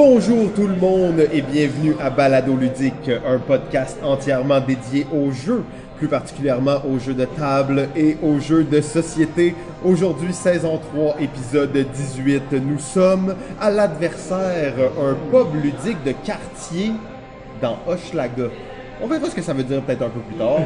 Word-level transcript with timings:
Bonjour 0.00 0.52
tout 0.54 0.68
le 0.68 0.76
monde 0.76 1.26
et 1.32 1.42
bienvenue 1.42 1.96
à 1.98 2.08
Balado 2.08 2.54
Ludique, 2.54 3.10
un 3.26 3.40
podcast 3.40 3.98
entièrement 4.04 4.60
dédié 4.60 5.04
aux 5.12 5.32
jeux, 5.32 5.64
plus 5.96 6.06
particulièrement 6.06 6.80
aux 6.88 7.00
jeux 7.00 7.14
de 7.14 7.24
table 7.24 7.88
et 7.96 8.16
aux 8.22 8.38
jeux 8.38 8.62
de 8.62 8.80
société. 8.80 9.56
Aujourd'hui, 9.84 10.32
saison 10.32 10.78
3, 10.94 11.16
épisode 11.20 11.76
18, 11.76 12.52
nous 12.52 12.78
sommes 12.78 13.34
à 13.60 13.72
l'adversaire, 13.72 14.74
un 15.02 15.14
pub 15.32 15.60
ludique 15.60 16.04
de 16.04 16.12
quartier 16.12 16.92
dans 17.60 17.76
Hochelaga. 17.88 18.50
On 19.02 19.06
verra 19.06 19.26
ce 19.30 19.34
que 19.34 19.42
ça 19.42 19.52
veut 19.52 19.62
dire 19.62 19.80
peut-être 19.82 20.02
un 20.02 20.08
peu 20.08 20.20
plus 20.20 20.36
tard. 20.36 20.58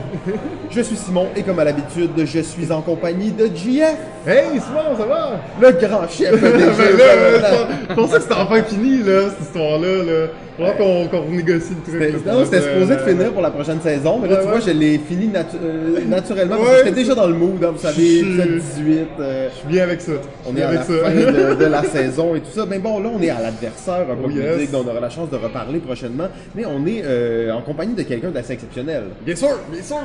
Je 0.71 0.81
suis 0.81 0.97
Simon 0.97 1.27
et 1.37 1.43
comme 1.43 1.59
à 1.59 1.65
l'habitude, 1.65 2.11
je 2.17 2.41
suis 2.41 2.73
en 2.73 2.81
compagnie 2.81 3.31
de 3.31 3.47
JF, 3.47 3.97
Hey 4.27 4.53
Simon, 4.61 4.97
ça 4.97 5.05
va? 5.05 5.41
le 5.61 5.73
grand 5.87 6.09
chef 6.09 6.33
des 6.33 6.41
Ben 6.51 6.59
jeux. 6.73 6.97
là, 7.41 7.69
je 7.91 7.95
pensais 7.95 8.17
que 8.17 8.23
c'était 8.23 8.35
enfin 8.35 8.63
fini, 8.63 8.99
là, 9.03 9.29
cette 9.31 9.47
histoire-là. 9.49 10.05
Là. 10.05 10.27
Faudra 10.57 10.73
qu'on 10.73 11.07
qu'on 11.09 11.23
renégocie 11.23 11.71
le 11.71 11.91
truc. 11.91 12.03
C'était 12.13 12.27
là, 12.29 12.35
non, 12.35 12.45
c'était 12.45 12.59
pour, 12.61 12.69
supposé 12.83 12.95
de 12.95 13.01
finir 13.11 13.33
pour 13.33 13.41
la 13.43 13.51
prochaine 13.51 13.81
saison, 13.81 14.19
mais 14.21 14.29
là, 14.29 14.35
Ouais, 14.35 14.41
tu 14.43 14.47
ouais. 14.49 14.53
vois, 14.59 14.61
je 14.61 14.71
l'ai 14.71 14.99
fini 14.99 15.29
natu- 15.29 15.57
euh, 15.63 15.99
naturellement 16.09 16.57
parce 16.57 16.69
Ouais, 16.69 16.75
que 16.81 16.85
j'étais 16.89 17.01
déjà 17.01 17.15
dans 17.15 17.27
le 17.27 17.33
mood, 17.35 17.65
hein, 17.65 17.71
vous 17.75 17.79
savez, 17.81 18.19
Je- 18.19 18.25
épisode 18.27 18.59
18. 18.77 19.09
euh, 19.19 19.49
Je 19.51 19.55
suis 19.59 19.69
bien 19.69 19.83
avec 19.85 20.01
ça. 20.03 20.13
Je 20.13 20.49
on 20.49 20.53
suis 20.53 20.61
est 20.61 20.63
à 20.63 20.69
avec 20.69 20.81
la 20.81 20.85
ça. 20.85 20.93
fin 20.93 21.11
de, 21.11 21.55
de 21.55 21.65
la 21.65 21.83
saison 21.85 22.35
et 22.35 22.41
tout 22.41 22.51
ça. 22.55 22.67
Mais 22.69 22.79
bon, 22.79 23.01
là, 23.01 23.09
on 23.19 23.21
est 23.23 23.31
à 23.31 23.41
l'adversaire, 23.41 24.03
un 24.11 24.15
peu 24.15 24.27
Oh, 24.27 24.31
yes. 24.31 24.71
dont 24.71 24.85
on 24.87 24.91
aura 24.91 25.01
la 25.01 25.09
chance 25.11 25.31
de 25.31 25.37
reparler 25.37 25.79
prochainement. 25.79 26.29
Mais 26.55 26.65
on 26.67 26.85
est 26.87 27.01
euh, 27.03 27.51
en 27.55 27.63
compagnie 27.63 27.95
de 27.95 28.03
quelqu'un 28.03 28.22
d'assez 28.31 28.55
exceptionnel. 28.55 29.05
Bien 29.25 29.37
sûr, 29.37 29.59
bien 29.71 29.83
sûr. 29.83 29.97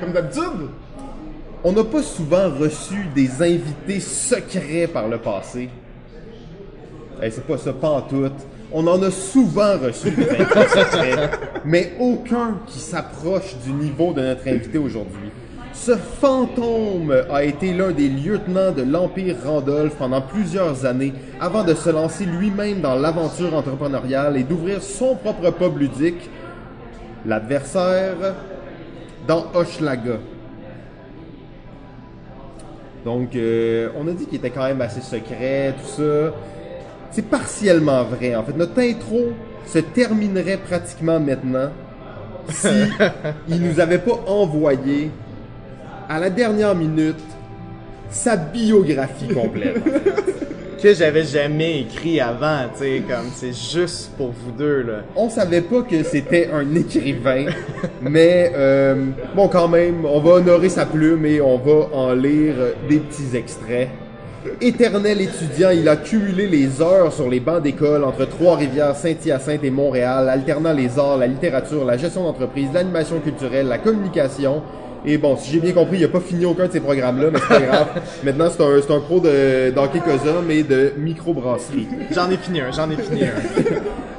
Comme 0.00 0.12
d'habitude. 0.12 0.68
On 1.62 1.72
n'a 1.72 1.84
pas 1.84 2.02
souvent 2.02 2.50
reçu 2.50 3.06
des 3.14 3.42
invités 3.42 4.00
secrets 4.00 4.86
par 4.86 5.08
le 5.08 5.18
passé. 5.18 5.70
Eh, 7.22 7.30
c'est 7.30 7.46
pas 7.46 7.56
ça, 7.56 7.72
pas 7.72 7.88
en 7.88 8.00
tout. 8.02 8.28
On 8.72 8.86
en 8.86 9.02
a 9.02 9.10
souvent 9.10 9.78
reçu 9.78 10.10
des 10.10 10.28
invités 10.28 10.68
secrets, 10.68 11.30
mais 11.64 11.92
aucun 11.98 12.58
qui 12.66 12.78
s'approche 12.78 13.56
du 13.64 13.72
niveau 13.72 14.12
de 14.12 14.20
notre 14.20 14.46
invité 14.46 14.78
aujourd'hui. 14.78 15.30
Ce 15.72 15.96
fantôme 15.96 17.14
a 17.30 17.44
été 17.44 17.72
l'un 17.74 17.90
des 17.90 18.08
lieutenants 18.08 18.72
de 18.72 18.82
l'Empire 18.82 19.36
Randolph 19.44 19.96
pendant 19.96 20.22
plusieurs 20.22 20.86
années 20.86 21.12
avant 21.40 21.64
de 21.64 21.74
se 21.74 21.90
lancer 21.90 22.24
lui-même 22.24 22.80
dans 22.80 22.94
l'aventure 22.94 23.54
entrepreneuriale 23.54 24.36
et 24.36 24.44
d'ouvrir 24.44 24.82
son 24.82 25.16
propre 25.16 25.50
pub 25.50 25.78
ludique, 25.78 26.30
l'adversaire, 27.26 28.34
dans 29.26 29.46
Hochelaga. 29.54 30.18
Donc, 33.04 33.36
euh, 33.36 33.88
on 33.96 34.08
a 34.08 34.12
dit 34.12 34.26
qu'il 34.26 34.38
était 34.38 34.50
quand 34.50 34.64
même 34.64 34.80
assez 34.80 35.00
secret, 35.00 35.74
tout 35.80 36.02
ça. 36.02 36.34
C'est 37.10 37.28
partiellement 37.28 38.02
vrai. 38.04 38.34
En 38.34 38.42
fait, 38.42 38.56
notre 38.56 38.80
intro 38.80 39.32
se 39.66 39.78
terminerait 39.78 40.56
pratiquement 40.56 41.20
maintenant 41.20 41.70
si 42.48 42.68
il 43.48 43.62
nous 43.62 43.80
avait 43.80 43.98
pas 43.98 44.20
envoyé 44.26 45.10
à 46.08 46.18
la 46.18 46.30
dernière 46.30 46.74
minute 46.74 47.20
sa 48.10 48.36
biographie 48.36 49.28
complète. 49.28 49.82
que 50.84 50.92
j'avais 50.92 51.24
jamais 51.24 51.80
écrit 51.80 52.20
avant, 52.20 52.64
tu 52.74 52.80
sais, 52.80 53.02
comme 53.08 53.30
c'est 53.32 53.54
juste 53.54 54.10
pour 54.18 54.32
vous 54.32 54.50
deux 54.50 54.82
là. 54.82 54.96
On 55.16 55.30
savait 55.30 55.62
pas 55.62 55.80
que 55.80 56.02
c'était 56.02 56.50
un 56.52 56.74
écrivain, 56.74 57.46
mais 58.02 58.52
euh, 58.54 59.06
bon, 59.34 59.48
quand 59.48 59.66
même, 59.66 60.04
on 60.04 60.20
va 60.20 60.32
honorer 60.32 60.68
sa 60.68 60.84
plume 60.84 61.24
et 61.24 61.40
on 61.40 61.56
va 61.56 61.88
en 61.94 62.12
lire 62.12 62.56
des 62.86 62.98
petits 62.98 63.34
extraits. 63.34 63.88
Éternel 64.60 65.22
étudiant, 65.22 65.70
il 65.70 65.88
a 65.88 65.96
cumulé 65.96 66.46
les 66.46 66.82
heures 66.82 67.14
sur 67.14 67.30
les 67.30 67.40
bancs 67.40 67.62
d'école 67.62 68.04
entre 68.04 68.26
Trois-Rivières, 68.26 68.94
Saint-Hyacinthe 68.94 69.64
et 69.64 69.70
Montréal, 69.70 70.28
alternant 70.28 70.74
les 70.74 70.98
arts, 70.98 71.16
la 71.16 71.26
littérature, 71.26 71.86
la 71.86 71.96
gestion 71.96 72.24
d'entreprise, 72.24 72.68
l'animation 72.74 73.20
culturelle, 73.20 73.68
la 73.68 73.78
communication. 73.78 74.62
Et 75.06 75.18
bon, 75.18 75.36
si 75.36 75.52
j'ai 75.52 75.60
bien 75.60 75.72
compris, 75.72 75.98
il 75.98 76.04
a 76.04 76.08
pas 76.08 76.20
fini 76.20 76.46
aucun 76.46 76.66
de 76.66 76.72
ces 76.72 76.80
programmes-là, 76.80 77.28
mais 77.30 77.38
c'est 77.38 77.48
pas 77.48 77.60
grave. 77.60 77.88
Maintenant, 78.24 78.48
c'est 78.50 78.62
un, 78.62 78.80
c'est 78.80 78.92
un 78.92 79.00
pro 79.00 79.20
de 79.20 79.70
d'hockey 79.70 80.00
cosa, 80.00 80.40
mais 80.46 80.62
de 80.62 80.94
microbrasserie. 80.96 81.88
J'en 82.10 82.30
ai 82.30 82.36
fini 82.36 82.60
un, 82.60 82.70
j'en 82.72 82.90
ai 82.90 82.96
fini 82.96 83.24
un. 83.24 83.62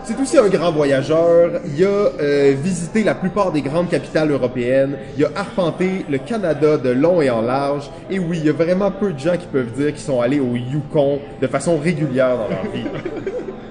C'est 0.06 0.22
aussi 0.22 0.38
un 0.38 0.48
grand 0.50 0.72
voyageur. 0.72 1.62
Il 1.66 1.84
a 1.84 1.88
euh, 1.88 2.54
visité 2.62 3.04
la 3.04 3.16
plupart 3.16 3.52
des 3.52 3.64
grandes 3.64 3.90
capitales 3.90 4.30
européennes. 4.30 4.98
Il 5.18 5.26
a 5.26 5.30
arpenté 5.36 6.06
le 6.08 6.20
Canada 6.20 6.78
de 6.78 6.90
long 6.90 7.24
et 7.24 7.32
en 7.32 7.42
large. 7.42 7.90
Et 8.12 8.20
oui, 8.20 8.38
il 8.40 8.46
y 8.46 8.50
a 8.50 8.54
vraiment 8.54 8.92
peu 8.92 9.14
de 9.14 9.18
gens 9.18 9.36
qui 9.36 9.48
peuvent 9.48 9.72
dire 9.72 9.88
qu'ils 9.88 9.98
sont 9.98 10.22
allés 10.22 10.40
au 10.40 10.56
Yukon 10.56 11.20
de 11.42 11.48
façon 11.48 11.80
régulière 11.80 12.38
dans 12.38 12.50
leur 12.50 12.72
vie. 12.72 12.86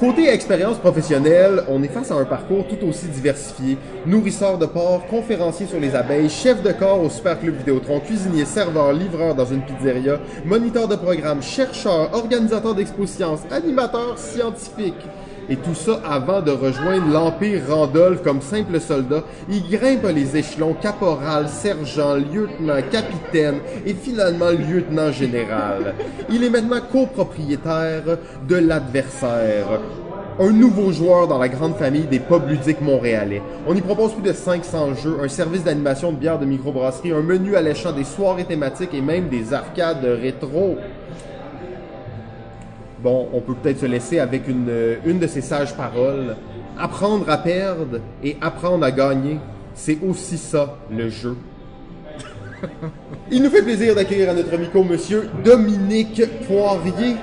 Côté 0.00 0.30
expérience 0.30 0.78
professionnelle, 0.78 1.62
on 1.68 1.82
est 1.82 1.88
face 1.88 2.10
à 2.10 2.14
un 2.14 2.24
parcours 2.24 2.66
tout 2.66 2.86
aussi 2.86 3.06
diversifié. 3.08 3.76
Nourrisseur 4.06 4.56
de 4.56 4.64
porc, 4.64 5.06
conférencier 5.08 5.66
sur 5.66 5.78
les 5.78 5.94
abeilles, 5.94 6.30
chef 6.30 6.62
de 6.62 6.72
corps 6.72 7.02
au 7.02 7.10
Super 7.10 7.38
Club 7.38 7.56
Vidéotron, 7.58 8.00
cuisinier, 8.00 8.46
serveur, 8.46 8.94
livreur 8.94 9.34
dans 9.34 9.44
une 9.44 9.60
pizzeria, 9.60 10.18
moniteur 10.46 10.88
de 10.88 10.96
programme, 10.96 11.42
chercheur, 11.42 12.14
organisateur 12.14 12.74
d'expositions, 12.74 13.40
animateur 13.50 14.18
scientifique. 14.18 15.04
Et 15.50 15.56
tout 15.56 15.74
ça 15.74 16.00
avant 16.08 16.40
de 16.40 16.52
rejoindre 16.52 17.12
l'Empire 17.12 17.62
Randolph 17.68 18.22
comme 18.22 18.40
simple 18.40 18.78
soldat. 18.78 19.24
Il 19.48 19.68
grimpe 19.68 20.06
les 20.14 20.36
échelons 20.36 20.74
caporal, 20.74 21.48
sergent, 21.48 22.14
lieutenant, 22.14 22.80
capitaine 22.88 23.56
et 23.84 23.94
finalement 23.94 24.50
lieutenant 24.50 25.10
général. 25.10 25.94
Il 26.30 26.44
est 26.44 26.50
maintenant 26.50 26.80
copropriétaire 26.80 28.16
de 28.48 28.54
l'adversaire. 28.54 29.80
Un 30.38 30.52
nouveau 30.52 30.92
joueur 30.92 31.26
dans 31.26 31.38
la 31.38 31.48
grande 31.48 31.74
famille 31.74 32.06
des 32.06 32.20
pubs 32.20 32.48
ludiques 32.48 32.80
montréalais. 32.80 33.42
On 33.66 33.74
y 33.74 33.80
propose 33.80 34.12
plus 34.14 34.22
de 34.22 34.32
500 34.32 34.94
jeux, 34.94 35.18
un 35.20 35.28
service 35.28 35.64
d'animation 35.64 36.12
de 36.12 36.16
bière 36.16 36.38
de 36.38 36.46
microbrasserie, 36.46 37.10
un 37.10 37.22
menu 37.22 37.56
alléchant, 37.56 37.90
des 37.90 38.04
soirées 38.04 38.44
thématiques 38.44 38.94
et 38.94 39.02
même 39.02 39.28
des 39.28 39.52
arcades 39.52 40.04
rétro. 40.04 40.76
Bon, 43.02 43.28
on 43.32 43.40
peut 43.40 43.54
peut-être 43.54 43.80
se 43.80 43.86
laisser 43.86 44.18
avec 44.18 44.46
une, 44.46 44.70
une 45.06 45.18
de 45.18 45.26
ces 45.26 45.40
sages 45.40 45.74
paroles. 45.74 46.36
Apprendre 46.78 47.28
à 47.30 47.38
perdre 47.38 48.00
et 48.22 48.36
apprendre 48.40 48.84
à 48.84 48.90
gagner, 48.90 49.38
c'est 49.74 49.98
aussi 50.06 50.36
ça, 50.36 50.76
le 50.90 51.08
jeu. 51.08 51.36
Il 53.30 53.42
nous 53.42 53.50
fait 53.50 53.62
plaisir 53.62 53.94
d'accueillir 53.94 54.30
à 54.30 54.34
notre 54.34 54.56
micro 54.58 54.84
monsieur 54.84 55.30
Dominique 55.44 56.22
Poirier. 56.46 57.16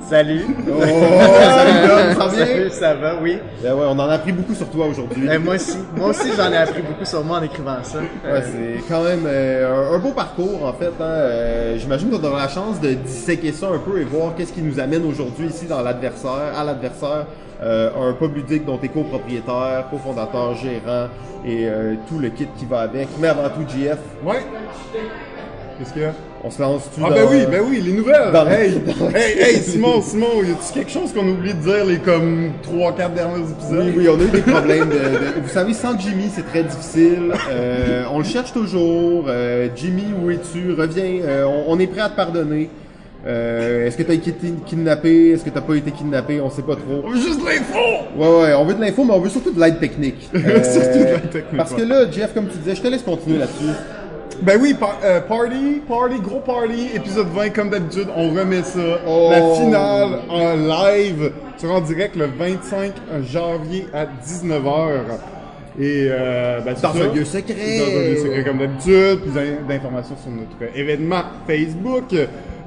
Salut. 0.00 0.42
Oh, 0.68 0.80
salut 0.82 1.88
Dom, 1.88 2.14
ça 2.14 2.26
va 2.26 2.28
bien? 2.28 2.46
Salut, 2.46 2.70
ça 2.70 2.94
va, 2.94 3.14
oui. 3.20 3.38
Ben 3.62 3.74
ouais, 3.74 3.86
on 3.88 3.98
en 3.98 4.08
a 4.08 4.12
appris 4.14 4.30
beaucoup 4.32 4.54
sur 4.54 4.68
toi 4.70 4.86
aujourd'hui. 4.86 5.28
Euh, 5.28 5.40
moi 5.40 5.56
aussi, 5.56 5.78
moi 5.96 6.10
aussi 6.10 6.28
j'en 6.36 6.52
ai 6.52 6.56
appris 6.58 6.82
beaucoup 6.82 7.04
sur 7.04 7.24
moi 7.24 7.38
en 7.38 7.42
écrivant 7.42 7.78
ça. 7.82 7.98
Euh, 7.98 8.32
Ouais, 8.34 8.42
c'est 8.44 8.84
quand 8.88 9.02
même 9.02 9.24
euh, 9.26 9.90
un, 9.92 9.94
un 9.96 9.98
beau 9.98 10.12
parcours 10.12 10.64
en 10.64 10.72
fait. 10.74 10.92
Hein. 11.00 11.04
Euh, 11.04 11.78
J'imagine 11.78 12.10
qu'on 12.10 12.22
aura 12.24 12.42
la 12.42 12.48
chance 12.48 12.80
de 12.80 12.90
disséquer 12.94 13.50
ça 13.50 13.66
un 13.68 13.78
peu 13.78 14.00
et 14.00 14.04
voir 14.04 14.34
qu'est-ce 14.36 14.52
qui 14.52 14.62
nous 14.62 14.78
amène 14.78 15.04
aujourd'hui 15.04 15.48
ici 15.48 15.66
dans 15.66 15.80
l'adversaire, 15.82 16.52
à 16.56 16.62
l'adversaire, 16.62 17.26
euh, 17.62 17.90
un 18.10 18.12
pub 18.12 18.36
ludique 18.36 18.64
dont 18.64 18.78
tu 18.78 18.86
es 18.86 18.88
copropriétaire, 18.88 19.86
cofondateur, 19.90 20.54
gérant 20.54 21.08
et 21.44 21.66
euh, 21.68 21.94
tout 22.08 22.20
le 22.20 22.28
kit 22.28 22.46
qui 22.56 22.64
va 22.66 22.80
avec. 22.82 23.08
Mais 23.18 23.28
avant 23.28 23.48
tout, 23.48 23.62
JF, 23.68 23.98
Ouais. 24.24 24.44
Qu'est-ce 25.78 25.92
qu'il 25.92 26.02
y 26.02 26.04
a? 26.06 26.12
on 26.44 26.50
se 26.50 26.62
lance-tu 26.62 27.00
Ah 27.04 27.08
dans- 27.10 27.14
ben 27.16 27.26
oui, 27.30 27.38
ben 27.50 27.60
oui, 27.68 27.80
les 27.84 27.92
nouvelles! 27.92 28.30
Dans- 28.32 28.46
Hey, 28.48 28.70
hey, 29.14 29.38
hey, 29.40 29.56
Simon, 29.60 30.00
Simon, 30.00 30.26
y 30.42 30.52
a-tu 30.52 30.72
quelque 30.72 30.90
chose 30.90 31.12
qu'on 31.12 31.26
oublie 31.28 31.52
de 31.54 31.58
dire 31.60 31.84
les 31.84 31.98
comme 31.98 32.50
3-4 32.62 33.14
derniers 33.14 33.42
épisodes? 33.50 33.84
Oui, 33.86 33.94
oui, 33.96 34.08
on 34.08 34.18
a 34.20 34.22
eu 34.22 34.28
des 34.30 34.40
problèmes. 34.42 34.88
De, 34.88 34.94
de- 34.94 35.40
Vous 35.42 35.48
savez, 35.48 35.74
sans 35.74 35.98
Jimmy, 35.98 36.30
c'est 36.34 36.46
très 36.46 36.62
difficile. 36.62 37.32
Euh, 37.50 38.04
on 38.12 38.18
le 38.18 38.24
cherche 38.24 38.52
toujours. 38.52 39.24
Euh, 39.28 39.68
Jimmy, 39.74 40.04
où 40.22 40.30
es-tu? 40.30 40.72
Reviens. 40.72 41.20
Euh, 41.24 41.44
on, 41.46 41.72
on 41.74 41.78
est 41.80 41.86
prêt 41.88 42.00
à 42.02 42.08
te 42.10 42.16
pardonner. 42.16 42.70
Euh, 43.26 43.86
Est-ce 43.86 43.96
que 43.96 44.04
tu 44.04 44.10
as 44.12 44.14
été 44.14 44.32
kidnappé? 44.66 45.30
Est-ce 45.32 45.44
que 45.44 45.50
t'as 45.50 45.60
pas 45.60 45.74
été 45.74 45.90
kidnappé? 45.90 46.40
On 46.40 46.48
sait 46.48 46.62
pas 46.62 46.76
trop. 46.76 47.02
On 47.04 47.10
veut 47.10 47.16
juste 47.20 47.40
l'info! 47.44 47.78
Ouais, 48.16 48.42
ouais, 48.42 48.54
on 48.54 48.64
veut 48.64 48.74
de 48.74 48.80
l'info, 48.80 49.02
mais 49.04 49.14
on 49.14 49.20
veut 49.20 49.30
surtout 49.30 49.50
de 49.52 49.58
l'aide 49.60 49.80
technique. 49.80 50.30
Euh, 50.32 50.62
Surtout 50.62 50.98
de 51.00 51.04
l'aide 51.04 51.30
technique, 51.30 51.56
Parce 51.56 51.72
que 51.72 51.82
là, 51.82 52.08
Jeff, 52.10 52.32
comme 52.32 52.46
tu 52.46 52.56
disais, 52.58 52.76
je 52.76 52.82
te 52.82 52.86
laisse 52.86 53.02
continuer 53.02 53.38
là-dessus. 53.38 53.72
Ben 54.42 54.58
oui, 54.60 54.74
par- 54.74 54.98
euh, 55.04 55.20
party, 55.20 55.82
party, 55.88 56.20
gros 56.20 56.40
party, 56.40 56.90
épisode 56.94 57.28
20, 57.28 57.50
comme 57.50 57.70
d'habitude, 57.70 58.08
on 58.16 58.30
remet 58.30 58.62
ça. 58.62 58.80
Oh. 59.06 59.28
La 59.30 59.54
finale 59.54 60.20
en 60.28 60.54
live 60.56 61.32
sera 61.56 61.74
en 61.74 61.80
direct 61.80 62.16
le 62.16 62.26
25 62.26 62.92
janvier 63.22 63.86
à 63.94 64.04
19h. 64.04 64.90
Et 65.78 66.08
euh, 66.10 66.60
ben, 66.60 66.74
Dans 66.82 66.96
un 66.96 67.12
lieu 67.14 67.24
secret. 67.24 67.54
Dans 67.78 67.98
un 67.98 68.02
lieu 68.10 68.16
secret 68.16 68.44
comme 68.44 68.58
d'habitude, 68.58 69.20
plus 69.20 69.32
d'in- 69.32 69.62
d'informations 69.68 70.16
sur 70.16 70.30
notre 70.30 70.76
événement 70.78 71.22
Facebook. 71.46 72.14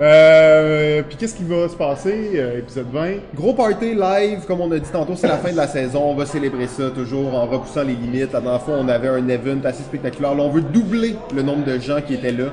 Euh, 0.01 1.01
puis 1.07 1.17
qu'est-ce 1.17 1.35
qui 1.35 1.43
va 1.43 1.67
se 1.67 1.75
passer, 1.75 2.31
euh, 2.35 2.59
épisode 2.59 2.87
20? 2.91 3.15
Gros 3.35 3.53
party 3.53 3.95
live, 3.95 4.45
comme 4.47 4.61
on 4.61 4.71
a 4.71 4.79
dit 4.79 4.89
tantôt, 4.89 5.13
c'est 5.17 5.27
la 5.27 5.37
fin 5.37 5.51
de 5.51 5.57
la 5.57 5.67
saison. 5.67 6.03
On 6.05 6.15
va 6.15 6.25
célébrer 6.25 6.67
ça 6.67 6.89
toujours 6.89 7.35
en 7.35 7.45
repoussant 7.45 7.83
les 7.83 7.95
limites. 7.95 8.31
La 8.31 8.39
dernière 8.39 8.61
fois, 8.61 8.75
on 8.79 8.87
avait 8.87 9.09
un 9.09 9.27
event 9.27 9.59
assez 9.65 9.83
spectaculaire. 9.83 10.35
Là, 10.35 10.43
on 10.43 10.49
veut 10.49 10.61
doubler 10.61 11.15
le 11.35 11.41
nombre 11.41 11.65
de 11.65 11.77
gens 11.79 11.99
qui 12.05 12.13
étaient 12.13 12.31
là. 12.31 12.45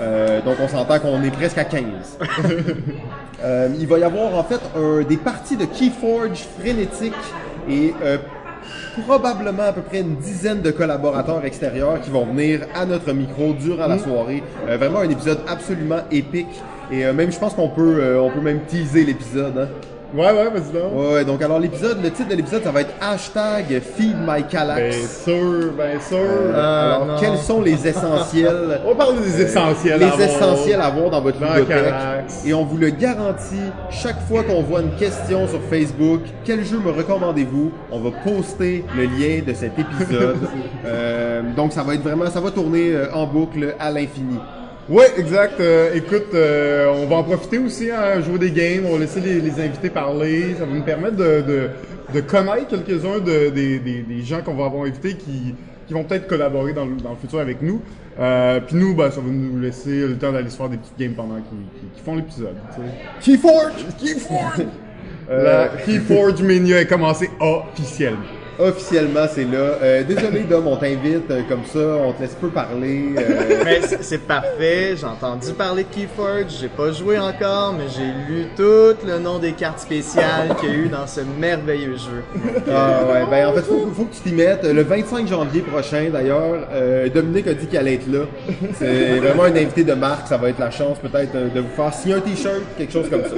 Euh, 0.00 0.40
donc, 0.42 0.56
on 0.62 0.68
s'entend 0.68 1.00
qu'on 1.00 1.22
est 1.24 1.30
presque 1.32 1.58
à 1.58 1.64
15. 1.64 1.82
Euh, 3.44 3.66
il 3.76 3.88
va 3.88 3.98
y 3.98 4.04
avoir 4.04 4.36
en 4.36 4.44
fait 4.44 4.60
un- 4.76 5.02
des 5.02 5.16
parties 5.16 5.56
de 5.56 5.64
Keyforge 5.64 6.46
frénétiques 6.60 7.12
et 7.68 7.92
euh, 8.04 8.16
probablement 9.04 9.64
à 9.64 9.72
peu 9.72 9.80
près 9.80 9.98
une 9.98 10.14
dizaine 10.14 10.60
de 10.62 10.70
collaborateurs 10.70 11.44
extérieurs 11.44 12.00
qui 12.00 12.10
vont 12.10 12.24
venir 12.24 12.60
à 12.72 12.86
notre 12.86 13.12
micro 13.12 13.52
durant 13.54 13.88
la 13.88 13.98
soirée. 13.98 14.44
Euh, 14.68 14.76
vraiment 14.76 15.00
un 15.00 15.10
épisode 15.10 15.40
absolument 15.48 16.02
épique. 16.12 16.46
Et 16.92 17.06
euh, 17.06 17.12
même, 17.12 17.32
je 17.32 17.38
pense 17.38 17.54
qu'on 17.54 17.68
peut, 17.68 17.98
euh, 18.00 18.20
on 18.20 18.30
peut 18.30 18.40
même 18.40 18.60
teaser 18.66 19.04
l'épisode. 19.04 19.58
Hein. 19.58 19.68
Ouais, 20.14 20.26
ouais, 20.26 20.50
vas-y 20.50 20.72
donc. 20.72 20.94
Ouais, 20.94 21.12
ouais, 21.14 21.24
donc 21.24 21.40
alors 21.40 21.58
l'épisode, 21.58 22.02
le 22.02 22.10
titre 22.10 22.28
de 22.28 22.34
l'épisode, 22.34 22.62
ça 22.62 22.70
va 22.70 22.82
être 22.82 22.92
hashtag 23.00 23.80
Feed 23.80 24.14
My 24.18 24.42
Bien 24.42 24.92
sûr, 24.92 25.72
bien 25.72 25.98
sûr. 26.06 26.18
Ah, 26.54 26.96
alors, 26.96 27.06
non. 27.06 27.14
quels 27.18 27.38
sont 27.38 27.62
les 27.62 27.88
essentiels? 27.88 28.80
On 28.86 28.94
parle 28.94 29.22
des 29.22 29.40
essentiels. 29.40 30.00
les 30.00 30.04
à 30.04 30.12
avoir. 30.12 30.28
essentiels 30.28 30.80
à 30.82 30.84
avoir 30.84 31.08
dans 31.08 31.22
votre 31.22 31.38
bibliothèque. 31.38 31.66
Calax. 31.66 32.44
Et 32.44 32.52
on 32.52 32.62
vous 32.64 32.76
le 32.76 32.90
garantit, 32.90 33.70
chaque 33.90 34.20
fois 34.28 34.42
qu'on 34.42 34.60
voit 34.62 34.82
une 34.82 34.94
question 34.96 35.48
sur 35.48 35.62
Facebook, 35.62 36.20
quel 36.44 36.62
jeu 36.62 36.78
me 36.78 36.90
recommandez-vous? 36.90 37.72
On 37.90 38.00
va 38.00 38.10
poster 38.10 38.84
le 38.94 39.04
lien 39.04 39.42
de 39.46 39.54
cet 39.54 39.78
épisode. 39.78 40.36
Euh, 40.84 41.42
donc 41.56 41.72
ça 41.72 41.82
va 41.82 41.94
être 41.94 42.02
vraiment, 42.02 42.28
ça 42.28 42.40
va 42.40 42.50
tourner 42.50 42.90
euh, 42.92 43.12
en 43.14 43.26
boucle 43.26 43.74
à 43.78 43.90
l'infini. 43.90 44.38
Ouais, 44.88 45.06
exact. 45.16 45.60
Euh, 45.60 45.94
écoute, 45.94 46.34
euh, 46.34 46.92
on 46.96 47.06
va 47.06 47.16
en 47.16 47.22
profiter 47.22 47.58
aussi 47.58 47.90
à 47.90 48.20
jouer 48.20 48.38
des 48.38 48.50
games. 48.50 48.84
On 48.86 48.94
va 48.94 48.98
laisser 48.98 49.20
les, 49.20 49.40
les 49.40 49.60
invités 49.60 49.90
parler. 49.90 50.54
Ça 50.58 50.64
va 50.64 50.72
nous 50.74 50.82
permettre 50.82 51.16
de, 51.16 51.40
de, 51.42 51.68
de 52.14 52.20
connaître 52.20 52.68
quelques-uns 52.68 53.20
de- 53.20 53.50
des, 53.50 53.78
des, 53.78 54.22
gens 54.24 54.40
qu'on 54.42 54.54
va 54.54 54.66
avoir 54.66 54.82
invités 54.84 55.14
qui, 55.14 55.54
qui 55.86 55.94
vont 55.94 56.02
peut-être 56.04 56.26
collaborer 56.26 56.72
dans 56.72 56.84
le, 56.84 56.96
dans 56.96 57.10
le 57.10 57.16
futur 57.16 57.38
avec 57.38 57.62
nous. 57.62 57.80
Euh, 58.18 58.60
Puis 58.66 58.76
nous, 58.76 58.94
ben, 58.94 59.10
ça 59.10 59.20
va 59.20 59.28
nous 59.30 59.58
laisser 59.60 60.00
le 60.06 60.18
temps 60.18 60.32
d'aller 60.32 60.50
se 60.50 60.56
faire 60.56 60.68
des 60.68 60.76
petites 60.76 60.98
games 60.98 61.14
pendant 61.14 61.36
qu'ils 61.36 62.02
font 62.04 62.16
l'épisode. 62.16 62.56
Keyforge 63.20 63.86
Keyforge 64.00 64.66
La 65.30 65.68
Keyforge 65.86 66.42
Mania 66.42 66.80
est 66.80 66.86
commencée 66.86 67.30
officiellement. 67.40 68.18
Officiellement, 68.62 69.26
c'est 69.28 69.44
là. 69.44 69.58
Euh, 69.82 70.04
désolé, 70.04 70.40
Dom, 70.48 70.66
on 70.68 70.76
t'invite 70.76 71.28
euh, 71.30 71.42
comme 71.48 71.64
ça, 71.64 71.80
on 71.80 72.12
te 72.12 72.22
laisse 72.22 72.36
peu 72.40 72.48
parler. 72.48 73.10
euh, 73.18 73.62
Mais 73.64 73.80
c'est 73.82 74.02
c'est 74.02 74.18
parfait, 74.18 74.94
j'ai 74.96 75.06
entendu 75.06 75.52
parler 75.52 75.84
de 75.84 75.88
Keyforge, 75.88 76.58
j'ai 76.60 76.68
pas 76.68 76.92
joué 76.92 77.18
encore, 77.18 77.72
mais 77.72 77.84
j'ai 77.88 78.04
lu 78.04 78.46
tout 78.56 78.94
le 79.06 79.18
nom 79.18 79.38
des 79.38 79.52
cartes 79.52 79.80
spéciales 79.80 80.54
qu'il 80.60 80.68
y 80.68 80.72
a 80.72 80.74
eu 80.76 80.88
dans 80.88 81.06
ce 81.06 81.20
merveilleux 81.40 81.96
jeu. 81.96 82.22
Ah 82.70 83.00
ouais, 83.10 83.22
ben 83.30 83.48
en 83.48 83.52
fait, 83.54 83.62
faut, 83.62 83.88
faut 83.94 84.04
que 84.04 84.14
tu 84.14 84.20
t'y 84.20 84.32
mettes. 84.34 84.64
Le 84.64 84.82
25 84.82 85.26
janvier 85.26 85.62
prochain, 85.62 86.08
d'ailleurs, 86.12 86.68
euh, 86.72 87.08
Dominique 87.08 87.46
a 87.48 87.54
dit 87.54 87.66
qu'elle 87.66 87.80
allait 87.80 87.94
être 87.94 88.10
là. 88.12 88.26
C'est 88.78 89.18
vraiment 89.18 89.44
un 89.44 89.56
invité 89.56 89.82
de 89.82 89.94
marque, 89.94 90.28
ça 90.28 90.36
va 90.36 90.50
être 90.50 90.58
la 90.60 90.70
chance 90.70 90.98
peut-être 90.98 91.34
euh, 91.34 91.48
de 91.48 91.60
vous 91.60 91.74
faire 91.74 91.92
signer 91.94 92.14
un 92.14 92.20
t-shirt, 92.20 92.60
quelque 92.76 92.92
chose 92.92 93.08
comme 93.08 93.22
ça. 93.22 93.36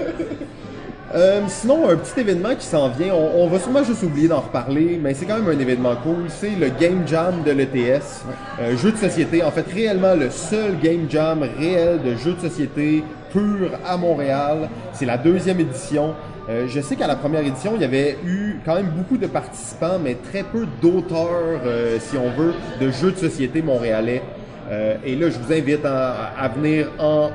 Euh, 1.14 1.42
sinon, 1.46 1.88
un 1.88 1.96
petit 1.96 2.20
événement 2.20 2.56
qui 2.56 2.66
s'en 2.66 2.88
vient, 2.88 3.14
on, 3.14 3.46
va 3.46 3.60
sûrement 3.60 3.84
juste 3.84 4.02
oublier 4.02 4.26
d'en 4.26 4.40
reparler, 4.40 4.98
mais 5.00 5.14
c'est 5.14 5.26
quand 5.26 5.38
même 5.38 5.48
un 5.48 5.60
événement 5.60 5.94
cool. 6.02 6.24
C'est 6.28 6.56
le 6.56 6.70
Game 6.70 7.06
Jam 7.06 7.42
de 7.44 7.52
l'ETS, 7.52 8.24
euh, 8.60 8.76
jeu 8.76 8.90
de 8.90 8.96
société. 8.96 9.44
En 9.44 9.52
fait, 9.52 9.64
réellement 9.72 10.14
le 10.14 10.28
seul 10.30 10.76
Game 10.80 11.06
Jam 11.08 11.46
réel 11.58 12.02
de 12.02 12.16
jeu 12.16 12.32
de 12.32 12.40
société 12.40 13.04
pur 13.32 13.70
à 13.86 13.96
Montréal. 13.96 14.68
C'est 14.92 15.06
la 15.06 15.16
deuxième 15.16 15.60
édition. 15.60 16.14
Euh, 16.48 16.66
je 16.68 16.80
sais 16.80 16.96
qu'à 16.96 17.06
la 17.06 17.16
première 17.16 17.40
édition, 17.40 17.72
il 17.74 17.80
y 17.80 17.84
avait 17.84 18.18
eu 18.24 18.56
quand 18.64 18.74
même 18.74 18.90
beaucoup 18.90 19.16
de 19.16 19.26
participants, 19.26 19.98
mais 20.02 20.16
très 20.16 20.42
peu 20.42 20.66
d'auteurs, 20.82 21.60
euh, 21.64 21.98
si 22.00 22.16
on 22.16 22.30
veut, 22.30 22.54
de 22.80 22.90
jeux 22.90 23.12
de 23.12 23.16
société 23.16 23.62
montréalais. 23.62 24.22
Euh, 24.70 24.96
et 25.04 25.16
là, 25.16 25.30
je 25.30 25.38
vous 25.38 25.52
invite 25.52 25.84
à 25.84 26.48
venir 26.54 26.88
en 26.98 27.30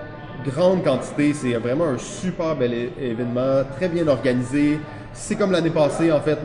grande 0.46 0.84
quantité. 0.84 1.34
C'est 1.34 1.54
vraiment 1.54 1.86
un 1.86 1.98
super 1.98 2.56
bel 2.56 2.92
événement, 3.02 3.64
très 3.78 3.90
bien 3.90 4.08
organisé. 4.08 4.80
C'est 5.14 5.36
comme 5.36 5.52
l'année 5.52 5.72
passée, 5.72 6.12
en 6.12 6.22
fait, 6.22 6.38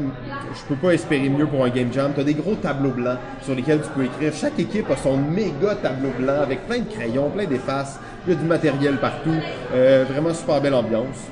je 0.54 0.62
peux 0.68 0.74
pas 0.74 0.92
espérer 0.94 1.28
mieux 1.28 1.46
pour 1.46 1.64
un 1.64 1.68
game 1.68 1.92
jam. 1.92 2.12
Tu 2.14 2.20
as 2.20 2.24
des 2.24 2.34
gros 2.34 2.54
tableaux 2.54 2.90
blancs 2.90 3.18
sur 3.42 3.54
lesquels 3.54 3.80
tu 3.82 3.88
peux 3.90 4.04
écrire. 4.04 4.32
Chaque 4.34 4.58
équipe 4.58 4.90
a 4.90 4.96
son 4.96 5.16
méga 5.16 5.74
tableau 5.80 6.10
blanc 6.18 6.40
avec 6.42 6.66
plein 6.66 6.78
de 6.78 6.88
crayons, 6.90 7.30
plein 7.30 7.44
d'effaces. 7.44 7.98
Il 8.26 8.32
y 8.32 8.36
a 8.36 8.38
du 8.38 8.46
matériel 8.46 8.96
partout. 8.96 9.34
Euh, 9.74 10.04
vraiment 10.08 10.32
super 10.32 10.60
belle 10.60 10.74
ambiance. 10.74 11.28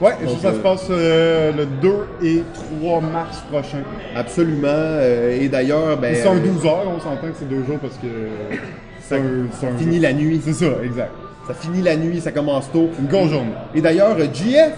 Ouais, 0.00 0.12
Donc, 0.24 0.36
ça, 0.36 0.42
ça 0.42 0.48
euh, 0.48 0.54
se 0.54 0.58
passe 0.58 0.86
euh, 0.90 1.52
le 1.52 1.66
2 1.66 1.92
et 2.22 2.42
3 2.82 3.00
mars 3.00 3.42
prochain. 3.50 3.82
Absolument. 4.14 4.66
Euh, 4.68 5.40
et 5.40 5.48
d'ailleurs, 5.48 5.96
ben, 5.96 6.14
C'est 6.14 6.26
un 6.26 6.36
euh, 6.36 6.40
12 6.40 6.66
heures, 6.66 6.84
on 6.88 6.98
s'entend 6.98 7.28
que 7.28 7.36
c'est 7.38 7.48
deux 7.48 7.64
jours 7.64 7.78
parce 7.78 7.96
que 7.98 8.08
c'est 9.00 9.16
un, 9.16 10.00
la 10.00 10.12
nuit. 10.12 10.40
C'est 10.44 10.52
ça, 10.52 10.66
exact. 10.82 11.12
Ça 11.46 11.54
finit 11.54 11.82
la 11.82 11.96
nuit, 11.96 12.20
ça 12.20 12.32
commence 12.32 12.70
tôt. 12.72 12.90
Une 12.98 13.06
grosse 13.06 13.30
journée. 13.30 13.52
Et 13.74 13.80
d'ailleurs, 13.80 14.16
GF 14.32 14.72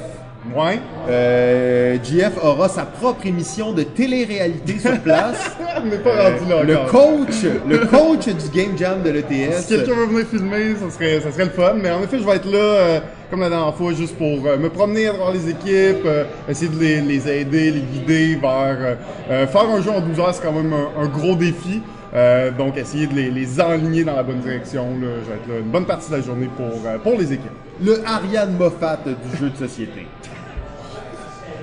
Ouais. 0.56 0.78
Euh, 1.08 1.96
GF 2.04 2.32
aura 2.40 2.68
sa 2.68 2.82
propre 2.84 3.26
émission 3.26 3.72
de 3.72 3.82
télé-réalité 3.82 4.78
sur 4.78 4.96
place. 5.00 5.56
On 5.82 5.86
n'est 5.86 5.98
pas 5.98 6.30
rendu 6.30 6.48
là 6.48 6.62
le 6.62 6.76
encore. 6.78 6.90
coach, 7.26 7.42
le 7.68 7.78
coach 7.78 8.26
du 8.28 8.48
Game 8.56 8.78
Jam 8.78 9.02
de 9.02 9.10
l'ETS. 9.10 9.62
Si 9.62 9.74
quelqu'un 9.74 9.94
veut 9.94 10.06
venir 10.06 10.24
filmer, 10.26 10.76
ça 10.80 10.88
serait, 10.94 11.20
ça 11.20 11.32
serait 11.32 11.46
le 11.46 11.50
fun. 11.50 11.74
Mais 11.82 11.90
en 11.90 12.00
effet, 12.00 12.18
je 12.20 12.24
vais 12.24 12.36
être 12.36 12.46
là, 12.48 12.58
euh, 12.58 13.00
comme 13.28 13.40
la 13.40 13.48
dernière 13.48 13.74
fois, 13.74 13.92
juste 13.92 14.16
pour 14.16 14.46
euh, 14.46 14.56
me 14.56 14.68
promener 14.68 15.08
à 15.08 15.14
travers 15.14 15.32
les 15.34 15.50
équipes, 15.50 16.04
euh, 16.06 16.22
essayer 16.48 16.70
de 16.70 16.78
les, 16.78 17.00
les 17.00 17.28
aider, 17.28 17.72
les 17.72 17.80
guider 17.80 18.36
vers... 18.40 18.50
euh, 18.80 18.94
euh, 19.30 19.46
faire 19.48 19.68
un 19.68 19.82
jeu 19.82 19.90
en 19.90 20.00
12 20.00 20.20
heures, 20.20 20.32
c'est 20.32 20.42
quand 20.44 20.52
même 20.52 20.72
un, 20.72 21.02
un 21.02 21.06
gros 21.08 21.34
défi. 21.34 21.82
Euh, 22.14 22.50
donc, 22.50 22.76
essayer 22.76 23.06
de 23.06 23.14
les, 23.14 23.30
les 23.30 23.60
enligner 23.60 24.04
dans 24.04 24.16
la 24.16 24.22
bonne 24.22 24.40
direction. 24.40 24.86
Je 25.00 25.30
vais 25.30 25.36
être 25.36 25.48
là 25.48 25.58
une 25.58 25.70
bonne 25.70 25.86
partie 25.86 26.10
de 26.10 26.16
la 26.16 26.22
journée 26.22 26.48
pour, 26.56 26.66
euh, 26.86 26.98
pour 26.98 27.18
les 27.18 27.32
équipes. 27.32 27.50
Le 27.82 28.00
Ariane 28.06 28.56
Moffat 28.56 28.98
du 29.04 29.36
jeu 29.38 29.50
de 29.50 29.56
société. 29.56 30.06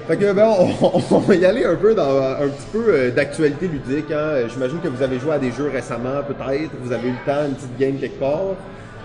Fait 0.07 0.17
que 0.17 0.33
ben, 0.33 0.53
on, 0.59 1.01
on 1.11 1.19
va 1.19 1.35
y 1.35 1.45
aller 1.45 1.63
un 1.63 1.75
peu 1.75 1.95
dans 1.95 2.21
un 2.21 2.47
petit 2.49 2.67
peu 2.73 2.83
euh, 2.89 3.11
d'actualité 3.11 3.69
ludique. 3.69 4.11
Hein. 4.11 4.47
J'imagine 4.51 4.79
que 4.79 4.89
vous 4.89 5.01
avez 5.01 5.17
joué 5.17 5.31
à 5.31 5.39
des 5.39 5.51
jeux 5.51 5.69
récemment, 5.69 6.21
peut-être. 6.27 6.71
Vous 6.81 6.91
avez 6.91 7.07
eu 7.07 7.11
le 7.11 7.25
temps, 7.25 7.45
une 7.47 7.55
petite 7.55 7.77
game 7.79 7.95
quelque 7.97 8.19
part. 8.19 8.55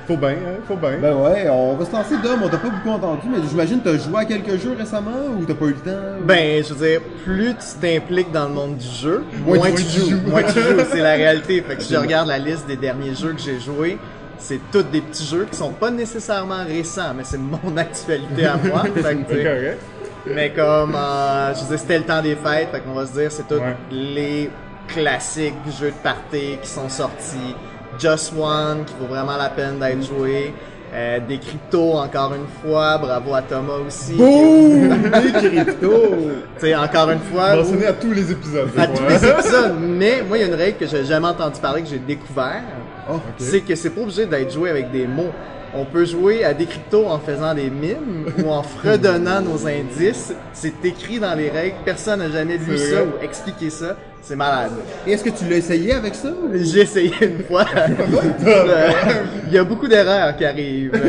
Faut 0.09 0.17
bien, 0.17 0.31
hein? 0.31 0.57
Faut 0.67 0.75
bien. 0.77 0.97
Ben 1.01 1.15
ouais, 1.15 1.49
on 1.51 1.75
va 1.77 1.85
se 1.85 1.93
lancer 1.93 2.15
Dom. 2.23 2.41
On 2.43 2.49
t'a 2.49 2.57
pas 2.57 2.71
beaucoup 2.71 2.89
entendu, 2.91 3.29
mais 3.31 3.39
j'imagine 3.49 3.81
que 3.83 3.91
t'as 3.91 3.99
joué 3.99 4.21
à 4.21 4.25
quelques 4.25 4.57
jeux 4.61 4.75
récemment 4.77 5.11
ou 5.39 5.45
t'as 5.45 5.53
pas 5.55 5.67
eu 5.67 5.75
le 5.75 5.75
temps? 5.77 6.01
Ben, 6.25 6.65
je 6.65 6.73
veux 6.75 6.89
dire, 6.89 7.01
plus 7.25 7.55
tu 7.55 7.79
t'impliques 7.81 8.33
dans 8.33 8.49
le 8.49 8.55
monde 8.55 8.77
du 8.79 8.87
jeu, 8.89 9.23
Moins 9.45 9.59
moins, 9.59 9.71
tu 9.71 9.85
tu 9.85 10.01
joues. 10.01 10.11
joues. 10.11 10.21
Moins 10.27 10.43
tu 10.45 10.59
joues, 10.61 10.81
c'est 10.91 11.01
la 11.03 11.13
réalité. 11.15 11.61
Fait 11.61 11.77
que 11.77 11.83
si 11.83 11.93
je 11.93 11.99
regarde 11.99 12.27
la 12.27 12.39
liste 12.39 12.67
des 12.67 12.77
derniers 12.77 13.15
jeux 13.15 13.35
que 13.35 13.41
j'ai 13.41 13.61
joués, 13.61 13.99
c'est 14.39 14.61
tous 14.73 14.83
des 14.85 15.03
petits 15.03 15.27
jeux 15.27 15.47
qui 15.51 15.57
sont 15.59 15.73
pas 15.73 15.91
nécessairement 15.91 16.65
récents, 16.67 17.13
mais 17.15 17.25
c'est 17.25 17.37
mon 17.39 17.59
actualité 17.77 18.47
à 18.47 18.57
moi. 18.57 18.85
C'est 18.95 19.03
correct. 19.45 19.79
Mais 20.27 20.51
comme, 20.55 20.95
euh, 20.95 21.55
je 21.55 21.61
veux 21.65 21.69
dire, 21.69 21.79
c'était 21.79 21.99
le 21.99 22.05
temps 22.05 22.23
des 22.23 22.35
fêtes, 22.35 22.69
fait 22.73 22.81
qu'on 22.81 22.93
va 22.95 23.07
se 23.07 23.13
dire, 23.13 23.31
c'est 23.33 23.47
tous 23.47 23.55
Ouais. 23.57 23.77
les 23.91 24.51
classiques 24.87 25.55
jeux 25.79 25.89
de 25.91 26.03
party 26.03 26.59
qui 26.63 26.69
sont 26.69 26.89
sortis. 26.89 27.55
Just 27.99 28.33
One, 28.39 28.85
qui 28.85 28.95
vaut 29.01 29.07
vraiment 29.07 29.37
la 29.37 29.49
peine 29.51 29.79
d'être 29.79 30.03
joué. 30.05 30.53
Euh, 30.95 31.19
des 31.29 31.39
cryptos, 31.39 31.93
encore 31.99 32.33
une 32.35 32.47
fois. 32.63 32.97
Bravo 32.97 33.35
à 33.35 33.43
Thomas 33.43 33.75
aussi. 33.87 34.15
Boum! 34.15 34.89
Des 35.23 35.33
cryptos! 35.33 36.17
Tu 36.59 36.67
sais, 36.67 36.75
encore 36.75 37.11
une 37.11 37.21
fois. 37.21 37.57
Mentionné 37.57 37.87
à 37.87 37.93
tous 37.93 38.13
les 38.13 38.33
épisodes. 38.33 38.71
à 38.79 38.87
tous 38.87 39.03
les 39.07 39.29
épisodes. 39.29 39.75
Mais 39.81 40.23
moi, 40.27 40.39
il 40.39 40.41
y 40.41 40.45
a 40.45 40.47
une 40.47 40.55
règle 40.55 40.79
que 40.79 40.87
j'ai 40.87 41.05
jamais 41.05 41.27
entendu 41.27 41.61
parler, 41.61 41.83
que 41.83 41.89
j'ai 41.89 41.99
découvert. 41.99 42.63
Oh, 43.11 43.21
C'est 43.37 43.61
que 43.61 43.75
c'est 43.75 43.91
pas 43.91 44.01
obligé 44.01 44.25
d'être 44.25 44.51
joué 44.51 44.71
avec 44.71 44.91
des 44.91 45.07
mots. 45.07 45.33
On 45.75 45.85
peut 45.85 46.07
jouer 46.07 46.45
à 46.45 46.55
des 46.55 46.65
cryptos 46.65 47.07
en 47.07 47.19
faisant 47.19 47.55
des 47.55 47.69
mimes 47.69 48.25
ou 48.43 48.51
en 48.51 48.63
fredonnant 48.63 49.43
nos 49.43 49.67
indices. 49.67 50.33
C'est 50.55 50.83
écrit 50.85 51.19
dans 51.21 51.35
les 51.35 51.51
règles. 51.51 51.77
Personne 51.85 52.21
n'a 52.21 52.31
jamais 52.31 52.57
lu 52.57 52.79
C'est 52.79 52.95
ça 52.95 53.03
ou 53.03 53.23
expliqué 53.23 53.69
ça. 53.69 53.95
C'est 54.23 54.37
malade. 54.37 54.73
Et 55.07 55.13
Est-ce 55.13 55.25
que 55.25 55.31
tu 55.31 55.45
l'as 55.49 55.57
essayé 55.57 55.95
avec 55.95 56.15
ça? 56.15 56.29
J'ai 56.53 56.81
essayé 56.83 57.13
une 57.23 57.43
fois. 57.45 57.65
Il 59.47 59.53
y 59.53 59.59
a 59.59 59.65
beaucoup 59.65 59.89
d'erreurs 59.89 60.37
qui 60.37 60.45
arrivent. 60.45 60.93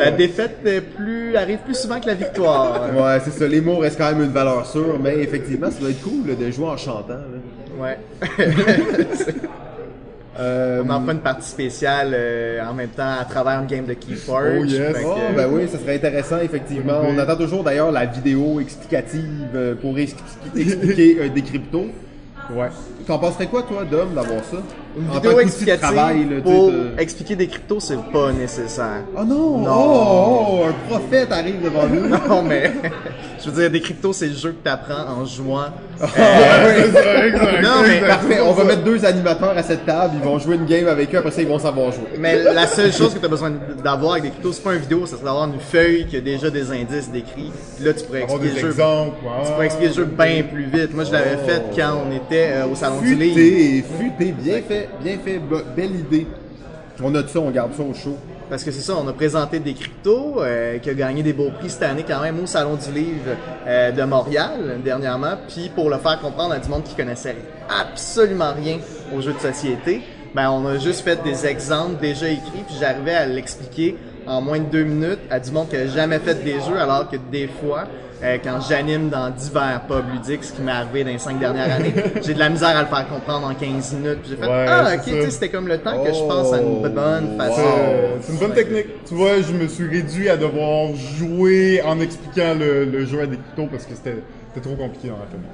la 0.00 0.10
défaite 0.10 0.58
est 0.64 0.80
plus, 0.80 1.36
arrive 1.36 1.58
plus 1.58 1.76
souvent 1.76 2.00
que 2.00 2.06
la 2.06 2.14
victoire. 2.14 2.90
Ouais, 2.94 3.20
c'est 3.24 3.30
ça. 3.32 3.46
Les 3.46 3.60
mots 3.60 3.78
restent 3.78 3.98
quand 3.98 4.10
même 4.10 4.22
une 4.24 4.32
valeur 4.32 4.66
sûre, 4.66 4.98
mais 5.00 5.16
effectivement, 5.18 5.70
ça 5.70 5.78
doit 5.80 5.90
être 5.90 6.02
cool 6.02 6.26
là, 6.28 6.34
de 6.34 6.50
jouer 6.50 6.66
en 6.66 6.76
chantant. 6.76 7.14
là. 7.14 7.78
Ouais. 7.80 7.98
Euh, 10.38 10.82
On 10.86 10.90
en 10.90 11.04
fait 11.04 11.12
une 11.12 11.18
partie 11.20 11.48
spéciale 11.48 12.12
euh, 12.14 12.64
en 12.66 12.72
même 12.72 12.88
temps 12.88 13.16
à 13.20 13.24
travers 13.24 13.60
une 13.60 13.66
game 13.66 13.84
de 13.84 13.92
Keyforge. 13.94 14.60
Oh, 14.60 14.64
yes. 14.64 14.96
Fait 14.96 15.04
oh, 15.04 15.14
que- 15.14 15.36
ben 15.36 15.48
oui, 15.52 15.68
ça 15.68 15.78
serait 15.78 15.96
intéressant, 15.96 16.38
effectivement. 16.40 17.00
Oui. 17.02 17.08
On 17.14 17.18
attend 17.18 17.36
toujours 17.36 17.62
d'ailleurs 17.62 17.92
la 17.92 18.06
vidéo 18.06 18.58
explicative 18.60 19.50
euh, 19.54 19.74
pour 19.74 19.94
expli- 19.96 20.14
expliquer 20.56 21.16
euh, 21.20 21.28
des 21.28 21.42
cryptos. 21.42 21.86
Ouais. 22.50 22.68
T'en 23.06 23.18
penserais 23.18 23.46
quoi, 23.46 23.62
toi, 23.62 23.84
Dom, 23.84 24.14
d'avoir 24.14 24.42
ça? 24.44 24.56
Une 24.98 25.08
en 25.10 25.14
vidéo 25.14 25.40
explicative 25.40 25.80
travail, 25.80 26.18
là, 26.24 26.24
tu 26.28 26.34
sais, 26.36 26.42
pour 26.42 26.70
t'as- 26.96 27.02
expliquer 27.02 27.36
des 27.36 27.46
cryptos, 27.46 27.80
c'est 27.80 27.98
pas 28.12 28.32
nécessaire. 28.32 29.02
Oh 29.16 29.24
non! 29.24 29.58
Non. 29.58 29.70
Oh, 29.74 30.46
oh, 30.50 30.64
un 30.68 30.88
prophète 30.88 31.32
arrive 31.32 31.62
devant 31.62 31.86
nous. 31.86 32.08
Non, 32.28 32.42
mais 32.42 32.70
je 33.44 33.50
veux 33.50 33.60
dire, 33.62 33.70
des 33.70 33.80
cryptos, 33.80 34.12
c'est 34.12 34.26
le 34.28 34.34
jeu 34.34 34.50
que 34.50 34.62
t'apprends 34.64 35.06
en 35.20 35.24
jouant. 35.24 35.64
Ah, 36.00 36.06
ouais. 36.06 36.84
Exact, 36.86 37.24
exact, 37.26 37.62
Non, 37.62 37.70
mais. 37.86 38.00
Parfait, 38.06 38.40
on 38.40 38.52
va 38.52 38.64
mettre 38.64 38.82
deux 38.84 39.04
animateurs 39.04 39.56
à 39.56 39.62
cette 39.62 39.86
table, 39.86 40.14
ils 40.20 40.24
vont 40.24 40.38
jouer 40.38 40.56
une 40.56 40.66
game 40.66 40.86
avec 40.88 41.14
eux, 41.14 41.18
après 41.18 41.30
ça 41.30 41.42
ils 41.42 41.48
vont 41.48 41.58
savoir 41.58 41.92
jouer. 41.92 42.04
Mais 42.18 42.42
la 42.42 42.66
seule 42.66 42.92
chose 42.92 43.14
que 43.14 43.18
tu 43.18 43.24
as 43.24 43.28
besoin 43.28 43.52
d'avoir 43.82 44.12
avec 44.12 44.24
des 44.24 44.30
cryptos, 44.30 44.52
c'est 44.52 44.62
pas 44.62 44.74
une 44.74 44.80
vidéo, 44.80 45.04
c'est 45.06 45.22
d'avoir 45.22 45.44
une 45.46 45.60
feuille 45.60 46.06
qui 46.06 46.16
a 46.16 46.20
déjà 46.20 46.50
des 46.50 46.70
indices 46.70 47.10
décrits. 47.10 47.50
Là, 47.80 47.92
tu 47.94 48.04
pourrais 48.04 48.22
expliquer 48.22 48.54
le 48.54 48.60
jeu. 48.60 48.68
exemples. 48.68 49.16
Tu 49.46 49.52
pourrais 49.52 49.66
expliquer 49.66 49.88
le 49.88 49.94
jeu 49.94 50.04
bien 50.04 50.42
plus 50.52 50.64
vite. 50.64 50.94
Moi, 50.94 51.04
je 51.04 51.12
l'avais 51.12 51.38
Oh. 51.42 51.48
fait 51.48 51.62
quand 51.76 52.02
on 52.06 52.12
était 52.14 52.50
euh, 52.52 52.66
au 52.66 52.74
salon 52.74 53.00
du 53.00 53.14
livre. 53.14 53.34
Futé, 53.34 53.84
futé, 53.98 54.32
bien 54.32 54.60
fait, 54.68 54.81
bien 55.02 55.18
fait, 55.24 55.38
be- 55.38 55.64
belle 55.76 55.94
idée. 55.96 56.26
On 57.02 57.10
note 57.10 57.28
ça, 57.28 57.40
on 57.40 57.50
garde 57.50 57.72
ça 57.74 57.82
au 57.82 57.94
chaud. 57.94 58.16
Parce 58.50 58.64
que 58.64 58.70
c'est 58.70 58.82
ça, 58.82 58.94
on 59.02 59.08
a 59.08 59.12
présenté 59.14 59.58
des 59.60 59.72
cryptos 59.72 60.42
euh, 60.42 60.78
qui 60.78 60.90
a 60.90 60.94
gagné 60.94 61.22
des 61.22 61.32
beaux 61.32 61.50
prix 61.58 61.70
cette 61.70 61.84
année 61.84 62.04
quand 62.06 62.20
même 62.20 62.38
au 62.38 62.46
Salon 62.46 62.74
du 62.74 62.92
Livre 62.92 63.30
euh, 63.66 63.90
de 63.92 64.02
Montréal 64.02 64.78
dernièrement. 64.84 65.34
Puis 65.48 65.70
pour 65.74 65.88
le 65.88 65.96
faire 65.96 66.20
comprendre 66.20 66.52
à 66.52 66.58
du 66.58 66.68
monde 66.68 66.84
qui 66.84 66.94
connaissait 66.94 67.36
absolument 67.80 68.52
rien 68.54 68.78
aux 69.16 69.20
jeux 69.22 69.32
de 69.32 69.38
société, 69.38 70.02
ben 70.34 70.50
on 70.50 70.66
a 70.66 70.78
juste 70.78 71.00
fait 71.00 71.22
des 71.22 71.46
exemples 71.46 72.00
déjà 72.00 72.28
écrits 72.28 72.64
puis 72.66 72.76
j'arrivais 72.78 73.14
à 73.14 73.26
l'expliquer 73.26 73.96
en 74.26 74.40
moins 74.40 74.58
de 74.58 74.64
deux 74.64 74.84
minutes 74.84 75.20
à 75.30 75.40
du 75.40 75.50
monde 75.50 75.68
qui 75.68 75.76
n'a 75.76 75.86
jamais 75.86 76.18
fait 76.18 76.42
des 76.44 76.54
jeux 76.60 76.78
alors 76.78 77.08
que 77.10 77.16
des 77.30 77.48
fois 77.48 77.84
euh, 78.22 78.38
quand 78.42 78.60
j'anime 78.68 79.08
dans 79.08 79.30
divers 79.30 79.82
pubs 79.88 80.04
ludiques, 80.12 80.44
ce 80.44 80.52
qui 80.52 80.62
m'est 80.62 80.72
arrivé 80.72 81.04
dans 81.04 81.10
les 81.10 81.18
cinq 81.18 81.38
dernières 81.38 81.72
années, 81.74 81.92
j'ai 82.22 82.34
de 82.34 82.38
la 82.38 82.48
misère 82.50 82.76
à 82.76 82.82
le 82.82 82.88
faire 82.88 83.08
comprendre 83.08 83.46
en 83.48 83.54
15 83.54 83.94
minutes. 83.94 84.18
J'ai 84.28 84.36
fait 84.36 84.46
Ouais, 84.46 84.66
Ah, 84.68 84.92
ok, 84.96 85.30
c'était 85.30 85.48
comme 85.48 85.68
le 85.68 85.78
temps 85.78 86.02
que 86.04 86.12
je 86.12 86.18
pense 86.20 86.52
à 86.52 86.58
une 86.60 86.82
Oh, 86.84 86.88
bonne 86.88 87.36
façon. 87.36 87.54
C'est 88.20 88.26
c'est 88.26 88.32
une 88.32 88.38
bonne 88.38 88.54
technique. 88.54 88.86
Tu 89.06 89.14
vois, 89.14 89.40
je 89.40 89.52
me 89.52 89.66
suis 89.68 89.88
réduit 89.88 90.28
à 90.28 90.36
devoir 90.36 90.94
jouer 90.94 91.82
en 91.84 92.00
expliquant 92.00 92.54
le, 92.58 92.84
le 92.84 93.04
jeu 93.06 93.20
à 93.22 93.26
des 93.26 93.36
couteaux 93.36 93.68
parce 93.70 93.84
que 93.86 93.94
c'était 93.94 94.22
c'était 94.54 94.68
trop 94.68 94.76
compliqué 94.76 95.08
dans 95.08 95.14
la 95.18 95.26
famille. 95.26 95.48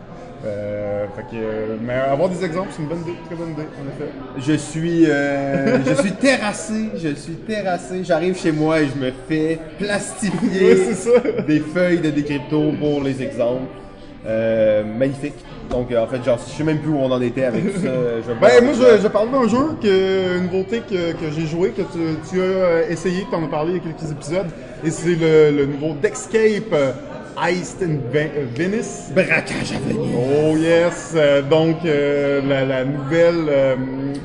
Euh, 0.47 1.07
fait 1.17 1.23
que, 1.23 1.43
euh, 1.43 1.77
mais 1.83 1.95
avoir 1.95 2.29
des 2.29 2.45
exemples, 2.45 2.69
c'est 2.71 2.83
une 2.83 2.89
bonne 2.89 3.01
idée, 3.01 3.17
très 3.27 3.35
bonne 3.35 3.51
idée, 3.51 3.63
en 3.63 3.89
effet. 3.89 4.11
Je 4.39 4.53
suis, 4.53 5.07
euh, 5.11 5.79
je 5.85 5.95
suis 6.01 6.13
terrassé, 6.13 6.91
je 6.97 7.15
suis 7.15 7.35
terrassé. 7.35 8.05
J'arrive 8.05 8.39
chez 8.39 8.53
moi 8.53 8.81
et 8.81 8.87
je 8.87 9.05
me 9.05 9.11
fais 9.29 9.59
plastifier 9.79 10.77
ça. 10.95 11.11
des 11.47 11.59
feuilles 11.59 11.99
de 12.01 12.11
décrypto 12.11 12.73
pour 12.79 13.03
les 13.03 13.21
exemples. 13.23 13.67
Euh, 14.27 14.85
magnifique. 14.85 15.35
Donc 15.71 15.91
euh, 15.91 16.05
en 16.05 16.07
fait, 16.07 16.23
genre, 16.25 16.39
je 16.47 16.53
sais 16.53 16.65
même 16.65 16.79
plus 16.79 16.91
où 16.91 16.99
on 16.99 17.11
en 17.11 17.21
était 17.21 17.45
avec 17.45 17.75
tout 17.75 17.81
ça. 17.81 17.89
Je 18.27 18.33
Ben, 18.41 18.65
moi, 18.65 18.75
je, 18.75 19.03
je 19.03 19.09
parle 19.09 19.31
d'un 19.31 19.49
jeu, 19.49 19.77
que, 19.83 20.39
une 20.39 20.45
nouveauté 20.45 20.81
que, 20.89 21.13
que 21.13 21.31
j'ai 21.35 21.47
joué, 21.47 21.71
que 21.71 21.83
tu, 21.83 21.99
tu 22.31 22.41
as 22.41 22.89
essayé, 22.91 23.25
que 23.25 23.31
tu 23.31 23.35
en 23.35 23.45
as 23.45 23.49
parlé 23.49 23.73
il 23.73 23.77
y 23.77 23.81
a 23.81 23.83
quelques 23.93 24.11
épisodes, 24.11 24.47
et 24.85 24.91
c'est 24.91 25.15
le, 25.15 25.51
le 25.57 25.67
nouveau 25.67 25.95
Dexcape 26.01 26.75
Iced 27.41 27.83
in 27.83 27.99
euh, 28.15 28.27
Venice. 28.57 29.11
braquage 29.15 29.73
à 29.73 29.79
venir. 29.89 30.19
Oh 30.19 30.57
yes! 30.57 31.13
Euh, 31.15 31.43
donc, 31.43 31.77
euh, 31.85 32.41
la, 32.49 32.65
la 32.65 32.85
nouvelle 32.85 33.77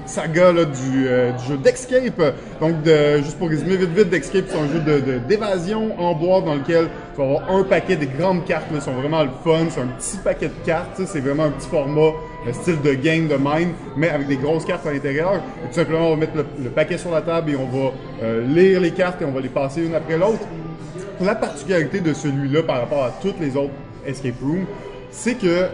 saga 0.06 0.52
là, 0.52 0.66
du, 0.66 1.04
du 1.04 1.46
jeu 1.48 1.58
Dexcape. 1.64 2.22
Donc, 2.60 2.82
de, 2.84 3.18
juste 3.18 3.38
pour 3.38 3.50
résumer 3.50 3.78
vite 3.78 3.92
vite, 3.96 4.10
Dexcape, 4.10 4.46
c'est 4.48 4.58
un 4.58 4.68
jeu 4.68 4.80
de- 4.80 5.20
d'évasion 5.28 5.92
en 6.00 6.14
boîte 6.16 6.46
dans 6.46 6.56
lequel 6.56 6.88
tu 7.16 7.22
vas 7.22 7.24
avoir 7.26 7.52
un 7.56 7.64
paquet 7.64 7.96
des 7.96 8.08
grandes 8.08 8.46
cartes. 8.46 8.72
Là, 8.74 8.82
sont 8.82 8.94
vraiment 8.94 9.24
le 9.24 9.30
fun. 9.44 9.66
C'est 9.70 9.82
un 9.82 9.88
petit 9.88 10.18
paquet 10.24 10.48
de 10.48 10.66
cartes. 10.66 11.00
C'est 11.06 11.20
vraiment 11.20 11.44
un 11.46 11.52
petit 11.52 11.70
format, 11.70 12.12
le 12.46 12.54
style 12.54 12.82
de 12.82 12.94
game, 12.94 13.28
de 13.28 13.36
mine, 13.36 13.70
mais 13.96 14.10
avec 14.10 14.28
des 14.28 14.38
grosses 14.38 14.66
cartes 14.66 14.88
à 14.88 14.92
l'intérieur. 14.92 15.34
Tout 15.70 15.74
simplement, 15.76 16.08
on 16.08 16.12
va 16.12 16.16
mettre 16.18 16.36
le, 16.38 16.46
le 16.64 16.70
paquet 16.70 16.98
sur 16.98 17.12
la 17.12 17.22
table 17.22 17.52
et 17.52 17.56
on 17.56 17.68
va 17.68 17.92
euh, 18.24 18.48
lire 18.48 18.82
les 18.82 18.92
cartes 18.92 19.22
et 19.22 19.26
on 19.26 19.32
va 19.32 19.42
les 19.42 19.50
passer 19.50 19.86
une 19.86 19.94
après 19.96 20.18
l'autre. 20.18 20.40
La 21.22 21.36
particularité 21.36 22.00
de 22.00 22.14
celui-là 22.14 22.64
par 22.64 22.80
rapport 22.82 23.06
à 23.06 23.12
toutes 23.22 23.40
les 23.40 23.56
autres 23.56 23.74
escape 24.06 24.42
rooms, 24.42 24.66
c'est 25.12 25.36
que 25.36 25.68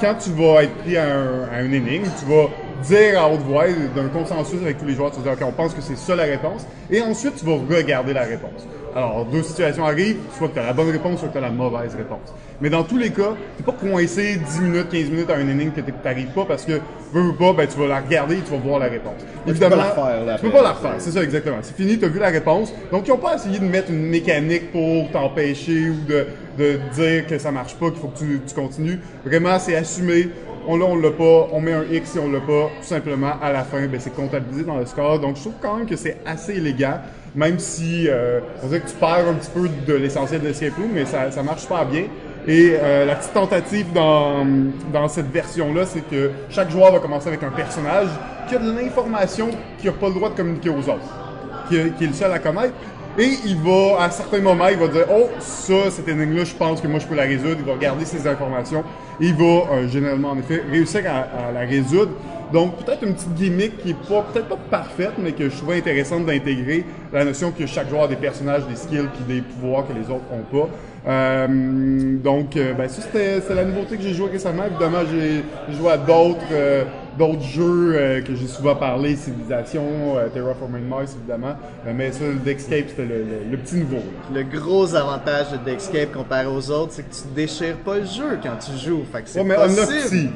quand 0.00 0.14
tu 0.14 0.30
vas 0.30 0.64
être 0.64 0.74
pris 0.78 0.96
à, 0.96 1.06
un, 1.52 1.72
énigme, 1.72 2.06
tu 2.18 2.24
vas 2.26 2.48
dire 2.82 3.20
à 3.20 3.28
haute 3.28 3.40
voix, 3.40 3.64
d'un 3.94 4.08
consensus 4.08 4.60
avec 4.62 4.78
tous 4.78 4.86
les 4.86 4.94
joueurs, 4.94 5.10
tu 5.10 5.20
vas 5.20 5.34
dire, 5.34 5.46
OK, 5.46 5.48
on 5.48 5.52
pense 5.52 5.74
que 5.74 5.80
c'est 5.80 5.96
ça 5.96 6.14
la 6.14 6.24
réponse, 6.24 6.66
et 6.90 7.00
ensuite 7.02 7.36
tu 7.36 7.44
vas 7.44 7.54
regarder 7.54 8.12
la 8.12 8.22
réponse. 8.22 8.66
Alors, 8.94 9.24
deux 9.24 9.42
situations 9.42 9.84
arrivent, 9.84 10.18
soit 10.38 10.48
que 10.48 10.54
tu 10.54 10.60
as 10.60 10.66
la 10.66 10.72
bonne 10.72 10.90
réponse, 10.90 11.18
soit 11.18 11.28
que 11.28 11.32
tu 11.32 11.38
as 11.38 11.42
la 11.42 11.50
mauvaise 11.50 11.96
réponse. 11.96 12.32
Mais 12.60 12.70
dans 12.70 12.84
tous 12.84 12.96
les 12.96 13.10
cas, 13.10 13.34
tu 13.56 13.64
pas 13.64 13.72
coincé 13.72 14.36
10 14.36 14.60
minutes, 14.60 14.88
15 14.88 15.10
minutes 15.10 15.30
à 15.30 15.40
une 15.40 15.48
énigme 15.48 15.72
que 15.72 15.80
tu 15.80 15.92
n'arrives 16.04 16.28
pas 16.28 16.44
parce 16.44 16.64
que, 16.64 16.80
veux, 17.12 17.22
veux 17.22 17.34
pas, 17.34 17.52
ben, 17.52 17.66
tu 17.66 17.76
vas 17.76 17.88
la 17.88 18.00
regarder 18.00 18.36
et 18.36 18.40
tu 18.40 18.52
vas 18.52 18.58
voir 18.58 18.78
la 18.78 18.86
réponse. 18.86 19.20
tu 19.46 19.52
peux 19.54 19.68
pas 19.68 19.76
la 19.76 19.90
refaire, 19.90 20.36
tu 20.36 20.42
peux 20.42 20.52
pas 20.52 20.62
la 20.62 20.72
refaire, 20.72 20.94
c'est 20.98 21.10
ça 21.10 21.24
exactement. 21.24 21.56
C'est 21.62 21.76
fini, 21.76 21.98
tu 21.98 22.04
as 22.04 22.08
vu 22.08 22.20
la 22.20 22.28
réponse. 22.28 22.72
Donc, 22.92 23.08
ils 23.08 23.10
n'ont 23.10 23.18
pas 23.18 23.34
essayé 23.34 23.58
de 23.58 23.64
mettre 23.64 23.90
une 23.90 24.06
mécanique 24.06 24.70
pour 24.70 25.10
t'empêcher 25.10 25.90
ou 25.90 25.96
de, 26.06 26.26
de 26.56 26.78
dire 26.94 27.26
que 27.26 27.36
ça 27.38 27.50
marche 27.50 27.74
pas, 27.74 27.90
qu'il 27.90 27.98
faut 27.98 28.08
que 28.08 28.18
tu, 28.18 28.40
tu 28.46 28.54
continues. 28.54 29.00
Vraiment, 29.24 29.58
c'est 29.58 29.74
assumé. 29.74 30.28
On 30.66 30.78
l'a, 30.78 30.86
on 30.86 30.96
l'a 30.96 31.10
pas, 31.10 31.48
on 31.52 31.60
met 31.60 31.72
un 31.72 31.84
X 31.90 32.12
si 32.12 32.18
on 32.18 32.30
l'a 32.30 32.40
pas. 32.40 32.70
Tout 32.80 32.86
simplement, 32.86 33.32
à 33.42 33.52
la 33.52 33.64
fin, 33.64 33.86
ben, 33.86 34.00
c'est 34.00 34.14
comptabilisé 34.14 34.62
dans 34.62 34.78
le 34.78 34.86
score. 34.86 35.18
Donc, 35.18 35.36
je 35.36 35.40
trouve 35.40 35.54
quand 35.60 35.76
même 35.76 35.86
que 35.86 35.96
c'est 35.96 36.18
assez 36.24 36.52
élégant, 36.52 37.00
même 37.34 37.58
si 37.58 38.06
euh, 38.08 38.40
on 38.62 38.68
dirait 38.68 38.80
que 38.80 38.88
tu 38.88 38.96
perds 38.96 39.28
un 39.28 39.34
petit 39.34 39.50
peu 39.50 39.68
de 39.68 39.94
l'essentiel 39.94 40.40
de 40.40 40.48
l'escape 40.48 40.76
room, 40.76 40.90
mais 40.92 41.04
ça, 41.04 41.30
ça 41.30 41.42
marche 41.42 41.62
super 41.62 41.86
bien. 41.86 42.04
Et 42.46 42.76
euh, 42.78 43.06
la 43.06 43.14
petite 43.14 43.32
tentative 43.32 43.92
dans, 43.92 44.46
dans 44.92 45.08
cette 45.08 45.30
version-là, 45.30 45.86
c'est 45.86 46.06
que 46.08 46.30
chaque 46.50 46.70
joueur 46.70 46.92
va 46.92 46.98
commencer 46.98 47.28
avec 47.28 47.42
un 47.42 47.50
personnage 47.50 48.08
qui 48.48 48.54
a 48.54 48.58
de 48.58 48.70
l'information 48.70 49.48
qu'il 49.78 49.90
n'a 49.90 49.96
pas 49.96 50.08
le 50.08 50.14
droit 50.14 50.28
de 50.28 50.34
communiquer 50.34 50.68
aux 50.68 50.88
autres 50.88 51.24
qui 51.68 51.76
qui 51.92 52.04
est 52.04 52.08
le 52.08 52.12
seul 52.12 52.30
à 52.30 52.38
connaître. 52.38 52.74
Et 53.16 53.30
il 53.46 53.56
va, 53.58 54.02
à 54.02 54.10
certains 54.10 54.40
moments, 54.40 54.66
il 54.68 54.76
va 54.76 54.88
dire 54.88 55.06
Oh, 55.08 55.28
ça, 55.38 55.90
cette 55.90 56.08
énigme-là, 56.08 56.44
je 56.44 56.54
pense 56.54 56.80
que 56.80 56.88
moi, 56.88 56.98
je 56.98 57.06
peux 57.06 57.14
la 57.14 57.22
résoudre. 57.22 57.56
Il 57.60 57.64
va 57.64 57.74
regarder 57.74 58.04
ces 58.04 58.26
informations 58.26 58.82
et 59.20 59.26
il 59.26 59.34
va, 59.34 59.44
euh, 59.44 59.88
généralement, 59.88 60.30
en 60.30 60.38
effet, 60.38 60.62
réussir 60.68 61.02
à, 61.06 61.48
à 61.48 61.52
la 61.52 61.60
résoudre. 61.60 62.10
Donc, 62.54 62.76
peut-être 62.84 63.02
une 63.02 63.14
petite 63.14 63.34
gimmick 63.34 63.76
qui 63.82 63.90
est 63.90 64.08
pas, 64.08 64.24
peut-être 64.32 64.48
pas 64.48 64.58
parfaite, 64.70 65.12
mais 65.18 65.32
que 65.32 65.50
je 65.50 65.56
trouvais 65.56 65.76
intéressante 65.76 66.24
d'intégrer 66.24 66.84
la 67.12 67.24
notion 67.26 67.50
que 67.50 67.66
chaque 67.66 67.90
joueur 67.90 68.04
a 68.04 68.08
des 68.08 68.16
personnages, 68.16 68.62
des 68.66 68.76
skills 68.76 69.08
puis 69.14 69.24
des 69.34 69.42
pouvoirs 69.42 69.86
que 69.86 69.92
les 69.92 70.08
autres 70.08 70.24
n'ont 70.32 70.60
pas. 70.60 70.68
Euh, 71.06 72.16
donc, 72.22 72.56
euh, 72.56 72.72
ben, 72.72 72.88
ça, 72.88 73.02
c'était 73.02 73.40
c'est 73.46 73.54
la 73.54 73.64
nouveauté 73.64 73.96
que 73.96 74.02
j'ai 74.02 74.14
joué 74.14 74.30
récemment. 74.30 74.64
Évidemment, 74.66 75.00
j'ai 75.10 75.42
j'ai 75.68 75.76
joué 75.76 75.90
à 75.90 75.98
d'autres 75.98 76.40
euh, 76.52 76.84
d'autres 77.18 77.42
jeux 77.42 77.92
euh, 77.94 78.20
que 78.22 78.34
j'ai 78.34 78.46
souvent 78.46 78.74
parlé, 78.74 79.14
Civilisation, 79.16 79.82
euh, 80.16 80.28
Terraforming 80.28 80.88
Mars, 80.88 81.14
évidemment. 81.18 81.56
Mais 81.94 82.10
ça, 82.12 82.24
le 82.24 82.34
Dexcape, 82.36 82.86
c'était 82.88 83.02
le, 83.04 83.18
le- 83.18 83.50
le 83.50 83.56
petit 83.58 83.76
nouveau. 83.76 83.96
là. 84.32 84.40
Le 84.40 84.58
gros 84.58 84.94
avantage 84.94 85.52
de 85.52 85.58
Dexcape 85.58 86.12
comparé 86.12 86.46
aux 86.46 86.70
autres, 86.70 86.92
c'est 86.92 87.02
que 87.02 87.14
tu 87.14 87.22
déchires 87.34 87.76
pas 87.84 87.96
le 87.98 88.04
jeu 88.06 88.38
quand 88.42 88.56
tu 88.64 88.72
joues. 88.78 89.02
Fait 89.12 89.22
que 89.22 89.28
c'est 89.28 89.40
Ouais, 89.40 89.44
mais 89.44 89.56
possible. 89.56 89.82
aussi. 90.06 90.28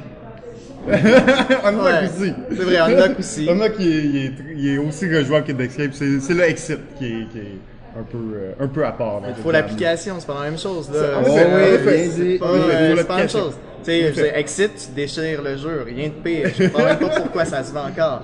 Unlock 1.64 1.84
Ouais. 1.84 2.08
aussi. 2.08 2.32
C'est 2.50 2.62
vrai, 2.62 2.76
Unlock 2.78 3.18
aussi. 3.18 3.48
Unlock, 3.50 3.72
il 3.78 3.86
est, 3.86 4.04
il 4.04 4.16
est, 4.16 4.32
il 4.56 4.74
est 4.74 4.78
aussi 4.78 5.14
rejouable 5.14 5.46
que 5.46 5.52
Dexcape. 5.52 5.92
C'est 5.92 6.34
le 6.34 6.42
Exit 6.44 6.78
qui 6.98 7.04
est, 7.06 7.28
qui 7.32 7.38
est 7.38 7.58
un, 7.98 8.02
peu, 8.02 8.18
euh, 8.18 8.52
un 8.60 8.68
peu 8.68 8.84
à 8.84 8.92
part. 8.92 9.22
Il 9.28 9.42
faut 9.42 9.50
l'application, 9.50 10.16
c'est 10.18 10.26
pas 10.26 10.34
la 10.42 10.50
même 10.50 10.58
chose. 10.58 10.90
Là. 10.92 11.20
Oh, 11.20 11.28
oui. 11.28 12.10
C'est 12.10 12.38
pas, 12.38 12.46
euh, 12.46 13.04
pas 13.04 13.14
la 13.14 13.20
même 13.20 13.28
chose. 13.30 13.54
Tu 13.84 13.90
sais, 14.14 14.32
Exit, 14.34 14.70
tu 14.76 14.94
déchires 14.94 15.42
le 15.42 15.56
jeu, 15.56 15.84
rien 15.86 16.08
de 16.08 16.12
pire. 16.22 16.50
Je 16.56 16.62
même 16.64 16.70
pas 16.98 17.20
pourquoi 17.20 17.44
ça 17.44 17.62
se 17.62 17.72
vend 17.72 17.86
encore. 17.86 18.22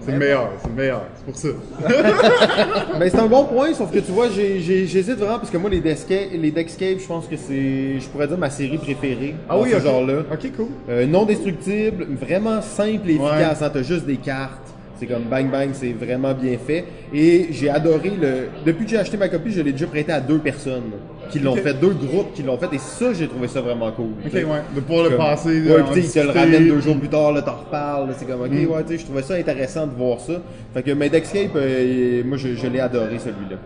C'est 0.00 0.12
le 0.12 0.18
meilleur, 0.18 0.50
c'est 0.62 0.68
le 0.68 0.74
meilleur. 0.74 1.02
C'est 1.16 1.24
pour 1.24 1.36
ça. 1.36 1.48
Ben, 2.98 3.10
c'est 3.10 3.18
un 3.18 3.26
bon 3.26 3.44
point, 3.44 3.74
sauf 3.74 3.90
que 3.92 3.98
tu 3.98 4.12
vois, 4.12 4.28
j'hésite 4.30 5.16
vraiment 5.18 5.38
parce 5.38 5.50
que 5.50 5.58
moi, 5.58 5.68
les 5.70 5.80
les 5.80 6.50
Dexcape, 6.50 6.98
je 6.98 7.06
pense 7.06 7.26
que 7.26 7.36
c'est, 7.36 8.00
je 8.00 8.08
pourrais 8.08 8.26
dire, 8.28 8.38
ma 8.38 8.50
série 8.50 8.78
préférée. 8.78 9.34
dans 9.48 9.64
ce 9.64 9.74
ok. 9.76 9.82
genre-là. 9.82 10.14
Ok, 10.32 10.52
cool. 10.56 10.66
Euh, 10.88 11.06
non 11.06 11.24
destructible, 11.24 12.06
vraiment 12.20 12.62
simple 12.62 13.10
et 13.10 13.18
Ouais. 13.18 13.26
efficace. 13.30 13.62
Hein, 13.62 13.70
T'as 13.72 13.82
juste 13.82 14.06
des 14.06 14.16
cartes. 14.16 14.65
C'est 14.98 15.06
comme 15.06 15.24
bang 15.24 15.50
bang, 15.50 15.70
c'est 15.74 15.92
vraiment 15.92 16.32
bien 16.32 16.56
fait. 16.58 16.84
Et 17.12 17.48
j'ai 17.50 17.68
adoré 17.68 18.10
le. 18.20 18.48
Depuis 18.64 18.84
que 18.84 18.90
j'ai 18.92 18.98
acheté 18.98 19.16
ma 19.18 19.28
copie, 19.28 19.52
je 19.52 19.60
l'ai 19.60 19.72
déjà 19.72 19.86
prêté 19.86 20.10
à 20.12 20.20
deux 20.20 20.38
personnes 20.38 20.84
qui 21.30 21.38
l'ont 21.38 21.54
fait, 21.56 21.74
deux 21.74 21.90
groupes 21.90 22.32
qui 22.34 22.42
l'ont 22.42 22.56
fait. 22.56 22.68
Et 22.72 22.78
ça, 22.78 23.12
j'ai 23.12 23.28
trouvé 23.28 23.46
ça 23.48 23.60
vraiment 23.60 23.90
cool. 23.92 24.06
Ok, 24.24 24.32
ouais. 24.32 24.42
De 24.74 24.80
pouvoir 24.80 25.04
le 25.04 25.10
Comme- 25.10 25.18
passer. 25.18 25.48
Ouais, 25.62 25.82
puis 25.92 26.00
tu 26.02 26.08
sais, 26.08 26.18
ils 26.20 26.22
te 26.22 26.26
le 26.32 26.38
ramènent 26.40 26.68
deux 26.68 26.80
jours 26.80 26.96
plus 26.98 27.08
tard, 27.08 27.32
là, 27.32 27.42
t'en 27.42 27.56
reparles. 27.56 28.08
C'est 28.18 28.24
comme, 28.26 28.40
ok, 28.40 28.50
Mm. 28.50 28.66
ouais, 28.72 28.82
tu 28.84 28.92
sais, 28.92 28.98
je 28.98 29.04
trouvais 29.04 29.22
ça 29.22 29.34
intéressant 29.34 29.86
de 29.86 29.92
voir 29.94 30.18
ça. 30.20 30.34
Fait 30.72 30.82
que, 30.82 30.90
mais 30.92 31.10
Dexcape, 31.10 31.50
euh, 31.56 32.22
moi, 32.24 32.38
je, 32.38 32.54
je 32.54 32.66
l'ai 32.66 32.80
adoré 32.80 33.18
celui-là. 33.18 33.56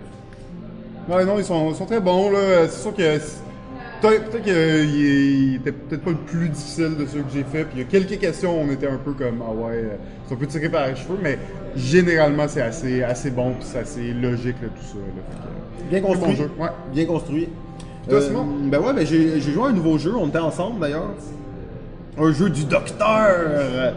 Ouais, 1.09 1.25
non, 1.25 1.35
ils 1.39 1.45
sont, 1.45 1.71
ils 1.71 1.77
sont 1.77 1.87
très 1.87 2.01
bons, 2.01 2.31
là. 2.31 2.67
C'est 2.69 2.83
sûr 2.83 2.95
que. 2.95 3.03
Peut-être 4.01 4.43
qu'il 4.43 5.57
était 5.57 5.73
peut-être 5.73 6.03
pas 6.03 6.11
le 6.11 6.17
plus 6.17 6.49
difficile 6.49 6.97
de 6.99 7.05
ceux 7.07 7.21
que 7.21 7.31
j'ai 7.35 7.45
fait. 7.45 7.65
Puis 7.65 7.75
il 7.75 7.79
y 7.81 7.83
a 7.83 7.85
quelques 7.85 8.19
questions, 8.19 8.59
on 8.61 8.71
était 8.71 8.87
un 8.89 8.97
peu 8.97 9.13
comme, 9.13 9.43
ah 9.47 9.53
ouais, 9.53 9.73
euh, 9.75 9.97
c'est 10.27 10.35
un 10.35 10.37
peu 10.39 10.47
tiré 10.47 10.69
par 10.71 10.87
les 10.89 10.95
cheveux, 10.97 11.19
mais 11.23 11.39
généralement, 11.77 12.47
c'est 12.49 12.63
assez, 12.63 13.03
assez 13.03 13.31
bon, 13.31 13.51
puis 13.53 13.65
c'est 13.71 13.81
assez 13.81 14.13
logique, 14.13 14.57
là, 14.63 14.69
tout 14.69 14.87
ça. 14.87 14.95
Là. 14.97 15.23
Fait 15.31 15.85
que, 15.85 15.91
Bien 15.91 16.01
construit. 16.01 16.37
jeu, 16.37 16.51
ouais. 16.59 16.69
Bien 16.95 17.05
construit. 17.05 17.49
Toi, 18.09 18.21
Simon? 18.23 18.47
ben 18.65 18.79
ouais, 18.81 18.95
ben 18.95 19.07
j'ai 19.07 19.39
joué 19.41 19.65
à 19.65 19.67
un 19.67 19.73
nouveau 19.73 19.99
jeu, 19.99 20.13
on 20.17 20.29
était 20.29 20.39
ensemble 20.39 20.81
d'ailleurs. 20.81 21.11
Un 22.19 22.33
jeu 22.33 22.49
du 22.49 22.65
docteur. 22.65 23.93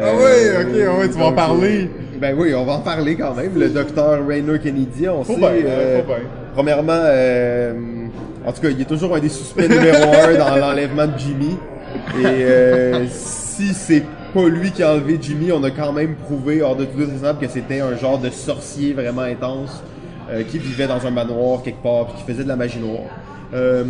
Ah 0.00 0.14
ouais, 0.14 0.62
ok, 0.62 0.98
ouais, 1.00 1.08
tu 1.08 1.18
vas 1.18 1.24
en 1.26 1.32
parler. 1.32 1.84
euh, 1.84 2.18
ben 2.20 2.36
oui, 2.38 2.54
on 2.54 2.64
va 2.64 2.74
en 2.74 2.80
parler 2.80 3.16
quand 3.16 3.34
même. 3.34 3.58
Le 3.58 3.68
docteur 3.70 4.24
Rainer 4.26 4.58
Kennedy, 4.60 5.08
on 5.08 5.24
Faut 5.24 5.32
sait. 5.34 5.38
bien, 5.40 5.48
euh, 5.66 6.00
faut 6.00 6.06
bien. 6.06 6.16
Premièrement, 6.54 6.92
euh, 6.94 7.72
en 8.46 8.52
tout 8.52 8.60
cas, 8.62 8.68
il 8.70 8.80
est 8.80 8.84
toujours 8.84 9.14
un 9.16 9.20
des 9.20 9.28
suspects 9.28 9.68
numéro 9.68 10.02
un 10.12 10.34
dans 10.38 10.56
l'enlèvement 10.56 11.06
de 11.06 11.18
Jimmy. 11.18 11.56
Et 12.20 12.24
euh, 12.24 13.06
si 13.10 13.74
c'est 13.74 14.04
pas 14.34 14.46
lui 14.48 14.70
qui 14.70 14.82
a 14.82 14.92
enlevé 14.92 15.18
Jimmy, 15.20 15.52
on 15.52 15.62
a 15.64 15.70
quand 15.70 15.92
même 15.92 16.14
prouvé 16.14 16.62
hors 16.62 16.76
de 16.76 16.84
tout 16.84 16.98
doute 16.98 17.10
raisonnable 17.10 17.38
que 17.40 17.48
c'était 17.48 17.80
un 17.80 17.96
genre 17.96 18.18
de 18.18 18.30
sorcier 18.30 18.92
vraiment 18.92 19.22
intense 19.22 19.82
euh, 20.30 20.42
qui 20.44 20.58
vivait 20.58 20.86
dans 20.86 21.06
un 21.06 21.10
manoir 21.10 21.62
quelque 21.62 21.82
part 21.82 22.06
puis 22.06 22.18
qui 22.18 22.30
faisait 22.30 22.44
de 22.44 22.48
la 22.48 22.56
magie 22.56 22.78
noire. 22.78 23.04
Euh, 23.54 23.82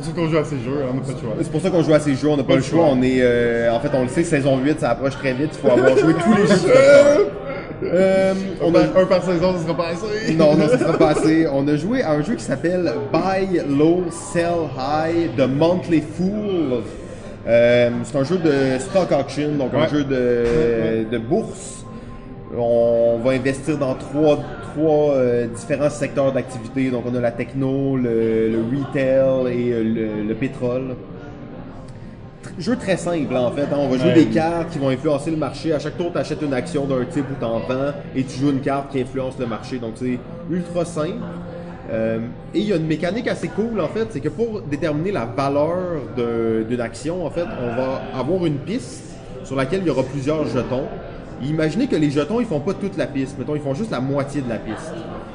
C'est 0.00 0.14
pour 0.14 0.16
ça 0.16 0.20
qu'on 0.22 0.28
joue 0.30 0.38
à 0.38 0.44
ces 0.44 0.58
jeux, 0.60 0.78
on 0.90 0.94
n'a 0.94 1.00
pas 1.02 1.12
de 1.12 1.18
choix. 1.18 1.34
c'est 1.42 1.50
pour 1.52 1.60
ça 1.60 1.70
qu'on 1.70 1.82
joue 1.82 1.92
à 1.94 2.00
ces 2.00 2.14
jeux, 2.14 2.28
on 2.28 2.36
n'a 2.38 2.42
pas, 2.42 2.48
Pas 2.48 2.54
le 2.54 2.60
le 2.60 2.64
choix. 2.64 2.84
choix. 2.86 2.94
On 2.96 3.02
est, 3.02 3.18
euh, 3.20 3.70
en 3.72 3.78
fait, 3.80 3.90
on 3.92 4.02
le 4.04 4.08
sait, 4.08 4.24
saison 4.24 4.56
8, 4.56 4.80
ça 4.80 4.90
approche 4.90 5.16
très 5.16 5.34
vite. 5.34 5.50
Il 5.52 5.58
faut 5.68 5.70
avoir 5.76 5.96
joué 5.98 6.14
tous 6.14 6.34
les 6.34 6.46
jeux 6.46 6.54
Docteur. 6.64 7.18
Euh, 7.82 8.34
on 8.60 8.74
a, 8.74 8.80
a 8.80 9.02
un 9.02 9.06
par 9.06 9.22
saison, 9.22 9.52
ça 9.56 9.62
sera 9.64 9.76
pas 9.76 9.88
assez. 9.88 10.34
non, 10.34 10.56
non, 10.56 10.68
ça 10.68 10.78
sera 10.78 10.98
pas 10.98 11.08
assez. 11.10 11.46
On 11.46 11.66
a 11.68 11.76
joué 11.76 12.02
à 12.02 12.12
un 12.12 12.22
jeu 12.22 12.34
qui 12.34 12.42
s'appelle 12.42 12.92
Buy 13.12 13.60
Low, 13.68 14.04
Sell 14.10 14.68
High 14.76 15.34
de 15.36 15.44
Monthly 15.44 16.00
Fool. 16.00 16.82
Euh, 17.46 17.90
c'est 18.04 18.16
un 18.18 18.24
jeu 18.24 18.38
de 18.38 18.78
stock 18.78 19.08
auction, 19.12 19.54
donc 19.56 19.72
un 19.74 19.86
jeu 19.88 20.04
de, 20.04 21.04
de 21.10 21.18
bourse. 21.18 21.84
On 22.56 23.18
va 23.22 23.32
investir 23.32 23.78
dans 23.78 23.94
trois, 23.94 24.38
trois 24.74 25.14
euh, 25.14 25.46
différents 25.46 25.90
secteurs 25.90 26.32
d'activité. 26.32 26.90
Donc 26.90 27.04
on 27.10 27.14
a 27.14 27.20
la 27.20 27.30
techno, 27.30 27.96
le, 27.96 28.48
le 28.48 28.58
retail 28.58 29.52
et 29.52 29.82
le, 29.82 30.22
le 30.26 30.34
pétrole. 30.34 30.96
Jeu 32.58 32.76
très 32.76 32.96
simple 32.96 33.36
en 33.36 33.50
fait. 33.52 33.62
hein. 33.62 33.76
On 33.78 33.88
va 33.88 33.96
jouer 33.98 34.08
Ouais. 34.08 34.14
des 34.14 34.26
cartes 34.26 34.70
qui 34.70 34.78
vont 34.78 34.88
influencer 34.88 35.30
le 35.30 35.36
marché. 35.36 35.72
À 35.72 35.78
chaque 35.78 35.96
tour, 35.96 36.10
tu 36.12 36.18
achètes 36.18 36.42
une 36.42 36.54
action 36.54 36.86
d'un 36.86 37.04
type 37.04 37.24
ou 37.30 37.34
t'en 37.40 37.60
vends 37.60 37.92
et 38.16 38.24
tu 38.24 38.38
joues 38.40 38.50
une 38.50 38.60
carte 38.60 38.90
qui 38.90 39.00
influence 39.00 39.34
le 39.38 39.46
marché. 39.46 39.78
Donc 39.78 39.92
c'est 39.96 40.18
ultra 40.50 40.84
simple. 40.84 41.18
Euh, 41.90 42.18
et 42.54 42.58
il 42.58 42.64
y 42.66 42.72
a 42.72 42.76
une 42.76 42.86
mécanique 42.86 43.28
assez 43.28 43.48
cool 43.48 43.80
en 43.80 43.88
fait, 43.88 44.08
c'est 44.10 44.20
que 44.20 44.28
pour 44.28 44.60
déterminer 44.62 45.10
la 45.12 45.24
valeur 45.24 45.76
d'une 46.68 46.80
action, 46.80 47.24
en 47.24 47.30
fait, 47.30 47.44
on 47.62 47.68
va 47.76 48.02
avoir 48.18 48.44
une 48.44 48.58
piste 48.58 49.04
sur 49.44 49.56
laquelle 49.56 49.80
il 49.82 49.86
y 49.86 49.90
aura 49.90 50.02
plusieurs 50.02 50.44
jetons. 50.46 50.84
Imaginez 51.42 51.86
que 51.86 51.96
les 51.96 52.10
jetons, 52.10 52.40
ils 52.40 52.46
font 52.46 52.60
pas 52.60 52.74
toute 52.74 52.96
la 52.98 53.06
piste, 53.06 53.38
mettons, 53.38 53.54
ils 53.54 53.62
font 53.62 53.72
juste 53.72 53.90
la 53.92 54.00
moitié 54.00 54.42
de 54.42 54.48
la 54.50 54.56
piste. 54.56 54.92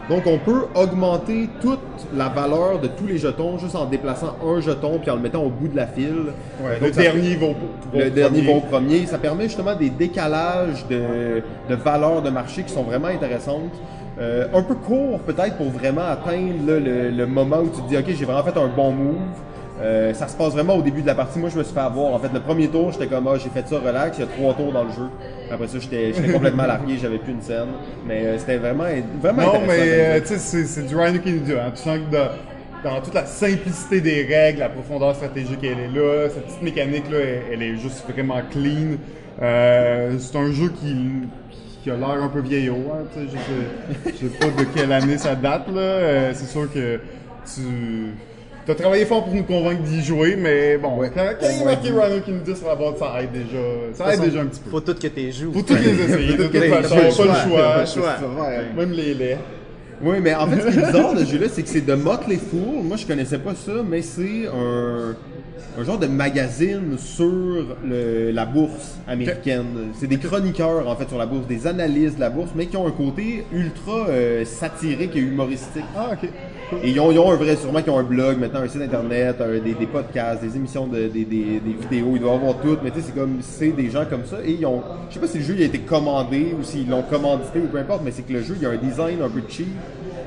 Donc 0.09 0.23
on 0.27 0.37
peut 0.37 0.65
augmenter 0.75 1.49
toute 1.61 1.79
la 2.13 2.27
valeur 2.27 2.79
de 2.81 2.87
tous 2.87 3.07
les 3.07 3.17
jetons 3.17 3.57
juste 3.57 3.75
en 3.75 3.85
déplaçant 3.85 4.35
un 4.45 4.59
jeton 4.59 4.99
puis 4.99 5.09
en 5.09 5.15
le 5.15 5.21
mettant 5.21 5.43
au 5.43 5.49
bout 5.49 5.69
de 5.69 5.75
la 5.77 5.87
file. 5.87 6.33
Ouais, 6.61 6.77
Donc, 6.79 6.91
dernier 6.91 7.35
va 7.35 7.45
au 7.47 7.55
le 7.93 8.09
dernier 8.09 8.41
premier. 8.41 8.51
va 8.51 8.57
au 8.57 8.61
premier. 8.69 9.05
Ça 9.05 9.17
permet 9.17 9.45
justement 9.45 9.75
des 9.75 9.89
décalages 9.89 10.85
de, 10.89 11.41
de 11.69 11.75
valeurs 11.75 12.21
de 12.21 12.29
marché 12.29 12.63
qui 12.63 12.73
sont 12.73 12.83
vraiment 12.83 13.07
intéressantes. 13.07 13.71
Euh, 14.19 14.45
un 14.53 14.61
peu 14.61 14.75
court 14.75 15.19
peut-être 15.21 15.55
pour 15.57 15.69
vraiment 15.69 16.03
atteindre 16.03 16.67
là, 16.67 16.79
le, 16.79 17.09
le 17.09 17.25
moment 17.25 17.59
où 17.61 17.69
tu 17.69 17.81
te 17.81 17.87
dis 17.89 17.97
ok 17.97 18.05
j'ai 18.09 18.25
vraiment 18.25 18.43
fait 18.43 18.57
un 18.59 18.67
bon 18.67 18.91
move. 18.91 19.15
Euh, 19.81 20.13
ça 20.13 20.27
se 20.27 20.37
passe 20.37 20.53
vraiment 20.53 20.75
au 20.75 20.81
début 20.83 21.01
de 21.01 21.07
la 21.07 21.15
partie. 21.15 21.39
Moi 21.39 21.49
je 21.49 21.57
me 21.57 21.63
suis 21.63 21.73
fait 21.73 21.79
avoir. 21.79 22.13
En 22.13 22.19
fait 22.19 22.31
le 22.33 22.39
premier 22.39 22.67
tour 22.67 22.91
j'étais 22.91 23.07
comme 23.07 23.27
ah 23.27 23.37
j'ai 23.37 23.49
fait 23.49 23.67
ça 23.67 23.79
relax. 23.79 24.17
Il 24.17 24.21
y 24.21 24.23
a 24.23 24.27
trois 24.27 24.53
tours 24.53 24.71
dans 24.71 24.83
le 24.83 24.91
jeu. 24.91 25.07
Après 25.51 25.67
ça 25.67 25.79
j'étais 25.79 26.13
j'étais 26.13 26.31
complètement 26.33 26.65
largué. 26.67 26.97
J'avais 27.01 27.17
plus 27.17 27.33
une 27.33 27.41
scène. 27.41 27.69
Mais 28.07 28.23
euh, 28.25 28.37
c'était 28.37 28.57
vraiment 28.57 28.85
vraiment 29.21 29.41
Non, 29.53 29.59
mais 29.67 29.79
euh, 29.79 30.19
tu 30.21 30.35
sais, 30.37 30.63
c'est- 30.63 30.83
du 30.87 30.95
Ryan 30.95 31.17
Kennedy. 31.23 31.53
Hein. 31.53 31.71
Tu 31.75 31.81
sens 31.81 31.97
que 31.97 32.15
dans, 32.15 32.29
dans 32.91 33.01
toute 33.01 33.13
la 33.15 33.25
simplicité 33.25 33.99
des 33.99 34.23
règles, 34.25 34.59
la 34.59 34.69
profondeur 34.69 35.15
stratégique, 35.15 35.59
elle 35.63 35.79
est 35.79 35.99
là. 35.99 36.29
Cette 36.29 36.45
petite 36.45 36.61
mécanique-là, 36.61 37.17
elle, 37.17 37.41
elle 37.53 37.63
est 37.63 37.77
juste 37.77 38.03
vraiment 38.07 38.41
clean. 38.51 38.97
Euh, 39.41 40.15
c'est 40.19 40.37
un 40.37 40.51
jeu 40.51 40.69
qui, 40.69 40.95
qui 41.81 41.89
a 41.89 41.95
l'air 41.95 42.09
un 42.21 42.27
peu 42.27 42.41
vieillot. 42.41 42.77
Hein, 42.93 43.05
tu 43.13 43.21
sais, 43.21 43.25
je, 44.05 44.09
sais, 44.11 44.15
je 44.21 44.27
sais 44.27 44.37
pas 44.37 44.45
de 44.61 44.65
quelle 44.75 44.91
année 44.91 45.17
ça 45.17 45.33
date. 45.33 45.67
là. 45.73 45.81
Euh, 45.81 46.31
c'est 46.35 46.45
sûr 46.45 46.71
que 46.71 46.99
tu 47.55 47.61
as 48.71 48.75
travaillé 48.75 49.05
fort 49.05 49.25
pour 49.25 49.33
nous 49.33 49.43
convaincre 49.43 49.81
d'y 49.81 50.03
jouer, 50.03 50.35
mais 50.35 50.77
bon, 50.77 50.97
Ouais, 50.97 51.11
quand, 51.13 51.23
il 51.41 51.59
m'a 51.59 51.71
marqué 51.71 51.89
dit. 51.89 51.93
Ryan 51.93 52.21
Kennedy 52.25 52.55
sur 52.55 52.67
la 52.67 52.75
boîte, 52.75 52.97
ça 52.97 53.21
aide 53.21 53.31
déjà, 53.31 53.57
ça 53.93 54.13
aide 54.13 54.21
déjà 54.21 54.41
un 54.41 54.45
petit 54.45 54.61
peu. 54.61 54.69
Faut 54.69 54.79
tout 54.81 54.93
que 54.95 55.07
t'es 55.07 55.31
joues. 55.31 55.51
Faut 55.53 55.61
toutes 55.61 55.79
les 55.79 56.03
essayer, 56.03 56.37
de 56.37 56.43
toute 56.43 56.51
T'as 56.53 56.81
façon, 56.81 56.95
pas 56.95 57.03
le 57.03 57.11
choix, 57.11 57.27
t'as 57.57 57.73
pas 57.73 57.79
le 57.81 57.85
choix. 57.85 58.15
Même 58.77 58.91
les 58.91 59.13
laits. 59.13 59.37
Oui, 60.03 60.17
mais 60.21 60.35
en 60.35 60.47
fait, 60.47 60.61
ce 60.61 60.67
qui 60.67 60.79
est 60.79 60.85
bizarre 60.85 61.13
de 61.13 61.19
ce 61.19 61.31
jeu-là, 61.31 61.45
c'est 61.51 61.63
que 61.63 61.69
c'est 61.69 61.85
de 61.85 61.93
Motley 61.95 62.37
Fool. 62.37 62.83
Moi, 62.83 62.97
je 62.97 63.05
connaissais 63.05 63.39
pas 63.39 63.55
ça, 63.55 63.71
mais 63.89 64.01
c'est 64.01 64.47
un, 64.47 65.15
un 65.79 65.83
genre 65.83 65.97
de 65.97 66.07
magazine 66.07 66.97
sur 66.97 67.31
le- 67.85 68.31
la 68.31 68.45
bourse 68.45 68.95
américaine. 69.07 69.65
C'est 69.97 70.07
des 70.07 70.17
chroniqueurs, 70.17 70.87
en 70.89 70.95
fait, 70.97 71.07
sur 71.07 71.17
la 71.17 71.25
bourse, 71.25 71.47
des 71.47 71.67
analystes 71.67 72.15
de 72.15 72.21
la 72.21 72.29
bourse, 72.29 72.49
mais 72.55 72.65
qui 72.65 72.75
ont 72.75 72.85
un 72.87 72.91
côté 72.91 73.45
ultra 73.53 74.07
euh, 74.09 74.43
satirique 74.43 75.15
et 75.15 75.19
humoristique. 75.19 75.85
Ah, 75.95 76.09
ok. 76.13 76.27
Et 76.83 76.89
ils 76.89 76.99
ont, 76.99 77.11
ils 77.11 77.19
ont 77.19 77.31
un 77.31 77.35
vrai, 77.35 77.55
sûrement 77.55 77.81
qu'ils 77.83 77.91
ont 77.91 77.99
un 77.99 78.03
blog, 78.03 78.39
maintenant 78.39 78.61
un 78.61 78.67
site 78.67 78.81
internet, 78.81 79.35
un- 79.41 79.59
des, 79.63 79.73
des 79.73 79.85
podcasts, 79.85 80.41
des 80.41 80.55
émissions, 80.57 80.87
de, 80.87 81.07
des, 81.07 81.23
des- 81.23 81.59
des 81.59 81.73
vidéos, 81.79 82.13
ils 82.15 82.19
doivent 82.19 82.35
avoir 82.41 82.57
tout, 82.61 82.77
mais 82.83 82.89
tu 82.89 82.99
sais, 82.99 83.05
c'est 83.07 83.15
comme, 83.15 83.37
c'est 83.41 83.69
des 83.71 83.91
gens 83.91 84.05
comme 84.09 84.25
ça, 84.25 84.37
et 84.43 84.53
ils 84.59 84.65
ont, 84.65 84.81
je 85.09 85.13
sais 85.13 85.19
pas 85.19 85.27
si 85.27 85.37
le 85.37 85.43
jeu 85.43 85.53
il 85.55 85.61
a 85.61 85.65
été 85.65 85.79
commandé 85.79 86.55
ou 86.59 86.63
s'ils 86.63 86.89
l'ont 86.89 87.03
commandité 87.03 87.59
ou 87.59 87.67
peu 87.67 87.77
importe, 87.77 88.01
mais 88.03 88.09
c'est 88.11 88.23
que 88.23 88.33
le 88.33 88.41
jeu, 88.41 88.57
il 88.59 88.65
a 88.65 88.71
un 88.71 88.77
design 88.77 89.21
un 89.21 89.29
peu 89.29 89.41
cheap, 89.47 89.67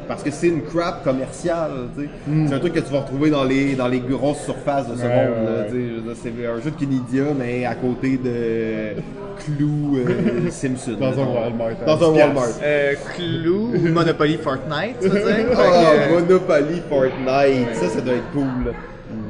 parce 0.08 0.22
que 0.22 0.30
c'est 0.30 0.48
une 0.48 0.62
crap 0.62 1.02
commerciale, 1.04 1.70
sais. 1.96 2.08
C'est 2.48 2.54
un 2.54 2.58
truc 2.58 2.74
que 2.74 2.80
tu 2.80 2.92
vas 2.92 3.00
retrouver 3.00 3.30
dans 3.30 3.44
les, 3.44 3.74
dans 3.74 3.88
les 3.88 4.00
grosses 4.00 4.44
surfaces 4.44 4.88
de 4.88 4.96
ce 4.96 5.02
Ouais, 5.02 5.08
monde, 5.08 6.06
ouais, 6.06 6.14
C'est 6.14 6.46
un 6.46 6.60
jeu 6.60 6.70
de 6.70 6.76
Kinedia, 6.76 7.24
mais 7.38 7.64
à 7.64 7.74
côté 7.74 8.18
de 8.18 9.00
Clou 9.44 9.98
euh, 9.98 10.48
Simpson. 10.50 10.96
Dans 10.98 11.12
un. 11.20 11.26
Walmart, 11.26 11.70
à 11.82 11.84
Dans 11.84 12.10
un 12.10 12.12
10 12.12 12.18
Walmart. 12.18 12.44
Euh, 12.62 12.94
Clou 13.16 13.72
ou 13.74 13.88
Monopoly 13.88 14.38
Fortnite, 14.38 15.00
tu 15.00 15.08
Ah, 15.56 15.60
euh, 15.60 16.20
Monopoly 16.20 16.82
Fortnite, 16.88 17.74
ça, 17.74 17.88
ça 17.88 18.00
doit 18.00 18.14
être 18.14 18.30
cool. 18.32 18.72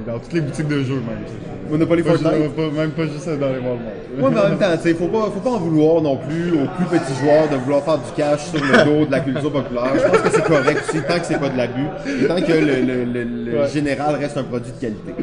Dans 0.07 0.19
toutes 0.19 0.33
les 0.33 0.41
boutiques 0.41 0.69
de 0.69 0.83
jeux, 0.83 0.95
même. 0.95 1.25
Monopoly 1.71 2.03
Pas 2.03 2.11
Fortnite. 2.11 2.33
juste- 2.43 2.55
pas- 2.57 2.71
même 2.81 2.91
pas 2.91 3.03
juste 3.05 3.27
dans 3.29 3.49
les 3.49 3.55
Walmart. 3.59 3.77
Ouais, 4.19 4.31
mais 4.33 4.41
en 4.41 4.49
même 4.51 4.59
temps, 4.59 4.77
tu 4.77 4.89
sais, 4.89 4.95
faut 4.95 5.09
pas, 5.09 5.25
faut 5.35 5.41
pas 5.41 5.51
en 5.51 5.59
vouloir 5.59 6.01
non 6.03 6.17
plus 6.17 6.53
aux 6.53 6.67
plus 6.77 6.99
petits 6.99 7.15
joueurs 7.21 7.49
de 7.49 7.57
vouloir 7.57 7.83
faire 7.85 7.99
du 7.99 8.11
cash 8.17 8.41
sur 8.47 8.61
le 8.65 8.85
dos 8.85 9.07
de 9.07 9.11
la 9.13 9.21
culture 9.21 9.53
populaire. 9.53 9.93
Je 9.97 10.09
pense 10.09 10.21
que 10.23 10.31
c'est 10.31 10.45
correct 10.45 10.83
aussi, 10.89 11.03
tant 11.03 11.19
que 11.19 11.27
c'est 11.27 11.39
pas 11.41 11.49
de 11.49 11.57
l'abus, 11.57 11.87
et 12.23 12.27
tant 12.27 12.41
que 12.41 12.53
le, 12.53 12.81
le- 12.83 13.05
le- 13.05 13.51
le 13.53 13.59
Ouais. 13.61 13.69
général 13.69 14.15
reste 14.17 14.37
un 14.37 14.45
produit 14.45 14.73
de 14.73 14.81
qualité. 14.81 15.15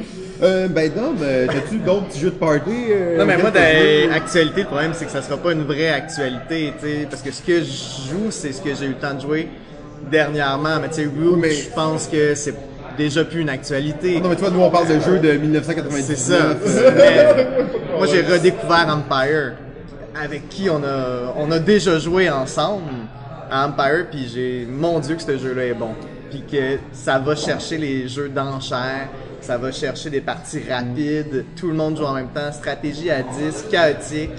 Euh, 0.42 0.68
ben, 0.68 0.92
Dom, 0.94 1.16
euh, 1.22 1.48
t'as-tu 1.48 1.78
d'autres 1.78 2.06
petits 2.08 2.20
jeux 2.20 2.32
de 2.32 2.36
party? 2.36 2.70
euh, 2.90 3.18
Non, 3.18 3.26
mais 3.26 3.38
moi, 3.38 3.50
auxquels 3.50 3.62
t'as 3.64 3.80
joué? 3.80 4.08
dans 4.08 4.14
actualité, 4.16 4.62
le 4.62 4.68
problème, 4.68 4.92
c'est 4.94 5.06
que 5.06 5.12
ça 5.12 5.22
sera 5.22 5.38
pas 5.38 5.52
une 5.54 5.64
vraie 5.64 5.90
actualité, 5.90 6.74
tu 6.82 6.88
sais, 6.88 7.08
parce 7.10 7.22
que 7.22 7.32
ce 7.32 7.42
que 7.42 7.60
je 7.60 8.10
joue, 8.12 8.32
c'est 8.32 8.52
ce 8.52 8.62
que 8.62 8.74
j'ai 8.76 8.86
eu 8.86 8.90
le 8.90 8.94
temps 8.96 9.14
de 9.14 9.22
jouer 9.22 9.48
dernièrement, 10.12 10.80
mais 10.82 10.90
tu 10.90 10.96
sais, 10.96 11.10
Mais- 11.38 11.52
je 11.52 11.70
pense 11.70 12.08
que 12.08 12.36
c'est 12.36 12.54
déjà 12.98 13.24
plus 13.26 13.42
une 13.42 13.50
actualité. 13.50 14.16
Ah 14.18 14.22
Non, 14.24 14.30
mais 14.30 14.36
tu 14.36 14.42
vois, 14.42 14.52
nous, 14.52 14.62
on 14.62 14.70
parle 14.70 14.88
de 14.88 15.00
jeux 15.00 15.20
de 15.20 15.32
1999. 15.34 16.04
C'est 16.06 16.16
ça. 16.18 16.34
euh, 16.34 16.92
Mais 16.96 17.48
moi, 17.98 18.08
j'ai 18.08 18.22
redécouvert 18.22 18.88
Empire, 18.90 19.54
avec 20.22 20.50
qui 20.50 20.70
on 20.70 20.84
a, 20.84 21.34
on 21.38 21.52
a 21.52 21.60
déjà 21.60 22.00
joué 22.00 22.30
ensemble 22.30 22.92
à 23.52 23.68
Empire, 23.68 24.08
puis 24.12 24.30
j'ai, 24.34 24.68
mon 24.70 25.00
Dieu, 25.00 25.16
que 25.16 25.22
ce 25.22 25.38
jeu-là 25.38 25.66
est 25.66 25.74
bon. 25.74 25.90
Puis 26.30 26.44
que 26.52 26.78
ça 26.92 27.20
va 27.20 27.36
chercher 27.36 27.78
les 27.78 28.08
jeux 28.08 28.30
d'enchères, 28.30 29.08
ça 29.42 29.58
va 29.58 29.72
chercher 29.72 30.10
des 30.10 30.22
parties 30.22 30.62
rapides, 30.68 31.46
tout 31.56 31.68
le 31.68 31.74
monde 31.74 31.98
joue 31.98 32.06
en 32.06 32.14
même 32.14 32.30
temps, 32.30 32.52
stratégie 32.52 33.12
à 33.12 33.22
10, 33.22 33.66
chaotique. 33.70 34.32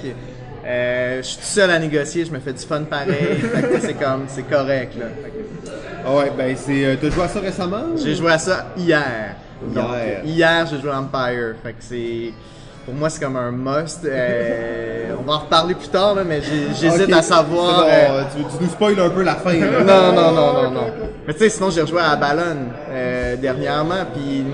Euh, 0.67 1.19
je 1.19 1.27
suis 1.29 1.37
tout 1.37 1.45
seul 1.45 1.71
à 1.71 1.79
négocier, 1.79 2.25
je 2.25 2.33
me 2.33 2.41
fais 2.41 2.53
du 2.55 2.65
fun 2.65 2.83
pareil. 2.85 3.15
Fait 3.55 3.63
que 3.69 3.81
c'est 3.81 3.95
comme, 3.95 4.25
c'est 4.29 4.49
correct 4.49 4.95
là. 4.99 5.07
Ah 6.07 6.15
ouais, 6.15 6.33
ben, 6.37 6.55
c'est, 6.57 6.85
euh, 6.85 6.97
t'as 7.01 7.11
joué 7.11 7.25
à 7.25 7.29
ça 7.29 7.41
récemment? 7.41 7.83
J'ai 7.97 8.15
joué 8.15 8.33
à 8.33 8.39
ça 8.39 8.67
hier. 8.77 9.37
Donc, 9.63 9.85
Hier. 9.95 10.21
hier, 10.25 10.67
j'ai 10.71 10.81
joué 10.81 10.91
à 10.91 10.99
Empire. 10.99 11.55
Fait 11.63 11.73
que 11.73 11.79
c'est. 11.81 12.33
Pour 12.85 12.93
moi, 12.93 13.09
c'est 13.09 13.23
comme 13.25 13.37
un 13.37 13.51
must. 13.51 14.05
Euh, 14.05 15.15
on 15.19 15.23
va 15.23 15.35
en 15.35 15.39
reparler 15.39 15.75
plus 15.75 15.89
tard, 15.89 16.15
là, 16.15 16.23
mais 16.25 16.43
j'hésite 16.79 17.13
à 17.13 17.23
savoir. 17.23 17.85
bon, 17.85 17.89
euh, 17.91 18.23
tu, 18.37 18.43
tu 18.59 18.65
nous 18.65 18.69
spoil 18.71 19.01
un 19.01 19.09
peu 19.09 19.23
la 19.23 19.37
fin. 19.37 19.55
là. 19.55 19.81
non, 19.83 20.13
non, 20.13 20.33
non, 20.33 20.53
non, 20.53 20.71
non. 20.71 20.87
Mais 21.27 21.33
tu 21.33 21.39
sais, 21.41 21.49
sinon, 21.49 21.71
j'ai 21.71 21.81
rejoué 21.81 22.03
à 22.03 22.15
Ballon 22.17 22.57
euh, 22.91 23.37
dernièrement, 23.37 24.05
puis 24.13 24.45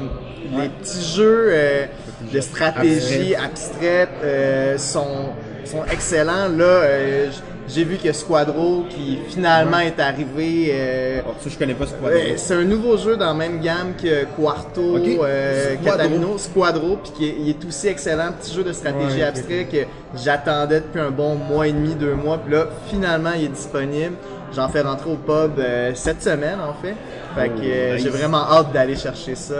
les 0.56 0.68
petits 0.68 1.04
jeux 1.16 1.48
euh, 1.50 1.86
de 2.32 2.40
stratégie 2.40 3.34
abstraite 3.34 4.10
euh, 4.22 4.78
sont, 4.78 5.30
sont 5.64 5.84
excellents. 5.90 6.48
Là, 6.48 6.64
euh, 6.64 7.30
j'ai 7.72 7.84
vu 7.84 7.96
que 7.96 8.12
Squadro, 8.12 8.84
qui 8.90 9.18
finalement 9.28 9.78
est 9.78 9.98
arrivé. 10.00 10.70
euh, 10.72 11.20
Oh, 11.26 11.32
ça, 11.40 11.48
je 11.50 11.56
connais 11.58 11.74
pas. 11.74 11.84
Ouais, 12.02 12.34
c'est 12.36 12.54
un 12.54 12.64
nouveau 12.64 12.96
jeu 12.96 13.16
dans 13.16 13.26
la 13.26 13.34
même 13.34 13.60
gamme 13.60 13.92
que 14.00 14.24
Quarto, 14.36 14.96
Ok. 14.96 15.02
euh, 15.22 15.74
Squadro. 15.76 15.84
Catalino, 15.98 16.38
Squadro, 16.38 16.96
puis 16.96 17.12
qui 17.12 17.28
est, 17.28 17.36
il 17.40 17.48
est 17.50 17.64
aussi 17.66 17.88
excellent, 17.88 18.32
petit 18.40 18.54
jeu 18.54 18.64
de 18.64 18.72
stratégie 18.72 19.16
Ouais, 19.18 19.22
abstrait 19.22 19.66
que 19.70 19.78
j'attendais 20.22 20.80
depuis 20.80 21.00
un 21.00 21.10
bon 21.10 21.34
mois 21.36 21.66
et 21.68 21.72
demi, 21.72 21.94
deux 21.94 22.14
mois, 22.14 22.38
puis 22.38 22.52
là, 22.54 22.66
finalement, 22.88 23.30
il 23.36 23.44
est 23.44 23.48
disponible. 23.48 24.14
J'en 24.54 24.68
fais 24.68 24.80
rentrer 24.80 25.10
au 25.10 25.16
pub 25.16 25.58
euh, 25.60 25.92
cette 25.94 26.22
semaine, 26.22 26.58
en 26.60 26.74
fait. 26.82 26.94
Fait 27.36 27.48
que 27.50 27.60
euh, 27.62 27.90
Oh, 27.92 27.94
nice. 27.94 28.02
j'ai 28.02 28.08
vraiment 28.10 28.42
hâte 28.50 28.72
d'aller 28.72 28.96
chercher 28.96 29.36
ça. 29.36 29.54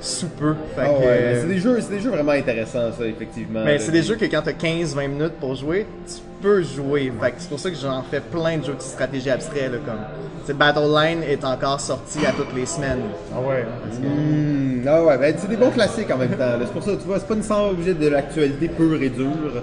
Sous 0.00 0.28
peu. 0.28 0.54
Fait 0.74 0.82
Ah 0.82 0.86
que, 0.86 0.90
ouais, 1.00 1.06
euh, 1.06 1.32
mais 1.34 1.40
c'est 1.40 1.46
des 1.48 1.58
jeux, 1.58 1.80
c'est 1.80 1.90
des 1.94 2.00
jeux 2.00 2.10
vraiment 2.10 2.32
intéressants, 2.32 2.90
ça, 2.98 3.06
effectivement. 3.06 3.64
là. 3.64 3.78
c'est 3.78 3.92
des 3.92 4.02
jeux 4.02 4.16
que 4.16 4.24
quand 4.24 4.42
t'as 4.42 4.52
15-20 4.52 5.08
minutes 5.08 5.32
pour 5.40 5.54
jouer, 5.54 5.86
tu 6.06 6.14
peux 6.42 6.62
jouer. 6.62 7.12
Fait 7.20 7.30
que 7.30 7.36
c'est 7.38 7.48
pour 7.48 7.58
ça 7.60 7.70
que 7.70 7.76
j'en 7.76 8.02
fais 8.02 8.20
plein 8.20 8.58
de 8.58 8.64
jeux 8.64 8.74
de 8.74 8.80
stratégie 8.82 9.30
abstrait 9.30 9.68
là, 9.68 9.78
comme. 9.84 10.56
Battle 10.56 10.80
Line 10.92 11.22
est 11.22 11.44
encore 11.44 11.80
sorti 11.80 12.26
à 12.26 12.32
toutes 12.32 12.52
les 12.56 12.66
semaines. 12.66 13.02
Ah 13.32 13.40
ouais. 13.40 13.64
Hmm, 14.02 14.82
ah 14.88 15.04
ouais, 15.04 15.16
ben, 15.18 15.34
c'est 15.38 15.48
des 15.48 15.56
bons 15.56 15.70
classiques 15.70 16.10
en 16.10 16.16
même 16.18 16.30
temps. 16.30 16.38
là. 16.38 16.58
C'est 16.64 16.72
pour 16.72 16.82
ça, 16.82 16.92
tu 16.96 17.06
vois, 17.06 17.20
c'est 17.20 17.28
pas 17.28 17.36
nécessairement 17.36 17.68
obligé 17.68 17.94
de 17.94 18.08
l'actualité 18.08 18.68
pure 18.68 19.00
et 19.00 19.10
dure. 19.10 19.62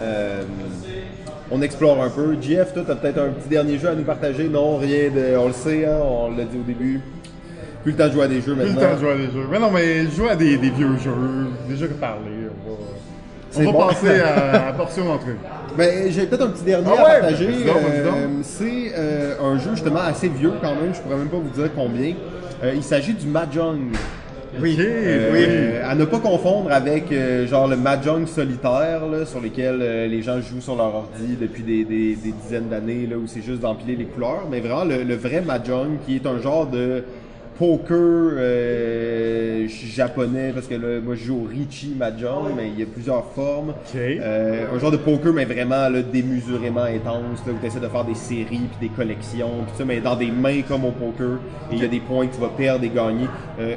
Euh, 0.00 0.42
on 1.50 1.60
explore 1.62 2.00
un 2.02 2.10
peu. 2.10 2.36
GF, 2.40 2.72
toi, 2.72 2.84
t'as 2.86 2.94
peut-être 2.94 3.18
un 3.18 3.30
petit 3.30 3.48
dernier 3.48 3.78
jeu 3.78 3.88
à 3.88 3.94
nous 3.94 4.04
partager? 4.04 4.48
Non, 4.48 4.76
rien 4.76 5.10
de. 5.10 5.36
On 5.38 5.48
le 5.48 5.52
sait, 5.54 5.86
hein, 5.86 5.98
on 6.02 6.30
l'a 6.36 6.44
dit 6.44 6.58
au 6.58 6.62
début. 6.62 7.00
Plus 7.88 7.92
le 7.92 7.96
temps 7.96 8.06
de 8.08 8.12
jouer 8.12 8.24
à 8.24 8.28
des 8.28 8.40
jeux 8.40 8.54
Plus 8.54 8.64
le 8.64 8.68
maintenant. 8.72 8.80
temps 8.88 8.94
de 8.94 9.00
jouer 9.00 9.10
à 9.12 9.16
des 9.16 9.24
jeux. 9.32 9.46
Mais 9.50 9.58
non, 9.58 9.70
mais 9.70 10.06
jouer 10.10 10.30
à 10.30 10.36
des, 10.36 10.56
des 10.58 10.70
vieux 10.70 10.96
jeux, 11.02 11.10
des 11.68 11.76
jeux 11.76 11.86
que 11.86 11.94
parler. 11.94 12.48
On 13.56 13.60
va, 13.62 13.68
on 13.68 13.72
va 13.72 13.72
bon. 13.72 13.86
passer 13.88 14.20
à 14.20 14.52
la 14.66 14.72
portion 14.74 15.04
d'entrée. 15.06 15.36
Ben, 15.76 16.10
j'ai 16.10 16.26
peut-être 16.26 16.42
un 16.44 16.48
petit 16.50 16.64
dernier 16.64 16.86
Ah 16.88 17.00
à 17.00 17.04
ouais, 17.04 17.20
partager. 17.20 17.46
Euh, 17.48 18.26
c'est 18.42 18.92
euh, 18.96 19.34
un 19.42 19.58
jeu 19.58 19.70
justement 19.72 20.00
assez 20.00 20.28
vieux 20.28 20.52
quand 20.60 20.74
même, 20.74 20.94
je 20.94 21.00
pourrais 21.00 21.16
même 21.16 21.28
pas 21.28 21.38
vous 21.38 21.60
dire 21.60 21.70
combien. 21.74 22.14
Euh, 22.62 22.72
il 22.74 22.82
s'agit 22.82 23.14
du 23.14 23.26
Mahjong. 23.26 23.78
Oui, 24.60 24.76
Euh, 24.80 25.82
À 25.88 25.94
ne 25.94 26.04
pas 26.06 26.18
confondre 26.18 26.72
avec 26.72 27.12
euh, 27.12 27.46
genre 27.46 27.68
le 27.68 27.76
Mahjong 27.76 28.26
solitaire 28.26 29.06
là, 29.06 29.24
sur 29.26 29.40
lesquels 29.40 29.78
euh, 29.82 30.06
les 30.08 30.22
gens 30.22 30.40
jouent 30.40 30.60
sur 30.62 30.74
leur 30.74 30.94
ordi 30.94 31.36
depuis 31.40 31.62
des, 31.62 31.84
des- 31.84 32.16
des 32.16 32.32
dizaines 32.42 32.68
d'années 32.68 33.06
là, 33.08 33.16
où 33.16 33.26
c'est 33.26 33.42
juste 33.42 33.60
d'empiler 33.60 33.94
les 33.94 34.06
couleurs, 34.06 34.44
mais 34.50 34.60
vraiment 34.60 34.84
le, 34.84 35.04
le 35.04 35.14
vrai 35.14 35.42
Mahjong 35.42 35.98
qui 36.06 36.16
est 36.16 36.26
un 36.26 36.40
genre 36.40 36.66
de 36.66 37.04
poker 37.58 37.98
euh, 38.00 39.66
japonais 39.68 40.52
parce 40.54 40.66
que 40.66 40.74
là, 40.74 41.00
moi 41.00 41.16
je 41.16 41.24
joue 41.24 41.42
au 41.44 41.48
Richi 41.48 41.94
Mahjong 41.98 42.54
mais 42.56 42.68
il 42.68 42.78
y 42.78 42.82
a 42.82 42.86
plusieurs 42.86 43.24
formes. 43.32 43.74
Euh, 43.96 44.66
un 44.74 44.78
genre 44.78 44.90
de 44.90 44.96
poker 44.96 45.32
mais 45.32 45.44
vraiment 45.44 45.88
là, 45.88 46.02
démesurément 46.02 46.82
intense 46.82 47.44
là, 47.46 47.52
où 47.52 47.58
tu 47.60 47.66
essaies 47.66 47.80
de 47.80 47.88
faire 47.88 48.04
des 48.04 48.14
séries 48.14 48.68
puis 48.78 48.88
des 48.88 48.94
collections 48.94 49.50
puis 49.62 49.72
tout 49.72 49.78
ça 49.78 49.84
mais 49.84 50.00
dans 50.00 50.16
des 50.16 50.30
mains 50.30 50.62
comme 50.62 50.84
au 50.84 50.92
poker 50.92 51.38
et 51.70 51.74
il 51.74 51.82
y 51.82 51.84
a 51.84 51.88
des 51.88 52.00
points 52.00 52.26
que 52.26 52.34
tu 52.34 52.40
vas 52.40 52.48
perdre 52.48 52.84
et 52.84 52.90
gagner. 52.90 53.26
Euh, 53.60 53.74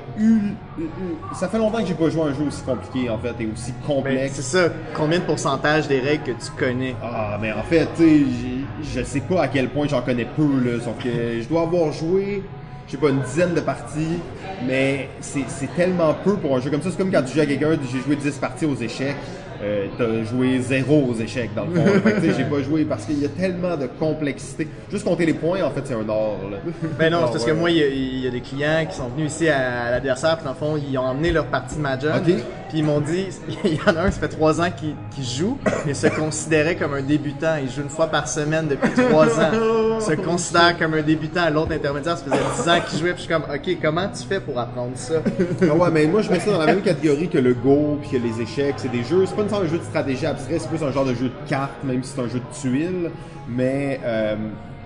ça 1.33 1.47
fait 1.47 1.57
longtemps 1.57 1.81
que 1.81 1.87
j'ai 1.87 1.93
pas 1.93 2.09
joué 2.09 2.21
à 2.21 2.25
un 2.25 2.33
jeu 2.33 2.43
aussi 2.47 2.61
compliqué 2.63 3.09
en 3.09 3.17
fait 3.17 3.33
et 3.39 3.49
aussi 3.51 3.73
complexe. 3.85 4.33
c'est 4.35 4.57
ça. 4.57 4.69
Combien 4.93 5.19
de 5.19 5.23
pourcentage 5.23 5.87
des 5.87 5.99
règles 5.99 6.23
que 6.23 6.31
tu 6.31 6.51
connais? 6.57 6.95
Ah, 7.01 7.37
mais 7.41 7.51
en 7.51 7.63
fait, 7.63 7.87
tu 7.95 8.03
sais, 8.03 8.99
je 8.99 9.03
sais 9.03 9.21
pas 9.21 9.43
à 9.43 9.47
quel 9.47 9.69
point 9.69 9.87
j'en 9.87 10.01
connais 10.01 10.25
peu, 10.25 10.43
là. 10.43 10.79
Sauf 10.83 11.03
que 11.03 11.41
je 11.41 11.47
dois 11.47 11.63
avoir 11.63 11.91
joué, 11.91 12.43
je 12.91 12.97
sais 12.97 13.01
pas, 13.01 13.09
une 13.09 13.21
dizaine 13.21 13.53
de 13.53 13.61
parties, 13.61 14.19
mais 14.67 15.07
c'est 15.21 15.73
tellement 15.75 16.13
peu 16.25 16.33
pour 16.35 16.57
un 16.57 16.59
jeu 16.59 16.69
comme 16.69 16.81
ça. 16.81 16.89
C'est 16.91 16.97
comme 16.97 17.11
quand 17.11 17.23
tu 17.23 17.33
joues 17.35 17.41
à 17.41 17.45
quelqu'un, 17.45 17.77
j'ai 17.91 17.99
joué 17.99 18.15
10 18.17 18.37
parties 18.37 18.65
aux 18.65 18.75
échecs, 18.75 19.15
euh, 19.63 19.85
t'as 19.97 20.23
joué 20.29 20.59
zéro 20.59 21.05
aux 21.09 21.15
échecs, 21.15 21.51
dans 21.55 21.65
le 21.65 21.75
fond. 21.75 22.11
J'ai 22.35 22.43
pas 22.43 22.61
joué 22.63 22.83
parce 22.83 23.05
qu'il 23.05 23.19
y 23.19 23.25
a 23.25 23.29
tellement 23.29 23.77
de 23.77 23.87
complexité. 23.87 24.67
Juste 24.91 25.05
compter 25.05 25.25
les 25.25 25.33
points, 25.35 25.61
en 25.63 25.69
fait, 25.71 25.81
c'est 25.85 25.93
un 25.93 26.09
art, 26.09 26.49
là. 26.51 26.57
Ben 26.99 27.11
non, 27.11 27.19
c'est 27.27 27.31
parce 27.31 27.45
ouais. 27.45 27.51
que 27.51 27.55
moi, 27.55 27.69
il 27.71 27.77
y, 27.77 27.83
a- 27.83 27.87
il 27.87 28.19
y 28.19 28.27
a 28.27 28.31
des 28.31 28.41
clients 28.41 28.85
qui 28.89 28.95
sont 28.97 29.07
venus 29.07 29.31
ici 29.31 29.47
à, 29.49 29.83
à 29.85 29.91
l'adversaire, 29.91 30.35
puis 30.37 30.45
dans 30.45 30.51
le 30.51 30.57
fond, 30.57 30.77
ils 30.77 30.97
ont 30.97 31.03
emmené 31.03 31.31
leur 31.31 31.45
partie 31.45 31.75
de 31.77 31.81
Mahjong. 31.81 32.11
Ok. 32.27 32.33
Puis 32.71 32.79
ils 32.79 32.85
m'ont 32.85 33.01
dit, 33.01 33.27
il 33.65 33.73
y 33.73 33.81
en 33.81 33.97
a 33.97 34.03
un, 34.03 34.11
ça 34.11 34.21
fait 34.21 34.29
trois 34.29 34.61
ans 34.61 34.71
qu'il 34.71 34.95
qu'il 35.13 35.25
joue, 35.25 35.57
et 35.85 35.93
se 35.93 36.07
considérait 36.07 36.77
comme 36.77 36.93
un 36.93 37.01
débutant. 37.01 37.57
Il 37.61 37.69
joue 37.69 37.81
une 37.81 37.89
fois 37.89 38.07
par 38.07 38.29
semaine 38.29 38.69
depuis 38.69 38.91
trois 38.91 39.25
ans. 39.41 39.99
se 39.99 40.13
considère 40.13 40.77
comme 40.79 40.93
un 40.93 41.01
débutant. 41.01 41.49
L'autre 41.49 41.73
intermédiaire, 41.73 42.17
ça 42.17 42.23
faisait 42.23 42.37
dix 42.55 42.69
ans 42.69 42.79
qu'il 42.87 42.99
jouait, 42.99 43.09
puis 43.11 43.23
je 43.23 43.23
suis 43.23 43.33
comme, 43.33 43.43
ok, 43.43 43.77
comment 43.81 44.07
tu 44.07 44.23
fais 44.23 44.39
pour 44.39 44.57
apprendre 44.57 44.93
ça? 44.95 45.15
Ah 45.69 45.75
ouais, 45.75 45.89
mais 45.91 46.05
moi 46.05 46.21
je 46.21 46.31
mets 46.31 46.39
ça 46.39 46.51
dans 46.51 46.59
la 46.59 46.67
même 46.67 46.81
catégorie 46.81 47.27
que 47.27 47.37
le 47.37 47.53
Go 47.53 47.99
puis 48.01 48.11
que 48.11 48.23
les 48.23 48.41
échecs. 48.41 48.75
C'est 48.77 48.91
des 48.91 49.03
jeux, 49.03 49.25
c'est 49.25 49.35
pas 49.35 49.41
nécessairement 49.43 49.67
un 49.67 49.69
jeu 49.69 49.77
de 49.77 49.83
stratégie 49.83 50.25
abstrait, 50.25 50.59
c'est 50.59 50.69
plus 50.69 50.81
un 50.81 50.91
genre 50.91 51.05
de 51.05 51.13
jeu 51.13 51.25
de 51.25 51.49
cartes, 51.49 51.83
même 51.83 52.01
si 52.03 52.13
c'est 52.15 52.21
un 52.21 52.29
jeu 52.29 52.39
de 52.39 52.55
tuiles, 52.61 53.11
mais 53.49 53.99
euh, 54.05 54.35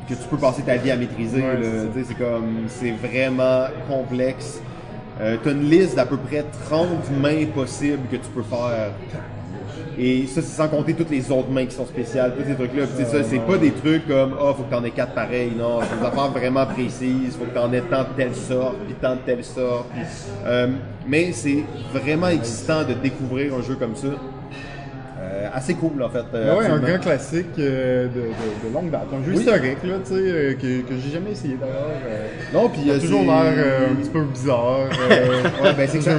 que 0.09 0.15
tu 0.15 0.27
peux 0.27 0.37
passer 0.37 0.63
ta 0.63 0.77
vie 0.77 0.89
à 0.89 0.97
maîtriser. 0.97 1.41
Ouais, 1.41 2.03
c'est 2.07 2.17
comme, 2.17 2.65
c'est 2.67 2.91
vraiment 2.91 3.67
complexe. 3.87 4.59
Euh, 5.21 5.37
T'as 5.43 5.51
une 5.51 5.69
liste 5.69 5.95
d'à 5.95 6.05
peu 6.05 6.17
près 6.17 6.43
30 6.67 7.11
mains 7.21 7.45
possibles 7.53 8.07
que 8.11 8.17
tu 8.17 8.27
peux 8.33 8.43
faire. 8.43 8.91
Et 9.97 10.27
ça, 10.27 10.41
c'est 10.41 10.57
sans 10.57 10.67
compter 10.67 10.93
toutes 10.93 11.09
les 11.09 11.31
autres 11.31 11.49
mains 11.49 11.65
qui 11.65 11.73
sont 11.73 11.85
spéciales, 11.85 12.33
tous 12.37 12.43
ces 12.45 12.55
trucs-là. 12.55 12.83
Puis 12.85 13.05
ça, 13.05 13.23
c'est 13.23 13.39
pas 13.39 13.57
des 13.57 13.71
trucs 13.71 14.05
comme 14.07 14.35
«Ah, 14.41 14.53
faut 14.53 14.63
que 14.63 14.69
t'en 14.69 14.83
aies 14.83 14.91
quatre 14.91 15.13
pareils». 15.13 15.53
Non, 15.57 15.79
c'est 15.83 15.97
des 15.99 16.05
affaires 16.05 16.31
vraiment 16.31 16.65
précises. 16.65 17.37
Faut 17.39 17.45
que 17.45 17.53
t'en 17.57 17.71
aies 17.71 17.81
tant 17.89 18.01
de 18.01 18.09
telle 18.17 18.35
sorte, 18.35 18.75
puis 18.85 18.95
tant 19.01 19.13
de 19.15 19.21
telle 19.25 19.43
sorte. 19.45 19.87
euh, 20.45 20.67
mais 21.07 21.31
c'est 21.31 21.63
vraiment 21.93 22.27
excitant 22.27 22.83
de 22.83 22.93
découvrir 22.93 23.53
un 23.53 23.61
jeu 23.61 23.75
comme 23.75 23.95
ça. 23.95 24.07
Euh, 25.35 25.47
assez 25.53 25.73
cool, 25.73 26.01
en 26.01 26.09
fait. 26.09 26.23
euh, 26.33 26.57
ouais, 26.57 26.65
un 26.67 26.79
grand 26.79 26.97
classique 26.99 27.47
euh, 27.59 28.07
de, 28.07 28.21
de, 28.21 28.69
de 28.69 28.73
longue 28.73 28.89
date. 28.89 29.07
Un 29.13 29.25
jeu 29.25 29.31
Oui. 29.33 29.39
historique, 29.43 29.83
là, 29.83 29.95
tu 30.05 30.13
sais, 30.13 30.57
que, 30.61 30.81
que 30.87 30.93
j'ai 31.03 31.11
jamais 31.11 31.31
essayé 31.31 31.57
d'ailleurs. 31.59 31.89
Non, 32.53 32.69
puis 32.69 32.83
il 32.85 32.91
a 32.91 32.99
toujours 32.99 33.23
l'air 33.23 33.89
un 33.91 33.95
petit 33.95 34.09
peu 34.11 34.23
bizarre. 34.23 34.87
Ouais, 35.61 35.73
ben 35.75 35.87
c'est 35.89 35.97
que 35.97 36.03
ça, 36.03 36.11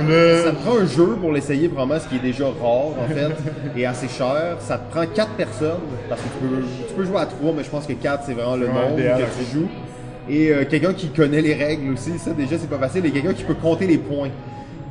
te 0.51 0.57
prend 0.57 0.79
un 0.79 0.87
jeu 0.87 1.17
pour 1.21 1.33
l'essayer 1.33 1.69
vraiment, 1.69 1.99
ce 1.99 2.07
qui 2.09 2.17
est 2.17 2.31
déjà 2.31 2.45
rare 2.47 2.95
en 3.01 3.07
fait, 3.09 3.33
et 3.77 3.87
assez 3.87 4.09
cher. 4.09 4.57
Ça 4.61 4.77
te 4.79 4.91
prend 4.93 5.07
quatre 5.07 5.33
personnes, 5.33 5.81
parce 6.09 6.21
que 6.21 6.27
tu 6.29 6.39
peux, 6.47 6.63
tu 6.89 6.95
peux 6.95 7.05
jouer 7.05 7.19
à 7.21 7.27
trois, 7.27 7.53
mais 7.57 7.63
je 7.65 7.71
pense 7.71 7.87
que 7.87 7.93
quatre 7.95 8.25
c'est 8.27 8.33
vraiment 8.35 8.57
le 8.57 8.67
Ouais, 8.67 8.73
nombre 8.73 8.99
idéal, 8.99 9.21
que 9.23 9.45
tu 9.45 9.51
joues. 9.59 9.69
Et 10.29 10.53
quelqu'un 10.69 10.93
qui 10.93 11.09
connaît 11.09 11.41
les 11.41 11.55
règles 11.55 11.93
aussi, 11.93 12.19
ça 12.19 12.33
déjà 12.33 12.59
c'est 12.59 12.69
pas 12.69 12.79
facile, 12.79 13.07
et 13.07 13.11
quelqu'un 13.11 13.33
qui 13.33 13.45
peut 13.45 13.55
compter 13.55 13.87
les 13.87 13.99
points. 13.99 14.29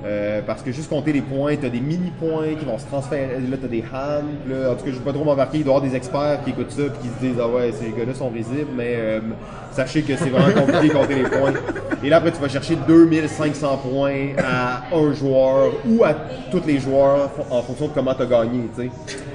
Euh, 0.06 0.42
parce 0.46 0.62
que 0.62 0.72
juste 0.72 0.90
compter 0.90 1.12
les 1.12 1.22
points, 1.22 1.56
t'as 1.56 1.70
des 1.70 1.80
mini-points 1.80 2.54
qui 2.60 2.66
vont 2.66 2.78
se 2.78 2.86
transférer. 2.86 3.40
Là, 3.40 3.58
t'as 3.60 3.68
des 3.68 3.82
hands. 3.82 4.24
Là, 4.48 4.72
en 4.72 4.76
tout 4.76 4.86
cas, 4.86 4.92
je 4.92 4.98
vais 4.98 5.04
pas 5.04 5.14
trop 5.14 5.24
m'embarquer. 5.24 5.58
Il 5.58 5.64
doit 5.64 5.74
y 5.74 5.76
avoir 5.78 5.90
des 5.90 5.96
experts 5.96 6.44
qui 6.44 6.52
écoutent 6.52 6.72
ça 6.72 6.84
et 6.84 7.02
qui 7.02 7.08
se 7.08 7.20
disent 7.20 7.42
Ah 7.42 7.48
ouais, 7.48 7.72
ces 7.72 7.90
gars-là 7.90 8.14
sont 8.14 8.30
risibles, 8.30 8.70
mais 8.76 8.94
euh, 8.98 9.20
sachez 9.76 10.02
que 10.02 10.16
c'est 10.16 10.30
vraiment 10.30 10.62
compliqué 10.62 10.88
de 10.88 10.94
compter 10.94 11.16
les 11.16 11.24
points. 11.24 11.54
Et 12.04 12.10
là, 12.10 12.18
après, 12.18 12.32
tu 12.32 12.40
vas 12.40 12.48
chercher 12.50 12.76
2500 12.88 13.78
points 13.78 14.28
à 14.38 14.84
un 14.96 15.14
joueur 15.14 15.72
ou 15.88 16.04
à 16.04 16.14
tous 16.52 16.62
les 16.66 16.80
joueurs 16.80 17.30
en 17.50 17.62
fonction 17.62 17.88
de 17.88 17.92
comment 17.94 18.14
t'as 18.14 18.26
gagné, 18.26 18.70
tu 18.76 18.84
sais. 18.84 18.90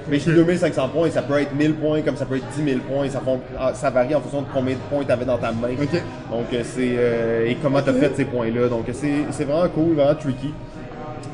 Mais 0.08 0.18
c'est 0.18 0.32
2500 0.32 0.88
points, 0.88 1.10
ça 1.10 1.22
peut 1.22 1.38
être 1.40 1.54
1000 1.54 1.74
points 1.74 2.00
comme 2.02 2.16
ça 2.16 2.24
peut 2.26 2.36
être 2.36 2.46
10 2.56 2.64
000 2.64 2.80
points. 2.88 3.08
Ça, 3.08 3.20
font- 3.20 3.40
ah, 3.58 3.72
ça 3.74 3.90
varie 3.90 4.14
en 4.14 4.20
fonction 4.20 4.42
de 4.42 4.46
combien 4.52 4.74
de 4.74 4.80
points 4.90 5.04
t'avais 5.04 5.24
dans 5.24 5.38
ta 5.38 5.52
main. 5.52 5.68
Donc, 6.30 6.46
euh, 6.52 6.62
c'est. 6.64 6.94
euh, 6.96 7.46
et 7.48 7.56
comment 7.62 7.80
t'as 7.82 7.92
fait 7.92 8.12
ces 8.16 8.24
points-là. 8.24 8.68
Donc, 8.68 8.84
c'est 8.92 9.12
c'est 9.30 9.44
vraiment 9.44 9.68
cool, 9.68 9.94
vraiment 9.94 10.14
tricky. 10.14 10.52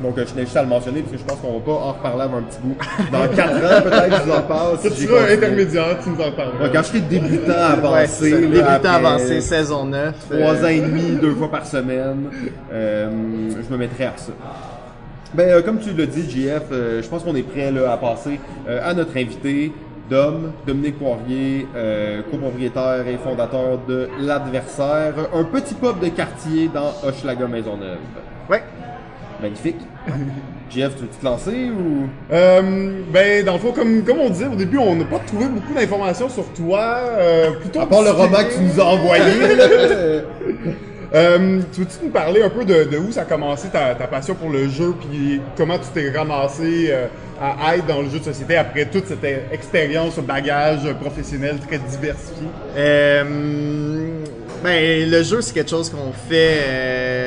Donc, 0.01 0.13
je 0.17 0.23
tenais 0.23 0.43
juste 0.43 0.57
à 0.57 0.61
le 0.61 0.67
mentionner 0.67 1.01
parce 1.01 1.13
que 1.13 1.17
je 1.17 1.23
pense 1.23 1.39
qu'on 1.39 1.53
va 1.53 1.65
pas 1.65 1.71
en 1.71 1.91
reparler 1.93 2.21
avant 2.23 2.37
un 2.37 2.41
petit 2.43 2.59
bout. 2.61 2.77
Dans 3.11 3.27
4 3.35 3.55
ans, 3.55 3.81
peut-être, 3.83 4.17
je 4.17 4.23
vous 4.29 4.37
en 4.37 4.41
parle. 4.41 4.77
Si 4.79 4.91
tu 4.91 5.07
seras 5.07 5.31
intermédiaire, 5.33 5.97
tu 6.03 6.09
nous 6.09 6.21
en 6.21 6.31
parles. 6.31 6.51
Donc, 6.61 6.71
quand 6.73 6.81
j'étais 6.83 7.19
débutant 7.19 7.53
avancé, 7.53 8.33
Ouais, 8.33 8.41
débutant 8.41 8.67
après 8.73 8.89
avancé, 8.89 9.41
saison 9.41 9.85
9. 9.85 10.15
Trois 10.29 10.39
euh, 10.39 10.65
ans 10.65 10.69
et 10.69 10.81
demi, 10.81 11.17
deux 11.19 11.33
fois 11.33 11.49
par 11.49 11.65
semaine, 11.65 12.29
euh, 12.71 13.09
je 13.67 13.73
me 13.73 13.77
mettrais 13.77 14.05
à 14.05 14.13
ça. 14.15 14.31
Ben, 15.33 15.49
euh, 15.49 15.61
comme 15.61 15.79
tu 15.79 15.91
l'as 15.93 16.05
dit, 16.05 16.29
JF, 16.29 16.63
euh, 16.71 17.01
je 17.01 17.07
pense 17.07 17.23
qu'on 17.23 17.35
est 17.35 17.43
prêt 17.43 17.71
là, 17.71 17.91
à 17.91 17.97
passer 17.97 18.39
euh, 18.69 18.79
à 18.83 18.93
notre 18.93 19.17
invité, 19.17 19.73
Dom, 20.09 20.51
Dominique 20.65 20.97
Poirier, 20.99 21.67
euh, 21.75 22.21
copropriétaire 22.31 23.05
et 23.07 23.17
fondateur 23.17 23.77
de 23.87 24.07
L'Adversaire, 24.21 25.13
un 25.33 25.43
petit 25.43 25.73
pub 25.73 25.99
de 25.99 26.07
quartier 26.07 26.69
dans 26.73 26.93
Hochelaga 27.05 27.45
Maisonneuve. 27.47 27.97
Ouais. 28.49 28.63
Magnifique. 29.41 29.77
JF, 30.69 30.95
tu 30.95 31.03
veux 31.03 31.07
te 31.07 31.23
lancer 31.23 31.69
ou... 31.69 32.09
Euh, 32.31 32.91
ben, 33.11 33.45
dans 33.45 33.53
le 33.53 33.59
fond, 33.59 33.71
comme, 33.71 34.03
comme 34.03 34.19
on 34.19 34.29
disait 34.29 34.47
au 34.47 34.55
début, 34.55 34.77
on 34.77 34.95
n'a 34.95 35.05
pas 35.05 35.19
trouvé 35.19 35.45
beaucoup 35.45 35.73
d'informations 35.73 36.27
sur 36.27 36.45
toi. 36.53 36.99
Euh, 37.03 37.51
plutôt 37.51 37.81
À 37.81 37.85
part 37.87 38.01
le 38.01 38.11
roman 38.11 38.37
que 38.37 38.53
tu 38.53 38.61
nous 38.61 38.81
as 38.81 38.85
envoyé, 38.85 39.55
là, 39.55 39.63
euh, 41.15 41.61
tu 41.71 41.81
veux-tu 41.81 42.05
nous 42.05 42.09
parler 42.09 42.41
un 42.41 42.49
peu 42.49 42.65
de, 42.65 42.83
de 42.83 42.97
où 42.97 43.11
ça 43.11 43.21
a 43.21 43.25
commencé 43.25 43.69
ta, 43.69 43.95
ta 43.95 44.07
passion 44.07 44.35
pour 44.35 44.49
le 44.49 44.67
jeu, 44.67 44.93
puis 45.09 45.39
comment 45.55 45.77
tu 45.79 45.87
t'es 45.93 46.11
ramassé 46.11 46.87
euh, 46.89 47.07
à 47.41 47.77
être 47.77 47.85
dans 47.85 48.01
le 48.01 48.09
jeu 48.09 48.19
de 48.19 48.25
société 48.25 48.57
après 48.57 48.85
toute 48.85 49.07
cette 49.07 49.23
expérience, 49.51 50.15
ce 50.15 50.21
bagage 50.21 50.91
professionnel 50.99 51.57
très 51.65 51.77
diversifié? 51.77 52.47
Euh, 52.75 53.23
ben, 54.63 55.09
le 55.09 55.23
jeu, 55.23 55.41
c'est 55.41 55.53
quelque 55.53 55.69
chose 55.69 55.89
qu'on 55.89 56.11
fait 56.11 56.57
euh, 56.67 57.26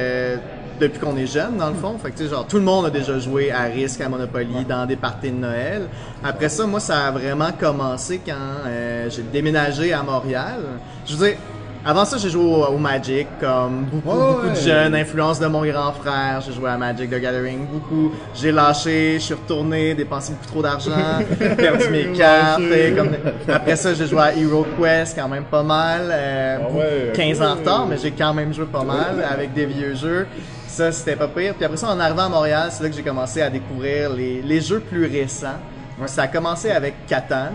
depuis 0.81 0.99
qu'on 0.99 1.17
est 1.17 1.27
jeune, 1.27 1.57
dans 1.59 1.69
le 1.69 1.75
fond. 1.75 1.97
Fait 2.03 2.11
que, 2.11 2.17
tu 2.17 2.25
sais, 2.25 2.31
genre, 2.31 2.47
tout 2.47 2.57
le 2.57 2.63
monde 2.63 2.87
a 2.87 2.91
déjà 2.91 3.19
joué 3.19 3.53
à 3.53 3.63
risque, 3.65 4.01
à 4.01 4.09
Monopoly, 4.09 4.65
dans 4.69 4.87
des 4.87 4.97
parties 4.97 5.31
de 5.31 5.37
Noël. 5.37 5.83
Après 6.25 6.49
ça, 6.49 6.67
moi, 6.67 6.81
ça 6.81 7.07
a 7.09 7.11
vraiment 7.11 7.51
commencé 7.59 8.21
quand 8.27 8.33
euh, 8.67 9.09
j'ai 9.11 9.23
déménagé 9.23 9.93
à 9.93 10.03
Montréal. 10.03 10.61
Je 11.07 11.15
veux 11.17 11.27
dire, 11.29 11.37
avant 11.83 12.05
ça, 12.05 12.19
j'ai 12.19 12.29
joué 12.29 12.45
au, 12.45 12.63
au 12.67 12.77
Magic, 12.77 13.27
comme 13.41 13.87
beaucoup, 13.91 14.15
beaucoup 14.15 14.49
de 14.51 14.55
jeunes, 14.55 14.95
influence 14.95 15.41
de 15.41 15.47
mon 15.47 15.65
grand 15.65 15.93
frère. 15.93 16.43
J'ai 16.47 16.53
joué 16.53 16.69
à 16.69 16.77
Magic 16.77 17.09
the 17.09 17.19
Gathering 17.19 17.61
beaucoup. 17.73 18.13
J'ai 18.35 18.53
lâché, 18.53 19.15
je 19.15 19.21
suis 19.25 19.35
retourné, 19.35 19.95
dépensé 19.95 20.33
beaucoup 20.35 20.47
trop 20.47 20.63
d'argent, 20.63 20.91
perdu 21.57 21.89
mes 21.89 22.13
cartes. 22.13 22.61
et 22.61 22.93
comme- 22.93 23.13
Après 23.49 23.77
ça, 23.77 23.95
j'ai 23.95 24.07
joué 24.07 24.21
à 24.21 24.35
Hero 24.35 24.67
Quest, 24.79 25.17
quand 25.19 25.29
même 25.29 25.45
pas 25.45 25.63
mal. 25.63 26.03
euh, 26.11 26.59
Ah 26.61 26.71
ouais, 26.71 27.13
15 27.15 27.41
ans 27.41 27.53
en 27.53 27.55
retard, 27.55 27.87
mais 27.89 27.97
j'ai 27.97 28.11
quand 28.11 28.35
même 28.35 28.53
joué 28.53 28.67
pas 28.67 28.85
mal 28.85 29.25
avec 29.33 29.55
des 29.55 29.65
vieux 29.65 29.95
jeux. 29.95 30.27
Ça, 30.71 30.93
c'était 30.93 31.17
pas 31.17 31.29
pire. 31.29 31.55
Puis 31.55 31.65
après 31.65 31.77
ça, 31.77 31.89
en 31.89 31.99
arrivant 31.99 32.27
à 32.27 32.29
Montréal, 32.29 32.69
c'est 32.71 32.83
là 32.83 32.89
que 32.91 32.95
j'ai 32.97 33.03
commencé 33.03 33.43
à 33.43 33.51
découvrir 33.51 34.11
les, 34.11 34.41
les 34.43 34.61
jeux 34.61 34.81
plus 34.81 35.07
récents. 35.07 35.59
Ça 36.07 36.23
a 36.23 36.29
commencé 36.29 36.71
avec 36.71 36.95
Catan, 37.07 37.51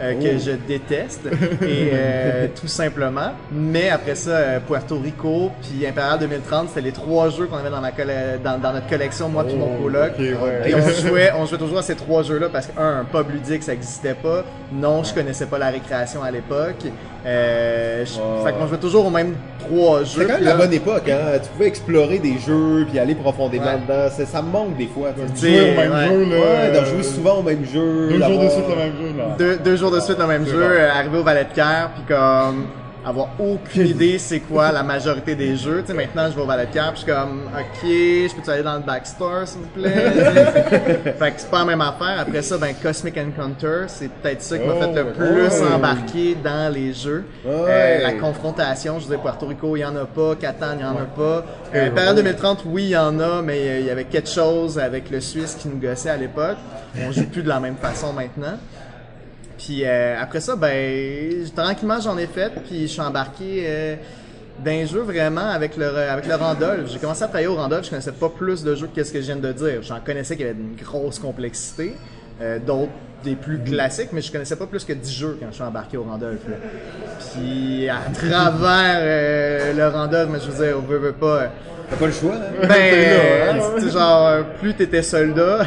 euh, 0.00 0.14
que 0.14 0.34
Oh. 0.34 0.42
je 0.44 0.50
déteste, 0.52 1.20
et 1.62 1.90
euh, 1.92 2.48
tout 2.60 2.66
simplement. 2.66 3.30
Mais 3.52 3.88
après 3.90 4.16
ça, 4.16 4.30
euh, 4.30 4.58
Puerto 4.66 4.98
Rico, 4.98 5.52
puis 5.62 5.86
Imperial 5.86 6.18
2030, 6.18 6.70
c'était 6.70 6.80
les 6.80 6.90
trois 6.90 7.28
jeux 7.28 7.46
qu'on 7.46 7.58
avait 7.58 7.70
dans, 7.70 7.80
ma 7.80 7.92
colle- 7.92 8.40
dans, 8.42 8.58
dans 8.58 8.72
notre 8.72 8.88
collection, 8.88 9.28
moi 9.28 9.44
puis 9.44 9.54
mon 9.54 9.76
coloc. 9.80 10.12
ok, 10.14 10.18
ouais. 10.18 10.60
Puis 10.64 10.74
on 10.74 10.88
jouait, 11.08 11.30
on 11.36 11.46
jouait 11.46 11.58
toujours 11.58 11.78
à 11.78 11.82
ces 11.82 11.94
trois 11.94 12.24
jeux-là 12.24 12.48
parce 12.52 12.66
que, 12.66 12.80
un, 12.80 13.00
un 13.00 13.04
pub 13.04 13.30
ludique, 13.30 13.62
ça 13.62 13.74
existait 13.74 14.14
pas. 14.14 14.42
Non, 14.72 15.04
je 15.04 15.14
connaissais 15.14 15.46
pas 15.46 15.58
la 15.58 15.68
récréation 15.70 16.20
à 16.24 16.32
l'époque. 16.32 16.86
Euh, 17.26 18.04
je- 18.04 18.18
Ouais. 18.20 18.44
Fait 18.44 18.52
qu'on 18.52 18.66
jouait 18.66 18.76
toujours 18.78 19.06
aux 19.06 19.10
mêmes 19.10 19.34
trois 19.60 20.00
jeux. 20.00 20.06
C'était 20.20 20.26
quand 20.26 20.34
même 20.34 20.44
la 20.44 20.56
bonne 20.56 20.72
époque, 20.74 21.08
hein. 21.08 21.38
Tu 21.42 21.48
pouvais 21.50 21.66
explorer 21.68 22.18
des 22.18 22.36
jeux 22.38 22.86
puis 22.90 22.98
aller 22.98 23.14
profondément 23.14 23.64
Ouais. 23.64 23.78
dedans. 23.80 24.08
C'est- 24.14 24.26
Ça 24.26 24.42
me 24.42 24.50
manque 24.50 24.76
des 24.76 24.86
fois. 24.88 25.08
tu 25.14 25.20
sais. 25.20 25.32
Tu 25.32 25.40
sais, 25.40 25.58
Jouer 25.58 25.72
au 25.72 25.76
même 25.80 25.92
ouais. 25.92 26.08
jeu, 26.08 26.24
là. 26.30 26.36
Ouais, 26.74 26.80
de 26.80 26.84
jouer 26.86 27.02
souvent 27.02 27.38
au 27.38 27.42
même 27.42 27.64
jeu. 27.64 28.08
Deux 28.10 28.18
jours 28.18 28.42
de 28.42 28.48
suite 28.48 28.64
le 28.68 28.76
même 28.76 28.92
jeu, 28.98 29.18
là. 29.18 29.24
deux, 29.38 29.56
deux 29.56 29.76
jours 29.76 29.90
de 29.90 30.00
suite 30.00 30.18
le 30.18 30.26
même 30.26 30.44
C'est 30.44 30.52
jeu, 30.52 30.58
bon. 30.60 30.66
euh, 30.68 30.90
arriver 30.90 31.18
au 31.18 31.22
Valet 31.22 31.44
de 31.44 31.54
Cœur, 31.54 31.90
puis 31.94 32.02
comme 32.14 32.66
avoir 33.04 33.28
aucune 33.38 33.86
idée 33.86 34.18
c'est 34.18 34.40
quoi 34.40 34.72
la 34.72 34.82
majorité 34.82 35.34
des 35.34 35.56
jeux. 35.56 35.82
Tu 35.82 35.88
sais, 35.88 35.94
maintenant 35.94 36.28
je 36.30 36.36
vais 36.36 36.42
au 36.42 36.46
Valet 36.46 36.68
je 36.72 36.96
suis 36.98 37.06
comme, 37.06 37.42
ok, 37.52 37.82
je 37.82 38.34
peux-tu 38.34 38.50
aller 38.50 38.62
dans 38.62 38.74
le 38.76 38.80
backstore 38.82 39.46
s'il 39.46 39.60
vous 39.60 39.66
plaît? 39.68 39.90
fait 41.18 41.30
que 41.32 41.40
c'est 41.40 41.50
pas 41.50 41.60
la 41.60 41.64
même 41.64 41.80
affaire. 41.80 42.20
Après 42.20 42.42
ça, 42.42 42.58
ben 42.58 42.74
Cosmic 42.82 43.16
Encounter, 43.18 43.84
c'est 43.88 44.10
peut-être 44.10 44.42
ça 44.42 44.58
qui 44.58 44.66
m'a 44.66 44.74
Oh, 44.76 44.80
fait 44.80 44.92
le 44.94 45.04
ouais. 45.04 45.12
plus 45.12 45.62
embarquer 45.74 46.36
dans 46.42 46.72
les 46.72 46.92
jeux. 46.92 47.24
Euh, 47.46 48.02
la 48.02 48.12
confrontation, 48.12 48.98
je 48.98 49.04
disais 49.04 49.18
Puerto 49.18 49.46
Rico, 49.46 49.76
il 49.76 49.80
y 49.80 49.84
en 49.84 49.94
a 49.96 50.04
pas, 50.04 50.34
Catan, 50.36 50.74
il 50.78 50.80
y 50.80 50.84
en 50.84 50.92
a 50.96 51.04
pas. 51.04 51.44
Euh, 51.74 51.90
période 51.90 52.16
2030, 52.16 52.62
oui, 52.66 52.84
il 52.84 52.88
y 52.90 52.96
en 52.96 53.18
a, 53.20 53.42
mais 53.42 53.58
euh, 53.58 53.80
il 53.80 53.86
y 53.86 53.90
avait 53.90 54.04
quelque 54.04 54.28
chose 54.30 54.78
avec 54.78 55.10
le 55.10 55.20
Suisse 55.20 55.56
qui 55.60 55.68
nous 55.68 55.78
gossait 55.78 56.10
à 56.10 56.16
l'époque. 56.16 56.56
On 57.06 57.12
joue 57.12 57.26
plus 57.26 57.42
de 57.42 57.48
la 57.48 57.60
même 57.60 57.76
façon 57.76 58.12
maintenant. 58.12 58.58
Puis 59.64 59.82
euh, 59.84 60.20
après 60.20 60.40
ça, 60.40 60.56
ben 60.56 61.46
tranquillement 61.56 61.98
j'en 61.98 62.18
ai 62.18 62.26
fait, 62.26 62.52
puis 62.66 62.82
je 62.82 62.86
suis 62.86 63.00
embarqué 63.00 63.64
euh, 63.66 63.96
d'un 64.58 64.84
jeu 64.84 65.00
vraiment 65.00 65.48
avec 65.48 65.78
le 65.78 65.86
avec 65.86 66.26
le 66.26 66.34
Randolph. 66.34 66.90
J'ai 66.92 66.98
commencé 66.98 67.22
à 67.22 67.28
travailler 67.28 67.46
au 67.46 67.54
Randolph, 67.54 67.86
je 67.86 67.90
connaissais 67.90 68.12
pas 68.12 68.28
plus 68.28 68.62
de 68.62 68.74
jeux 68.74 68.90
que 68.94 69.02
ce 69.02 69.10
que 69.10 69.20
je 69.20 69.26
viens 69.26 69.36
de 69.36 69.52
dire. 69.52 69.82
J'en 69.82 70.00
connaissais 70.00 70.36
qu'il 70.36 70.44
y 70.46 70.48
avait 70.50 70.58
une 70.58 70.76
grosse 70.76 71.18
complexité, 71.18 71.94
euh, 72.42 72.58
d'autres 72.58 72.92
des 73.24 73.36
plus 73.36 73.58
classiques, 73.58 74.10
mais 74.12 74.20
je 74.20 74.30
connaissais 74.30 74.56
pas 74.56 74.66
plus 74.66 74.84
que 74.84 74.92
10 74.92 75.10
jeux 75.10 75.38
quand 75.40 75.46
je 75.48 75.54
suis 75.54 75.62
embarqué 75.62 75.96
au 75.96 76.02
Randolph. 76.02 76.46
là. 76.46 76.56
Puis 77.32 77.88
à 77.88 78.02
travers 78.12 78.98
euh, 79.00 79.72
le 79.72 79.88
Randolph, 79.88 80.28
mais 80.30 80.40
je 80.40 80.50
veux 80.50 80.66
dire, 80.66 80.76
on 80.76 80.82
veut, 80.82 80.98
veut 80.98 81.12
pas. 81.12 81.50
T'as 81.90 81.96
pas 81.96 82.06
le 82.06 82.12
choix, 82.12 82.32
hein? 82.34 82.66
ben, 82.66 82.70
hein? 83.56 83.60
c'était 83.78 83.92
genre, 83.92 84.26
euh, 84.28 84.42
plus 84.60 84.74
t'étais 84.74 85.02
soldat, 85.02 85.66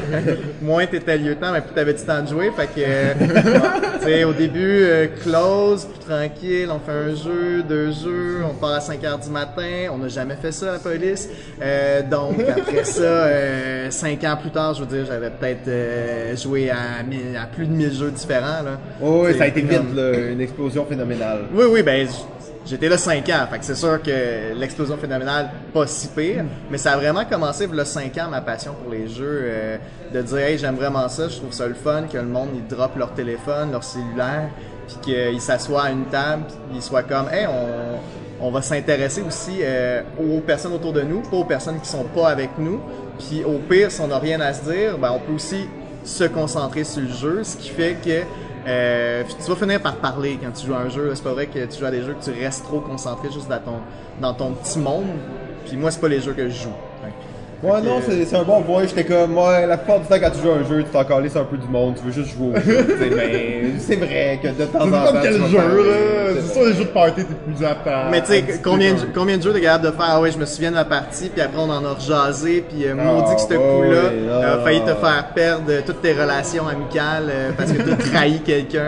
moins 0.62 0.86
t'étais 0.86 1.18
lieutenant, 1.18 1.52
mais 1.52 1.60
plus 1.60 1.74
t'avais 1.74 1.92
du 1.92 2.02
temps 2.02 2.22
de 2.22 2.28
jouer. 2.28 2.50
Fait 2.56 2.66
que, 2.66 2.72
euh, 2.78 3.12
tu 4.00 4.04
sais, 4.06 4.24
au 4.24 4.32
début, 4.32 4.82
euh, 4.84 5.06
close, 5.22 5.84
plus 5.86 5.98
tranquille, 6.08 6.68
on 6.70 6.78
fait 6.78 6.92
un 7.10 7.14
jeu, 7.14 7.62
deux 7.68 7.90
jeux, 7.90 8.38
on 8.48 8.54
part 8.54 8.74
à 8.74 8.80
5 8.80 9.02
heures 9.04 9.18
du 9.18 9.28
matin, 9.28 9.90
on 9.92 9.98
n'a 9.98 10.08
jamais 10.08 10.36
fait 10.40 10.52
ça, 10.52 10.72
la 10.72 10.78
police. 10.78 11.28
Euh, 11.60 12.02
donc, 12.02 12.36
après 12.48 12.84
ça, 12.84 13.02
euh, 13.02 13.90
5 13.90 14.22
ans 14.24 14.36
plus 14.40 14.50
tard, 14.50 14.74
je 14.74 14.80
veux 14.82 14.86
dire, 14.86 15.04
j'avais 15.06 15.30
peut-être 15.30 15.66
euh, 15.68 16.36
joué 16.36 16.70
à, 16.70 17.02
mille- 17.06 17.36
à 17.36 17.46
plus 17.46 17.66
de 17.66 17.72
1000 17.72 17.92
jeux 17.92 18.10
différents, 18.12 18.62
là. 18.64 18.78
Oh, 19.02 19.22
oui, 19.24 19.32
C'est 19.32 19.38
ça 19.38 19.44
a 19.44 19.46
été 19.48 19.60
vite, 19.62 19.94
là, 19.94 20.12
une 20.30 20.40
explosion 20.40 20.86
phénoménale. 20.86 21.40
oui, 21.52 21.64
oui, 21.68 21.82
ben 21.82 22.06
j'étais 22.66 22.88
là 22.88 22.98
5 22.98 23.28
ans, 23.30 23.46
fait 23.50 23.58
que 23.58 23.64
c'est 23.64 23.74
sûr 23.74 24.02
que 24.02 24.54
l'explosion 24.54 24.96
phénoménale, 24.96 25.50
pas 25.72 25.86
si 25.86 26.08
pire, 26.08 26.44
mais 26.70 26.78
ça 26.78 26.92
a 26.92 26.96
vraiment 26.96 27.24
commencé 27.24 27.66
le 27.66 27.84
5 27.84 28.18
ans 28.18 28.28
ma 28.30 28.40
passion 28.40 28.74
pour 28.82 28.92
les 28.92 29.08
jeux, 29.08 29.40
euh, 29.44 29.78
de 30.12 30.22
dire 30.22 30.38
hey 30.38 30.58
j'aime 30.58 30.76
vraiment 30.76 31.08
ça, 31.08 31.28
je 31.28 31.36
trouve 31.36 31.52
ça 31.52 31.66
le 31.66 31.74
fun 31.74 32.04
que 32.12 32.18
le 32.18 32.24
monde 32.24 32.50
ils 32.54 32.66
drop 32.66 32.96
leur 32.96 33.12
téléphone, 33.14 33.72
leur 33.72 33.84
cellulaire, 33.84 34.50
puis 34.86 34.96
qu'ils 35.02 35.40
s'assoient 35.40 35.84
à 35.84 35.90
une 35.90 36.06
table, 36.06 36.44
puis 36.46 36.76
ils 36.76 36.82
soient 36.82 37.02
comme 37.02 37.28
hey 37.30 37.46
on 37.46 37.98
on 38.40 38.50
va 38.50 38.62
s'intéresser 38.62 39.22
aussi 39.22 39.58
euh, 39.62 40.02
aux 40.18 40.40
personnes 40.40 40.72
autour 40.74 40.92
de 40.92 41.02
nous, 41.02 41.22
pas 41.22 41.36
aux 41.36 41.44
personnes 41.44 41.80
qui 41.80 41.88
sont 41.88 42.04
pas 42.04 42.28
avec 42.28 42.50
nous. 42.58 42.80
Puis 43.18 43.42
au 43.44 43.58
pire, 43.58 43.90
si 43.90 44.00
on 44.00 44.08
n'a 44.08 44.18
rien 44.18 44.40
à 44.40 44.52
se 44.52 44.70
dire, 44.70 44.98
ben 44.98 45.12
on 45.12 45.18
peut 45.18 45.32
aussi 45.32 45.66
se 46.04 46.24
concentrer 46.24 46.84
sur 46.84 47.02
le 47.02 47.08
jeu, 47.08 47.44
ce 47.44 47.56
qui 47.56 47.70
fait 47.70 47.96
que 48.04 48.22
euh, 48.66 49.22
tu 49.24 49.48
vas 49.50 49.56
finir 49.56 49.80
par 49.80 49.96
parler 49.96 50.38
quand 50.42 50.50
tu 50.52 50.66
joues 50.66 50.74
à 50.74 50.78
un 50.78 50.88
jeu. 50.88 51.14
C'est 51.14 51.22
pas 51.22 51.32
vrai 51.32 51.46
que 51.46 51.64
tu 51.66 51.78
joues 51.78 51.86
à 51.86 51.90
des 51.90 52.02
jeux 52.02 52.14
que 52.14 52.24
tu 52.24 52.30
restes 52.30 52.64
trop 52.64 52.80
concentré 52.80 53.30
juste 53.32 53.48
dans 53.48 53.60
ton, 53.60 53.78
dans 54.20 54.34
ton 54.34 54.52
petit 54.52 54.78
monde. 54.78 55.06
Puis 55.66 55.76
moi, 55.76 55.90
c'est 55.90 56.00
pas 56.00 56.08
les 56.08 56.20
jeux 56.20 56.32
que 56.32 56.48
je 56.48 56.64
joue. 56.64 56.74
Ouais, 57.66 57.80
non, 57.82 58.00
c'est 58.06 58.24
c'est 58.24 58.36
un 58.36 58.42
bon 58.44 58.62
point. 58.62 58.82
J'étais 58.86 59.04
comme, 59.04 59.36
ouais, 59.36 59.66
la 59.66 59.76
plupart 59.76 60.00
du 60.00 60.06
temps, 60.06 60.16
quand 60.20 60.30
tu 60.30 60.40
joues 60.42 60.50
à 60.50 60.54
un 60.56 60.68
jeu, 60.68 60.82
tu 60.84 60.90
t'en 60.90 61.04
calisses 61.04 61.36
un 61.36 61.44
peu 61.44 61.56
du 61.56 61.66
monde, 61.68 61.94
tu 61.96 62.04
veux 62.04 62.12
juste 62.12 62.36
jouer 62.36 62.48
au 62.56 62.60
jeu. 62.60 62.86
tu 62.86 62.98
sais, 62.98 63.10
mais 63.14 63.62
c'est 63.78 63.96
vrai 63.96 64.38
que 64.42 64.48
de 64.48 64.64
temps 64.66 64.78
C'est 64.80 64.86
en 64.86 64.90
temps. 64.90 65.12
comme 65.12 65.20
quel 65.22 65.32
jeu, 65.34 65.56
là. 65.58 66.30
c'est 66.34 66.40
C'est 66.42 66.52
sûr, 66.54 66.66
les 66.66 66.72
jeux 66.74 66.84
de 66.84 66.88
party, 66.90 67.24
t'es 67.24 67.34
plus 67.52 67.64
apte 67.66 67.86
à. 67.86 68.08
Mais 68.10 68.20
tu 68.20 68.26
sais, 68.28 68.44
combien, 68.62 68.94
combien 69.14 69.36
de 69.38 69.42
jeux 69.42 69.52
t'es 69.52 69.60
capable 69.62 69.86
de 69.86 69.90
faire? 69.90 70.06
Ah 70.08 70.20
ouais, 70.20 70.30
je 70.30 70.38
me 70.38 70.46
souviens 70.46 70.70
de 70.70 70.76
la 70.76 70.84
partie, 70.84 71.28
puis 71.28 71.40
après 71.42 71.58
on 71.58 71.70
en 71.70 71.84
a 71.84 71.92
rejasé, 71.94 72.64
puis 72.68 72.86
euh, 72.86 72.94
maudit 72.94 73.34
que 73.34 73.40
ce 73.40 73.46
ouais, 73.48 73.56
coup-là 73.56 74.42
a 74.52 74.56
non, 74.58 74.64
failli 74.64 74.80
te 74.80 74.94
faire 74.94 75.28
perdre 75.34 75.72
toutes 75.84 76.02
tes 76.02 76.12
relations 76.12 76.68
amicales 76.68 77.28
euh, 77.30 77.50
parce 77.56 77.72
que 77.72 77.82
t'as 77.82 77.96
trahi 77.96 78.40
quelqu'un 78.40 78.80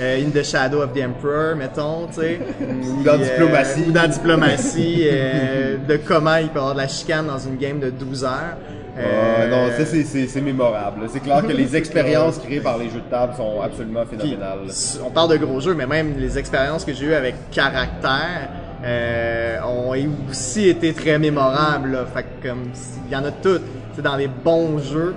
euh, 0.00 0.16
euh, 0.18 0.24
In 0.26 0.30
the 0.30 0.42
Shadow 0.42 0.82
of 0.82 0.92
the 0.94 1.02
Emperor, 1.04 1.54
mettons, 1.56 2.06
tu 2.08 2.20
sais. 2.20 2.40
Ou 2.60 3.02
dans 3.02 3.12
euh, 3.20 3.24
Diplomatie. 3.24 3.84
ou 3.88 3.92
dans 3.92 4.08
Diplomatie, 4.08 5.02
euh, 5.10 5.76
de 5.86 5.96
comment 5.96 6.36
il 6.36 6.48
peut 6.48 6.58
avoir 6.58 6.74
de 6.74 6.78
la 6.80 6.88
chicane 6.88 7.26
dans 7.26 7.38
une 7.38 7.56
game 7.56 7.78
de 7.80 7.90
12 7.90 8.24
heures. 8.24 8.56
Ouais, 8.96 9.04
Euh, 9.04 9.48
non, 9.48 9.70
ça 9.78 9.84
c'est- 9.86 10.40
mémorable. 10.40 11.02
C'est 11.12 11.20
clair 11.20 11.42
que 11.46 11.52
les 11.52 11.76
expériences 11.76 12.38
créées 12.38 12.60
par 12.60 12.76
les 12.76 12.90
jeux 12.90 13.00
de 13.00 13.10
table 13.10 13.34
sont 13.36 13.60
absolument 13.62 14.04
Puis, 14.06 14.18
phénoménales. 14.18 14.58
on 15.06 15.10
parle 15.10 15.30
de 15.30 15.36
gros 15.44 15.60
jeux, 15.60 15.74
mais 15.74 15.86
même 15.86 16.14
les 16.18 16.36
expériences 16.38 16.84
que 16.84 16.92
j'ai 16.92 17.06
eues 17.06 17.14
avec 17.14 17.34
caractère 17.52 18.48
euh, 18.84 19.58
ont 19.62 19.94
aussi 20.28 20.68
été 20.68 20.92
très 20.92 21.18
mémorables. 21.18 21.92
là. 21.92 22.04
Fait 22.12 22.24
que 22.24 22.48
comme 22.48 22.64
il 23.06 23.12
y 23.12 23.16
en 23.16 23.24
a 23.24 23.30
toutes. 23.30 23.62
C'est 23.94 24.02
dans 24.02 24.16
les 24.16 24.28
bons 24.28 24.78
jeux. 24.78 25.14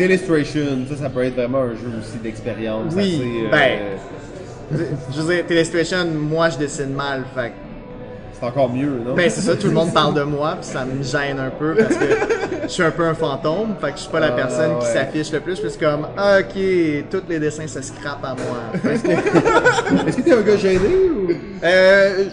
Telestration, 0.00 0.86
ça, 0.88 0.96
ça 0.96 1.10
peut 1.10 1.24
être 1.24 1.34
vraiment 1.34 1.58
un 1.60 1.70
jeu 1.74 1.90
aussi 2.00 2.18
d'expérience. 2.22 2.92
Oui, 2.96 3.20
assez, 3.20 3.44
euh, 3.44 3.50
ben. 3.50 4.88
Je 5.12 5.20
veux 5.20 5.34
dire, 5.34 5.46
Telestration, 5.46 6.06
moi 6.14 6.48
je 6.50 6.58
dessine 6.58 6.94
mal. 6.94 7.24
Fait 7.34 7.52
c'est 8.32 8.46
encore 8.46 8.72
mieux, 8.72 9.02
non? 9.04 9.14
Ben 9.14 9.28
c'est 9.28 9.42
ça, 9.42 9.54
tout 9.54 9.66
le 9.66 9.74
monde 9.74 9.92
parle 9.92 10.14
de 10.14 10.22
moi, 10.22 10.56
puis 10.58 10.70
ça 10.70 10.86
me 10.86 11.02
gêne 11.02 11.38
un 11.38 11.50
peu 11.50 11.74
parce 11.74 11.94
que 11.94 12.06
je 12.62 12.68
suis 12.68 12.82
un 12.82 12.90
peu 12.90 13.04
un 13.04 13.12
fantôme, 13.12 13.74
fait 13.78 13.88
que 13.88 13.96
je 13.96 14.02
suis 14.02 14.10
pas 14.10 14.20
la 14.20 14.28
Ah, 14.28 14.36
personne 14.36 14.78
qui 14.78 14.86
s'affiche 14.86 15.30
le 15.32 15.40
plus, 15.40 15.60
puis 15.60 15.70
c'est 15.70 15.80
comme 15.80 16.06
ah, 16.16 16.38
ok, 16.40 16.62
tous 17.10 17.22
les 17.28 17.38
dessins 17.38 17.66
se 17.66 17.82
scrapent 17.82 18.24
à 18.24 18.34
moi. 18.34 18.92
Est-ce 20.06 20.16
que 20.16 20.22
t'es 20.22 20.32
un 20.32 20.40
gars 20.40 20.56
gêné 20.56 20.78
ou? 21.10 21.28
Euh, 21.62 22.24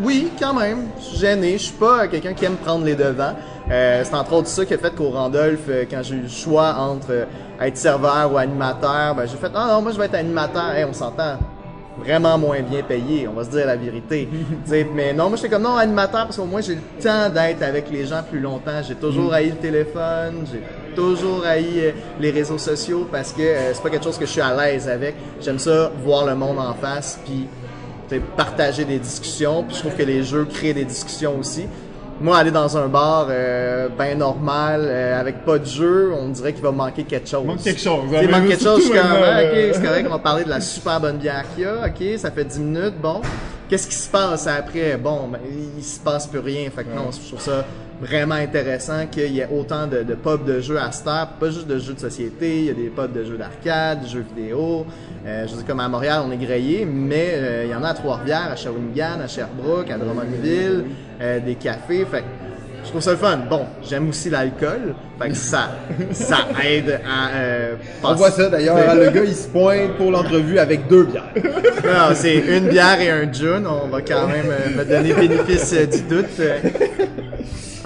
oui, 0.00 0.30
quand 0.40 0.54
même. 0.54 0.78
Je 0.98 1.04
suis 1.04 1.18
gêné. 1.18 1.52
Je 1.52 1.64
suis 1.64 1.72
pas 1.74 2.08
quelqu'un 2.08 2.32
qui 2.32 2.44
aime 2.44 2.56
prendre 2.56 2.84
les 2.84 2.94
devants. 2.94 3.36
Euh, 3.72 4.02
c'est 4.04 4.14
entre 4.14 4.34
autres 4.34 4.48
ça 4.48 4.66
qui 4.66 4.74
a 4.74 4.78
fait 4.78 4.94
qu'au 4.94 5.08
Randolph, 5.08 5.60
euh, 5.70 5.84
quand 5.90 6.02
j'ai 6.02 6.16
eu 6.16 6.20
le 6.22 6.28
choix 6.28 6.74
entre 6.74 7.10
euh, 7.10 7.24
être 7.58 7.78
serveur 7.78 8.30
ou 8.30 8.36
animateur, 8.36 9.14
ben, 9.14 9.26
j'ai 9.26 9.38
fait 9.38 9.50
ah 9.54 9.68
non, 9.72 9.80
moi 9.80 9.92
je 9.92 9.98
vais 9.98 10.04
être 10.04 10.14
animateur. 10.14 10.72
Hey, 10.72 10.84
on 10.84 10.92
s'entend. 10.92 11.38
Vraiment 11.98 12.36
moins 12.36 12.60
bien 12.60 12.82
payé, 12.82 13.28
on 13.28 13.32
va 13.32 13.44
se 13.44 13.50
dire 13.50 13.66
la 13.66 13.76
vérité. 13.76 14.28
Mais 14.94 15.14
non, 15.14 15.28
moi 15.28 15.36
j'étais 15.36 15.48
comme 15.48 15.62
non 15.62 15.76
animateur 15.76 16.24
parce 16.24 16.36
qu'au 16.36 16.44
moins 16.44 16.60
j'ai 16.60 16.74
le 16.74 17.02
temps 17.02 17.30
d'être 17.30 17.62
avec 17.62 17.90
les 17.90 18.04
gens 18.04 18.22
plus 18.28 18.40
longtemps. 18.40 18.82
J'ai 18.86 18.94
toujours 18.94 19.32
haï 19.32 19.50
le 19.50 19.56
téléphone, 19.56 20.44
j'ai 20.50 20.62
toujours 20.94 21.44
haï 21.46 21.94
les 22.20 22.30
réseaux 22.30 22.58
sociaux 22.58 23.08
parce 23.10 23.32
que 23.32 23.42
euh, 23.42 23.72
c'est 23.72 23.82
pas 23.82 23.90
quelque 23.90 24.04
chose 24.04 24.18
que 24.18 24.26
je 24.26 24.32
suis 24.32 24.40
à 24.42 24.54
l'aise 24.54 24.86
avec. 24.86 25.14
J'aime 25.40 25.58
ça 25.58 25.90
voir 26.02 26.26
le 26.26 26.34
monde 26.34 26.58
en 26.58 26.74
face 26.74 27.18
puis 27.24 27.46
partager 28.36 28.84
des 28.84 28.98
discussions. 28.98 29.64
Puis 29.64 29.76
je 29.76 29.80
trouve 29.80 29.96
que 29.96 30.02
les 30.02 30.22
jeux 30.22 30.44
créent 30.44 30.74
des 30.74 30.84
discussions 30.84 31.38
aussi. 31.38 31.66
Moi, 32.22 32.38
aller 32.38 32.52
dans 32.52 32.76
un 32.76 32.86
bar 32.86 33.26
euh, 33.30 33.88
ben 33.98 34.16
normal, 34.16 34.82
euh, 34.84 35.20
avec 35.20 35.44
pas 35.44 35.58
de 35.58 35.66
jeu, 35.66 36.12
on 36.16 36.28
dirait 36.28 36.52
qu'il 36.52 36.62
va 36.62 36.70
manquer 36.70 37.02
quelque 37.02 37.28
chose. 37.28 37.42
Il 37.42 37.48
manque 37.48 37.62
quelque 37.62 37.80
chose, 37.80 38.04
Il 38.22 38.28
manque 38.28 38.46
quelque 38.46 38.62
chose, 38.62 38.88
comme, 38.88 38.98
ah, 38.98 39.42
ok, 39.42 39.50
euh, 39.52 39.70
c'est 39.74 39.82
correct, 39.82 40.06
on 40.08 40.12
va 40.12 40.18
parler 40.20 40.44
de 40.44 40.48
la 40.48 40.60
super 40.60 41.00
bonne 41.00 41.18
bière 41.18 41.44
qu'il 41.52 41.64
y 41.64 41.66
a, 41.66 41.86
ok, 41.86 42.18
ça 42.18 42.30
fait 42.30 42.44
10 42.44 42.60
minutes, 42.60 43.00
bon. 43.02 43.22
Qu'est-ce 43.68 43.88
qui 43.88 43.96
se 43.96 44.08
passe 44.08 44.46
après? 44.46 44.96
Bon, 44.98 45.26
ben, 45.32 45.40
il 45.76 45.82
se 45.82 45.98
passe 45.98 46.28
plus 46.28 46.38
rien. 46.38 46.70
Fait 46.70 46.84
que 46.84 46.94
non, 46.94 47.10
je 47.10 47.26
trouve 47.26 47.40
ça 47.40 47.64
vraiment 48.02 48.34
intéressant 48.34 49.06
qu'il 49.06 49.32
y 49.32 49.38
ait 49.38 49.48
autant 49.48 49.86
de, 49.86 50.02
de 50.02 50.14
pubs 50.14 50.44
de 50.44 50.60
jeux 50.60 50.76
à 50.76 50.90
heure, 51.06 51.28
pas 51.38 51.50
juste 51.50 51.68
de 51.68 51.78
jeux 51.78 51.94
de 51.94 52.00
société, 52.00 52.58
il 52.58 52.64
y 52.64 52.70
a 52.70 52.74
des 52.74 52.88
pubs 52.88 53.12
de 53.12 53.24
jeux 53.24 53.38
d'arcade, 53.38 54.02
de 54.02 54.08
jeux 54.08 54.24
vidéo. 54.34 54.84
Euh, 55.24 55.46
je 55.46 55.54
dire, 55.54 55.64
comme 55.64 55.78
à 55.78 55.88
Montréal, 55.88 56.22
on 56.26 56.32
est 56.32 56.36
grillé, 56.36 56.84
mais 56.84 57.30
euh, 57.34 57.64
il 57.64 57.70
y 57.70 57.74
en 57.74 57.84
a 57.84 57.90
à 57.90 57.94
Trois-Rivières, 57.94 58.50
à 58.50 58.56
Shawinigan, 58.56 59.20
à 59.22 59.28
Sherbrooke, 59.28 59.88
à 59.88 59.98
Drummondville, 59.98 60.84
euh, 61.20 61.38
des 61.38 61.54
cafés. 61.54 62.04
Fait 62.04 62.24
je 62.84 62.88
trouve 62.88 63.00
ça 63.00 63.12
le 63.12 63.16
fun. 63.16 63.38
Bon, 63.48 63.66
j'aime 63.88 64.08
aussi 64.08 64.30
l'alcool, 64.30 64.94
fait 65.20 65.28
que 65.28 65.34
ça, 65.34 65.70
ça 66.12 66.38
aide 66.64 67.00
à 67.06 67.36
euh, 67.36 67.74
On 68.02 68.14
voit 68.14 68.30
ça 68.30 68.48
d'ailleurs, 68.48 68.76
hein, 68.76 68.94
le 68.94 69.10
gars 69.10 69.24
il 69.24 69.34
se 69.34 69.48
pointe 69.48 69.96
pour 69.96 70.10
l'entrevue 70.10 70.58
avec 70.58 70.88
deux 70.88 71.04
bières. 71.04 71.30
Non, 71.84 72.14
c'est 72.14 72.36
une 72.36 72.68
bière 72.68 73.00
et 73.00 73.10
un 73.10 73.32
June. 73.32 73.66
On 73.66 73.88
va 73.88 74.00
quand 74.02 74.26
même 74.26 74.46
euh, 74.48 74.78
me 74.78 74.84
donner 74.84 75.12
bénéfice 75.14 75.72
euh, 75.74 75.86
du 75.86 76.02
doute. 76.02 76.26
Euh, 76.40 76.58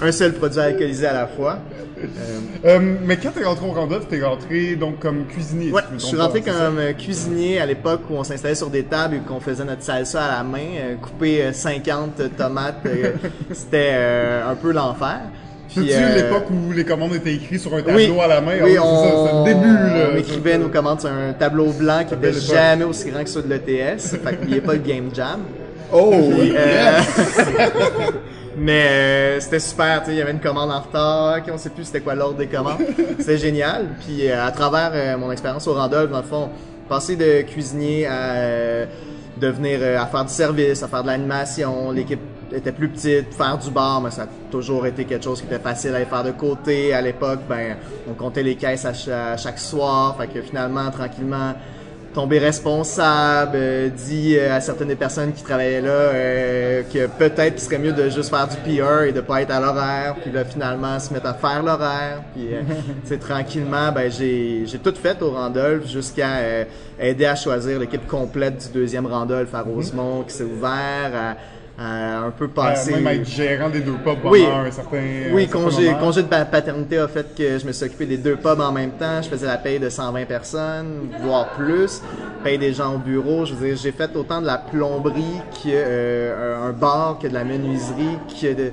un 0.01 0.11
seul 0.11 0.33
produit 0.33 0.59
alcoolisé 0.59 1.07
à 1.07 1.13
la 1.13 1.27
fois. 1.27 1.59
Euh, 2.03 2.39
Euh, 2.65 2.79
mais 3.05 3.17
quand 3.17 3.29
t'es 3.31 3.43
rentré 3.43 3.65
au 3.67 3.71
Randolph, 3.71 4.07
t'es 4.07 4.21
rentré 4.23 4.75
donc 4.75 4.99
comme 4.99 5.25
cuisinier. 5.25 5.71
ouais, 5.71 5.81
si 5.97 6.05
je 6.05 6.05
suis 6.07 6.17
rentré 6.17 6.41
pas, 6.41 6.51
comme 6.51 6.77
euh, 6.79 6.93
cuisinier 6.93 7.59
à 7.59 7.65
l'époque 7.65 8.01
où 8.09 8.13
on 8.15 8.23
s'installait 8.23 8.55
sur 8.55 8.69
des 8.69 8.83
tables 8.83 9.15
et 9.15 9.19
qu'on 9.19 9.39
faisait 9.39 9.65
notre 9.65 9.83
salsa 9.83 10.23
à 10.25 10.37
la 10.37 10.43
main, 10.43 10.59
euh, 10.79 10.95
couper 10.95 11.43
euh, 11.43 11.53
50 11.53 12.35
tomates. 12.37 12.83
C'était 13.51 13.93
un 14.47 14.55
peu 14.55 14.71
l'enfer. 14.71 15.19
Puis, 15.67 15.89
C'est-tu 15.91 16.01
euh, 16.03 16.15
l'époque 16.15 16.45
où 16.49 16.71
les 16.71 16.85
commandes 16.85 17.13
étaient 17.13 17.33
écrites 17.33 17.59
sur 17.59 17.73
un 17.73 17.81
tableau 17.81 17.95
oui, 17.97 18.19
à 18.21 18.27
la 18.27 18.39
main? 18.41 18.53
oui, 18.63 18.77
Ah 18.79 18.83
c'est 18.83 19.09
ça, 19.09 19.11
c'est 19.11 19.33
on, 19.33 19.43
le 19.45 19.53
début, 19.53 19.65
là. 19.65 20.09
on 20.13 20.17
écrivait 20.17 20.57
nos 20.57 20.69
commandes 20.69 21.01
sur 21.01 21.09
un 21.11 21.33
tableau 21.33 21.71
blanc 21.73 22.05
qui 22.07 22.15
belle 22.15 22.29
était 22.29 22.39
époque. 22.45 22.55
jamais 22.55 22.83
aussi 22.85 23.09
grand 23.11 23.23
que 23.23 23.29
ceux 23.29 23.41
de 23.43 23.49
l'ETS. 23.49 24.15
fait 24.23 24.39
qu'il 24.39 24.49
n'y 24.51 24.59
a 24.59 24.61
pas 24.61 24.73
le 24.73 24.79
game 24.79 25.09
jam. 25.13 25.41
Oh! 25.91 26.13
Euh, 26.13 26.99
mais 28.57 28.87
euh, 28.87 29.39
c'était 29.39 29.59
super, 29.59 29.99
tu 29.99 30.07
sais, 30.07 30.11
il 30.13 30.17
y 30.17 30.21
avait 30.21 30.31
une 30.31 30.39
commande 30.39 30.71
en 30.71 30.79
retard, 30.79 31.39
on 31.53 31.57
sait 31.57 31.69
plus 31.69 31.83
c'était 31.83 32.01
quoi 32.01 32.15
l'ordre 32.15 32.37
des 32.37 32.47
commandes. 32.47 32.81
C'était 33.19 33.37
génial. 33.37 33.89
Puis 33.99 34.27
euh, 34.27 34.43
à 34.45 34.51
travers 34.51 34.91
euh, 34.93 35.17
mon 35.17 35.31
expérience 35.31 35.67
au 35.67 35.73
Randolph, 35.73 36.09
dans 36.09 36.17
le 36.17 36.23
fond, 36.23 36.49
passer 36.89 37.15
de 37.15 37.41
cuisinier 37.43 38.07
à 38.07 38.33
euh, 38.33 38.85
devenir 39.39 39.79
euh, 39.81 39.99
à 39.99 40.07
faire 40.07 40.25
du 40.25 40.33
service, 40.33 40.81
à 40.81 40.87
faire 40.87 41.03
de 41.03 41.07
l'animation, 41.07 41.91
l'équipe 41.91 42.19
était 42.51 42.71
plus 42.71 42.89
petite, 42.89 43.33
faire 43.33 43.57
du 43.57 43.69
bar, 43.69 44.01
mais 44.01 44.09
ça 44.09 44.23
a 44.23 44.27
toujours 44.49 44.87
été 44.87 45.05
quelque 45.05 45.23
chose 45.23 45.41
qui 45.41 45.47
était 45.47 45.59
facile 45.59 45.93
à 45.93 45.97
aller 45.97 46.05
faire 46.05 46.23
de 46.23 46.31
côté. 46.31 46.93
À 46.93 47.01
l'époque, 47.01 47.41
ben, 47.47 47.75
on 48.09 48.13
comptait 48.13 48.43
les 48.43 48.55
caisses 48.55 48.85
à 48.85 49.33
à 49.33 49.37
chaque 49.37 49.59
soir, 49.59 50.15
fait 50.17 50.27
que 50.27 50.41
finalement, 50.41 50.89
tranquillement, 50.89 51.53
tomber 52.17 52.39
responsable, 52.39 53.51
euh, 53.53 53.89
dit 53.89 54.37
euh, 54.37 54.55
à 54.55 54.59
certaines 54.59 54.87
des 54.87 54.95
personnes 54.95 55.33
qui 55.33 55.43
travaillaient 55.43 55.81
là 55.81 55.89
euh, 55.89 56.81
que 56.91 57.05
peut-être 57.05 57.53
qu'il 57.53 57.63
serait 57.63 57.77
mieux 57.77 57.91
de 57.91 58.09
juste 58.09 58.31
faire 58.31 58.47
du 58.47 58.55
PR 58.55 59.03
et 59.03 59.11
de 59.11 59.21
pas 59.21 59.43
être 59.43 59.51
à 59.51 59.59
l'horaire, 59.59 60.15
puis 60.19 60.31
là 60.31 60.43
finalement 60.43 60.99
se 60.99 61.13
mettre 61.13 61.27
à 61.27 61.35
faire 61.35 61.61
l'horaire, 61.61 62.23
puis 62.33 62.47
euh, 62.55 62.63
sais, 63.03 63.19
tranquillement 63.19 63.91
ben 63.91 64.11
j'ai 64.11 64.63
j'ai 64.65 64.79
tout 64.79 64.95
fait 64.95 65.21
au 65.21 65.29
Randolph 65.29 65.87
jusqu'à 65.87 66.37
euh, 66.37 66.63
aider 66.99 67.25
à 67.25 67.35
choisir 67.35 67.77
l'équipe 67.77 68.07
complète 68.07 68.65
du 68.65 68.79
deuxième 68.79 69.05
Randolph 69.05 69.53
à 69.53 69.61
Rosemont 69.61 70.23
qui 70.23 70.33
s'est 70.33 70.43
ouvert, 70.43 71.11
à, 71.13 71.35
à 71.79 72.19
un 72.25 72.31
peu 72.31 72.47
passer 72.47 72.91
Euh, 72.93 72.95
même 72.99 73.07
être 73.21 73.27
gérant 73.27 73.69
des 73.69 73.81
deux 73.81 73.91
pubs 73.93 74.15
pendant 74.17 74.31
Oui. 74.31 74.45
un 74.45 74.71
certain 74.71 74.97
oui, 75.31 75.43
un 75.43 75.47
certain 75.47 75.63
congé, 75.63 75.93
congé 75.99 76.23
de 76.23 76.27
pa- 76.27 76.45
paternité 76.45 76.97
a 76.97 77.07
fait 77.07 77.35
que 77.35 77.59
je 77.59 77.65
me 77.67 77.71
suis 77.71 77.85
occupé 77.85 78.05
des 78.07 78.17
deux 78.17 78.35
pubs 78.35 78.59
en 78.59 78.71
même 78.71 78.91
temps. 78.91 79.21
Je 79.21 79.29
faisais 79.29 79.45
la 79.45 79.57
paye 79.57 79.77
de 79.79 79.89
120 79.89 80.25
personnes, 80.25 81.09
voire 81.21 81.49
plus. 81.49 82.01
Paye 82.43 82.57
des 82.57 82.73
gens 82.73 82.95
au 82.95 82.97
bureau. 82.97 83.45
Je 83.45 83.53
veux 83.53 83.67
dire, 83.67 83.77
j'ai 83.77 83.91
fait 83.91 84.15
autant 84.15 84.41
de 84.41 84.47
la 84.47 84.57
plomberie 84.57 85.23
que 85.53 85.69
euh, 85.69 86.71
bar, 86.71 87.19
que 87.21 87.27
de 87.27 87.33
la 87.33 87.43
menuiserie, 87.43 88.17
que 88.41 88.53
de 88.53 88.71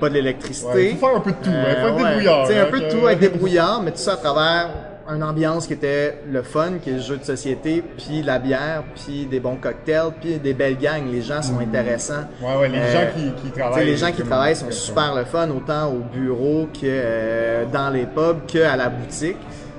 pas 0.00 0.08
de 0.08 0.14
l'électricité. 0.14 0.68
Ouais, 0.74 0.90
faut 1.00 1.06
faire 1.06 1.16
un 1.16 1.20
peu 1.20 1.30
de 1.30 1.36
tout, 1.36 1.50
hein, 1.50 1.74
faut 1.80 1.88
être 1.88 1.94
ouais. 1.94 2.04
débrouillard, 2.04 2.46
Tu 2.46 2.52
sais, 2.52 2.58
hein, 2.58 2.64
un 2.66 2.70
peu 2.70 2.80
de 2.80 2.90
tout 2.90 3.06
avec 3.06 3.18
débrouillard, 3.20 3.82
mais 3.82 3.92
tout 3.92 3.98
ça 3.98 4.14
à 4.14 4.16
travers 4.16 4.68
une 5.08 5.22
ambiance 5.22 5.66
qui 5.66 5.72
était 5.74 6.18
le 6.30 6.42
fun, 6.42 6.72
qui 6.82 6.90
est 6.90 6.94
le 6.94 6.98
jeu 7.00 7.16
de 7.16 7.24
société, 7.24 7.82
puis 7.96 8.22
la 8.22 8.38
bière, 8.38 8.84
puis 8.94 9.26
des 9.26 9.40
bons 9.40 9.56
cocktails, 9.56 10.12
puis 10.20 10.36
des 10.38 10.54
belles 10.54 10.78
gangs. 10.78 11.10
Les 11.10 11.22
gens 11.22 11.42
sont 11.42 11.58
intéressants. 11.58 12.24
Mm. 12.40 12.44
Ouais, 12.44 12.56
ouais, 12.60 12.68
les 12.68 12.78
Euh, 12.78 12.92
gens 12.92 13.12
qui, 13.14 13.32
qui 13.42 13.48
sais, 13.54 13.60
travaillent. 13.60 13.86
les 13.86 13.96
gens 13.96 14.12
qui 14.12 14.22
travaillent 14.22 14.56
sont 14.56 14.70
super 14.70 15.14
le 15.14 15.24
fun, 15.24 15.48
autant 15.50 15.88
au 15.92 15.98
bureau 15.98 16.68
que 16.72 16.80
euh, 16.84 17.64
dans 17.72 17.90
les 17.90 18.06
pubs, 18.06 18.46
que 18.46 18.62
à 18.62 18.76
la 18.76 18.88
boutique. 18.88 19.36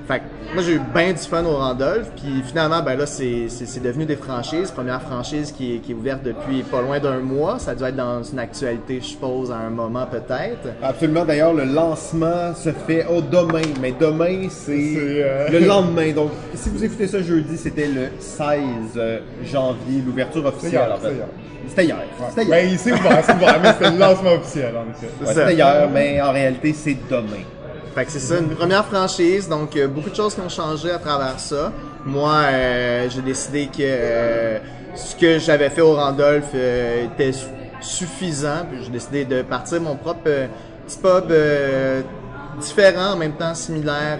Fait 0.07 0.19
que 0.19 0.53
moi 0.53 0.61
j'ai 0.63 0.73
eu 0.73 0.81
bien 0.93 1.11
du 1.13 1.17
fun 1.19 1.45
au 1.45 1.55
Randolph, 1.55 2.09
puis 2.17 2.43
finalement 2.45 2.81
ben 2.83 2.97
là 2.97 3.05
c'est 3.05 3.45
c'est- 3.47 3.65
c'est 3.65 3.79
devenu 3.79 4.05
des 4.05 4.17
franchises. 4.17 4.69
Première 4.69 5.01
franchise 5.01 5.51
qui 5.53 5.75
est, 5.75 5.79
qui 5.79 5.91
est 5.93 5.95
ouverte 5.95 6.23
depuis 6.23 6.61
pas 6.63 6.81
loin 6.81 6.99
d'un 6.99 7.19
mois. 7.19 7.57
Ça 7.57 7.73
doit 7.73 7.87
être 7.89 7.95
dans 7.95 8.21
une 8.21 8.39
actualité, 8.39 8.99
je 9.01 9.05
suppose, 9.07 9.49
à 9.51 9.55
un 9.55 9.69
moment 9.69 10.05
peut-être. 10.05 10.67
Absolument. 10.81 11.23
D'ailleurs, 11.23 11.53
le 11.53 11.63
lancement 11.63 12.53
se 12.53 12.71
fait 12.71 13.05
au 13.07 13.21
demain, 13.21 13.61
mais 13.81 13.93
demain 13.97 14.47
c'est 14.49 14.95
euh, 14.97 15.47
le 15.49 15.59
lendemain. 15.59 16.11
Donc, 16.11 16.31
si 16.53 16.69
vous 16.69 16.83
écoutez 16.83 17.07
ça 17.07 17.21
jeudi, 17.21 17.55
c'était 17.57 17.87
le 17.87 18.07
16 18.19 18.57
euh, 18.97 19.19
janvier, 19.45 20.01
l'ouverture 20.05 20.45
officielle. 20.45 20.81
c'est 21.01 21.13
hier. 21.13 21.25
C'était 21.69 21.85
hier. 21.85 21.95
Ouais. 21.97 22.25
C'était 22.29 22.43
hier. 22.43 22.57
Ben, 22.69 22.77
c'est 22.77 22.91
ouvert, 22.91 23.23
c'est 23.25 23.33
ouvert, 23.35 23.59
mais 23.63 23.71
c'était 23.71 23.91
le 23.91 23.97
lancement 23.97 24.33
officiel, 24.33 24.73
en 24.75 24.91
effet. 24.91 25.07
Ouais, 25.21 25.33
c'était 25.33 25.53
hier, 25.53 25.89
mais 25.93 26.21
en 26.21 26.31
réalité, 26.33 26.73
c'est 26.73 26.97
demain. 27.09 27.43
Fait 27.95 28.05
que 28.05 28.11
c'est 28.11 28.19
ça, 28.19 28.39
une 28.39 28.49
première 28.49 28.85
franchise, 28.85 29.47
donc 29.47 29.75
euh, 29.75 29.87
beaucoup 29.87 30.09
de 30.09 30.15
choses 30.15 30.33
qui 30.33 30.41
ont 30.41 30.49
changé 30.49 30.89
à 30.89 30.97
travers 30.97 31.39
ça. 31.39 31.71
Moi, 32.03 32.31
euh, 32.33 33.07
j'ai 33.09 33.21
décidé 33.21 33.67
que 33.67 33.81
euh, 33.81 34.57
ce 34.95 35.15
que 35.15 35.37
j'avais 35.37 35.69
fait 35.69 35.81
au 35.81 35.93
Randolph 35.93 36.49
euh, 36.55 37.05
était 37.05 37.31
su- 37.31 37.45
suffisant, 37.81 38.65
puis 38.67 38.83
j'ai 38.83 38.89
décidé 38.89 39.25
de 39.25 39.43
partir 39.43 39.79
mon 39.79 39.95
propre 39.95 40.21
euh, 40.25 40.47
petit 40.87 40.97
pub 40.97 41.31
différent, 42.59 43.13
en 43.13 43.15
même 43.15 43.33
temps 43.33 43.53
similaire, 43.53 44.17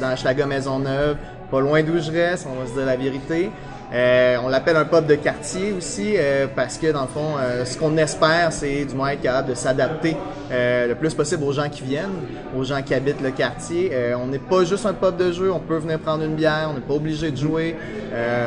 dans 0.00 0.14
Schlaga 0.14 0.46
Maisonneuve, 0.46 1.16
pas 1.50 1.60
loin 1.60 1.82
d'où 1.82 1.98
je 1.98 2.10
reste, 2.12 2.46
on 2.46 2.60
va 2.60 2.66
se 2.68 2.74
dire 2.74 2.86
la 2.86 2.96
vérité. 2.96 3.50
Euh, 3.92 4.36
on 4.44 4.48
l'appelle 4.48 4.76
un 4.76 4.84
pub 4.84 5.06
de 5.06 5.14
quartier 5.14 5.72
aussi 5.72 6.14
euh, 6.16 6.46
parce 6.54 6.76
que 6.76 6.92
dans 6.92 7.02
le 7.02 7.08
fond, 7.08 7.36
euh, 7.38 7.64
ce 7.64 7.78
qu'on 7.78 7.96
espère, 7.96 8.52
c'est 8.52 8.84
du 8.84 8.94
moins 8.94 9.10
être 9.10 9.22
capable 9.22 9.48
de 9.48 9.54
s'adapter 9.54 10.16
le 10.50 10.94
plus 10.94 11.14
possible 11.14 11.44
aux 11.44 11.52
gens 11.52 11.68
qui 11.68 11.82
viennent, 11.82 12.22
aux 12.56 12.64
gens 12.64 12.82
qui 12.82 12.94
habitent 12.94 13.20
le 13.22 13.30
quartier. 13.30 13.92
On 14.18 14.26
n'est 14.26 14.38
pas 14.38 14.64
juste 14.64 14.86
un 14.86 14.94
pub 14.94 15.16
de 15.16 15.30
jeu, 15.30 15.52
on 15.52 15.60
peut 15.60 15.76
venir 15.76 15.98
prendre 15.98 16.24
une 16.24 16.36
bière, 16.36 16.68
on 16.70 16.74
n'est 16.74 16.86
pas 16.86 16.94
obligé 16.94 17.30
de 17.30 17.36
jouer, 17.36 17.76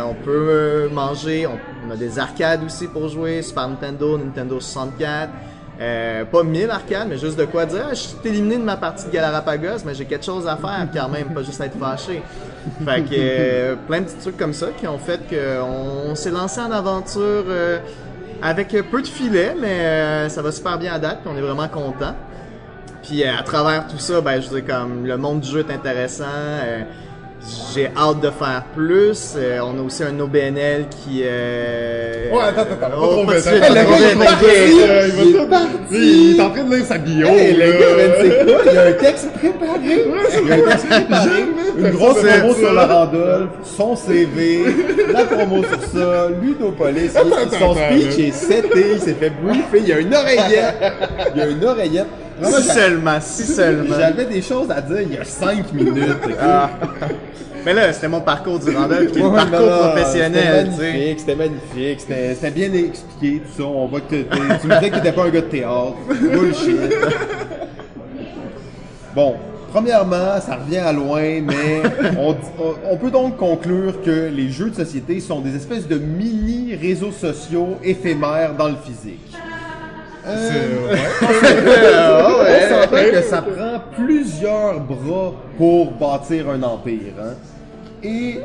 on 0.03 0.15
peut 0.15 0.89
manger, 0.91 1.45
on, 1.45 1.59
on 1.87 1.91
a 1.91 1.95
des 1.95 2.17
arcades 2.17 2.63
aussi 2.63 2.87
pour 2.87 3.07
jouer, 3.07 3.43
Super 3.43 3.67
Nintendo, 3.67 4.17
Nintendo 4.17 4.59
64. 4.59 5.29
Euh, 5.81 6.25
pas 6.25 6.43
1000 6.43 6.69
arcades, 6.69 7.07
mais 7.09 7.17
juste 7.17 7.39
de 7.39 7.45
quoi 7.45 7.65
dire. 7.65 7.85
Ah, 7.89 7.93
je 7.95 8.01
suis 8.01 8.17
éliminé 8.23 8.57
de 8.57 8.63
ma 8.63 8.77
partie 8.77 9.07
de 9.07 9.11
Galarapagos, 9.11 9.83
mais 9.83 9.95
j'ai 9.95 10.05
quelque 10.05 10.23
chose 10.23 10.47
à 10.47 10.55
faire 10.55 10.87
quand 10.93 11.09
même, 11.09 11.33
pas 11.33 11.41
juste 11.41 11.59
être 11.59 11.75
fâché. 11.79 12.21
Fait 12.85 13.01
que 13.01 13.15
euh, 13.17 13.75
plein 13.87 14.01
de 14.01 14.05
petits 14.05 14.17
trucs 14.17 14.37
comme 14.37 14.53
ça 14.53 14.67
qui 14.77 14.87
ont 14.87 14.99
fait 14.99 15.21
qu'on 15.27 16.13
s'est 16.13 16.29
lancé 16.29 16.61
en 16.61 16.71
aventure 16.71 17.45
euh, 17.47 17.79
avec 18.43 18.69
peu 18.91 19.01
de 19.01 19.07
filets, 19.07 19.55
mais 19.59 20.29
ça 20.29 20.43
va 20.43 20.51
super 20.51 20.77
bien 20.77 20.93
à 20.93 20.99
date, 20.99 21.21
puis 21.23 21.31
on 21.33 21.37
est 21.37 21.41
vraiment 21.41 21.67
content. 21.67 22.13
Puis 23.01 23.23
à 23.23 23.41
travers 23.41 23.87
tout 23.87 23.97
ça, 23.97 24.21
ben 24.21 24.39
je 24.39 24.49
veux 24.49 24.61
dire 24.61 24.75
comme 24.75 25.07
le 25.07 25.17
monde 25.17 25.39
du 25.39 25.49
jeu 25.49 25.65
est 25.67 25.73
intéressant. 25.73 26.25
J'ai 27.73 27.89
hâte 27.97 28.19
de 28.21 28.29
faire 28.29 28.63
plus. 28.75 29.33
Euh, 29.35 29.59
on 29.61 29.79
a 29.79 29.81
aussi 29.81 30.03
un 30.03 30.19
OBNL 30.19 30.85
qui. 30.89 31.21
Euh... 31.23 32.31
Ouais, 32.31 32.43
attends, 32.43 32.61
attends, 32.61 32.75
pas 32.75 32.91
oh, 32.97 33.07
trop 33.07 33.25
pas 33.25 33.33
vite, 33.35 33.45
trop 33.45 33.95
vite, 33.95 34.15
il 35.25 35.37
va 35.37 35.45
parti. 35.45 35.69
Il 35.91 36.37
est 36.37 36.41
en 36.41 36.49
train 36.51 36.63
de 36.63 36.75
lire 36.75 36.85
sa 36.85 36.97
bio. 36.97 37.27
Hey, 37.27 37.53
le 37.53 37.71
gars, 37.71 38.15
c'est 38.21 38.45
quoi? 38.45 38.61
Il 38.65 38.73
y 38.73 38.77
a 38.77 38.85
un 38.85 38.91
texte 38.93 39.31
préparé. 39.33 40.05
Il 40.41 40.47
y 40.47 40.51
a 40.51 40.55
un 40.55 40.69
texte 40.69 40.87
préparé. 40.87 41.29
Une 41.77 41.89
grosse 41.89 42.21
promo 42.21 42.53
sur 42.53 42.73
la 42.73 42.85
Randolph, 42.85 43.49
son 43.63 43.95
CV, 43.95 44.65
la 45.11 45.23
promo 45.23 45.63
sur 45.63 45.81
ça, 45.81 46.27
Ludopolis. 46.41 47.11
Son 47.11 47.75
speech 47.75 48.19
est 48.19 48.31
seté, 48.31 48.93
il 48.93 48.99
s'est 48.99 49.15
fait 49.15 49.31
briefer. 49.41 49.79
Il 49.79 49.87
y 49.87 49.93
a 49.93 49.99
une 49.99 50.13
oreillette. 50.13 50.75
Il 51.33 51.39
y 51.39 51.43
a 51.43 51.47
une 51.47 51.65
oreillette. 51.65 52.07
Si 52.43 52.63
seulement, 52.63 53.19
si 53.21 53.43
seulement. 53.43 53.95
J'avais 53.97 54.25
des 54.25 54.41
choses 54.41 54.71
à 54.71 54.81
dire 54.81 55.01
il 55.01 55.13
y 55.13 55.17
a 55.17 55.23
5 55.23 55.73
minutes. 55.73 56.17
Mais 57.65 57.73
là, 57.73 57.93
c'était 57.93 58.07
mon 58.07 58.21
parcours 58.21 58.59
du 58.59 58.71
le 58.71 58.77
ouais, 58.77 59.35
parcours 59.35 59.59
non, 59.59 59.77
professionnel, 59.91 60.69
C'était 60.71 60.85
magnifique, 60.95 61.19
c'était 61.19 61.35
magnifique, 61.35 61.99
c'était 61.99 62.51
bien 62.51 62.73
expliqué, 62.73 63.41
tout 63.45 63.51
ça. 63.61 63.63
On 63.63 63.87
voit 63.87 64.01
que 64.01 64.15
tu 64.15 64.67
me 64.67 64.73
disais 64.75 64.89
que 64.89 64.95
t'étais 64.95 65.11
pas 65.11 65.23
un 65.25 65.29
gars 65.29 65.41
de 65.41 65.45
théâtre. 65.47 65.93
Bullshit. 66.09 66.95
Bon, 69.13 69.35
premièrement, 69.71 70.39
ça 70.41 70.55
revient 70.55 70.77
à 70.79 70.91
loin, 70.93 71.21
mais 71.41 71.83
on, 72.17 72.35
on- 72.91 72.97
peut 72.97 73.11
donc 73.11 73.37
conclure 73.37 74.01
que 74.03 74.29
les 74.33 74.49
jeux 74.49 74.69
de 74.69 74.75
société 74.75 75.19
sont 75.19 75.41
des 75.41 75.55
espèces 75.55 75.87
de 75.87 75.97
mini 75.97 76.75
réseaux 76.75 77.11
sociaux 77.11 77.77
éphémères 77.83 78.55
dans 78.57 78.69
le 78.69 78.75
physique. 78.83 79.19
Euh, 80.25 80.95
C'est- 81.19 82.69
s'entend 82.69 83.11
que 83.11 83.21
ça 83.23 83.41
prend 83.41 83.81
plusieurs 83.97 84.79
bras 84.79 85.33
pour 85.57 85.91
bâtir 85.91 86.49
un 86.49 86.61
empire. 86.63 87.13
hein. 87.19 87.33
Et 88.03 88.39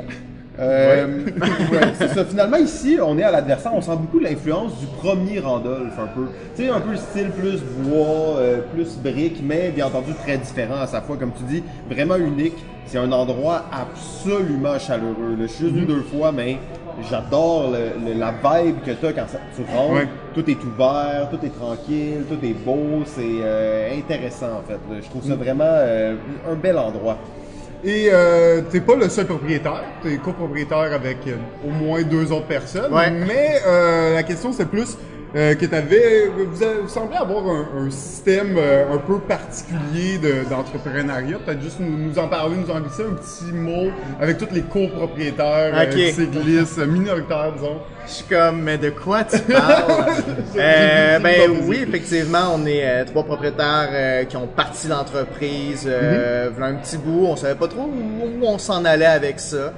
euh, 0.59 1.07
ouais, 1.73 1.81
c'est 1.99 2.09
ça. 2.09 2.25
Finalement, 2.25 2.57
ici, 2.57 2.99
on 3.03 3.19
est 3.19 3.23
à 3.23 3.31
l'adversaire. 3.31 3.73
On 3.75 3.81
sent 3.81 3.97
beaucoup 3.97 4.19
l'influence 4.19 4.79
du 4.79 4.87
premier 4.87 5.39
Randolph, 5.41 5.99
un 5.99 6.07
peu. 6.07 6.27
Tu 6.57 6.65
sais, 6.65 6.69
un 6.71 6.81
peu 6.81 6.93
le 6.93 6.97
style 6.97 7.31
plus 7.31 7.61
bois, 7.63 8.37
euh, 8.39 8.61
plus 8.75 8.97
briques, 8.99 9.43
mais 9.45 9.71
bien 9.71 9.87
entendu 9.87 10.13
très 10.25 10.39
différent 10.39 10.81
à 10.81 10.87
sa 10.87 11.01
fois. 11.03 11.17
Comme 11.17 11.33
tu 11.33 11.45
dis, 11.45 11.63
vraiment 11.91 12.17
unique. 12.17 12.57
C'est 12.87 12.99
un 12.99 13.11
endroit 13.11 13.65
absolument 13.73 14.79
chaleureux. 14.79 15.37
Je 15.41 15.47
suis 15.47 15.65
juste 15.65 15.75
venu 15.75 15.87
deux 15.87 16.03
fois, 16.03 16.31
mais 16.31 16.57
j'adore 17.11 17.73
la 17.73 18.31
vibe 18.31 18.77
que 18.87 18.93
tu 18.93 19.07
as 19.07 19.13
quand 19.13 19.27
tu 19.57 19.63
rentres. 19.77 19.93
Ouais. 19.93 20.09
Tout 20.35 20.49
est 20.49 20.65
ouvert, 20.65 21.29
tout 21.29 21.45
est 21.45 21.51
tranquille, 21.51 22.25
tout 22.31 22.47
est 22.47 22.53
beau, 22.53 23.03
c'est 23.05 23.23
euh, 23.43 23.99
intéressant 23.99 24.61
en 24.61 24.69
fait. 24.69 24.79
Je 25.03 25.09
trouve 25.11 25.25
Mm. 25.25 25.29
ça 25.31 25.35
vraiment 25.35 25.65
euh, 25.67 26.15
un 26.49 26.55
bel 26.55 26.79
endroit. 26.79 27.19
Et 27.87 28.09
euh, 28.11 28.63
t'es 28.69 28.81
pas 28.81 28.97
le 28.97 29.09
seul 29.09 29.27
propriétaire, 29.27 29.85
t'es 30.03 30.17
copropriétaire 30.17 30.93
avec 30.93 31.19
euh, 31.29 31.37
au 31.65 31.71
moins 31.71 32.03
deux 32.03 32.33
autres 32.33 32.49
personnes. 32.49 32.93
Ouais. 32.93 33.11
Mais 33.11 33.61
euh, 33.65 34.15
la 34.15 34.25
question 34.25 34.53
c'est 34.53 34.69
plus 34.69 34.99
euh, 35.37 35.55
que 35.55 35.67
t'avais, 35.67 36.29
vous, 36.35 36.63
avez- 36.63 36.81
vous 36.81 36.89
semblez 36.89 37.17
avoir 37.17 37.45
un, 37.47 37.67
un 37.87 37.91
système 37.91 38.55
euh, 38.57 38.95
un 38.95 38.97
peu 38.99 39.19
particulier 39.19 40.17
de- 40.19 40.49
d'entrepreneuriat. 40.49 41.39
Peut-être 41.45 41.61
juste 41.63 41.79
nous, 41.79 41.97
nous 41.97 42.19
en 42.19 42.27
parler, 42.29 42.57
nous 42.57 42.71
en 42.73 42.81
glisser 42.81 43.03
un 43.03 43.15
petit 43.15 43.53
mot 43.53 43.91
avec 44.21 44.39
tous 44.39 44.49
les 44.53 44.63
copropriétaires, 44.63 45.73
euh, 45.75 45.85
Ok. 45.85 45.91
qui 45.91 46.13
se 46.13 46.23
glissent, 46.23 46.79
euh, 46.79 46.87
minoritaires 46.87 47.53
disons. 47.55 47.77
Je 48.07 48.13
suis 48.13 48.25
comme, 48.25 48.63
mais 48.63 48.79
de 48.79 48.91
quoi 48.91 49.25
tu 49.25 49.39
parles? 49.41 49.85
Euh, 50.59 51.19
ben 51.19 51.51
oui, 51.67 51.85
effectivement, 51.87 52.55
on 52.55 52.65
est 52.67 52.81
euh, 52.89 53.05
trois 53.05 53.25
propriétaires 53.25 53.89
euh, 53.93 54.25
qui 54.25 54.37
ont 54.39 54.47
parti 54.47 54.89
l'entreprise 54.89 55.85
euh, 55.87 56.49
v'là 56.57 56.67
un 56.67 56.75
petit 56.77 56.97
bout. 56.97 57.27
On 57.27 57.37
savait 57.37 57.55
pas 57.57 57.69
trop 57.69 57.83
où, 57.83 58.25
où 58.43 58.47
on 58.47 58.57
s'en 58.59 58.85
allait 58.87 59.05
avec 59.05 59.39
ça. 59.41 59.73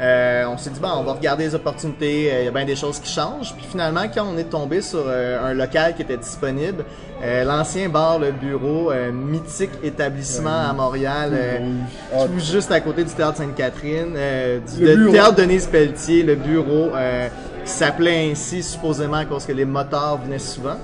Euh, 0.00 0.44
on 0.48 0.58
s'est 0.58 0.70
dit, 0.70 0.80
bon, 0.80 0.88
on 0.96 1.04
va 1.04 1.12
regarder 1.12 1.44
les 1.44 1.54
opportunités, 1.54 2.32
euh, 2.32 2.40
il 2.40 2.44
y 2.46 2.48
a 2.48 2.50
bien 2.50 2.64
des 2.64 2.74
choses 2.74 2.98
qui 2.98 3.12
changent. 3.12 3.54
Puis 3.54 3.66
finalement, 3.70 4.02
quand 4.12 4.26
on 4.26 4.36
est 4.36 4.50
tombé 4.50 4.82
sur 4.82 5.04
euh, 5.06 5.50
un 5.50 5.54
local 5.54 5.94
qui 5.94 6.02
était 6.02 6.16
disponible, 6.16 6.84
l'ancien 7.46 7.88
bar 7.88 8.18
Le 8.18 8.32
Bureau, 8.32 8.92
mythique 9.12 9.70
établissement 9.82 10.68
à 10.68 10.72
Montréal, 10.74 11.32
tout 12.12 12.38
juste 12.38 12.70
à 12.70 12.80
côté 12.80 13.02
du 13.02 13.12
théâtre 13.12 13.38
Sainte-Catherine, 13.38 14.14
du 14.76 14.84
Le 14.84 15.10
théâtre 15.10 15.36
Denise 15.36 15.66
Pelletier, 15.66 16.22
le 16.22 16.34
bureau, 16.34 16.90
qui 17.64 17.70
s'appelait 17.70 18.30
ainsi 18.30 18.62
supposément 18.62 19.16
à 19.16 19.24
cause 19.24 19.46
que 19.46 19.52
les 19.52 19.64
motards 19.64 20.18
venaient 20.22 20.38
souvent. 20.38 20.76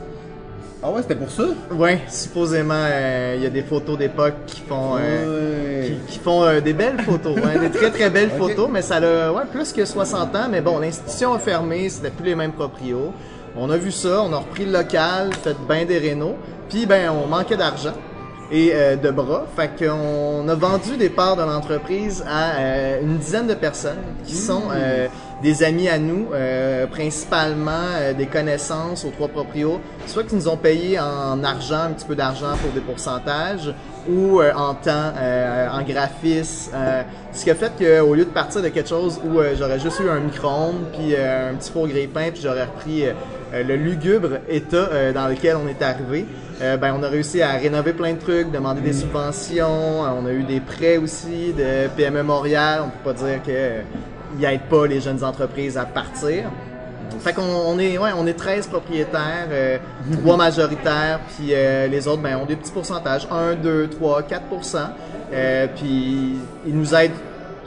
Ah 0.83 0.91
ouais, 0.91 1.03
c'était 1.03 1.15
pour 1.17 1.31
ça? 1.31 1.43
Ouais, 1.73 2.01
supposément, 2.09 2.73
euh, 2.75 3.35
il 3.37 3.43
y 3.43 3.47
a 3.47 3.51
des 3.51 3.63
photos 3.63 3.99
d'époque 3.99 4.33
qui 4.47 4.61
font... 4.63 4.97
euh, 4.99 5.83
Ouais. 5.83 5.89
qui, 6.07 6.13
qui 6.13 6.19
font 6.19 6.43
euh, 6.43 6.61
des 6.61 6.73
belles 6.73 7.01
photos, 7.03 7.37
hein, 7.45 7.59
des 7.61 7.71
très 7.71 7.91
très 7.91 8.09
belles 8.09 8.31
photos, 8.39 8.69
mais 8.71 8.81
ça 8.81 8.97
a 8.97 9.31
ouais, 9.33 9.43
plus 9.53 9.73
que 9.75 9.85
60 9.85 10.35
ans. 10.37 10.49
Mais 10.51 10.63
bon, 10.63 10.79
l'institution 10.79 11.35
a 11.35 11.39
fermé, 11.39 11.89
c'était 11.91 12.11
plus 12.11 12.25
les 12.27 12.35
mêmes 12.35 12.53
proprios. 12.53 13.13
On 13.57 13.69
a 13.71 13.77
vu 13.77 13.91
ça, 13.91 14.23
on 14.23 14.33
a 14.33 14.39
repris 14.39 14.65
le 14.65 14.73
local, 14.73 15.31
fait 15.43 15.57
bien 15.69 15.85
des 15.85 15.99
rénaux, 15.99 16.37
puis 16.71 16.87
ben 16.87 17.11
on 17.11 17.27
manquait 17.27 17.57
d'argent 17.57 17.95
et 18.53 18.71
euh, 18.73 18.97
de 18.97 19.11
bras, 19.11 19.45
fait 19.57 19.71
qu'on 19.79 20.49
a 20.49 20.55
vendu 20.55 20.97
des 20.97 21.09
parts 21.11 21.37
de 21.37 21.43
l'entreprise 21.43 22.25
à 22.29 22.57
euh, 22.59 23.01
une 23.03 23.19
dizaine 23.19 23.47
de 23.49 23.55
personnes 23.55 23.99
qui 24.25 24.35
sont 24.35 24.63
euh, 24.73 25.09
des 25.43 25.63
amis 25.63 25.89
à 25.89 25.99
nous, 25.99 26.29
euh, 26.33 26.87
principalement 26.87 27.71
euh, 27.97 28.13
des 28.13 28.27
connaissances 28.27 29.05
aux 29.05 29.11
trois 29.11 29.29
proprios, 29.29 29.81
soit 30.07 30.25
qui 30.25 30.35
nous 30.35 30.49
ont 30.49 30.57
payé 30.57 30.99
en 30.99 31.43
argent, 31.45 31.83
un 31.89 31.91
petit 31.91 32.07
peu 32.07 32.15
d'argent 32.15 32.57
pour 32.63 32.73
des 32.73 32.81
pourcentages, 32.81 33.73
ou 34.09 34.41
euh, 34.41 34.53
en 34.55 34.75
temps, 34.75 35.13
euh, 35.17 35.69
en 35.71 35.83
graphisme. 35.83 36.73
euh, 36.75 37.03
ce 37.33 37.45
qui 37.45 37.51
a 37.51 37.55
fait 37.55 37.73
qu'au 37.79 38.15
lieu 38.15 38.25
de 38.25 38.31
partir 38.31 38.63
de 38.63 38.69
quelque 38.69 38.89
chose 38.89 39.21
où 39.25 39.39
euh, 39.39 39.55
j'aurais 39.59 39.79
juste 39.79 40.01
eu 40.01 40.09
un 40.09 40.21
micro-ondes, 40.21 40.87
puis 40.93 41.15
euh, 41.15 41.51
un 41.53 41.55
petit 41.55 41.71
four 41.71 41.87
grille-pain, 41.89 42.31
puis 42.33 42.43
j'aurais 42.43 42.65
repris 42.65 43.05
le 43.53 43.77
lugubre 43.77 44.39
état 44.49 44.77
euh, 44.77 45.13
dans 45.13 45.27
lequel 45.27 45.57
on 45.57 45.67
est 45.69 45.83
arrivé, 45.83 46.27
euh, 46.63 46.77
ben, 46.77 46.95
on 46.99 47.03
a 47.03 47.09
réussi 47.09 47.41
à 47.41 47.53
rénover 47.53 47.95
plein 47.95 48.13
de 48.13 48.19
trucs, 48.19 48.53
demander 48.53 48.83
des 48.83 48.93
subventions, 48.93 50.05
euh, 50.05 50.09
on 50.21 50.27
a 50.27 50.33
eu 50.33 50.43
des 50.43 50.61
prêts 50.61 50.99
aussi 50.99 51.55
de 51.57 51.89
PME 51.97 52.23
Montréal. 52.23 52.83
On 52.85 52.91
peut 52.91 53.15
pas 53.15 53.25
dire 53.25 53.43
que 53.43 53.51
euh, 53.51 53.81
ils 54.39 54.45
aident 54.45 54.69
pas 54.69 54.87
les 54.87 55.01
jeunes 55.01 55.23
entreprises 55.25 55.77
à 55.77 55.85
partir. 55.85 56.51
Fait 57.19 57.33
qu'on 57.33 57.43
on 57.43 57.79
est, 57.79 57.99
ouais, 57.99 58.11
on 58.17 58.27
est 58.27 58.35
13 58.35 58.69
propriétaires, 58.69 59.49
euh, 59.51 59.79
3 60.23 60.37
majoritaires, 60.39 61.21
puis 61.35 61.49
euh, 61.53 61.87
les 61.87 62.07
autres 62.09 62.23
ben, 62.23 62.37
ont 62.37 62.47
des 62.47 62.57
petits 62.57 62.71
pourcentages, 62.71 63.27
1, 63.31 63.57
2, 63.57 63.89
3, 63.89 64.23
4% 64.23 64.79
euh, 65.33 65.67
Puis 65.77 66.37
ils 66.67 66.77
nous 66.77 66.95
aident 66.95 67.13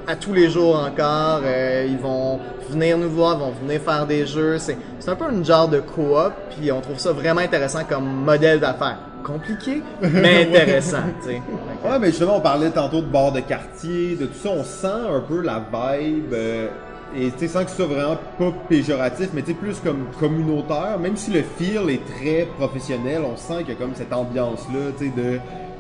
à 0.08 0.16
tous 0.16 0.34
les 0.34 0.50
jours 0.50 0.76
encore. 0.76 1.42
euh, 1.44 1.86
ils 1.88 1.98
vont 1.98 2.40
venir 2.70 2.98
nous 2.98 3.10
voir, 3.10 3.38
vont 3.38 3.52
venir 3.52 3.82
faire 3.82 4.06
des 4.06 4.26
jeux. 4.26 4.58
C'est 4.58 4.78
c'est 5.00 5.12
un 5.12 5.16
peu 5.16 5.26
une 5.32 5.44
genre 5.46 5.68
de 5.68 5.80
coop, 5.80 6.34
puis 6.56 6.72
on 6.72 6.82
trouve 6.82 7.00
ça 7.00 7.12
vraiment 7.12 7.42
intéressant 7.42 7.84
comme 7.88 8.06
modèle 8.06 8.60
d'affaires. 8.60 9.00
Compliqué, 9.24 9.82
mais 10.02 10.44
intéressant, 10.44 11.04
tu 11.22 11.30
sais. 11.30 11.42
Ouais, 11.86 12.00
mais 12.00 12.08
justement, 12.08 12.38
on 12.38 12.42
parlait 12.42 12.70
tantôt 12.72 13.02
de 13.02 13.08
bord 13.08 13.32
de 13.32 13.40
quartier, 13.40 14.16
de 14.16 14.26
tout 14.26 14.34
ça, 14.34 14.50
on 14.50 14.64
sent 14.64 14.88
un 14.88 15.22
peu 15.22 15.42
la 15.42 15.60
vibe, 15.60 16.34
euh, 16.34 16.68
et 17.16 17.32
tu 17.32 17.40
sais, 17.40 17.48
sans 17.48 17.64
que 17.64 17.70
ce 17.70 17.78
soit 17.78 17.86
vraiment 17.86 18.18
pas 18.38 18.52
péjoratif, 18.68 19.30
mais 19.34 19.42
tu 19.42 19.52
sais, 19.52 19.54
plus 19.54 19.80
comme 19.80 20.08
communautaire, 20.20 20.98
même 21.00 21.16
si 21.16 21.32
le 21.32 21.42
feel 21.42 21.90
est 21.90 22.02
très 22.06 22.48
professionnel, 22.58 23.22
on 23.26 23.38
sent 23.38 23.60
qu'il 23.60 23.70
y 23.70 23.72
a 23.72 23.76
comme 23.76 23.96
cette 23.96 24.12
ambiance-là, 24.12 24.92
tu 24.98 25.06
sais, 25.06 25.12
de... 25.16 25.40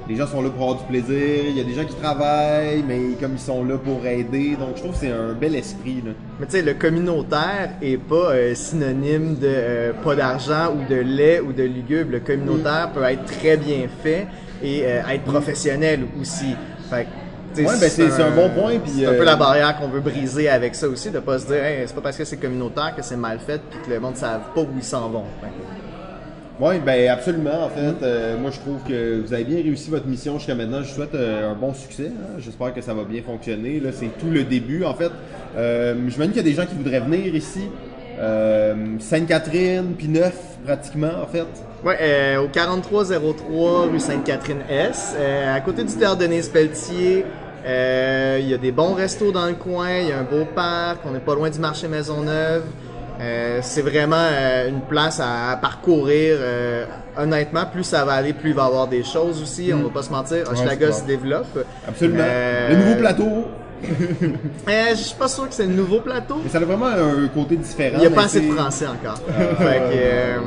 Les 0.09 0.15
gens 0.17 0.27
sont 0.27 0.41
là 0.41 0.49
pour 0.49 0.63
avoir 0.63 0.79
du 0.79 0.85
plaisir, 0.85 1.45
il 1.47 1.57
y 1.57 1.61
a 1.61 1.63
des 1.63 1.73
gens 1.73 1.85
qui 1.85 1.95
travaillent, 1.95 2.83
mais 2.85 2.99
comme 3.21 3.33
ils 3.35 3.39
sont 3.39 3.63
là 3.63 3.77
pour 3.77 4.05
aider, 4.05 4.57
donc 4.59 4.71
je 4.75 4.81
trouve 4.81 4.91
que 4.91 4.97
c'est 4.97 5.11
un 5.11 5.31
bel 5.33 5.55
esprit, 5.55 6.01
là. 6.05 6.11
Mais 6.39 6.45
tu 6.45 6.51
sais, 6.53 6.61
le 6.61 6.73
communautaire 6.73 7.69
est 7.81 7.97
pas 7.97 8.31
euh, 8.33 8.53
synonyme 8.53 9.35
de 9.35 9.47
euh, 9.47 9.93
pas 10.03 10.15
d'argent 10.15 10.73
ou 10.75 10.89
de 10.93 10.99
lait 10.99 11.39
ou 11.39 11.53
de 11.53 11.63
lugubre. 11.63 12.11
Le 12.11 12.19
communautaire 12.19 12.91
peut 12.93 13.03
être 13.03 13.23
très 13.25 13.55
bien 13.55 13.87
fait 14.03 14.27
et 14.61 14.81
euh, 14.83 15.01
être 15.09 15.23
professionnel 15.23 16.01
aussi. 16.19 16.53
Fait 16.89 17.07
Ouais, 17.55 17.65
ben, 17.65 17.87
c'est- 17.87 18.19
un 18.19 18.31
bon 18.31 18.49
point, 18.49 18.73
C'est 18.87 19.05
un 19.05 19.13
peu 19.13 19.23
la 19.23 19.35
barrière 19.35 19.77
qu'on 19.77 19.87
veut 19.87 19.99
briser 19.99 20.49
avec 20.49 20.73
ça 20.73 20.87
aussi, 20.87 21.11
de 21.11 21.19
pas 21.19 21.37
se 21.37 21.45
dire, 21.45 21.63
hey, 21.63 21.83
c'est 21.85 21.93
pas 21.93 22.01
parce 22.01 22.17
que 22.17 22.25
c'est 22.25 22.37
communautaire 22.37 22.95
que 22.95 23.03
c'est 23.03 23.15
mal 23.15 23.37
fait 23.39 23.61
puis 23.69 23.79
que 23.85 23.91
le 23.91 23.99
monde 23.99 24.13
ne 24.13 24.17
savent 24.17 24.51
pas 24.55 24.61
où 24.61 24.67
ils 24.75 24.83
s'en 24.83 25.07
vont. 25.09 25.25
Fait 25.39 25.47
Oui, 26.59 26.75
ben 26.85 27.09
absolument. 27.09 27.65
En 27.65 27.69
fait, 27.69 28.03
euh, 28.03 28.37
moi 28.37 28.51
je 28.51 28.59
trouve 28.59 28.77
que 28.87 29.21
vous 29.21 29.33
avez 29.33 29.43
bien 29.43 29.57
réussi 29.57 29.89
votre 29.89 30.05
mission 30.05 30.37
jusqu'à 30.37 30.53
maintenant. 30.53 30.83
Je 30.83 30.89
vous 30.89 30.95
souhaite 30.95 31.15
euh, 31.15 31.51
un 31.51 31.55
bon 31.55 31.73
succès. 31.73 32.11
hein. 32.11 32.35
J'espère 32.39 32.73
que 32.73 32.81
ça 32.81 32.93
va 32.93 33.03
bien 33.03 33.21
fonctionner. 33.23 33.79
Là, 33.79 33.89
c'est 33.91 34.15
tout 34.19 34.29
le 34.29 34.43
début. 34.43 34.83
En 34.83 34.93
fait, 34.93 35.09
euh, 35.57 35.95
je 36.07 36.19
me 36.19 36.25
dis 36.25 36.33
qu'il 36.33 36.37
y 36.37 36.39
a 36.39 36.43
des 36.43 36.53
gens 36.53 36.65
qui 36.67 36.75
voudraient 36.75 36.99
venir 36.99 37.33
ici. 37.35 37.61
Sainte-Catherine, 38.99 39.95
puis 39.97 40.07
neuf 40.07 40.35
pratiquement 40.63 41.11
en 41.23 41.25
fait. 41.25 41.45
Euh, 41.85 42.37
au 42.43 42.47
4303 42.47 43.87
rue 43.87 43.99
Sainte-Catherine-S, 43.99 45.15
à 45.53 45.59
côté 45.61 45.83
du 45.83 45.93
théâtre 45.93 46.17
Denise 46.17 46.47
Pelletier. 46.47 47.25
Il 47.65 48.47
y 48.47 48.53
a 48.53 48.57
des 48.61 48.71
bons 48.71 48.93
restos 48.93 49.31
dans 49.31 49.47
le 49.47 49.53
coin, 49.55 49.89
il 49.99 50.09
y 50.09 50.11
a 50.11 50.19
un 50.19 50.23
beau 50.23 50.45
parc, 50.53 50.99
on 51.05 51.11
n'est 51.11 51.19
pas 51.19 51.33
loin 51.33 51.49
du 51.49 51.59
marché 51.59 51.87
Maisonneuve. 51.87 52.63
Euh, 53.21 53.59
c'est 53.61 53.81
vraiment 53.81 54.15
euh, 54.17 54.69
une 54.69 54.81
place 54.81 55.19
à, 55.19 55.51
à 55.51 55.57
parcourir. 55.57 56.35
euh, 56.39 56.85
honnêtement, 57.17 57.65
plus 57.71 57.83
ça 57.83 58.03
va 58.05 58.13
aller, 58.13 58.33
plus 58.33 58.49
il 58.49 58.55
va 58.55 58.63
y 58.63 58.65
avoir 58.65 58.87
des 58.87 59.03
choses 59.03 59.41
aussi. 59.41 59.71
On 59.73 59.83
va 59.83 59.89
pas 59.89 60.03
se 60.03 60.09
mentir, 60.11 60.49
Hochelaga 60.51 60.91
se 60.91 61.03
développe. 61.05 61.59
Absolument. 61.87 62.23
Le 62.69 62.75
nouveau 62.75 62.95
plateau. 62.95 63.45
Je 64.67 64.95
suis 64.95 65.15
pas 65.15 65.27
sûr 65.27 65.47
que 65.47 65.53
c'est 65.53 65.65
le 65.65 65.73
nouveau 65.73 65.99
plateau. 65.99 66.39
Mais 66.43 66.49
ça 66.49 66.57
a 66.57 66.61
vraiment 66.61 66.87
un 66.87 67.27
côté 67.27 67.55
différent. 67.57 67.97
Il 67.97 68.01
n'y 68.01 68.07
a 68.07 68.11
pas 68.11 68.25
assez 68.25 68.41
de 68.41 68.51
français 68.53 68.87
encore. 68.87 69.17
Fait 69.57 69.79
que, 69.79 69.93
euh, 69.93 70.37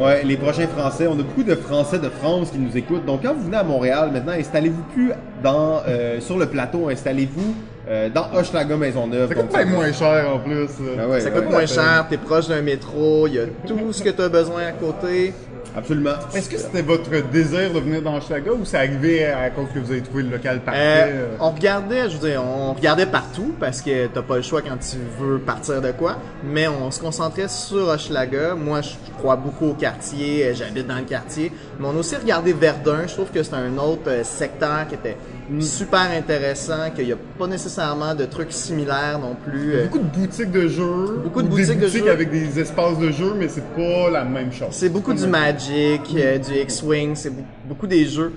Ouais, 0.00 0.22
les 0.24 0.36
prochains 0.36 0.66
Français. 0.66 1.06
On 1.06 1.12
a 1.14 1.22
beaucoup 1.22 1.42
de 1.42 1.54
Français 1.54 1.98
de 1.98 2.08
France 2.08 2.50
qui 2.50 2.58
nous 2.58 2.74
écoutent. 2.76 3.04
Donc, 3.04 3.22
quand 3.22 3.34
vous 3.34 3.44
venez 3.44 3.56
à 3.58 3.62
Montréal, 3.64 4.10
maintenant, 4.12 4.32
installez-vous 4.32 4.82
plus 4.94 5.12
dans 5.42 5.82
sur 6.20 6.38
le 6.38 6.46
plateau. 6.46 6.88
Installez-vous 6.88 7.54
euh, 7.88 8.08
dans 8.10 8.26
Hochelaga 8.34 8.76
Maisonneuve. 8.76 9.28
Ça 9.28 9.34
Donc, 9.34 9.44
coûte 9.44 9.52
pas 9.52 9.64
moins 9.64 9.92
cher 9.92 10.34
en 10.34 10.38
plus. 10.38 10.68
Ah 10.98 11.08
ouais, 11.08 11.20
ça 11.20 11.30
ouais. 11.30 11.34
coûte 11.34 11.50
moins 11.50 11.66
cher, 11.66 12.06
t'es 12.08 12.16
proche 12.18 12.48
d'un 12.48 12.62
métro, 12.62 13.26
il 13.26 13.34
y 13.34 13.38
a 13.38 13.46
tout 13.66 13.92
ce 13.92 14.02
que 14.02 14.10
tu 14.10 14.22
as 14.22 14.28
besoin 14.28 14.66
à 14.66 14.72
côté. 14.72 15.32
Absolument. 15.76 16.10
Est-ce 16.34 16.48
que 16.48 16.58
c'était 16.58 16.82
votre 16.82 17.10
désir 17.30 17.72
de 17.72 17.78
venir 17.78 18.02
dans 18.02 18.16
Hochelaga 18.16 18.52
ou 18.52 18.64
c'est 18.64 18.78
arrivé 18.78 19.26
à 19.26 19.50
cause 19.50 19.66
que 19.72 19.78
vous 19.78 19.92
avez 19.92 20.00
trouvé 20.00 20.22
le 20.24 20.30
local 20.30 20.60
parfait? 20.60 20.80
Euh, 20.80 21.26
euh? 21.32 21.36
on 21.40 21.50
regardait, 21.50 22.10
je 22.10 22.16
veux 22.16 22.28
dire, 22.28 22.42
on 22.42 22.72
regardait 22.72 23.06
partout 23.06 23.54
parce 23.60 23.80
que 23.80 24.06
t'as 24.06 24.22
pas 24.22 24.36
le 24.36 24.42
choix 24.42 24.62
quand 24.62 24.78
tu 24.78 24.96
veux 25.20 25.38
partir 25.38 25.80
de 25.80 25.92
quoi, 25.92 26.16
mais 26.42 26.66
on 26.68 26.90
se 26.90 27.00
concentrait 27.00 27.48
sur 27.48 27.88
Hochelaga. 27.88 28.54
Moi, 28.54 28.80
je 28.80 28.90
crois 29.18 29.36
beaucoup 29.36 29.66
au 29.66 29.74
quartier, 29.74 30.46
euh, 30.46 30.54
j'habite 30.54 30.86
dans 30.86 30.98
le 30.98 31.04
quartier, 31.04 31.52
mais 31.78 31.86
on 31.86 31.96
a 31.96 31.98
aussi 31.98 32.16
regardé 32.16 32.52
Verdun. 32.52 33.06
Je 33.06 33.14
trouve 33.14 33.30
que 33.30 33.42
c'est 33.42 33.54
un 33.54 33.76
autre 33.78 34.08
euh, 34.08 34.24
secteur 34.24 34.88
qui 34.88 34.94
était 34.94 35.16
super 35.60 36.10
intéressant, 36.16 36.90
qu'il 36.94 37.06
n'y 37.06 37.12
a 37.12 37.16
pas 37.38 37.46
nécessairement 37.46 38.14
de 38.14 38.24
trucs 38.24 38.52
similaires 38.52 39.18
non 39.18 39.34
plus. 39.34 39.74
euh, 39.74 39.84
Beaucoup 39.84 39.98
de 39.98 40.04
boutiques 40.04 40.50
de 40.50 40.68
jeux. 40.68 41.20
Beaucoup 41.24 41.42
de 41.42 41.46
ou 41.46 41.50
boutiques 41.50 41.68
de 41.68 41.72
des 41.74 41.86
boutiques 41.86 42.04
jeux. 42.04 42.10
avec 42.10 42.30
des 42.30 42.58
espaces 42.60 42.98
de 42.98 43.10
jeux, 43.10 43.34
mais 43.36 43.48
c'est 43.48 43.64
pas 43.74 44.10
la 44.10 44.24
même 44.24 44.52
chose. 44.52 44.68
C'est 44.72 44.88
beaucoup 44.88 45.14
du 45.14 45.26
Magic, 45.26 46.02
euh, 46.14 46.38
du 46.38 46.54
X-Wing, 46.54 47.14
c'est 47.14 47.32
beaucoup 47.66 47.86
des 47.86 48.04
jeux 48.04 48.32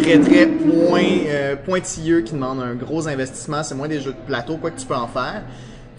très 0.00 0.18
très 0.18 0.46
point, 0.46 1.02
euh, 1.26 1.56
pointilleux 1.56 2.20
qui 2.20 2.34
demandent 2.34 2.60
un 2.62 2.74
gros 2.74 3.06
investissement. 3.08 3.62
C'est 3.62 3.74
moins 3.74 3.88
des 3.88 4.00
jeux 4.00 4.12
de 4.12 4.26
plateau, 4.26 4.56
quoi 4.56 4.70
que 4.70 4.80
tu 4.80 4.86
peux 4.86 4.94
en 4.94 5.08
faire. 5.08 5.42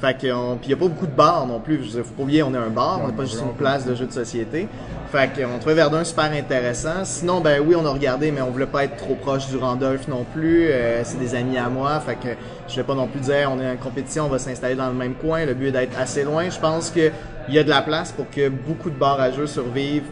Fait 0.03 0.17
que, 0.17 0.33
on- 0.33 0.57
puis 0.57 0.67
il 0.67 0.71
y 0.71 0.73
a 0.73 0.75
pas 0.75 0.87
beaucoup 0.89 1.07
de 1.07 1.15
bars 1.15 1.47
non 1.47 1.61
plus. 1.61 1.75
Je 1.77 1.81
veux 1.83 1.87
dire, 1.87 2.03
faut 2.05 2.11
pas 2.13 2.23
oublier, 2.23 2.43
on 2.43 2.53
est 2.53 2.57
un 2.57 2.67
bar, 2.69 2.99
on 3.01 3.07
n'est 3.07 3.13
pas 3.13 3.23
juste 3.23 3.39
une 3.41 3.53
place 3.53 3.85
de 3.85 3.95
jeux 3.95 4.05
de 4.05 4.11
société. 4.11 4.67
Fait 5.13 5.29
qu'on 5.33 5.59
trouvait 5.59 5.75
Verdun 5.75 6.03
super 6.03 6.25
intéressant. 6.33 7.05
Sinon, 7.05 7.39
ben 7.39 7.61
oui, 7.65 7.73
on 7.79 7.85
a 7.85 7.89
regardé, 7.89 8.29
mais 8.31 8.41
on 8.41 8.49
voulait 8.49 8.65
pas 8.65 8.83
être 8.83 8.97
trop 8.97 9.15
proche 9.15 9.47
du 9.47 9.55
Randolph 9.55 10.09
non 10.09 10.25
plus. 10.33 10.67
Euh, 10.69 11.01
c'est 11.05 11.19
des 11.19 11.35
amis 11.35 11.57
à 11.57 11.69
moi, 11.69 12.01
fait 12.01 12.15
que 12.15 12.29
je 12.67 12.75
vais 12.75 12.83
pas 12.83 12.95
non 12.95 13.07
plus 13.07 13.21
dire 13.21 13.49
on 13.49 13.61
est 13.61 13.69
en 13.71 13.77
compétition, 13.77 14.25
on 14.25 14.29
va 14.29 14.39
s'installer 14.39 14.75
dans 14.75 14.87
le 14.87 14.93
même 14.95 15.13
coin. 15.13 15.45
Le 15.45 15.53
but 15.53 15.67
est 15.67 15.71
d'être 15.71 15.97
assez 15.97 16.23
loin. 16.23 16.49
Je 16.49 16.59
pense 16.59 16.89
que 16.89 17.09
il 17.47 17.53
y 17.53 17.59
a 17.59 17.63
de 17.63 17.69
la 17.69 17.81
place 17.81 18.11
pour 18.11 18.29
que 18.29 18.49
beaucoup 18.49 18.89
de 18.89 18.95
bars 18.97 19.21
à 19.21 19.31
jeux 19.31 19.47
survivent 19.47 20.03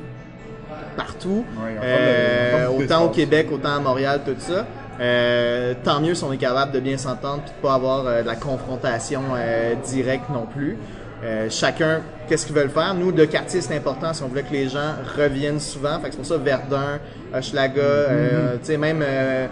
partout. 0.96 1.44
Ouais, 1.62 1.76
Euh, 1.84 2.68
autant 2.70 3.06
au. 3.06 3.10
Québec, 3.10 3.48
autant 3.52 3.76
à 3.76 3.80
Montréal, 3.80 4.22
tout 4.26 4.36
ça. 4.39 4.66
Euh, 5.02 5.74
tant 5.84 5.99
mieux 5.99 6.14
si 6.14 6.24
on 6.24 6.32
est 6.32 6.38
capable 6.38 6.72
de 6.74 6.80
bien 6.80 6.95
s'entendre 6.95 7.41
puis 7.43 7.52
de 7.58 7.62
pas 7.62 7.74
avoir 7.74 8.06
euh, 8.06 8.22
de 8.22 8.28
la 8.28 8.36
confrontation 8.36 9.22
euh, 9.36 9.74
directe 9.84 10.30
non 10.32 10.45
plus. 10.45 10.78
Euh, 11.24 11.47
chacun, 11.49 12.02
qu'est-ce 12.28 12.45
qu'ils 12.45 12.56
veulent 12.56 12.70
faire? 12.70 12.93
Nous, 12.93 13.12
le 13.12 13.26
quartier, 13.26 13.62
c'est 13.62 13.76
important 13.76 14.14
si 14.14 14.22
on 14.24 14.28
voulait 14.28 14.43
que 14.43 14.54
les 14.54 14.70
gens 14.70 14.93
reviennent 15.18 15.60
souvent. 15.60 15.99
Fait 15.99 16.10
que 16.10 16.12
c'est 16.12 16.18
pour 16.18 16.26
ça 16.26 16.38
Verdun, 16.38 16.99
Hochelaga, 17.36 17.82
euh, 17.82 18.54
tu 18.60 18.66
sais, 18.66 18.78
même 18.78 19.02
euh, 19.04 19.47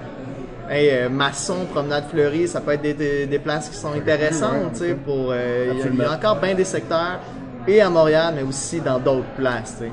hey, 0.69 1.09
Masson, 1.09 1.65
Promenade 1.71 2.05
Fleurie, 2.11 2.47
ça 2.47 2.61
peut 2.61 2.71
être 2.73 2.81
des, 2.83 2.93
des, 2.93 3.25
des 3.25 3.39
places 3.39 3.69
qui 3.69 3.75
sont 3.77 3.93
intéressantes, 3.93 4.73
tu 4.73 4.79
sais, 4.79 4.93
pour... 4.93 5.31
euh, 5.31 5.71
Il 5.73 5.77
y 5.79 5.81
a- 5.81 5.85
y, 6.05 6.15
encore 6.15 6.35
bien 6.37 6.53
des 6.55 6.63
secteurs, 6.63 7.19
et 7.67 7.81
à 7.81 7.89
Montréal, 7.89 8.33
mais 8.35 8.43
aussi 8.43 8.79
dans 8.81 8.99
d'autres 8.99 9.29
places, 9.37 9.75
tu 9.79 9.85
sais. 9.85 9.91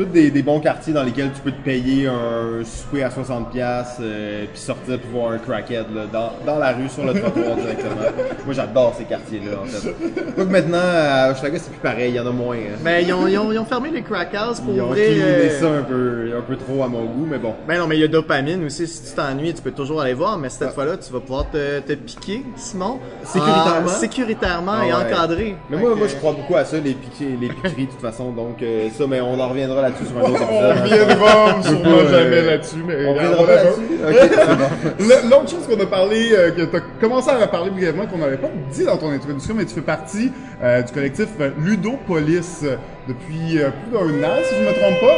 Tous 0.00 0.06
des, 0.06 0.30
des 0.30 0.40
bons 0.42 0.60
quartiers 0.60 0.94
dans 0.94 1.02
lesquels 1.02 1.30
tu 1.34 1.42
peux 1.42 1.50
te 1.52 1.62
payer 1.62 2.06
un 2.06 2.64
souper 2.64 3.02
à 3.02 3.10
60$ 3.10 3.50
piastres, 3.52 4.00
euh, 4.00 4.46
puis 4.50 4.58
sortir 4.58 4.98
pour 4.98 5.20
voir 5.20 5.32
un 5.32 5.38
crackhead 5.38 5.84
là, 5.94 6.06
dans, 6.10 6.32
dans 6.46 6.58
la 6.58 6.72
rue, 6.72 6.88
sur 6.88 7.04
le 7.04 7.12
trottoir 7.20 7.54
directement. 7.56 7.96
Moi 8.46 8.54
j'adore 8.54 8.94
ces 8.96 9.04
quartiers-là 9.04 9.58
en 9.62 9.66
fait. 9.66 9.94
Quoique 10.34 10.50
maintenant, 10.50 10.78
à 10.80 11.32
Hochelaga 11.32 11.58
c'est 11.58 11.70
plus 11.70 11.80
pareil, 11.80 12.12
il 12.12 12.16
y 12.16 12.20
en 12.20 12.26
a 12.26 12.30
moins. 12.30 12.56
hein. 12.56 12.78
Ben, 12.82 13.04
ils 13.06 13.12
ont, 13.12 13.26
ils 13.26 13.36
ont, 13.36 13.52
ils 13.52 13.58
ont 13.58 13.66
fermé 13.66 13.90
les 13.90 14.00
crack 14.00 14.32
houses 14.32 14.60
pour 14.60 14.72
Ils 14.72 14.80
ont 14.80 14.92
cleané 14.92 15.20
euh, 15.22 15.60
ça 15.60 15.66
un 15.70 15.82
peu, 15.82 16.30
un 16.38 16.40
peu 16.40 16.56
trop 16.56 16.82
à 16.82 16.88
mon 16.88 17.04
goût, 17.04 17.26
mais 17.30 17.38
bon. 17.38 17.52
Ben 17.68 17.76
non, 17.78 17.86
mais 17.86 17.98
il 17.98 18.00
y 18.00 18.04
a 18.04 18.08
dopamine 18.08 18.64
aussi. 18.64 18.86
Si 18.86 19.10
tu 19.10 19.14
t'ennuies, 19.14 19.52
tu 19.52 19.60
peux 19.60 19.72
toujours 19.72 20.00
aller 20.00 20.14
voir, 20.14 20.38
mais 20.38 20.48
cette 20.48 20.70
fois-là, 20.72 20.96
tu 20.96 21.12
vas 21.12 21.20
pouvoir 21.20 21.50
te, 21.50 21.80
te 21.80 21.92
piquer, 21.92 22.42
Simon. 22.56 23.00
Sécuritairement? 23.24 23.84
En- 23.84 23.88
sécuritairement 23.88 24.72
Ah 24.80 24.86
et 24.86 24.92
ouais. 24.94 25.12
encadré. 25.12 25.56
Mais 25.68 25.76
moi, 25.76 25.94
moi 25.94 26.06
je 26.08 26.16
crois 26.16 26.32
beaucoup 26.32 26.56
à 26.56 26.64
ça, 26.64 26.78
les, 26.78 26.94
piqueries, 26.94 27.36
les 27.38 27.48
piqueries 27.48 27.84
de 27.84 27.90
toute 27.90 28.00
façon, 28.00 28.30
donc 28.32 28.62
euh, 28.62 28.88
ça, 28.96 29.04
mais 29.06 29.20
on 29.20 29.38
en 29.38 29.48
reviendra 29.50 29.89
là-dessus 29.90 30.06
sur 30.06 30.18
un 30.18 30.22
autre 30.30 30.42
épisode. 30.42 31.08
On 31.58 31.62
sûrement 31.62 31.82
pas, 31.82 31.88
euh, 31.90 32.10
jamais 32.10 32.42
là-dessus, 32.42 32.82
mais 32.86 32.94
On 33.06 33.14
reviendra 33.14 33.46
là-dessus? 33.46 33.80
Bon. 33.90 35.04
Le- 35.06 35.30
L'autre 35.30 35.50
chose 35.50 35.66
qu'on 35.68 35.82
a 35.82 35.86
parlé, 35.86 36.30
euh, 36.32 36.50
que 36.50 36.62
tu 36.62 36.76
as 36.76 36.80
commencé 37.00 37.30
à 37.30 37.46
parler 37.46 37.70
brièvement, 37.70 38.06
qu'on 38.06 38.18
n'avait 38.18 38.36
pas 38.36 38.48
dit 38.72 38.84
dans 38.84 38.96
ton 38.96 39.10
introduction, 39.10 39.54
mais 39.56 39.64
tu 39.64 39.74
fais 39.74 39.80
partie 39.80 40.32
euh, 40.62 40.82
du 40.82 40.92
collectif 40.92 41.26
Ludopolis 41.58 42.64
depuis 43.08 43.58
plus 43.58 43.92
d'un 43.92 44.26
an, 44.28 44.32
si 44.44 44.54
je 44.56 44.60
me 44.62 44.72
trompe 44.80 45.00
pas. 45.00 45.16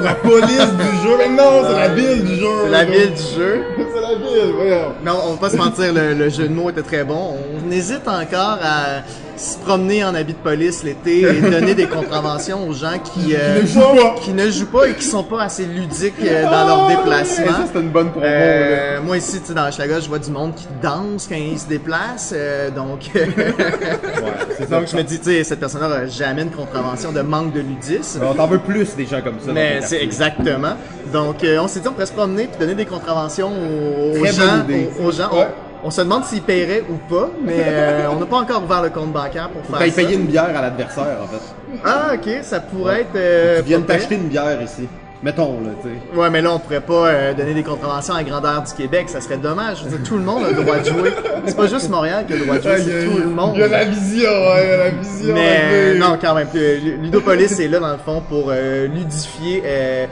La 0.00 0.14
police 0.14 0.72
du 0.72 1.08
jeu, 1.08 1.16
mais 1.18 1.28
non, 1.28 1.62
c'est 1.68 1.74
la 1.78 1.88
ville 1.88 2.24
du 2.24 2.34
jeu. 2.34 2.46
C'est 2.64 2.70
la 2.70 2.84
là. 2.84 2.90
ville 2.90 3.12
du 3.14 3.22
jeu. 3.22 3.62
C'est 3.94 4.00
la 4.00 4.14
ville, 4.16 4.52
voyons. 4.56 4.92
Non, 5.04 5.12
on 5.28 5.32
va 5.34 5.36
pas 5.38 5.50
se 5.50 5.56
mentir, 5.56 5.92
le, 5.94 6.14
le 6.14 6.28
jeu 6.30 6.48
de 6.48 6.52
mots 6.52 6.68
était 6.70 6.82
très 6.82 7.04
bon. 7.04 7.36
On 7.64 7.70
hésite 7.70 8.08
encore 8.08 8.58
à 8.60 9.02
se 9.36 9.58
promener 9.58 10.04
en 10.04 10.14
habit 10.14 10.32
de 10.32 10.38
police 10.38 10.82
l'été 10.82 11.22
et 11.22 11.40
donner 11.40 11.74
des 11.74 11.86
contraventions 11.86 12.68
aux 12.68 12.72
gens 12.72 12.98
qui, 13.02 13.34
euh, 13.34 13.62
ne 13.62 13.66
jouent 13.66 13.80
pas. 13.80 14.14
qui 14.20 14.32
ne 14.32 14.50
jouent 14.50 14.66
pas 14.66 14.88
et 14.88 14.94
qui 14.94 15.04
sont 15.04 15.24
pas 15.24 15.42
assez 15.42 15.64
ludiques 15.64 16.14
euh, 16.22 16.44
dans 16.44 16.66
leur 16.66 16.90
Et 16.90 16.96
déplacement. 16.96 17.46
ça, 17.46 17.64
c'est 17.72 17.80
une 17.80 17.90
bonne 17.90 18.10
promo. 18.10 18.26
Euh, 18.26 19.00
moi 19.02 19.16
ici, 19.16 19.40
tu 19.40 19.46
sais, 19.46 19.54
dans 19.54 19.68
Hochelaga, 19.68 20.00
je 20.00 20.08
vois 20.08 20.18
du 20.18 20.30
monde 20.30 20.54
qui 20.54 20.66
danse 20.82 21.26
quand 21.28 21.36
ils 21.36 21.58
se 21.58 21.66
déplacent, 21.68 22.32
euh, 22.36 22.70
donc 22.70 23.10
Ouais, 23.14 24.66
donc 24.70 24.88
je 24.90 24.96
me 24.96 25.02
dis, 25.02 25.18
tu 25.18 25.24
sais, 25.24 25.44
cette 25.44 25.60
personne-là 25.60 25.88
n'aura 25.88 26.06
jamais 26.06 26.42
une 26.42 26.50
contravention 26.50 27.12
de 27.12 27.20
manque 27.20 27.52
de 27.52 27.60
ludisme. 27.60 28.20
On 28.24 28.34
t'en 28.34 28.46
veut 28.46 28.58
plus 28.58 28.94
des 28.96 29.06
gens 29.06 29.20
comme 29.22 29.40
ça. 29.44 29.52
Mais 29.52 29.80
c'est 29.82 30.02
exactement. 30.02 30.74
Donc, 31.12 31.44
euh, 31.44 31.58
on 31.60 31.68
s'est 31.68 31.80
dit, 31.80 31.88
on 31.88 31.92
pourrait 31.92 32.06
se 32.06 32.12
promener 32.12 32.46
puis 32.46 32.58
donner 32.58 32.74
des 32.74 32.86
contraventions 32.86 33.50
aux, 33.50 34.24
gens. 34.24 34.64
Aux, 35.00 35.06
aux 35.06 35.12
gens. 35.12 35.30
Ouais. 35.32 35.46
On, 35.46 35.63
on 35.84 35.90
se 35.90 36.00
demande 36.00 36.24
s'ils 36.24 36.42
paieraient 36.42 36.82
ou 36.88 36.94
pas, 37.14 37.28
mais 37.44 37.56
euh, 37.58 38.08
on 38.10 38.16
n'a 38.18 38.26
pas 38.26 38.38
encore 38.38 38.62
ouvert 38.64 38.82
le 38.82 38.90
compte 38.90 39.12
bancaire 39.12 39.50
pour 39.50 39.62
faire 39.78 39.86
ça. 39.92 40.02
payer 40.02 40.14
une 40.16 40.24
bière 40.26 40.56
à 40.56 40.62
l'adversaire, 40.62 41.18
en 41.22 41.26
fait. 41.26 41.78
Ah, 41.84 42.12
ok, 42.14 42.28
ça 42.42 42.60
pourrait 42.60 43.02
être. 43.02 43.16
euh, 43.16 43.58
pas 43.58 43.62
pire. 43.64 43.86
t'acheter 43.86 44.14
une 44.16 44.28
bière 44.28 44.60
ici. 44.62 44.88
Mettons, 45.24 45.58
là, 45.62 45.70
tu 45.82 45.88
sais. 45.88 46.18
Ouais, 46.20 46.28
mais 46.28 46.42
là, 46.42 46.52
on 46.52 46.58
pourrait 46.58 46.82
pas 46.82 47.06
euh, 47.08 47.32
donner 47.32 47.54
des 47.54 47.62
contraventions 47.62 48.12
à 48.12 48.18
la 48.18 48.24
grandeur 48.24 48.62
du 48.62 48.74
Québec, 48.74 49.08
ça 49.08 49.22
serait 49.22 49.38
dommage. 49.38 49.78
Je 49.78 49.84
veux 49.88 49.96
dire, 49.96 50.06
tout 50.06 50.16
le 50.18 50.22
monde 50.22 50.44
a 50.44 50.50
le 50.50 50.62
droit 50.62 50.78
de 50.78 50.84
jouer. 50.84 51.10
C'est 51.46 51.56
pas 51.56 51.66
juste 51.66 51.88
Montréal 51.88 52.26
qui 52.26 52.34
a 52.34 52.36
le 52.36 52.42
droit 52.42 52.56
de 52.58 52.62
jouer, 52.62 52.70
Ouais, 52.72 52.80
il 52.82 52.88
y 52.88 52.92
a- 52.96 53.00
c'est 53.00 53.06
tout 53.06 53.18
le 53.18 53.24
monde. 53.30 53.52
Il 53.54 53.60
y 53.60 53.62
a 53.62 53.68
la 53.68 53.84
vision, 53.84 54.28
ouais, 54.28 54.62
il 54.64 54.68
y 54.68 54.72
a 54.72 54.76
la 54.76 54.90
vision. 54.90 55.34
Mais 55.34 55.58
euh, 55.62 55.98
non, 55.98 56.18
quand 56.20 56.34
même. 56.34 56.46
plus. 56.48 56.78
Ludopolis 57.00 57.58
est 57.58 57.68
là 57.68 57.78
dans 57.80 57.92
le 57.92 57.98
fond 58.04 58.22
pour 58.28 58.48
euh, 58.50 58.86
ludifier 58.86 59.62
euh, 59.64 60.06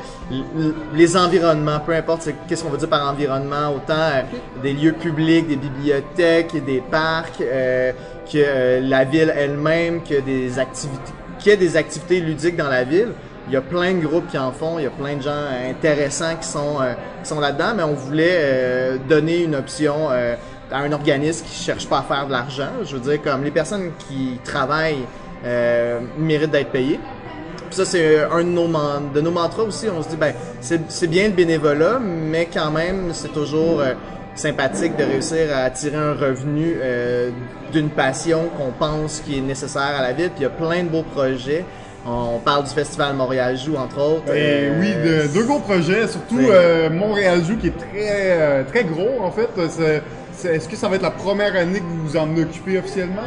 les 0.95 1.17
environnements, 1.17 1.81
peu 1.81 1.93
importe 1.95 2.23
c'est- 2.23 2.35
qu'est-ce 2.49 2.63
qu'on 2.65 2.71
veut 2.71 2.79
dire 2.79 2.89
par 2.89 3.07
environnement, 3.11 3.69
autant 3.77 3.93
euh, 3.99 4.23
des 4.63 4.73
lieux 4.73 4.93
publics, 4.93 5.47
des 5.47 5.57
bibliothèques, 5.57 6.65
des 6.65 6.81
parcs, 6.91 7.41
euh, 7.43 7.93
que 8.33 8.39
euh, 8.39 8.81
la 8.83 9.05
ville 9.05 9.33
elle-même, 9.37 10.03
que 10.03 10.21
des 10.21 10.59
activités, 10.59 11.13
qu'il 11.39 11.51
y 11.51 11.55
ait 11.55 11.59
des 11.59 11.77
activités 11.77 12.21
ludiques 12.21 12.57
dans 12.57 12.69
la 12.71 12.85
ville. 12.85 13.09
Il 13.49 13.55
y 13.55 13.57
a 13.57 13.61
plein 13.61 13.95
de 13.95 14.01
groupes 14.01 14.29
qui 14.29 14.39
en 14.39 14.53
font, 14.53 14.79
il 14.79 14.85
y 14.85 14.87
a 14.87 14.91
plein 14.91 15.17
de 15.17 15.23
gens 15.23 15.45
intéressants 15.69 16.37
qui 16.41 16.47
sont 16.47 16.81
euh, 16.81 16.93
qui 17.23 17.29
sont 17.29 17.41
là-dedans, 17.41 17.73
mais 17.77 17.83
on 17.83 17.95
voulait 17.95 18.37
euh, 18.39 18.99
donner 19.09 19.43
une 19.43 19.55
option. 19.57 20.09
euh, 20.11 20.37
à 20.73 20.79
un 20.79 20.93
organisme 20.93 21.45
qui 21.47 21.55
cherche 21.55 21.87
pas 21.87 21.99
à 21.99 22.03
faire 22.03 22.27
de 22.27 22.33
l'argent. 22.33 22.71
Je 22.85 22.97
veux 22.97 23.11
dire, 23.11 23.23
comme 23.23 23.45
les 23.45 23.51
personnes 23.51 23.93
qui 24.09 24.39
travaillent 24.43 25.05
euh, 25.45 26.01
méritent 26.19 26.51
d'être 26.51 26.71
payées. 26.71 26.99
Ça, 27.71 27.85
c'est 27.85 28.23
un 28.25 28.39
de 28.39 28.49
nos, 28.49 28.69
de 29.15 29.21
nos 29.21 29.31
mantras 29.31 29.63
aussi. 29.63 29.89
On 29.89 30.03
se 30.03 30.09
dit, 30.09 30.17
ben, 30.17 30.35
c'est 30.61 31.07
bien 31.07 31.25
le 31.29 31.33
bénévolat, 31.33 31.99
mais 32.01 32.49
quand 32.53 32.71
même, 32.71 33.11
c'est 33.13 33.33
toujours 33.33 33.81
euh, 33.81 33.95
sympathique 34.35 34.97
de 34.97 35.05
réussir 35.05 35.55
à 35.55 35.61
attirer 35.61 35.97
un 35.97 36.13
revenu 36.13 36.77
euh, 36.83 37.31
d'une 37.73 37.89
passion 37.89 38.51
qu'on 38.57 38.73
pense 38.73 39.21
qui 39.21 39.39
est 39.39 39.43
nécessaire 39.43 39.95
à 39.99 40.03
la 40.03 40.13
ville. 40.13 40.31
Puis 40.31 40.41
il 40.41 40.43
y 40.43 40.47
a 40.47 40.51
plein 40.51 40.85
de 40.85 40.89
beaux 40.89 41.03
projets. 41.03 41.65
On 42.05 42.39
parle 42.39 42.65
du 42.65 42.71
Festival 42.71 43.15
Montréal 43.15 43.57
Joue, 43.57 43.77
entre 43.77 43.99
autres. 44.01 44.35
Et 44.35 44.69
Euh, 44.71 44.81
oui, 44.81 44.93
de- 44.95 45.33
deux 45.33 45.45
gros 45.45 45.61
projets, 45.61 46.09
surtout 46.09 46.41
euh, 46.41 46.91
Montréal 46.91 47.43
Joue 47.45 47.57
qui 47.57 47.69
est 47.69 47.79
très 47.79 47.87
euh, 48.31 48.65
très 48.65 48.85
gros 48.85 49.23
en 49.23 49.31
fait. 49.31 49.49
Est-ce 50.45 50.69
que 50.69 50.75
ça 50.77 50.89
va 50.89 50.97
être 50.97 51.03
la 51.03 51.11
première 51.13 51.55
année 51.55 51.79
que 51.79 51.85
vous 51.85 52.09
vous 52.09 52.17
en 52.17 52.37
occupez 52.37 52.79
officiellement? 52.79 53.23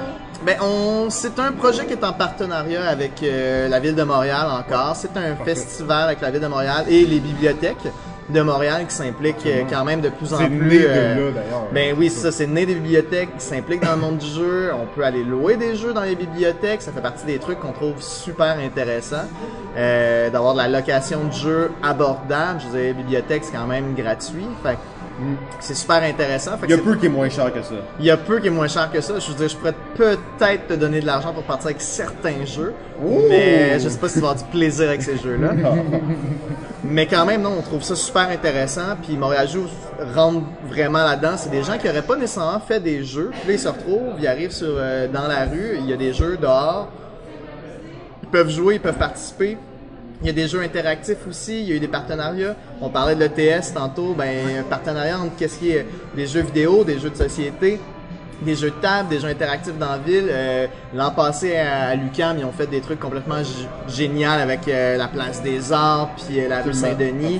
Ben, 0.46 0.58
on, 0.62 1.10
c'est 1.10 1.40
un 1.40 1.54
projet 1.54 1.86
qui 1.86 1.94
est 1.94 2.04
en 2.04 2.12
partenariat 2.12 2.84
avec 2.90 3.24
euh, 3.24 3.70
la 3.70 3.80
ville 3.80 3.96
de 3.96 4.04
Montréal 4.04 4.48
encore. 4.52 4.96
C'est 4.98 5.16
un 5.16 5.36
festival 5.46 6.06
avec 6.10 6.20
la 6.22 6.30
ville 6.32 6.42
de 6.42 6.48
Montréal 6.48 6.84
et 6.90 7.06
les 7.06 7.20
bibliothèques 7.20 7.88
de 8.30 8.42
Montréal 8.42 8.86
qui 8.88 8.96
s'impliquent 8.96 9.46
euh, 9.46 9.64
quand 9.70 9.86
même 9.86 10.02
de 10.02 10.10
plus 10.10 10.34
en 10.34 10.38
C'est 10.40 10.48
plus. 10.48 10.68
né 10.68 10.80
de 10.80 10.86
euh, 10.88 11.16
là 11.28 11.32
d'ailleurs. 11.32 11.68
ben 11.72 11.96
oui, 11.98 12.10
c'est 12.10 12.22
ça, 12.22 12.32
c'est 12.32 12.48
né 12.48 12.66
des 12.66 12.74
bibliothèques 12.76 13.38
qui 13.38 13.46
s'impliquent 13.46 13.84
dans 13.86 13.92
le 13.96 14.02
monde 14.02 14.18
du 14.18 14.26
jeu. 14.26 14.72
On 14.74 14.86
peut 14.96 15.04
aller 15.04 15.24
louer 15.24 15.58
des 15.58 15.76
jeux 15.76 15.94
dans 15.94 16.02
les 16.02 16.16
bibliothèques. 16.16 16.82
Ça 16.82 16.92
fait 16.92 17.02
partie 17.02 17.26
des 17.26 17.38
trucs 17.38 17.60
qu'on 17.60 17.72
trouve 17.72 18.02
super 18.02 18.58
intéressants. 18.58 19.28
Euh, 19.78 20.30
d'avoir 20.30 20.54
de 20.54 20.60
la 20.60 20.68
location 20.68 21.26
de 21.26 21.34
jeux 21.34 21.72
abordable. 21.84 22.62
Je 22.72 22.78
les 22.78 22.94
bibliothèques, 22.94 23.44
c'est 23.44 23.56
quand 23.56 23.68
même 23.68 23.94
gratuit. 23.94 24.48
Fait 24.64 24.78
c'est 25.60 25.76
super 25.76 26.04
intéressant. 26.04 26.52
Il 26.64 26.70
y 26.70 26.74
a 26.74 26.78
peu 26.78 26.96
qui 26.96 27.06
est 27.06 27.10
moins 27.10 27.30
cher 27.30 27.54
que 27.54 27.62
ça. 27.62 27.76
il 28.00 28.06
y 28.06 28.12
a 28.12 28.18
peu 28.18 28.40
qui 28.40 28.48
est 28.48 28.52
moins 28.52 28.68
cher 28.68 28.92
que 28.92 29.00
ça. 29.02 29.20
Je 29.20 29.32
veux 29.32 29.38
dire, 29.38 29.48
je 29.48 29.56
pourrais 29.56 29.76
peut-être 29.96 30.68
te 30.68 30.74
donner 30.74 31.00
de 31.00 31.06
l'argent 31.06 31.34
pour 31.34 31.44
partir 31.44 31.68
avec 31.68 31.82
certains 31.82 32.46
jeux, 32.46 32.74
mais 33.30 33.80
je 33.80 33.90
sais 33.90 33.98
pas 33.98 34.08
si 34.08 34.16
tu 34.16 34.20
vas 34.20 34.32
avoir 34.32 34.44
du 34.44 34.50
plaisir 34.52 34.90
avec 34.90 35.02
ces 35.02 35.18
jeux-là. 35.18 35.52
mais 36.84 37.08
quand 37.08 37.26
même, 37.26 37.42
non, 37.42 37.56
on 37.60 37.62
trouve 37.62 37.84
ça 37.84 37.96
super 37.96 38.30
intéressant. 38.30 38.96
Puis 39.02 39.16
Montréal 39.18 39.48
Joue 39.48 39.68
rentre 40.14 40.46
vraiment 40.70 41.04
là-dedans. 41.04 41.38
C'est 41.38 41.52
des 41.52 41.64
gens 41.64 41.78
qui 41.78 41.88
auraient 41.88 42.02
pas 42.02 42.18
nécessairement 42.18 42.60
fait 42.60 42.80
des 42.80 43.04
jeux. 43.04 43.32
Puis 43.32 43.48
là, 43.48 43.54
ils 43.54 43.60
se 43.60 43.68
retrouvent, 43.68 44.16
ils 44.20 44.28
arrivent 44.28 44.52
sur, 44.52 44.68
euh, 44.70 45.08
dans 45.08 45.28
la 45.28 45.46
rue, 45.46 45.78
il 45.80 45.90
y 45.90 45.94
a 45.94 45.98
des 45.98 46.14
jeux 46.14 46.38
dehors. 46.38 46.90
Ils 48.24 48.30
peuvent 48.30 48.50
jouer, 48.50 48.76
ils 48.76 48.82
peuvent 48.82 48.98
participer. 48.98 49.58
Il 50.26 50.30
y 50.30 50.32
a 50.32 50.34
des 50.34 50.48
jeux 50.48 50.62
interactifs 50.62 51.28
aussi, 51.30 51.62
il 51.62 51.70
y 51.70 51.74
a 51.74 51.76
eu 51.76 51.80
des 51.80 51.88
partenariats. 51.88 52.56
On 52.82 52.90
parlait 52.90 53.14
de 53.14 53.20
l'ETS 53.24 53.76
tantôt, 53.76 54.16
ben, 54.18 54.28
un 54.60 54.64
partenariat 54.64 55.20
entre 55.20 55.36
qu'est-ce 55.38 55.60
qui 55.60 55.70
est 55.70 55.86
des 56.16 56.26
jeux 56.26 56.42
vidéo, 56.42 56.84
des 56.84 56.98
jeux 56.98 57.12
de 57.12 57.16
société, 57.16 57.80
des 58.42 58.56
jeux 58.56 58.72
de 58.72 58.82
table, 58.82 59.10
des 59.10 59.20
jeux 59.20 59.28
interactifs 59.28 59.78
dans 59.78 59.92
la 59.92 59.98
ville. 60.00 60.26
Euh, 60.28 60.66
L'an 60.96 61.12
passé 61.12 61.56
à, 61.58 61.90
à 61.90 61.96
l'UQAM, 61.96 62.40
ils 62.40 62.46
ont 62.46 62.52
fait 62.52 62.66
des 62.66 62.82
trucs 62.82 63.00
complètement 63.00 63.36
géniaux 63.88 64.28
avec 64.32 64.68
euh, 64.68 64.98
la 64.98 65.08
place 65.10 65.44
des 65.44 65.72
arts 65.72 66.10
puis 66.16 66.40
euh, 66.40 66.50
la 66.50 66.64
rue 66.64 66.74
Saint-Denis, 66.74 67.40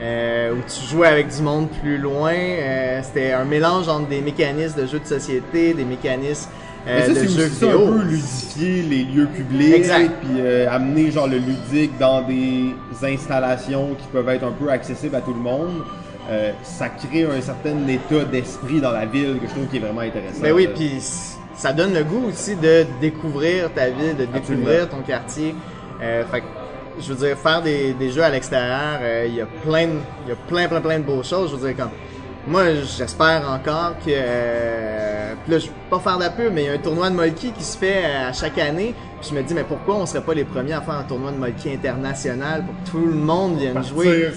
euh, 0.00 0.54
où 0.54 0.60
tu 0.66 0.86
jouais 0.90 1.08
avec 1.08 1.28
du 1.28 1.42
monde 1.42 1.68
plus 1.82 1.98
loin. 1.98 2.32
Euh, 2.32 3.02
C'était 3.02 3.32
un 3.32 3.44
mélange 3.44 3.90
entre 3.90 4.08
des 4.08 4.22
mécanismes 4.22 4.80
de 4.80 4.86
jeux 4.86 5.00
de 5.00 5.06
société, 5.06 5.74
des 5.74 5.84
mécanismes 5.84 6.48
Mais 6.86 7.06
ça, 7.06 7.14
c'est 7.14 7.26
aussi 7.26 7.50
ça, 7.50 7.66
un 7.66 7.76
peu 7.76 8.02
ludifier 8.02 8.82
les 8.82 9.04
lieux 9.04 9.26
publics, 9.26 9.74
Exact. 9.74 10.10
puis 10.20 10.40
euh, 10.40 10.68
amener 10.70 11.10
genre 11.10 11.28
le 11.28 11.38
ludique 11.38 11.96
dans 11.98 12.22
des 12.22 12.74
installations 13.02 13.94
qui 13.94 14.06
peuvent 14.12 14.28
être 14.28 14.44
un 14.44 14.52
peu 14.52 14.70
accessibles 14.70 15.14
à 15.14 15.20
tout 15.20 15.34
le 15.34 15.40
monde. 15.40 15.84
Euh, 16.30 16.52
ça 16.62 16.88
crée 16.88 17.24
un 17.24 17.40
certain 17.40 17.86
état 17.88 18.24
d'esprit 18.24 18.80
dans 18.80 18.92
la 18.92 19.06
ville 19.06 19.38
que 19.40 19.46
je 19.46 19.52
trouve 19.52 19.66
qui 19.66 19.76
est 19.76 19.80
vraiment 19.80 20.00
intéressant. 20.00 20.40
Ben 20.40 20.52
oui, 20.52 20.68
puis 20.74 20.98
ça 21.56 21.72
donne 21.72 21.94
le 21.94 22.04
goût 22.04 22.26
aussi 22.28 22.56
de 22.56 22.84
découvrir 23.00 23.72
ta 23.72 23.88
ville, 23.90 24.16
de 24.16 24.24
découvrir 24.26 24.88
ton 24.88 25.02
quartier. 25.02 25.54
Euh, 26.00 26.24
fait 26.30 26.42
je 27.00 27.12
veux 27.12 27.26
dire, 27.26 27.38
faire 27.38 27.62
des, 27.62 27.92
des 27.94 28.10
jeux 28.10 28.22
à 28.22 28.30
l'extérieur, 28.30 28.98
euh, 29.00 29.24
il 29.26 29.34
y 29.34 29.40
a 29.40 29.46
plein, 29.46 29.88
il 30.24 30.28
y 30.28 30.32
a 30.32 30.36
plein, 30.48 30.68
plein, 30.68 30.80
plein 30.80 30.98
de 30.98 31.04
beaux 31.04 31.22
choses. 31.22 31.50
Je 31.50 31.56
veux 31.56 31.68
dire, 31.68 31.76
comme, 31.76 31.92
moi, 32.46 32.64
j'espère 32.74 33.48
encore 33.50 33.94
que, 34.04 34.10
euh, 34.10 35.11
là, 35.48 35.58
je 35.58 35.68
pas 35.90 35.98
faire 35.98 36.18
de 36.18 36.22
la 36.22 36.30
pub, 36.30 36.52
mais 36.52 36.62
il 36.62 36.66
y 36.66 36.70
a 36.70 36.72
un 36.72 36.78
tournoi 36.78 37.10
de 37.10 37.14
Molki 37.14 37.52
qui 37.52 37.64
se 37.64 37.76
fait 37.76 38.04
euh, 38.04 38.28
à 38.28 38.32
chaque 38.32 38.58
année. 38.58 38.94
Puis 39.20 39.30
je 39.30 39.36
me 39.36 39.42
dis, 39.42 39.54
mais 39.54 39.64
pourquoi 39.64 39.96
on 39.96 40.06
serait 40.06 40.22
pas 40.22 40.34
les 40.34 40.44
premiers 40.44 40.72
à 40.72 40.80
faire 40.80 40.94
un 40.94 41.04
tournoi 41.04 41.32
de 41.32 41.36
Molki 41.36 41.70
international 41.72 42.64
pour 42.64 42.74
que 42.74 42.90
tout 42.90 43.06
le 43.06 43.14
monde 43.14 43.58
vienne 43.58 43.74
Partir 43.74 43.94
jouer? 43.94 44.30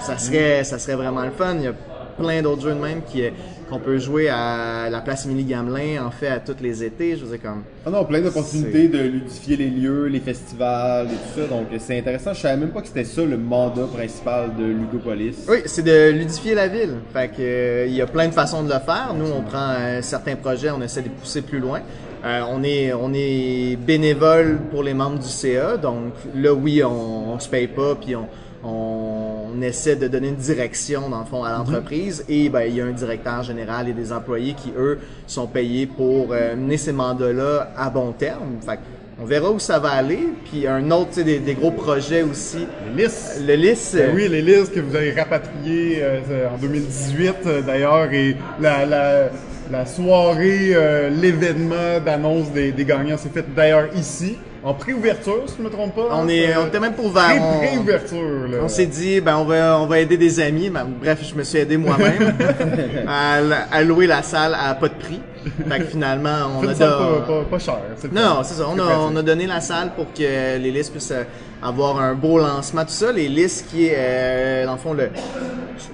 Ça, 0.00 0.18
serait, 0.18 0.64
ça 0.64 0.78
serait 0.78 0.96
vraiment 0.96 1.24
le 1.24 1.30
fun. 1.30 1.54
Il 1.56 1.64
y 1.64 1.68
a 1.68 1.74
plein 2.18 2.42
d'autres 2.42 2.62
jeux 2.62 2.74
de 2.74 2.80
même 2.80 3.02
qui, 3.02 3.22
qu'on 3.70 3.78
peut 3.78 3.98
jouer 3.98 4.28
à 4.28 4.88
la 4.90 5.00
place 5.00 5.24
Émilie 5.24 5.44
Gamelin, 5.44 6.04
en 6.04 6.10
fait, 6.10 6.28
à 6.28 6.40
tous 6.40 6.56
les 6.60 6.82
étés. 6.84 7.16
Je 7.16 7.24
veux 7.24 7.30
dire, 7.30 7.42
comme, 7.42 7.62
Ah 7.86 7.90
non, 7.90 8.04
plein 8.04 8.20
d'opportunités 8.20 8.88
de 8.88 8.98
ludifier 8.98 9.56
les 9.56 9.70
lieux, 9.70 10.06
les 10.06 10.20
festivals 10.20 11.06
et 11.06 11.10
tout 11.14 11.40
ça. 11.40 11.46
Donc 11.46 11.68
c'est 11.78 11.98
intéressant. 11.98 12.34
Je 12.34 12.40
savais 12.40 12.56
même 12.56 12.70
pas 12.70 12.80
que 12.82 12.88
c'était 12.88 13.04
ça 13.04 13.22
le 13.24 13.38
mandat 13.38 13.86
principal 13.86 14.50
de 14.58 14.64
Ludopolis. 14.64 15.46
Oui, 15.48 15.58
c'est 15.66 15.84
de 15.84 16.10
ludifier 16.10 16.54
la 16.54 16.68
ville. 16.68 16.96
Fait 17.12 17.28
que 17.28 17.34
euh, 17.40 17.86
il 17.86 17.94
y 17.94 18.02
a 18.02 18.06
plein 18.06 18.28
de 18.28 18.34
façons 18.34 18.62
de 18.62 18.68
le 18.68 18.80
faire. 18.80 19.14
Nous, 19.16 19.30
on 19.30 19.42
prend 19.42 19.74
euh, 19.78 20.02
certains 20.02 20.36
projets, 20.36 20.70
on 20.70 20.82
essaie 20.82 21.00
de 21.00 21.06
les 21.06 21.14
pousser 21.14 21.42
plus 21.42 21.60
loin. 21.60 21.80
Euh, 22.24 22.42
on 22.50 22.62
est 22.62 22.92
on 22.92 23.12
est 23.14 23.76
bénévole 23.76 24.58
pour 24.70 24.82
les 24.82 24.92
membres 24.92 25.18
du 25.18 25.28
CA, 25.28 25.78
donc 25.78 26.12
là 26.34 26.52
oui, 26.52 26.82
on, 26.84 27.32
on 27.32 27.38
se 27.38 27.48
paye 27.48 27.66
pas, 27.66 27.94
puis 27.94 28.14
on, 28.14 28.28
on 28.62 29.29
essaie 29.62 29.96
de 29.96 30.08
donner 30.08 30.28
une 30.28 30.36
direction 30.36 31.08
dans 31.08 31.20
le 31.20 31.24
fond 31.26 31.44
à 31.44 31.52
l'entreprise. 31.52 32.24
Et 32.28 32.48
ben 32.48 32.62
il 32.62 32.76
y 32.76 32.80
a 32.80 32.86
un 32.86 32.92
directeur 32.92 33.42
général 33.42 33.88
et 33.88 33.92
des 33.92 34.12
employés 34.12 34.54
qui 34.54 34.72
eux 34.76 34.98
sont 35.26 35.46
payés 35.46 35.86
pour 35.86 36.28
euh, 36.32 36.56
mener 36.56 36.76
ces 36.76 36.92
mandats-là 36.92 37.72
à 37.76 37.90
bon 37.90 38.12
terme. 38.12 38.58
Fait 38.64 38.78
on 39.22 39.26
verra 39.26 39.50
où 39.50 39.58
ça 39.58 39.78
va 39.78 39.90
aller. 39.90 40.28
Puis 40.50 40.66
un 40.66 40.90
autre, 40.90 41.10
tu 41.10 41.14
sais, 41.16 41.24
des, 41.24 41.38
des 41.38 41.54
gros 41.54 41.70
projets 41.70 42.22
aussi. 42.22 42.66
Les 42.96 43.04
listes. 43.04 43.42
Le 43.46 43.54
LIS. 43.54 43.90
Ben 43.94 44.12
oui, 44.14 44.28
les 44.28 44.40
listes 44.40 44.72
que 44.72 44.80
vous 44.80 44.96
avez 44.96 45.12
rapatriées 45.12 45.98
euh, 46.00 46.48
en 46.48 46.56
2018 46.56 47.34
euh, 47.44 47.60
d'ailleurs 47.60 48.10
et 48.12 48.36
la, 48.60 48.86
la, 48.86 49.28
la 49.70 49.84
soirée, 49.84 50.70
euh, 50.72 51.10
l'événement 51.10 52.00
d'annonce 52.04 52.50
des, 52.52 52.72
des 52.72 52.84
gagnants 52.86 53.18
s'est 53.18 53.28
fait 53.28 53.44
d'ailleurs 53.54 53.94
ici, 53.94 54.38
en 54.62 54.74
pré-ouverture 54.74 55.44
si 55.46 55.54
je 55.56 55.62
ne 55.62 55.68
me 55.68 55.72
trompe 55.72 55.94
pas. 55.94 56.08
On 56.12 56.28
est, 56.28 56.56
on 56.56 56.66
était 56.66 56.80
même 56.80 56.92
pas 56.94 57.02
ouvert. 57.02 57.30
On- 57.40 57.58
Pré- 57.58 57.66
Pré-ouverture. 57.68 58.48
là. 58.50 58.58
On 58.62 58.68
s'est 58.68 58.86
dit, 58.86 59.20
ben 59.20 59.36
on 59.36 59.44
va, 59.44 59.78
on 59.80 59.86
va 59.86 60.00
aider 60.00 60.16
des 60.16 60.40
amis. 60.40 60.68
Ben, 60.70 60.86
bref, 61.00 61.20
je 61.28 61.34
me 61.34 61.42
suis 61.44 61.58
aidé 61.58 61.76
moi-même 61.76 62.34
à, 63.08 63.38
à 63.72 63.82
louer 63.82 64.06
la 64.06 64.22
salle 64.22 64.54
à 64.54 64.74
pas 64.74 64.88
de 64.88 64.94
prix. 64.94 65.20
Fait 65.68 65.78
que 65.78 65.84
finalement, 65.84 66.36
on 66.58 66.62
a 66.64 66.68
Faites 66.68 66.76
ça 66.78 66.88
don- 66.90 67.20
pas, 67.20 67.26
pas, 67.26 67.44
pas 67.50 67.58
cher. 67.58 67.78
Non, 68.12 68.42
c'est 68.42 68.54
ça. 68.54 68.66
On 68.68 68.78
a, 68.78 68.96
on 68.98 69.16
a 69.16 69.22
donné 69.22 69.46
la 69.46 69.60
salle 69.60 69.90
pour 69.96 70.12
que 70.12 70.58
les 70.58 70.70
listes 70.70 70.92
puissent 70.92 71.10
euh, 71.12 71.24
avoir 71.62 71.98
un 72.00 72.14
beau 72.14 72.38
lancement, 72.38 72.82
tout 72.82 72.90
ça. 72.90 73.10
Les 73.12 73.28
listes 73.28 73.66
qui 73.70 73.86
est, 73.86 73.94
euh, 73.96 74.66
dans 74.66 74.72
le 74.72 74.78
fond, 74.78 74.92
le, 74.92 75.08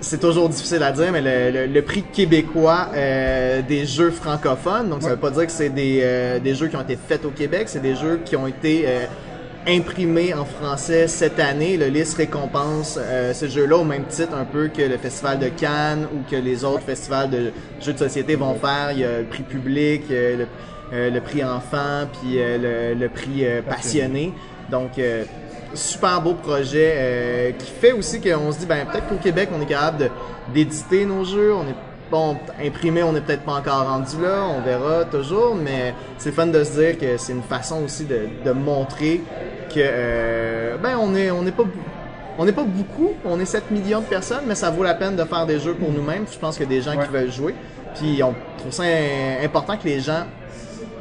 c'est 0.00 0.20
toujours 0.20 0.48
difficile 0.48 0.82
à 0.82 0.92
dire, 0.92 1.10
mais 1.12 1.20
le, 1.20 1.50
le- 1.66 1.72
le 1.72 1.82
prix 1.82 2.02
québécois 2.12 2.88
euh, 2.94 3.62
des 3.62 3.86
jeux 3.86 4.10
francophones. 4.10 4.88
Donc, 4.88 5.02
ça 5.02 5.10
veut 5.10 5.16
pas 5.16 5.30
dire 5.30 5.46
que 5.46 5.52
c'est 5.52 5.68
des, 5.70 6.00
euh, 6.02 6.38
des 6.40 6.54
jeux 6.54 6.68
qui 6.68 6.76
ont 6.76 6.82
été 6.82 6.96
faits 6.96 7.24
au 7.24 7.30
Québec, 7.30 7.68
c'est 7.68 7.82
des 7.82 7.94
jeux 7.94 8.20
qui 8.24 8.36
ont 8.36 8.46
été 8.46 8.84
imprimés 9.66 10.32
en 10.32 10.44
français 10.44 11.08
cette 11.08 11.40
année. 11.40 11.76
Le 11.76 11.86
liste 11.86 12.16
récompense 12.16 12.98
euh, 13.00 13.32
ce 13.32 13.48
jeu-là 13.48 13.78
au 13.78 13.84
même 13.84 14.04
titre 14.04 14.34
un 14.34 14.44
peu 14.44 14.68
que 14.68 14.82
le 14.82 14.96
Festival 14.96 15.38
de 15.38 15.48
Cannes 15.48 16.06
ou 16.14 16.30
que 16.30 16.36
les 16.36 16.64
autres 16.64 16.82
festivals 16.82 17.30
de 17.30 17.52
jeux 17.80 17.92
de 17.92 17.98
société 17.98 18.36
vont 18.36 18.54
faire. 18.54 18.92
Il 18.92 19.00
y 19.00 19.04
a 19.04 19.18
le 19.18 19.24
prix 19.24 19.42
public, 19.42 20.04
euh, 20.10 20.36
le, 20.38 20.46
euh, 20.92 21.10
le 21.10 21.20
prix 21.20 21.42
enfant, 21.42 22.06
puis 22.12 22.36
euh, 22.36 22.94
le, 22.94 23.08
prix 23.08 23.44
euh, 23.44 23.60
passionné. 23.60 24.32
Donc, 24.70 24.98
euh, 24.98 25.24
super 25.74 26.22
beau 26.22 26.34
projet 26.34 27.54
qui 27.58 27.70
fait 27.70 27.92
aussi 27.92 28.20
qu'on 28.20 28.52
se 28.52 28.60
dit, 28.60 28.66
ben 28.66 28.86
peut-être 28.86 29.08
qu'au 29.08 29.16
Québec, 29.16 29.48
on 29.52 29.60
est 29.60 29.66
capable 29.66 30.10
d'éditer 30.54 31.04
nos 31.04 31.24
jeux. 31.24 31.52
On 31.54 31.62
est 31.62 31.74
bon, 32.10 32.36
imprimé, 32.64 33.02
on 33.02 33.12
n'est 33.12 33.20
peut-être 33.20 33.42
pas 33.42 33.54
encore 33.54 33.86
rendu 33.86 34.22
là, 34.22 34.46
on 34.56 34.62
verra 34.62 35.04
toujours, 35.04 35.56
mais 35.56 35.92
c'est 36.18 36.32
fun 36.32 36.46
de 36.46 36.62
se 36.64 36.80
dire 36.80 36.98
que 36.98 37.16
c'est 37.16 37.32
une 37.32 37.42
façon 37.42 37.82
aussi 37.84 38.04
de, 38.04 38.28
de 38.44 38.52
montrer 38.52 39.20
que 39.68 39.74
euh, 39.78 40.76
ben 40.82 40.96
on 41.00 41.14
est 41.14 41.30
on 41.30 41.42
n'est 41.42 41.52
pas 41.52 41.64
on 42.38 42.44
n'est 42.44 42.52
pas 42.52 42.64
beaucoup, 42.64 43.12
on 43.24 43.40
est 43.40 43.46
7 43.46 43.70
millions 43.70 44.00
de 44.00 44.04
personnes, 44.06 44.44
mais 44.46 44.54
ça 44.54 44.70
vaut 44.70 44.82
la 44.82 44.94
peine 44.94 45.16
de 45.16 45.24
faire 45.24 45.46
des 45.46 45.58
jeux 45.58 45.72
pour 45.74 45.90
nous-mêmes. 45.90 46.24
Je 46.30 46.38
pense 46.38 46.56
qu'il 46.58 46.64
y 46.64 46.66
a 46.66 46.78
des 46.78 46.82
gens 46.82 46.92
qui 46.92 47.08
veulent 47.10 47.32
jouer. 47.32 47.54
Puis 47.98 48.22
on 48.22 48.34
trouve 48.58 48.72
ça 48.72 48.82
important 49.42 49.76
que 49.78 49.84
les 49.88 50.00
gens 50.00 50.24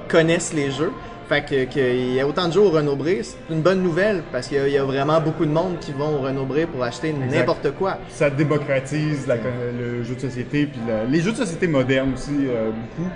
connaissent 0.07 0.53
les 0.53 0.71
jeux. 0.71 0.91
Fait 1.27 1.43
que 1.43 1.63
qu'il 1.65 2.13
y 2.13 2.19
a 2.21 2.27
autant 2.27 2.47
de 2.47 2.53
jeux 2.53 2.61
au 2.61 2.69
Renaud-Bré, 2.69 3.21
c'est 3.23 3.35
une 3.53 3.61
bonne 3.61 3.81
nouvelle 3.81 4.21
parce 4.31 4.47
qu'il 4.47 4.65
y 4.67 4.71
y, 4.73 4.77
a 4.77 4.83
vraiment 4.83 5.19
beaucoup 5.19 5.45
de 5.45 5.51
monde 5.51 5.79
qui 5.81 5.91
vont 5.91 6.19
au 6.19 6.21
Renaud-Bré 6.21 6.67
pour 6.67 6.83
acheter 6.83 7.11
n'importe 7.13 7.71
quoi. 7.71 7.97
Ça 8.09 8.29
démocratise 8.29 9.25
la- 9.27 9.35
le 9.35 10.03
jeu 10.03 10.13
de 10.15 10.19
société, 10.21 10.67
puis 10.67 10.79
la- 10.87 11.03
les 11.05 11.21
jeux 11.21 11.31
de 11.31 11.37
société 11.37 11.67
modernes 11.67 12.11
aussi, 12.13 12.29
euh, 12.47 12.69
beaucoup. 12.69 13.09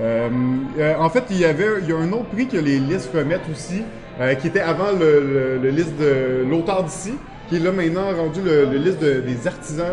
Euh, 0.00 0.28
euh, 0.78 0.94
en 0.98 1.10
fait, 1.10 1.24
il 1.30 1.38
y 1.40 1.44
avait 1.44 1.66
il 1.82 1.88
y 1.90 1.92
a 1.92 1.96
un 1.98 2.10
autre 2.12 2.24
prix 2.32 2.48
que 2.48 2.56
les 2.56 2.78
listes 2.78 3.10
remettent 3.14 3.48
aussi, 3.52 3.82
euh, 4.20 4.34
qui 4.34 4.46
était 4.48 4.60
avant 4.60 4.92
le, 4.98 5.20
le, 5.20 5.58
le 5.62 5.70
liste 5.70 5.96
de 5.98 6.44
l'auteur 6.48 6.84
d'ici, 6.84 7.14
qui 7.48 7.56
est 7.56 7.60
là 7.60 7.72
maintenant 7.72 8.04
rendu 8.16 8.40
le, 8.42 8.64
le 8.66 8.78
liste 8.78 9.00
de- 9.00 9.20
des 9.20 9.46
artisans 9.46 9.86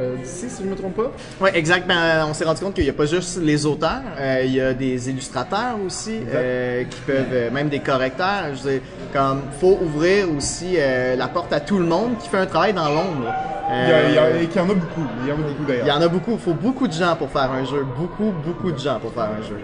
euh, 0.00 0.16
d'ici, 0.16 0.46
si 0.50 0.62
je 0.62 0.66
ne 0.66 0.70
me 0.72 0.76
trompe 0.76 0.96
pas. 0.96 1.12
Oui, 1.40 1.50
exact. 1.54 1.86
Ben, 1.86 2.26
on 2.28 2.34
s'est 2.34 2.44
rendu 2.44 2.60
compte 2.60 2.74
qu'il 2.74 2.82
n'y 2.84 2.90
a 2.90 2.94
pas 2.94 3.06
juste 3.06 3.38
les 3.40 3.64
auteurs, 3.64 4.02
euh, 4.18 4.42
il 4.44 4.52
y 4.52 4.60
a 4.60 4.74
des 4.74 5.08
illustrateurs 5.08 5.76
aussi 5.86 6.18
euh, 6.34 6.82
qui 6.84 7.00
peuvent, 7.06 7.26
euh, 7.32 7.50
même 7.52 7.68
des 7.68 7.78
correcteurs. 7.78 8.46
Je 8.54 8.62
veux 8.62 8.70
dire, 8.72 8.80
comme 9.12 9.42
faut 9.60 9.78
ouvrir 9.82 10.26
aussi 10.36 10.74
euh, 10.78 11.14
la 11.14 11.28
porte 11.28 11.52
à 11.52 11.60
tout 11.60 11.78
le 11.78 11.84
monde 11.86 12.18
qui 12.18 12.28
fait 12.28 12.38
un 12.38 12.46
travail 12.46 12.72
dans 12.72 12.88
l'ombre. 12.88 13.32
Il 13.70 13.88
y, 13.88 13.92
a, 13.92 14.08
il 14.08 14.14
y 14.14 14.18
a- 14.18 14.22
Euh, 14.24 14.42
et 14.42 14.46
qu'il 14.46 14.60
y 14.60 14.64
en 14.64 14.68
a 14.70 14.74
beaucoup. 14.74 15.06
Il 15.22 15.28
y 15.28 15.32
en 15.32 15.34
a 15.36 15.38
beaucoup 15.38 15.54
il 15.68 15.74
y 15.74 15.78
d'ailleurs. 15.78 15.96
en 15.96 16.02
a 16.02 16.08
beaucoup. 16.08 16.32
Il 16.32 16.38
faut 16.38 16.52
beaucoup 16.54 16.88
de 16.88 16.92
gens 16.92 17.14
pour 17.16 17.30
faire 17.30 17.50
un 17.52 17.64
jeu. 17.64 17.84
Beaucoup, 17.96 18.32
beaucoup 18.44 18.72
de 18.72 18.78
gens 18.78 18.98
pour 19.00 19.12
faire 19.12 19.30
un 19.38 19.42
jeu. 19.42 19.58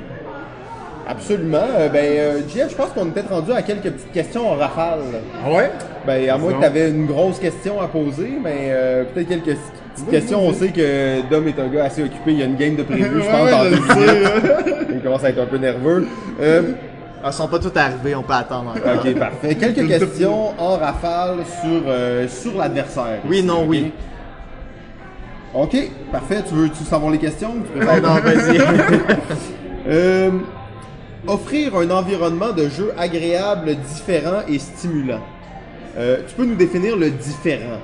Absolument. 1.08 1.58
Euh, 1.78 1.88
ben, 1.88 2.04
euh, 2.04 2.40
JF, 2.48 2.70
je 2.70 2.76
pense 2.76 2.90
qu'on 2.90 3.06
est 3.06 3.10
peut-être 3.10 3.30
rendu 3.30 3.52
à 3.52 3.62
quelques 3.62 3.90
petites 3.90 4.12
questions 4.12 4.48
en 4.50 4.54
rafale. 4.56 5.00
Ah 5.44 5.50
ouais? 5.50 5.70
Ben, 6.06 6.28
à 6.30 6.38
moins 6.38 6.52
que 6.52 6.58
tu 6.60 6.64
avais 6.64 6.90
une 6.90 7.06
grosse 7.06 7.38
question 7.38 7.80
à 7.80 7.88
poser, 7.88 8.30
mais 8.42 8.68
euh, 8.70 9.04
peut-être 9.12 9.28
quelques 9.28 9.44
petites 9.44 9.60
Oui, 10.06 10.10
questions. 10.10 10.40
oui, 10.40 10.48
On 10.50 10.54
sait 10.54 10.68
que 10.68 11.28
Dom 11.30 11.46
est 11.48 11.58
un 11.58 11.68
gars 11.68 11.84
assez 11.84 12.02
occupé. 12.02 12.32
Il 12.32 12.38
y 12.38 12.42
a 12.42 12.46
une 12.46 12.56
game 12.56 12.76
de 12.76 12.82
prévu, 12.84 13.22
je 13.22 13.28
pense, 13.28 13.44
Ouais, 13.44 13.50
dans 13.50 13.64
je 13.64 14.74
deux. 14.74 14.86
Il 14.94 15.00
commence 15.02 15.24
à 15.24 15.30
être 15.30 15.40
un 15.40 15.46
peu 15.46 15.56
nerveux. 15.58 16.06
Euh, 16.40 16.62
Ah, 17.22 17.28
Ils 17.30 17.32
sont 17.34 17.48
pas 17.48 17.58
tous 17.58 17.76
arrivés, 17.76 18.14
on 18.14 18.22
peut 18.22 18.32
attendre 18.32 18.70
encore. 18.76 19.04
ok, 19.04 19.14
parfait. 19.18 19.54
Quelques 19.60 19.86
questions 19.88 20.58
en 20.58 20.76
rafale 20.76 21.38
sur, 21.60 21.82
euh, 21.86 22.26
sur 22.28 22.56
l'adversaire. 22.56 23.18
Oui, 23.28 23.42
non, 23.42 23.64
oui. 23.66 23.92
Ok, 25.52 25.76
parfait. 26.12 26.38
Tu 26.48 26.54
veux-tu 26.54 26.84
savoir 26.84 27.10
les 27.10 27.18
questions? 27.18 27.54
Tu 27.74 27.78
non, 27.78 28.14
vas-y. 28.14 28.60
Offrir 31.26 31.76
un 31.76 31.90
environnement 31.90 32.52
de 32.52 32.68
jeu 32.68 32.92
agréable, 32.96 33.76
différent 33.76 34.40
et 34.48 34.58
stimulant. 34.58 35.20
Euh, 35.96 36.18
tu 36.26 36.34
peux 36.34 36.44
nous 36.44 36.54
définir 36.54 36.96
le 36.96 37.10
différent? 37.10 37.80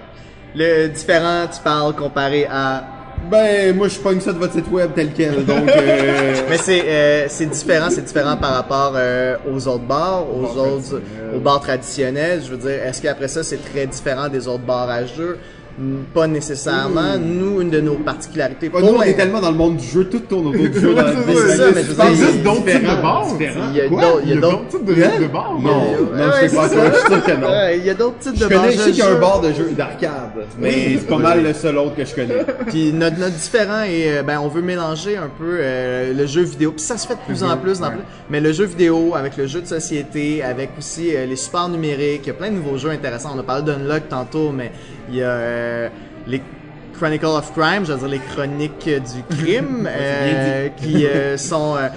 Le 0.55 0.89
différent, 0.89 1.47
tu 1.53 1.61
parles 1.61 1.95
comparé 1.95 2.47
à 2.51 2.85
Ben, 3.31 3.77
moi, 3.77 3.89
je 3.89 3.99
pogne 3.99 4.21
ça 4.21 4.33
de 4.33 4.39
votre 4.39 4.55
site 4.55 4.71
web 4.71 4.93
tel 4.95 5.13
quel, 5.13 5.45
donc... 5.45 5.69
euh, 5.69 6.35
Mais 6.49 6.57
c'est 6.59 6.83
euh, 6.87 7.27
c'est 7.29 7.47
différent, 7.47 7.89
c'est 7.91 8.05
différent 8.05 8.37
par 8.37 8.55
rapport 8.55 8.93
euh, 8.95 9.37
aux 9.53 9.69
autres 9.69 9.85
bars, 9.85 10.25
aux 10.33 10.59
autres 10.59 11.03
aux 11.35 11.41
bars 11.41 11.61
traditionnels. 11.61 12.43
Je 12.45 12.51
veux 12.53 12.57
dire, 12.57 12.87
est-ce 12.87 13.03
qu'après 13.03 13.29
ça 13.29 13.43
c'est 13.43 13.63
très 13.63 13.87
différent 13.87 14.29
des 14.29 14.47
autres 14.49 14.65
bars 14.65 14.89
à 14.89 15.05
jeu 15.05 15.39
Pas 16.15 16.27
nécessairement. 16.27 17.19
Nous, 17.19 17.61
une 17.61 17.71
de 17.71 17.81
nos 17.81 17.97
particularités. 17.97 18.71
Nous, 18.73 18.87
on 18.87 19.03
est 19.03 19.15
tellement 19.15 19.41
dans 19.41 19.51
le 19.51 19.57
monde 19.57 19.77
du 19.77 19.87
jeu, 19.87 20.05
tout 20.05 20.21
tourne 20.21 20.47
autour 20.47 20.69
du 20.69 20.81
jeu 20.81 20.95
dans 20.95 21.03
C'est 21.27 21.57
ça, 21.57 21.65
mais 21.75 21.83
je 21.83 21.93
veux 21.93 22.11
existe 22.11 22.43
d'autres 22.43 22.65
types 22.65 22.83
de 22.83 23.03
bars? 23.03 23.27
Il 23.39 23.77
y 23.77 23.81
a 23.81 23.89
d'autres- 23.89 24.21
il 24.25 24.31
y 24.31 24.33
a 24.33 24.41
d'autres- 24.41 24.69
types 24.69 24.85
de, 24.85 24.95
de 24.95 25.27
bars? 25.27 25.55
Non, 25.61 25.81
non, 26.15 26.33
je 26.43 26.49
sais 26.49 26.57
pas, 26.57 26.69
je 26.69 26.97
suis 26.99 27.07
sûr 27.07 27.25
que 27.25 27.33
non. 27.33 27.49
Il 27.75 27.85
y 27.85 27.91
a 27.91 27.95
d'autres 27.95 28.19
types 28.19 28.39
de 28.39 28.47
bars. 28.47 28.65
je 28.71 28.79
sais 28.79 28.91
qu'il 28.91 28.99
y 28.99 29.03
a 29.03 29.11
un 29.11 29.21
bar 29.21 29.41
de 29.41 29.53
jeu 29.53 29.71
d'arcade, 29.77 30.33
mais 30.59 30.97
c'est 30.99 31.07
pas 31.07 31.19
mal 31.19 31.43
le 31.43 31.53
seul 31.53 31.77
autre 31.77 31.95
que 31.95 32.05
je 32.05 32.15
connais. 32.15 32.45
Puis 32.69 32.93
notre, 32.93 33.19
notre 33.19 33.35
différent 33.37 33.83
et 33.83 34.19
euh, 34.19 34.23
ben 34.23 34.39
on 34.41 34.49
veut 34.49 34.63
mélanger 34.63 35.17
un 35.17 35.29
peu 35.39 35.59
euh, 35.61 36.13
le 36.15 36.27
jeu 36.27 36.43
vidéo. 36.43 36.73
Puis 36.73 36.81
ça 36.83 36.97
se 36.97 37.07
fait 37.07 37.15
de 37.15 37.21
plus 37.27 37.43
en 37.43 37.57
plus 37.57 37.81
dans 37.81 37.89
ouais. 37.89 37.95
plus. 37.95 38.03
Mais 38.31 38.41
le 38.41 38.53
jeu 38.53 38.65
vidéo 38.65 39.15
avec 39.15 39.37
le 39.37 39.47
jeu 39.47 39.61
de 39.61 39.67
société, 39.67 40.43
avec 40.43 40.71
aussi 40.79 41.15
euh, 41.15 41.27
les 41.27 41.37
supports 41.37 41.69
numériques, 41.69 42.23
il 42.25 42.29
y 42.29 42.31
a 42.31 42.35
plein 42.35 42.51
de 42.51 42.57
nouveaux 42.57 42.79
jeux 42.79 42.91
intéressants. 42.91 43.33
On 43.37 43.39
a 43.39 43.43
parlé 43.43 43.63
d'Unlock 43.63 44.09
tantôt, 44.09 44.51
mais 44.53 44.73
il 45.09 45.17
y 45.17 45.23
a 45.23 45.27
euh, 45.31 45.89
les 46.27 46.43
Chronicle 46.99 47.27
of 47.27 47.53
Crime, 47.53 47.85
je 47.85 47.93
veux 47.93 47.99
dire 47.99 48.09
les 48.09 48.19
chroniques 48.35 48.89
du 48.89 49.37
crime, 49.37 49.87
euh, 49.91 50.69
qui 50.79 51.07
euh, 51.07 51.37
sont 51.37 51.77
euh, 51.77 51.89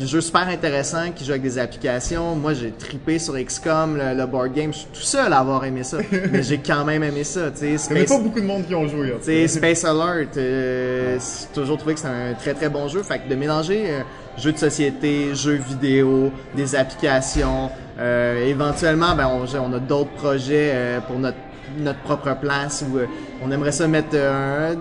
des 0.00 0.06
jeux 0.06 0.20
super 0.20 0.48
intéressants, 0.48 1.12
qui 1.14 1.24
jouent 1.24 1.30
avec 1.32 1.42
des 1.42 1.58
applications. 1.60 2.34
Moi, 2.34 2.54
j'ai 2.54 2.72
tripé 2.72 3.20
sur 3.20 3.34
XCOM, 3.34 3.96
le, 3.96 4.16
le 4.16 4.26
board 4.26 4.52
game. 4.52 4.72
Je 4.72 4.78
suis 4.78 4.88
tout 4.92 5.00
seul 5.00 5.32
à 5.32 5.38
avoir 5.38 5.64
aimé 5.64 5.84
ça, 5.84 5.98
mais 6.32 6.42
j'ai 6.42 6.58
quand 6.58 6.84
même 6.84 7.04
aimé 7.04 7.22
ça. 7.22 7.50
Il 7.62 7.68
n'y 7.68 7.76
a 8.00 8.04
pas 8.04 8.18
beaucoup 8.18 8.40
de 8.40 8.46
monde 8.46 8.66
qui 8.66 8.74
ont 8.74 8.88
joué. 8.88 9.12
hein. 9.12 9.18
Space 9.48 9.84
Alert, 9.84 10.36
euh, 10.36 11.18
j'ai 11.20 11.54
toujours 11.54 11.76
trouvé 11.78 11.94
que 11.94 12.00
c'est 12.00 12.08
un 12.08 12.34
très 12.34 12.54
très 12.54 12.68
bon 12.68 12.88
jeu. 12.88 13.02
Fait 13.04 13.20
que 13.20 13.28
de 13.28 13.34
mélanger 13.36 13.84
euh, 13.86 14.00
jeux 14.36 14.52
de 14.52 14.58
société, 14.58 15.36
jeux 15.36 15.54
vidéo, 15.68 16.32
des 16.56 16.74
applications, 16.74 17.70
euh, 18.00 18.44
éventuellement, 18.46 19.14
ben 19.14 19.28
on, 19.28 19.44
on 19.60 19.72
a 19.72 19.78
d'autres 19.78 20.10
projets 20.12 20.70
euh, 20.74 21.00
pour 21.00 21.18
notre 21.18 21.38
notre 21.76 22.00
propre 22.00 22.34
place 22.40 22.84
où 22.90 22.98
euh, 22.98 23.06
on 23.44 23.50
aimerait 23.50 23.72
ça 23.72 23.86
mettre 23.88 24.08
euh, 24.14 24.72
un- 24.74 24.78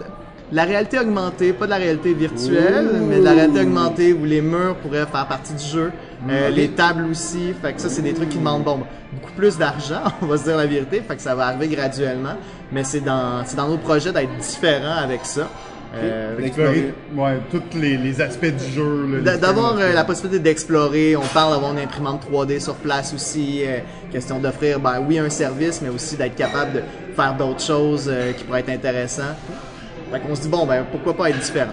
la 0.51 0.63
réalité 0.63 0.97
augmentée, 0.97 1.51
pas 1.51 1.65
de 1.65 1.71
la 1.71 1.75
réalité 1.77 2.13
virtuelle, 2.13 2.88
Ouh. 2.93 3.05
mais 3.05 3.19
de 3.19 3.23
la 3.23 3.31
réalité 3.33 3.59
augmentée 3.61 4.13
où 4.13 4.23
les 4.23 4.39
murs 4.41 4.75
pourraient 4.77 5.05
faire 5.05 5.27
partie 5.27 5.53
du 5.53 5.63
jeu, 5.65 5.91
euh, 6.29 6.49
ok. 6.49 6.55
les 6.55 6.69
tables 6.69 7.05
aussi. 7.11 7.53
Fait 7.61 7.73
que 7.73 7.81
ça, 7.81 7.89
c'est 7.89 8.01
des 8.01 8.13
trucs 8.13 8.29
qui 8.29 8.38
demandent 8.38 8.63
bon, 8.63 8.79
beaucoup 9.13 9.33
plus 9.35 9.57
d'argent, 9.57 10.03
on 10.21 10.25
va 10.25 10.38
se 10.38 10.43
dire 10.45 10.55
la 10.55 10.65
vérité. 10.65 11.01
Fait 11.05 11.17
que 11.17 11.21
ça 11.21 11.35
va 11.35 11.47
arriver 11.47 11.67
graduellement, 11.67 12.35
mais 12.71 12.85
c'est 12.85 13.01
dans 13.01 13.43
c'est 13.45 13.57
dans 13.57 13.67
nos 13.67 13.77
projets 13.77 14.13
d'être 14.13 14.35
différents 14.38 14.97
avec 15.03 15.25
ça. 15.25 15.49
Euh, 15.95 16.38
Explorer 16.39 16.93
ouais, 17.15 17.39
tous 17.49 17.77
les, 17.79 17.97
les 17.97 18.21
aspects 18.21 18.45
du 18.45 18.73
jeu. 18.73 19.21
D'avoir 19.21 19.77
euh, 19.77 19.93
la 19.93 20.03
possibilité 20.03 20.39
d'explorer, 20.39 21.15
on 21.15 21.21
parle 21.33 21.53
d'avoir 21.53 21.71
une 21.71 21.79
imprimante 21.79 22.27
3D 22.29 22.59
sur 22.59 22.75
place 22.75 23.13
aussi, 23.13 23.61
euh, 23.65 23.79
question 24.11 24.39
d'offrir, 24.39 24.79
ben 24.79 25.01
oui, 25.07 25.17
un 25.17 25.29
service, 25.29 25.81
mais 25.81 25.89
aussi 25.89 26.17
d'être 26.17 26.35
capable 26.35 26.73
de 26.73 26.81
faire 27.15 27.35
d'autres 27.35 27.61
choses 27.61 28.09
euh, 28.11 28.33
qui 28.33 28.43
pourraient 28.43 28.59
être 28.59 28.69
intéressantes. 28.69 29.38
Fait 30.11 30.19
qu'on 30.19 30.35
se 30.35 30.41
dit, 30.41 30.49
bon, 30.49 30.65
ben 30.65 30.85
pourquoi 30.91 31.15
pas 31.15 31.29
être 31.29 31.39
différent? 31.39 31.71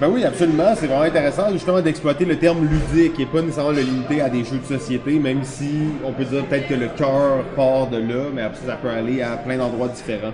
Ben 0.00 0.08
oui, 0.08 0.24
absolument. 0.24 0.74
C'est 0.74 0.86
vraiment 0.86 1.02
intéressant 1.02 1.52
justement 1.52 1.80
d'exploiter 1.80 2.24
le 2.24 2.36
terme 2.36 2.66
ludique 2.66 3.20
et 3.20 3.26
pas 3.26 3.40
nécessairement 3.40 3.70
le 3.72 3.82
limiter 3.82 4.20
à 4.20 4.28
des 4.28 4.42
jeux 4.44 4.58
de 4.58 4.78
société, 4.78 5.18
même 5.18 5.44
si 5.44 5.70
on 6.04 6.12
peut 6.12 6.24
dire 6.24 6.44
peut-être 6.46 6.66
que 6.66 6.74
le 6.74 6.88
cœur 6.88 7.44
part 7.54 7.86
de 7.88 7.98
là, 7.98 8.24
mais 8.34 8.42
après 8.42 8.66
ça 8.66 8.76
peut 8.76 8.88
aller 8.88 9.22
à 9.22 9.36
plein 9.36 9.58
d'endroits 9.58 9.88
différents. 9.88 10.32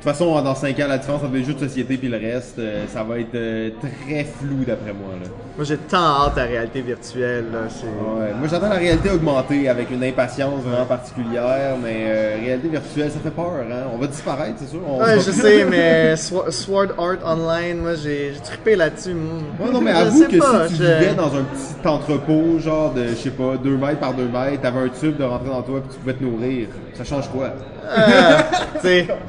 De 0.00 0.04
toute 0.04 0.12
façon, 0.12 0.40
dans 0.40 0.54
5 0.54 0.80
ans, 0.80 0.88
la 0.88 0.96
différence 0.96 1.22
entre 1.22 1.34
les 1.34 1.44
jeux 1.44 1.52
de 1.52 1.58
société 1.58 2.00
et 2.02 2.08
le 2.08 2.16
reste, 2.16 2.58
euh, 2.58 2.86
ça 2.88 3.04
va 3.04 3.18
être 3.18 3.34
euh, 3.34 3.68
très 3.82 4.24
flou 4.24 4.64
d'après 4.66 4.94
moi. 4.94 5.10
Là. 5.22 5.28
Moi, 5.56 5.64
j'ai 5.66 5.76
tant 5.76 5.98
hâte 6.26 6.38
à 6.38 6.42
la 6.42 6.46
réalité 6.46 6.80
virtuelle. 6.80 7.44
Là, 7.52 7.58
c'est... 7.68 7.84
Ouais. 7.86 8.32
Moi, 8.38 8.48
j'attends 8.50 8.68
la 8.70 8.76
réalité 8.76 9.10
augmentée 9.10 9.68
avec 9.68 9.90
une 9.90 10.02
impatience 10.02 10.60
vraiment 10.62 10.86
particulière, 10.86 11.76
mais 11.82 12.04
euh, 12.06 12.36
réalité 12.40 12.68
virtuelle, 12.68 13.10
ça 13.10 13.18
fait 13.22 13.30
peur. 13.30 13.52
Hein? 13.70 13.88
On 13.92 13.98
va 13.98 14.06
disparaître, 14.06 14.54
c'est 14.58 14.68
sûr. 14.70 14.80
On 14.88 15.00
Ouais, 15.02 15.16
je 15.20 15.30
sais, 15.30 15.64
mais 15.64 16.14
Sword 16.50 16.92
Art 16.96 17.18
Online, 17.24 17.78
moi, 17.78 17.94
j'ai, 17.94 18.32
trippé 18.42 18.74
là-dessus. 18.76 19.12
moi. 19.12 19.66
Ouais, 19.66 19.72
non, 19.72 19.80
mais 19.82 19.90
avoue 19.90 20.24
que 20.28 20.38
pas, 20.38 20.68
si 20.68 20.74
tu 20.76 20.82
je- 20.82 20.84
vivais 20.84 21.14
dans 21.14 21.26
un 21.34 21.42
petit 21.42 21.86
entrepôt, 21.88 22.58
genre 22.58 22.94
de, 22.94 23.08
je 23.08 23.14
sais 23.14 23.30
pas, 23.30 23.56
2 23.62 23.76
mètres 23.76 23.98
par 24.00 24.14
2 24.14 24.22
mètres, 24.28 24.62
t'avais 24.62 24.80
un 24.80 24.88
tube 24.88 25.18
de 25.18 25.24
rentrer 25.24 25.48
dans 25.50 25.62
toi 25.62 25.80
puis 25.80 25.90
tu 25.92 25.98
pouvais 25.98 26.14
te 26.14 26.24
nourrir, 26.24 26.68
ça 26.94 27.04
change 27.04 27.28
quoi? 27.28 27.50
Euh, 27.90 28.38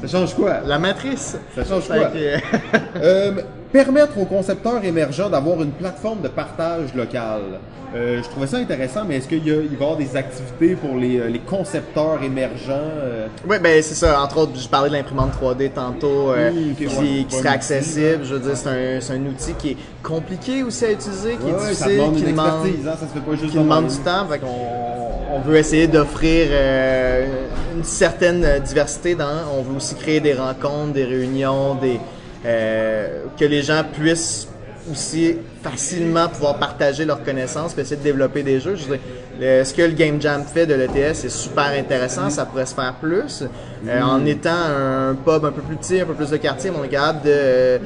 Ça 0.02 0.08
change 0.08 0.34
quoi? 0.36 0.60
la 0.66 0.78
matrice. 0.80 1.36
Ça 1.56 1.66
change 1.66 1.88
quoi? 1.88 2.06
que- 2.06 3.00
Euh, 3.02 3.32
permettre 3.72 4.18
aux 4.18 4.26
concepteurs 4.26 4.84
émergents 4.84 5.30
d'avoir 5.30 5.62
une 5.62 5.72
plateforme 5.72 6.22
de 6.22 6.28
partage 6.28 6.94
local. 6.96 7.42
Euh, 7.94 8.22
je 8.24 8.30
trouvais 8.30 8.48
ça 8.48 8.58
intéressant, 8.58 9.02
mais 9.06 9.18
est-ce 9.18 9.28
qu'il 9.28 9.46
y 9.46 9.52
a- 9.52 9.56
il 9.56 9.68
va 9.68 9.74
y 9.74 9.76
avoir 9.84 9.98
des 9.98 10.16
activités 10.16 10.76
pour 10.76 10.98
les, 10.98 11.20
euh, 11.20 11.28
les 11.28 11.40
concepteurs 11.40 12.20
émergents? 12.24 12.72
euh? 13.04 13.28
Oui, 13.48 13.58
ben 13.62 13.82
c'est 13.84 13.96
ça. 13.96 14.22
Entre 14.22 14.38
autres, 14.38 14.54
je 14.58 14.68
parlais 14.70 14.90
de 14.90 14.96
l'imprimante 14.96 15.32
3D 15.34 15.70
tantôt, 15.70 16.32
euh, 16.32 16.52
qui, 16.78 16.86
ouais, 16.86 16.90
qui 17.28 17.36
serait 17.36 17.40
outil. 17.40 17.48
accessible. 17.48 18.20
Je 18.24 18.34
veux 18.36 18.40
dire, 18.40 18.56
c'est 18.56 18.70
un, 18.70 19.02
c'est 19.02 19.14
un 19.14 19.26
outil 19.26 19.54
qui 19.60 19.70
est 19.72 19.78
compliqué 20.02 20.64
aussi 20.64 20.86
à 20.86 20.92
utiliser, 20.92 21.36
qui 21.36 21.46
Ouais, 21.46 21.52
est 21.52 21.70
difficile, 21.70 21.98
demande 21.98 22.16
qui 22.16 22.24
demande, 22.24 22.48
hein, 22.48 22.96
ça 22.98 23.08
se 23.08 23.14
fait 23.14 23.20
pas 23.20 23.36
juste 23.36 23.52
qui 23.52 23.58
demande 23.58 23.88
du 23.88 23.98
temps. 23.98 24.26
Fait 24.30 24.40
qu'on 24.40 25.36
on 25.36 25.40
veut 25.42 25.58
essayer 25.58 25.88
d'offrir 25.88 26.48
euh, 26.50 27.26
une 27.76 27.84
certaine 27.84 28.46
diversité 28.64 29.16
dans. 29.16 29.26
On 29.58 29.64
veut 29.64 29.76
aussi 29.76 29.96
créer 29.96 30.22
des 30.22 30.34
rencontres, 30.34 30.94
des 30.94 31.04
réunions, 31.06 31.76
des 31.76 32.00
euh, 32.46 33.24
que 33.40 33.46
les 33.46 33.62
gens 33.62 33.84
puissent 33.92 34.48
aussi 34.92 35.38
facilement 35.62 36.28
pouvoir 36.28 36.56
partager 36.58 37.06
leurs 37.06 37.24
connaissances, 37.24 37.74
puis 37.74 37.84
essayer 37.84 37.98
de 37.98 38.04
développer 38.04 38.42
des 38.42 38.60
jeux. 38.60 38.76
Je 38.76 38.86
veux 38.86 38.98
dire, 38.98 39.06
le- 39.40 39.64
ce 39.64 39.74
que 39.76 39.84
le 39.84 39.92
Game 39.94 40.20
Jam 40.20 40.44
fait 40.44 40.66
de 40.66 40.74
l'ETS, 40.74 41.14
c'est 41.14 41.30
super 41.30 41.68
intéressant, 41.78 42.30
ça 42.32 42.46
pourrait 42.46 42.66
se 42.66 42.74
faire 42.74 42.96
plus. 43.00 43.44
Euh, 43.88 44.02
en 44.02 44.26
étant 44.26 44.50
un 44.50 45.14
pub 45.14 45.46
un 45.46 45.52
peu 45.52 45.62
plus 45.62 45.76
petit, 45.76 46.02
un 46.02 46.06
peu 46.06 46.14
plus 46.16 46.32
de 46.32 46.38
quartier, 46.38 46.72
on 46.76 46.84
est 46.84 46.88
capable 46.90 47.22
de, 47.24 47.80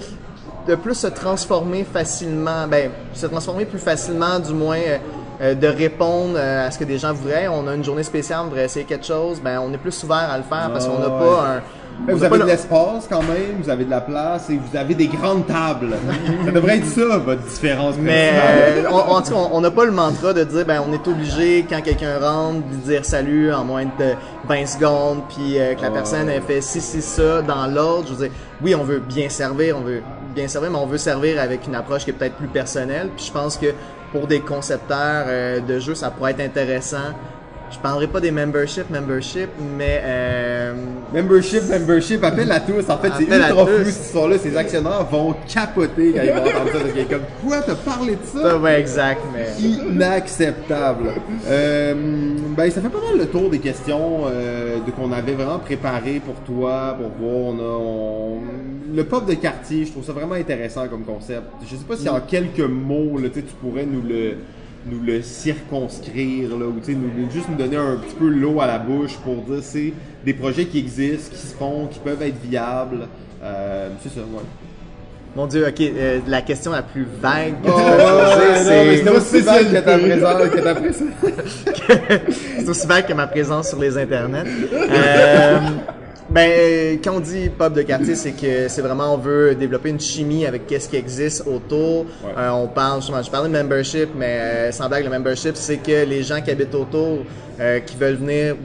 de 0.69 0.75
plus 0.75 0.95
se 0.95 1.07
transformer 1.07 1.83
facilement, 1.83 2.65
ben, 2.67 2.91
se 3.13 3.25
transformer 3.27 3.65
plus 3.65 3.79
facilement, 3.79 4.39
du 4.39 4.53
moins, 4.53 4.77
euh, 4.77 4.97
euh, 5.41 5.53
de 5.53 5.67
répondre 5.67 6.35
euh, 6.37 6.65
à 6.67 6.71
ce 6.71 6.79
que 6.79 6.85
des 6.85 6.97
gens 6.97 7.11
voudraient. 7.11 7.49
On 7.49 7.67
a 7.67 7.75
une 7.75 7.83
journée 7.83 8.03
spéciale, 8.03 8.39
on 8.43 8.45
voudrait 8.45 8.65
essayer 8.65 8.85
quelque 8.85 9.05
chose, 9.05 9.41
ben, 9.43 9.59
on 9.59 9.73
est 9.73 9.77
plus 9.77 10.01
ouvert 10.05 10.29
à 10.31 10.37
le 10.37 10.43
faire 10.43 10.69
parce 10.71 10.87
qu'on 10.87 10.97
n'a 10.99 11.07
Ah, 11.07 11.19
pas 11.19 11.45
un... 11.57 11.61
Mais 12.07 12.13
vous 12.13 12.23
avez 12.23 12.37
de 12.37 12.43
le- 12.43 12.47
l'espace 12.49 13.07
quand 13.09 13.21
même, 13.23 13.61
vous 13.63 13.69
avez 13.69 13.85
de 13.85 13.89
la 13.89 14.01
place 14.01 14.49
et 14.49 14.57
vous 14.57 14.77
avez 14.77 14.93
des 14.93 15.07
grandes 15.07 15.47
tables. 15.47 15.95
ça 16.45 16.51
devrait 16.51 16.77
être 16.77 16.85
ça, 16.85 17.17
votre 17.17 17.41
différence 17.43 17.95
Mais 17.99 18.31
euh, 18.33 18.83
on- 18.91 18.95
en 19.13 19.21
tout 19.21 19.31
cas, 19.31 19.39
on 19.51 19.61
n'a 19.61 19.71
pas 19.71 19.85
le 19.85 19.91
mantra 19.91 20.33
de 20.33 20.43
dire 20.43 20.65
ben 20.65 20.81
on 20.87 20.93
est 20.93 21.07
obligé 21.07 21.65
quand 21.67 21.81
quelqu'un 21.81 22.19
rentre 22.19 22.61
de 22.67 22.75
dire 22.91 23.05
salut 23.05 23.51
en 23.53 23.63
moins 23.63 23.85
de 23.85 24.13
20 24.47 24.65
secondes 24.67 25.21
puis 25.29 25.57
euh, 25.59 25.73
que 25.75 25.81
la 25.81 25.87
Ouais. 25.87 25.93
personne 25.93 26.29
ait 26.29 26.41
fait 26.41 26.61
ci 26.61 26.81
ci 26.81 27.01
ça 27.01 27.41
dans 27.41 27.65
l'ordre. 27.67 28.05
Je 28.09 28.13
veux 28.13 28.27
dire, 28.27 28.35
oui, 28.61 28.75
on 28.75 28.83
veut 28.83 28.99
bien 28.99 29.29
servir, 29.29 29.77
on 29.77 29.81
veut 29.81 30.01
bien 30.35 30.47
servir, 30.47 30.69
mais 30.71 30.77
on 30.77 30.85
veut 30.85 30.97
servir 30.97 31.41
avec 31.41 31.65
une 31.65 31.75
approche 31.75 32.03
qui 32.03 32.09
est 32.11 32.13
peut-être 32.13 32.35
plus 32.35 32.47
personnelle. 32.47 33.09
Puis 33.15 33.25
je 33.27 33.31
pense 33.31 33.57
que 33.57 33.67
pour 34.11 34.27
des 34.27 34.41
concepteurs 34.41 35.25
euh, 35.27 35.59
de 35.59 35.79
jeux, 35.79 35.95
ça 35.95 36.09
pourrait 36.11 36.31
être 36.31 36.41
intéressant. 36.41 37.13
Je 37.71 37.79
parlerai 37.79 38.07
pas 38.07 38.19
des 38.21 38.31
membership, 38.31 38.89
membership, 38.89 39.49
mais 39.77 39.99
euh, 40.03 40.73
Membership, 41.13 41.63
membership, 41.69 42.23
appel 42.23 42.51
à 42.51 42.59
tous. 42.59 42.89
En 42.89 42.97
fait, 42.97 43.11
c'est 43.17 43.23
ultra 43.23 43.65
flou 43.65 43.85
cette 43.85 44.05
histoire-là. 44.05 44.37
Ces 44.37 44.55
actionnaires 44.55 45.05
vont 45.05 45.35
capoter 45.51 46.13
quand 46.13 46.21
ils 46.23 46.31
vont 46.31 46.37
entendre 46.37 46.71
ça. 46.71 46.79
Parce 46.79 46.93
qu'ils 46.93 47.01
sont 47.03 47.09
comme, 47.09 47.21
quoi, 47.49 47.57
t'as 47.61 47.75
parlé 47.75 48.11
de 48.13 48.17
ça? 48.25 48.41
ça, 48.41 48.57
ouais, 48.57 48.79
exact, 48.79 49.21
mais 49.33 49.67
Inacceptable. 49.67 51.09
Euh, 51.47 51.93
ben, 52.55 52.71
ça 52.71 52.81
fait 52.81 52.89
pas 52.89 52.99
mal 53.01 53.17
le 53.19 53.25
tour 53.27 53.49
des 53.49 53.59
questions 53.59 54.21
euh, 54.29 54.77
de 54.85 54.91
qu'on 54.91 55.11
avait 55.11 55.33
vraiment 55.33 55.59
préparées 55.59 56.21
pour 56.25 56.35
toi, 56.45 56.95
pour 56.99 57.09
voir. 57.19 57.53
On 57.55 57.59
a, 57.59 57.63
on- 57.63 58.41
Le 58.95 59.03
pop 59.03 59.25
de 59.27 59.33
quartier, 59.33 59.85
je 59.85 59.91
trouve 59.91 60.05
ça 60.05 60.13
vraiment 60.13 60.35
intéressant 60.35 60.87
comme 60.87 61.03
concept. 61.03 61.43
Je 61.65 61.75
sais 61.75 61.83
pas 61.87 61.97
si 61.97 62.07
en 62.07 62.21
quelques 62.21 62.59
mots, 62.59 63.17
là, 63.21 63.29
tu 63.33 63.41
pourrais 63.61 63.85
nous 63.85 64.01
le 64.07 64.35
nous 64.85 64.99
le 65.05 65.21
circonscrire 65.21 66.49
là, 66.57 66.65
ou 66.65 66.79
tu 66.79 66.91
sais, 66.93 66.97
nous, 66.97 67.09
nous- 67.17 67.31
juste 67.31 67.47
nous 67.49 67.55
donner 67.57 67.77
un 67.77 67.95
petit 67.97 68.15
peu 68.15 68.27
l'eau 68.27 68.61
à 68.61 68.67
la 68.67 68.77
bouche 68.77 69.15
pour 69.23 69.35
dire 69.37 69.59
c'est 69.61 69.93
des 70.25 70.33
projets 70.33 70.65
qui 70.65 70.79
existent, 70.79 71.31
qui 71.35 71.41
se 71.47 71.55
font, 71.55 71.87
qui 71.87 71.99
peuvent 71.99 72.21
être 72.21 72.39
viables. 72.43 73.07
Euh, 73.43 73.89
c'est 74.01 74.09
ça, 74.09 74.21
ouais. 74.21 74.41
mon 75.35 75.47
Dieu, 75.47 75.67
ok, 75.67 75.81
euh, 75.81 76.19
la 76.27 76.41
question 76.41 76.71
la 76.71 76.81
plus 76.83 77.05
vague 77.21 77.53
que 77.63 77.67
Oh, 77.67 77.77
tu 77.77 77.83
peux 77.83 77.97
poser, 77.97 78.63
c'est 78.63 78.97
c'était 78.97 79.09
aussi 79.09 79.41
vague 79.41 79.71
que 79.71 79.77
ta 79.79 79.97
présence, 79.97 80.49
que 80.49 80.59
ta 80.61 80.75
présence. 80.75 81.07
c'est 82.59 82.69
aussi 82.69 82.87
vague 82.87 83.05
que 83.07 83.13
ma 83.13 83.27
présence 83.27 83.69
sur 83.69 83.79
les 83.79 83.97
internets. 83.97 84.43
Euh, 84.73 85.59
ben, 86.35 86.51
euh, 86.51 86.97
quand 87.01 87.15
on 87.15 87.19
dit 87.21 87.49
pop 87.49 87.71
de 87.71 87.81
quartier, 87.81 88.13
c'est 88.13 88.33
que 88.33 88.67
c'est 88.67 88.81
vraiment 88.81 89.13
on 89.13 89.17
veut 89.17 89.55
développer 89.55 89.87
une 89.87 90.01
chimie 90.01 90.45
avec 90.45 90.67
qu'est-ce 90.67 90.89
qui 90.89 90.97
existe 90.97 91.47
autour. 91.47 92.07
Euh, 92.37 92.49
on 92.49 92.67
parle, 92.67 92.99
justement, 92.99 93.23
je 93.23 93.31
parlais 93.31 93.47
de 93.47 93.53
membership, 93.53 94.09
mais 94.13 94.39
euh, 94.41 94.71
sans 94.73 94.89
blague, 94.89 95.05
le 95.05 95.09
membership, 95.09 95.55
c'est 95.55 95.77
que 95.77 96.03
les 96.03 96.23
gens 96.23 96.41
qui 96.41 96.51
habitent 96.51 96.75
autour, 96.75 97.19
euh, 97.61 97.79
qui 97.79 97.95
veulent 97.95 98.15
venir 98.15 98.57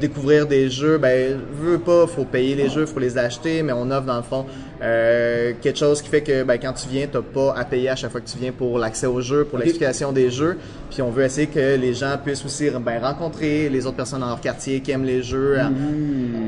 découvrir 0.00 0.46
des 0.46 0.70
jeux, 0.70 0.96
ben, 0.96 1.38
veux 1.52 1.78
pas, 1.78 2.06
faut 2.06 2.24
payer 2.24 2.54
les 2.54 2.70
jeux, 2.70 2.86
faut 2.86 3.00
les 3.00 3.18
acheter, 3.18 3.62
mais 3.62 3.72
on 3.72 3.90
offre 3.90 4.06
dans 4.06 4.16
le 4.16 4.22
fond 4.22 4.46
euh, 4.80 5.52
quelque 5.60 5.78
chose 5.78 6.00
qui 6.00 6.08
fait 6.08 6.20
que 6.20 6.44
ben, 6.44 6.56
quand 6.58 6.72
tu 6.72 6.88
viens, 6.88 7.06
t'as 7.10 7.20
pas 7.20 7.54
à 7.56 7.64
payer 7.64 7.90
à 7.90 7.96
chaque 7.96 8.12
fois 8.12 8.20
que 8.20 8.28
tu 8.28 8.38
viens 8.38 8.52
pour 8.52 8.78
l'accès 8.78 9.06
aux 9.06 9.20
jeux, 9.20 9.44
pour 9.44 9.58
l'explication 9.58 10.12
des 10.12 10.30
jeux. 10.30 10.56
Puis 10.90 11.02
on 11.02 11.10
veut 11.10 11.24
essayer 11.24 11.46
que 11.48 11.76
les 11.76 11.92
gens 11.92 12.16
puissent 12.24 12.44
aussi 12.44 12.70
ben, 12.70 12.98
rencontrer 13.02 13.68
les 13.68 13.84
autres 13.86 13.96
personnes 13.96 14.20
dans 14.20 14.28
leur 14.28 14.40
quartier 14.40 14.80
qui 14.80 14.90
aiment 14.90 15.04
les 15.04 15.22
jeux. 15.22 15.58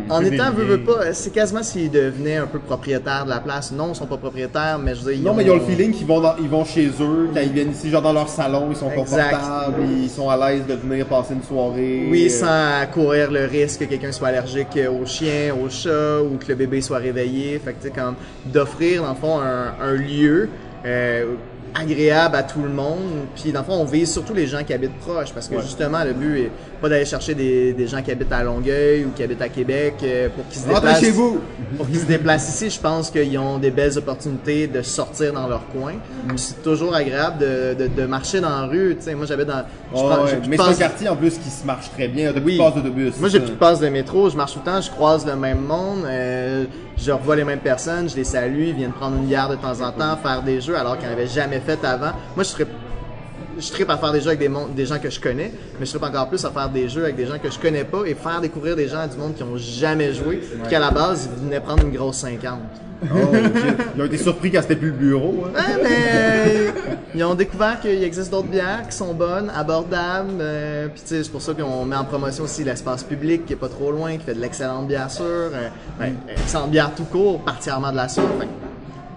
En- 0.09 0.17
En 0.17 0.25
étant, 0.25 0.51
veux 0.51 0.77
liens. 0.77 0.85
pas, 0.85 1.13
c'est 1.13 1.31
quasiment 1.31 1.63
s'ils 1.63 1.91
devenaient 1.91 2.39
un 2.39 2.47
peu 2.47 2.59
propriétaires 2.59 3.25
de 3.27 3.31
la 3.31 3.41
place. 3.41 3.71
Non, 3.71 3.91
ils 3.91 3.95
sont 3.95 4.07
pas 4.07 4.17
propriétaires, 4.17 4.79
mais 4.83 4.95
je 4.95 5.03
veux 5.03 5.15
dire, 5.15 5.25
Non, 5.25 5.35
mais 5.35 5.45
ils 5.45 5.51
ont 5.51 5.57
le 5.57 5.61
feeling 5.61 5.93
qu'ils 5.93 6.07
vont, 6.07 6.21
dans- 6.21 6.37
ils 6.41 6.49
vont 6.49 6.65
chez 6.65 6.87
eux, 7.01 7.29
quand 7.35 7.41
ils 7.41 7.53
viennent 7.53 7.71
ici, 7.73 7.91
genre 7.91 8.01
dans 8.03 8.15
leur 8.15 8.29
salon, 8.29 8.69
ils 8.71 8.77
sont 8.77 8.91
Exact. 8.91 9.31
confortables, 9.31 9.83
ils 10.03 10.09
sont 10.11 10.31
à 10.31 10.37
l'aise 10.51 10.63
de 10.67 10.75
venir 10.75 11.05
passer 11.07 11.35
une 11.35 11.43
soirée. 11.43 12.09
Oui, 12.11 12.27
Euh, 12.27 12.31
sans 12.31 12.93
courir 12.93 13.31
le 13.31 13.45
risque 13.45 13.81
que 13.81 13.85
quelqu'un 13.85 14.11
soit 14.13 14.29
allergique 14.29 14.79
au 14.91 15.05
chien, 15.05 15.55
au 15.55 15.69
chat 15.69 16.21
ou 16.23 16.39
que 16.39 16.47
le 16.49 16.55
bébé 16.55 16.81
soit 16.81 16.99
réveillé. 16.99 17.59
Fait 17.59 17.73
que, 17.75 17.83
tu 17.83 17.89
sais, 17.89 17.95
comme 17.95 18.15
d'offrir, 18.47 19.03
dans 19.03 19.11
le 19.11 19.15
fond, 19.17 19.39
un, 19.39 19.75
un 19.85 19.93
lieu 19.95 20.49
euh, 20.87 21.35
agréable 21.75 22.37
à 22.37 22.43
tout 22.43 22.63
le 22.63 22.69
monde. 22.69 23.27
Puis 23.41 23.53
dans 23.53 23.61
le 23.61 23.67
fond, 23.67 23.75
on 23.75 23.85
vise 23.85 24.11
surtout 24.13 24.35
les 24.35 24.47
gens 24.47 24.63
qui 24.65 24.73
habitent 24.73 24.99
proches 25.01 25.33
parce 25.33 25.49
que 25.49 25.61
justement, 25.61 26.03
le 26.05 26.13
but 26.13 26.39
est 26.39 26.51
pas 26.81 26.89
d'aller 26.89 27.05
chercher 27.05 27.35
des, 27.35 27.73
des 27.75 27.87
gens 27.87 28.01
qui 28.03 28.11
habitent 28.11 28.33
à 28.33 28.43
Longueuil 28.43 29.05
ou 29.05 29.11
qui 29.11 29.23
habitent 29.23 29.43
à 29.43 29.49
Québec 29.51 29.95
euh, 30.03 30.29
pour 30.35 30.47
qu'ils 30.49 30.63
se 30.63 30.67
déplacent. 30.69 31.01
chez 31.01 31.11
vous! 31.11 31.41
Pour 31.77 31.87
qu'ils 31.87 32.01
se 32.01 32.07
déplacent 32.07 32.49
ici, 32.49 32.71
je 32.71 32.81
pense 32.81 33.11
qu'ils 33.11 33.39
ont 33.39 33.59
des 33.59 33.71
belles 33.71 33.97
opportunités 33.99 34.67
de 34.67 34.81
sortir 34.83 35.33
dans 35.33 35.47
leur 35.47 35.67
coin. 35.69 35.93
Puis 36.29 36.39
C'est 36.39 36.63
toujours 36.63 36.95
agréable 36.95 37.39
de, 37.39 37.75
de, 37.75 37.87
de 37.89 38.07
marcher 38.07 38.41
dans 38.41 38.49
la 38.49 38.63
rue. 38.67 38.97
Moi, 39.15 39.27
j'habite 39.27 39.47
dans. 39.47 39.63
je 39.95 40.01
ouais. 40.01 40.41
Mais 40.49 40.57
c'est 40.57 40.63
un 40.63 40.75
quartier 40.75 41.09
en 41.09 41.17
plus 41.17 41.37
qui 41.39 41.51
se 41.51 41.67
marche 41.67 41.91
très 41.91 42.09
bien. 42.09 42.33
T'as 42.33 42.41
plus 42.41 42.45
Oui. 42.47 42.59
de 42.59 42.63
passe 42.63 42.75
d'autobus. 42.75 43.13
moi, 43.21 43.29
j'ai 43.29 43.41
plus 43.41 43.51
de 43.51 43.57
passe 43.57 43.81
de 43.81 43.89
métro, 43.89 44.31
je 44.31 44.37
marche 44.37 44.53
tout 44.55 44.61
le 44.65 44.71
temps, 44.71 44.81
je 44.81 44.91
croise 44.91 45.27
le 45.27 45.37
même 45.37 45.61
monde, 45.61 46.05
euh, 46.07 46.65
je 47.01 47.13
revois 47.13 47.37
les 47.37 47.45
mêmes 47.45 47.61
personnes, 47.61 48.09
je 48.09 48.17
les 48.17 48.25
salue, 48.25 48.69
ils 48.69 48.75
viennent 48.75 48.93
prendre 48.93 49.17
une 49.17 49.27
bière 49.27 49.49
de 49.49 49.57
temps 49.57 49.81
en 49.81 49.91
temps, 49.93 50.17
faire 50.17 50.43
des 50.43 50.61
jeux 50.61 50.77
alors 50.77 50.99
qu'ils 50.99 51.09
n'avaient 51.09 51.27
jamais 51.27 51.61
fait 51.61 51.83
avant. 51.85 52.13
Moi, 52.37 52.45
je 52.45 52.49
serais 52.49 52.67
je 53.61 53.71
tripe 53.71 53.91
à 53.91 53.97
faire 53.97 54.13
des 54.13 54.21
jeux 54.21 54.29
avec 54.31 54.51
des, 54.75 54.87
gens 54.87 54.99
que 54.99 55.11
je 55.11 55.21
connais, 55.21 55.53
mais 55.79 55.87
je 55.87 55.91
tripe 55.91 56.03
encore 56.03 56.29
plus 56.29 56.45
à 56.45 56.51
faire 56.51 56.69
des 56.69 56.89
jeux 56.89 57.05
avec 57.05 57.17
des 57.17 57.27
gens 57.27 57.39
que 57.39 57.51
je 57.51 57.59
connais 57.59 57.85
pas 57.85 58.05
et 58.07 58.15
faire 58.15 58.41
découvrir 58.41 58.77
des 58.77 58.89
gens 58.89 59.07
du 59.07 59.17
monde 59.17 59.35
qui 59.35 59.43
ont 59.43 59.57
jamais 59.57 60.13
joué, 60.13 60.37
puis 60.37 60.71
qu'à 60.71 60.79
la 60.79 60.91
base, 60.91 61.29
ils 61.37 61.45
venaient 61.45 61.61
prendre 61.61 61.85
une 61.85 61.93
grosse 61.93 62.19
50. 62.19 62.59
Oh, 63.03 63.07
shit. 63.35 63.77
Ils 63.97 64.03
ont 64.03 64.05
été 64.05 64.19
surpris 64.19 64.51
quand 64.51 64.61
c'était 64.61 64.77
plus 64.77 64.89
le 64.91 64.97
bureau. 64.97 65.45
hein. 65.47 65.59
Ouais, 65.59 65.83
mais 65.83 66.67
ils 67.15 67.25
ont 67.25 67.35
découvert 67.35 67.81
qu'il 67.81 68.03
existe 68.05 68.31
d'autres 68.31 68.49
bières 68.49 68.87
qui 68.89 68.95
sont 68.95 69.15
bonnes, 69.15 69.51
abordables. 69.57 70.35
euh, 70.39 70.89
Puis 70.89 71.03
c'est 71.07 71.31
pour 71.33 71.41
ça 71.41 71.55
qu'on 71.55 71.87
met 71.87 71.97
en 71.97 72.05
promotion 72.05 72.45
aussi 72.45 72.63
l'espace 72.63 73.03
public 73.03 73.47
qui 73.47 73.55
est 73.55 73.57
pas 73.57 73.69
trop 73.71 73.91
loin, 73.91 74.19
qui 74.19 74.25
fait 74.25 74.35
de 74.35 74.41
l'excellente 74.41 74.87
bière 74.87 75.11
sûre. 75.11 75.25
euh, 75.25 75.69
ben, 75.99 76.13
excellente 76.29 76.71
bière 76.71 76.91
tout 76.95 77.05
court, 77.05 77.41
particulièrement 77.41 77.91
de 77.91 77.97
la 77.97 78.09
sûre. 78.09 78.23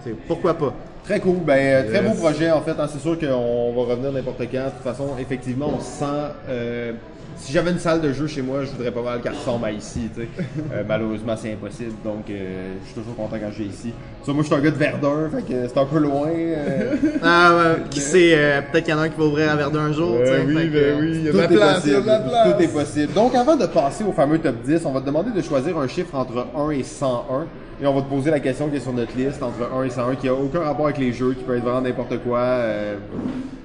Fait 0.02 0.12
pourquoi 0.28 0.54
pas? 0.54 0.72
Très 1.04 1.20
cool. 1.20 1.36
Ben, 1.44 1.52
euh, 1.58 1.88
très 1.90 2.02
Yes. 2.02 2.10
beau 2.16 2.18
projet 2.22 2.50
en 2.50 2.62
fait. 2.62 2.72
hein. 2.78 2.86
C'est 2.90 3.00
sûr 3.00 3.18
qu'on 3.18 3.72
va 3.74 3.90
revenir 3.92 4.10
n'importe 4.12 4.40
quand. 4.50 4.64
De 4.64 4.70
toute 4.70 4.82
façon, 4.82 5.08
effectivement, 5.20 5.70
on 5.76 5.80
se 5.80 5.98
sent. 5.98 6.04
euh, 6.48 6.92
si 7.36 7.52
j'avais 7.52 7.72
une 7.72 7.80
salle 7.80 8.00
de 8.00 8.12
jeu 8.12 8.28
chez 8.28 8.42
moi, 8.42 8.60
je 8.62 8.70
voudrais 8.70 8.92
pas 8.92 9.02
mal 9.02 9.20
qu'elle 9.20 9.32
ressemble 9.32 9.64
à 9.66 9.72
ici. 9.72 10.08
tu 10.14 10.22
sais. 10.22 10.28
Euh, 10.72 10.82
malheureusement, 10.88 11.34
c'est 11.36 11.52
impossible. 11.52 11.92
Donc, 12.04 12.30
euh, 12.30 12.72
je 12.82 12.86
suis 12.86 12.94
toujours 13.00 13.16
content 13.16 13.36
quand 13.40 13.50
je 13.52 13.58
vais 13.64 13.68
ici. 13.68 13.92
Ça, 14.24 14.32
moi, 14.32 14.42
je 14.42 14.46
suis 14.46 14.54
un 14.56 14.60
gars 14.60 14.70
de 14.70 14.76
Verdun, 14.76 15.28
fait 15.30 15.42
que 15.42 15.68
c'est 15.68 15.78
un 15.78 15.84
peu 15.84 15.98
loin. 15.98 16.28
euh, 16.28 16.94
Ah, 17.22 17.54
ouais, 17.56 17.82
qui 17.90 18.00
sait, 18.00 18.32
euh, 18.34 18.60
peut-être 18.62 18.84
qu'il 18.84 18.94
y 18.94 18.96
en 18.96 19.00
a 19.00 19.02
un 19.02 19.08
qui 19.08 19.18
va 19.18 19.24
ouvrir 19.24 19.50
à 19.50 19.56
Verdun 19.56 19.80
un 19.80 19.92
jour. 19.92 20.16
oui, 20.20 20.24
que, 20.26 20.72
ben 20.72 21.00
oui, 21.00 21.10
il 21.12 21.24
y 21.24 21.28
a 21.28 21.32
de 21.32 21.32
Tout 21.32 21.36
la 21.38 21.44
est 21.44 21.48
place, 21.48 21.82
il 21.84 21.92
y 21.92 21.94
a 21.94 21.96
possible. 21.96 22.04
de 22.04 22.08
la 22.08 22.18
place. 22.20 22.56
Tout 22.56 22.62
est 22.62 22.68
possible. 22.68 23.12
Donc, 23.12 23.34
avant 23.34 23.56
de 23.56 23.66
passer 23.66 24.04
au 24.04 24.12
fameux 24.12 24.38
top 24.38 24.54
10, 24.64 24.80
on 24.86 24.92
va 24.92 25.00
te 25.00 25.06
demander 25.06 25.30
de 25.32 25.42
choisir 25.42 25.76
un 25.76 25.88
chiffre 25.88 26.14
entre 26.14 26.46
1 26.56 26.70
et 26.70 26.82
101. 26.82 27.46
Et 27.82 27.86
on 27.86 27.94
va 27.94 28.02
te 28.02 28.08
poser 28.08 28.30
la 28.30 28.40
question 28.40 28.68
qui 28.68 28.76
est 28.76 28.80
sur 28.80 28.92
notre 28.92 29.16
liste 29.16 29.42
entre 29.42 29.68
1 29.74 29.82
et 29.84 29.90
101, 29.90 30.14
qui 30.16 30.28
a 30.28 30.34
aucun 30.34 30.60
rapport 30.60 30.86
avec 30.86 30.98
les 30.98 31.12
jeux, 31.12 31.34
qui 31.34 31.42
peut 31.42 31.56
être 31.56 31.64
vraiment 31.64 31.80
n'importe 31.80 32.18
quoi. 32.22 32.38
euh, 32.38 32.96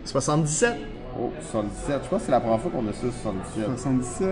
77. 0.06 0.76
Oh, 1.20 1.32
77. 1.52 2.02
Je 2.04 2.10
pense 2.10 2.20
que 2.20 2.26
c'est 2.26 2.32
la 2.32 2.40
première 2.40 2.60
fois 2.60 2.72
qu'on 2.72 2.88
a 2.88 2.94
ça, 2.94 3.02
77. 3.02 3.66
77. 3.66 4.28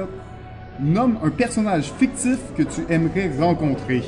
Nomme 0.79 1.17
un 1.23 1.29
personnage 1.29 1.91
fictif 1.97 2.37
que 2.55 2.63
tu 2.63 2.85
aimerais 2.89 3.31
rencontrer. 3.39 4.03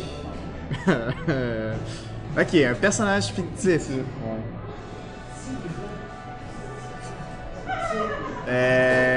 Euh, 0.88 1.74
ok, 2.40 2.56
un 2.56 2.74
personnage 2.76 3.28
fictif. 3.28 3.90
Euh... 8.48 9.09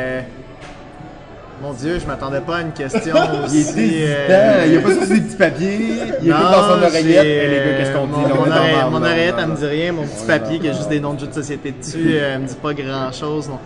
Mon 1.63 1.73
dieu, 1.73 1.99
je 2.01 2.07
m'attendais 2.07 2.41
pas 2.41 2.57
à 2.57 2.61
une 2.63 2.73
question 2.73 3.15
Il 3.53 3.57
est 3.61 3.63
aussi... 3.63 4.03
euh, 4.05 4.67
Il 4.69 4.79
a 4.79 4.81
pas 4.81 4.93
sur 4.95 5.07
des 5.07 5.21
petits 5.21 5.37
papiers. 5.37 5.79
Il 6.23 6.29
Non, 6.29 6.37
écoute 6.39 6.51
dans 6.51 6.69
son 6.69 6.83
oreillette. 6.83 7.23
j'ai- 7.23 7.45
Eh, 7.45 7.49
les 7.49 7.57
gars, 7.57 7.79
qu'est-ce 7.79 7.93
qu'on 7.93 8.07
dit? 8.07 8.13
Mon, 8.13 8.27
est 8.47 8.51
oreille- 8.51 8.75
oreillette, 8.95 9.35
elle 9.39 9.47
me 9.47 9.57
dit 9.57 9.67
rien. 9.67 9.93
Mon 9.93 10.03
petit 10.03 10.27
papier 10.27 10.59
qui 10.59 10.69
a 10.69 10.73
juste 10.73 10.89
des 10.89 10.99
noms 11.01 11.15
de 11.15 11.21
jeux 11.21 11.27
de 11.29 11.33
société 11.35 11.71
dessus, 11.73 12.15
euh, 12.17 12.35
elle 12.35 12.41
me 12.41 12.47
dit 12.49 12.57
pas 12.57 12.75
grand 12.75 13.13
chose. 13.13 13.49
Non. 13.49 13.59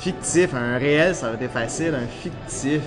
Fictif, 0.00 0.50
un 0.54 0.78
réel, 0.78 1.14
ça 1.14 1.26
aurait 1.26 1.36
été 1.36 1.48
facile. 1.48 1.94
Un 1.94 2.08
fictif. 2.22 2.80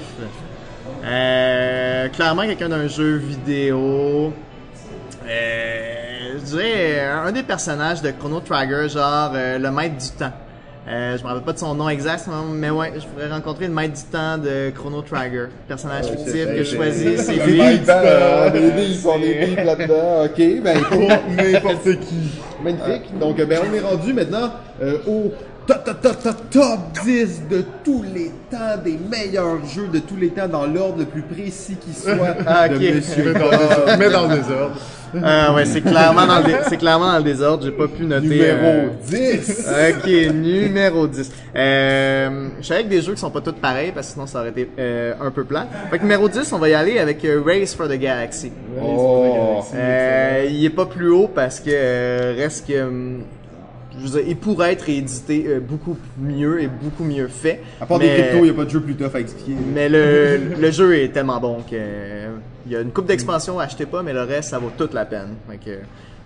Euh, 1.06 2.08
clairement, 2.10 2.42
quelqu'un 2.44 2.70
d'un 2.70 2.88
jeu 2.88 3.16
vidéo. 3.18 4.34
Euh, 5.30 6.34
je 6.36 6.40
dirais 6.44 7.00
un 7.26 7.32
des 7.32 7.44
personnages 7.44 8.02
de 8.02 8.12
Chrono 8.12 8.40
Trigger, 8.42 8.90
genre 8.90 9.32
le 9.34 9.70
maître 9.72 9.96
du 9.98 10.10
temps. 10.12 10.34
Euh, 10.88 11.16
je 11.16 11.22
me 11.24 11.28
rappelle 11.28 11.44
pas 11.44 11.54
de 11.54 11.60
son 11.60 11.76
nom 11.76 11.88
exact, 11.90 12.28
mais 12.54 12.72
ouais, 12.72 12.94
je 12.96 13.06
pourrais 13.06 13.30
rencontrer 13.30 13.68
le 13.68 13.74
maître 13.74 13.94
du 13.94 14.04
temps 14.12 14.38
de 14.40 14.72
Chrono 14.72 15.04
Trigger. 15.04 15.46
Personnage 15.68 16.06
fictif 16.08 16.46
que 16.48 16.64
je 16.64 16.76
choisis, 16.76 17.22
c'est 17.22 17.34
lui. 17.46 17.60
deep, 17.78 17.88
hein, 17.90 18.50
des 18.50 18.72
deep, 18.72 19.06
on 19.06 19.22
est 19.22 19.46
deep 19.46 19.58
là-dedans. 19.64 20.26
Ok, 20.26 20.62
ben 20.64 20.78
écoute. 20.80 20.90
Pour 20.90 21.36
n'importe 21.38 21.84
qui. 22.00 22.42
Magnifique. 22.64 23.20
Donc, 23.20 23.40
euh, 23.40 23.46
ben, 23.46 23.60
on 23.70 23.74
est 23.76 23.80
rendu 23.80 24.14
maintenant 24.14 24.54
euh, 24.82 24.98
au 25.08 25.32
top, 25.68 25.84
top, 25.84 26.02
top, 26.02 26.24
top, 26.24 26.50
top 26.50 26.80
10 27.06 27.42
de 27.50 27.64
tous 27.84 28.04
les 28.16 28.32
temps, 28.50 28.78
des 28.84 28.98
meilleurs 29.10 29.64
jeux 29.66 29.88
de 29.88 30.00
tous 30.00 30.16
les 30.16 30.30
temps, 30.30 30.48
dans 30.48 30.66
l'ordre 30.66 30.98
le 31.00 31.06
plus 31.06 31.22
précis 31.22 31.78
qui 31.80 31.94
soit 31.94 32.36
Ah, 32.48 32.68
de 32.68 32.76
ok. 32.78 32.96
Monsieur 32.96 33.34
Mets 33.34 33.40
dans. 33.40 33.98
Mets 33.98 34.10
dans 34.10 34.28
le 34.28 34.36
désordre. 34.38 34.76
Ah 35.24 35.54
ouais, 35.54 35.66
c'est 35.66 35.82
clairement 35.82 36.26
dans 36.26 36.40
le 36.40 36.54
c'est 36.68 36.78
clairement 36.78 37.12
dans 37.12 37.18
le 37.18 37.24
désordre. 37.24 37.64
J'ai 37.64 37.72
pas 37.72 37.88
pu 37.88 38.04
noter. 38.04 38.28
Numéro 38.28 38.66
euh, 38.66 38.90
10. 39.08 39.70
Ok, 39.90 40.34
numéro 40.34 41.08
10. 41.08 41.32
Euh, 41.56 42.50
je 42.60 42.64
suis 42.64 42.74
avec 42.74 42.88
des 42.88 43.02
jeux 43.02 43.14
qui 43.14 43.20
sont 43.20 43.32
pas 43.32 43.42
tous 43.42 43.54
pareils 43.54 43.92
parce 43.92 44.08
que 44.08 44.14
sinon 44.14 44.28
ça 44.28 44.40
aurait 44.40 44.50
été 44.50 44.70
euh, 44.80 45.14
un 45.22 45.32
peu 45.32 45.44
plat. 45.44 45.68
Fait 45.90 45.98
que 45.98 46.04
numéro 46.04 46.30
10, 46.30 46.52
on 46.54 46.60
va 46.60 46.70
y 46.70 46.74
aller 46.74 47.00
avec 47.00 47.24
euh, 47.26 47.42
Race 47.46 47.76
for 47.76 47.88
the 47.88 47.98
Galaxy. 47.98 48.52
Oh. 48.82 49.64
Euh, 49.74 50.48
il 50.50 50.64
est 50.66 50.70
pas 50.70 50.86
plus 50.86 51.10
haut 51.10 51.28
parce 51.28 51.60
que 51.60 51.70
euh, 51.72 52.34
reste 52.38 52.68
que 52.68 52.82
hum, 52.82 53.24
je 54.02 54.08
veux 54.12 54.20
dire, 54.20 54.30
il 54.30 54.36
pourrait 54.38 54.74
être 54.74 54.90
édité 54.90 55.46
euh, 55.48 55.60
beaucoup 55.60 55.98
mieux 56.20 56.62
et 56.62 56.68
beaucoup 56.68 57.04
mieux 57.04 57.28
fait. 57.28 57.62
À 57.80 57.86
part 57.86 58.00
mais- 58.00 58.08
des 58.08 58.22
cryptos, 58.24 58.38
il 58.40 58.44
n'y 58.44 58.50
a 58.50 58.54
pas 58.54 58.66
de 58.66 58.70
jeu 58.70 58.80
plus 58.82 58.96
tough 58.96 59.16
à 59.16 59.20
expliquer. 59.20 59.54
mais 59.74 59.90
le, 59.90 60.40
le 60.60 60.72
jeu 60.72 60.98
est 60.98 61.10
tellement 61.10 61.40
bon 61.40 61.58
que 61.62 61.74
euh, 61.74 62.30
il 62.66 62.72
y 62.72 62.76
a 62.76 62.82
une 62.82 62.92
coupe 62.92 63.06
d'expansion, 63.08 63.60
achetez 63.60 63.86
pas, 63.86 64.04
mais 64.04 64.14
le 64.14 64.24
reste, 64.24 64.50
ça 64.50 64.60
vaut 64.60 64.72
toute 64.78 64.94
la 64.94 65.06
peine. 65.06 65.36
Que, 65.64 65.72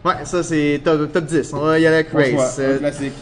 ouais, 0.08 0.16
ça 0.26 0.44
c'est 0.44 0.82
top, 0.84 1.12
top 1.12 1.26
10. 1.26 1.54
On 1.54 1.60
va 1.60 1.80
y 1.80 1.86
aller 1.86 1.96
avec 1.98 2.10
choix, 2.12 2.22
Race. 2.22 2.60
un 2.60 2.78
classique. 2.78 3.14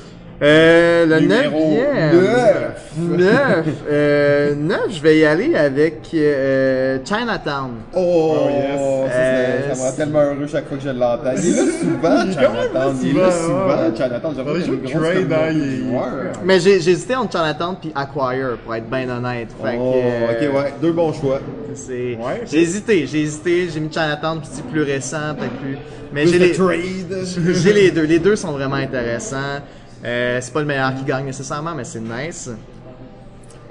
Euh, 0.43 1.05
le 1.05 1.19
Numéro 1.21 1.77
9 1.77 2.13
neuf. 2.13 3.23
9. 3.65 3.65
Euh, 3.89 4.55
9, 4.55 4.79
je 4.89 5.01
vais 5.01 5.17
y 5.19 5.25
aller 5.25 5.55
avec 5.55 6.01
euh, 6.13 6.99
Chinatown. 7.05 7.71
Oh, 7.95 8.35
Oh, 8.35 8.49
yes. 8.49 9.11
ça, 9.11 9.13
c'est- 9.13 9.75
ça 9.75 9.75
me 9.75 9.79
Euh, 9.79 9.83
rend 9.89 9.95
tellement 9.95 10.19
heureux 10.21 10.47
chaque 10.51 10.67
fois 10.67 10.77
que 10.77 10.83
je 10.83 10.89
l'entends. 10.89 11.31
Il 11.41 11.49
est 11.49 11.55
là 11.55 11.71
souvent, 11.81 12.31
Chinatown. 12.31 12.97
Il 13.01 13.09
est 13.09 13.21
là 13.21 13.31
souvent. 13.31 13.95
Chinatown. 13.95 14.33
J'ai 14.35 14.43
Dans 14.43 14.53
les 14.53 14.59
l'impression 14.59 14.71
jeux 14.71 14.77
qu'il 14.77 14.81
de 14.83 14.89
y 14.89 14.93
a 14.93 14.95
une 14.95 14.99
grosse 14.99 15.13
trade, 15.13 16.33
hein. 16.33 16.39
Mais 16.43 16.59
j'ai 16.59 16.73
hésité 16.75 17.15
entre 17.15 17.31
Chinatown 17.37 17.75
puis 17.79 17.91
Acquire, 17.95 18.57
pour 18.63 18.75
être 18.75 18.89
bien 18.89 19.09
honnête. 19.09 19.47
Fait 19.63 19.77
Oh, 19.79 19.93
que, 19.93 19.97
euh, 20.45 20.49
ok, 20.49 20.55
ouais, 20.55 20.73
deux 20.81 20.91
bons 20.91 21.13
choix. 21.13 21.39
C'est... 21.73 22.15
Ouais. 22.21 22.43
J'ai 22.51 22.61
hésité, 22.61 23.07
j'ai 23.07 23.21
hésité, 23.21 23.67
j'ai 23.73 23.79
mis 23.79 23.91
Chinatown 23.91 24.39
puis 24.39 24.49
c'est 24.51 24.65
plus 24.65 24.83
récent, 24.83 25.33
peut-être 25.37 25.53
plus. 25.53 25.77
Mais 26.13 26.27
j'ai 26.27 26.37
les, 26.37 26.51
trade. 26.51 27.17
j'ai 27.63 27.73
les 27.73 27.89
deux. 27.91 28.03
Les 28.03 28.19
deux 28.19 28.35
sont 28.35 28.51
vraiment 28.51 28.75
intéressants. 28.75 29.61
Euh, 30.05 30.39
c'est 30.41 30.53
pas 30.53 30.59
le 30.59 30.65
meilleur 30.65 30.93
qui 30.95 31.03
gagne 31.05 31.25
nécessairement, 31.25 31.73
mais 31.75 31.83
c'est 31.83 32.01
nice. 32.01 32.49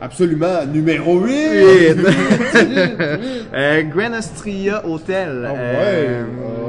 Absolument. 0.00 0.66
Numéro 0.66 1.20
8. 1.20 1.30
euh, 3.54 3.82
Hotel. 4.84 5.46
Ah 5.48 5.54
Euh, 5.56 6.24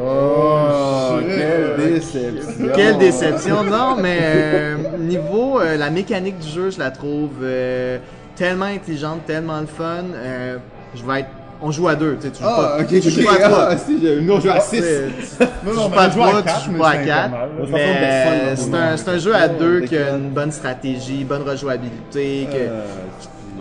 Oh, 0.06 1.20
shit. 1.20 1.28
quelle 1.30 1.94
déception. 1.94 2.68
Quelle 2.76 2.98
déception, 2.98 3.64
non, 3.64 3.96
mais 4.00 4.20
euh, 4.22 4.76
niveau 5.00 5.60
euh, 5.60 5.78
la 5.78 5.90
mécanique 5.90 6.38
du 6.40 6.48
jeu, 6.50 6.70
je 6.70 6.78
la 6.80 6.92
trouve 6.92 7.32
euh, 7.42 7.98
tellement 8.36 8.66
intelligente, 8.66 9.22
tellement 9.26 9.62
le 9.62 9.66
fun. 9.68 10.04
Euh, 10.14 10.58
je 10.94 11.04
vais 11.04 11.22
être, 11.22 11.30
on 11.64 11.72
joue 11.72 11.88
à 11.88 11.96
deux, 11.96 12.16
tu 12.18 12.24
sais, 12.28 12.32
tu 12.32 12.44
joues 12.44 12.50
Ah, 12.52 12.76
pas, 12.78 12.84
ok, 12.84 12.88
tu 12.90 13.10
joues 13.10 13.24
pas 13.26 13.34
à 13.34 13.50
trois. 13.50 13.68
Ah, 13.72 13.78
si, 13.78 13.98
j'ai- 14.02 14.22
nous 14.22 14.34
on 14.34 14.40
joue 14.42 14.50
à 14.50 14.60
6. 14.60 14.82
Tu 15.40 15.46
Non, 15.66 15.72
joues 15.74 15.80
non, 15.80 15.90
pas 15.90 16.02
à 16.04 16.10
trois, 16.10 16.28
tu 16.42 16.44
quatre, 16.44 16.66
joues 16.66 16.78
pas 16.78 16.90
à 16.90 16.92
c'est 17.00 17.06
quatre. 17.06 17.32
Mais 17.72 18.56
c'est 18.56 18.74
un, 18.76 18.98
c'est 18.98 19.10
un 19.10 19.18
jeu 19.18 19.36
à 19.36 19.48
deux 19.48 19.82
qui 19.82 19.98
a 19.98 20.10
une 20.16 20.30
bonne 20.30 20.52
stratégie, 20.52 21.24
bonne 21.24 21.44
rejouabilité. 21.44 22.48
Que, 22.52 22.58
Euh, 22.58 22.82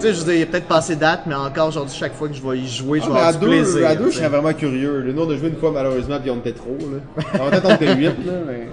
tu 0.02 0.08
sais, 0.08 0.14
je 0.20 0.24
veux 0.24 0.34
il 0.34 0.40
est 0.42 0.46
peut-être 0.46 0.66
passé 0.66 0.96
date, 0.96 1.20
mais 1.26 1.34
encore 1.34 1.68
aujourd'hui, 1.68 1.94
chaque 1.96 2.14
fois 2.14 2.28
que 2.28 2.34
je 2.34 2.42
vais 2.42 2.58
y 2.58 2.68
jouer, 2.68 2.98
je 3.00 3.04
Ah, 3.04 3.08
vais 3.08 3.12
mais 3.14 3.20
à 3.20 3.26
avoir 3.28 3.40
du 3.40 3.46
deux, 3.46 3.62
plaisir. 3.62 3.86
à 3.88 3.94
deux, 3.94 4.10
je 4.10 4.16
serais 4.16 4.28
vraiment 4.28 4.52
curieux. 4.52 5.00
Le 5.00 5.12
nous, 5.12 5.22
on 5.22 5.30
a 5.30 5.36
joué 5.36 5.48
une 5.48 5.56
fois 5.56 5.70
malheureusement, 5.72 6.18
puis 6.20 6.30
on 6.30 6.36
était 6.38 6.52
trop. 6.52 6.76
Là. 6.80 7.22
En 7.40 7.50
fait, 7.50 7.62
on 7.64 7.74
était 7.74 7.94
8, 7.94 8.04
là, 8.06 8.12
mais. 8.46 8.68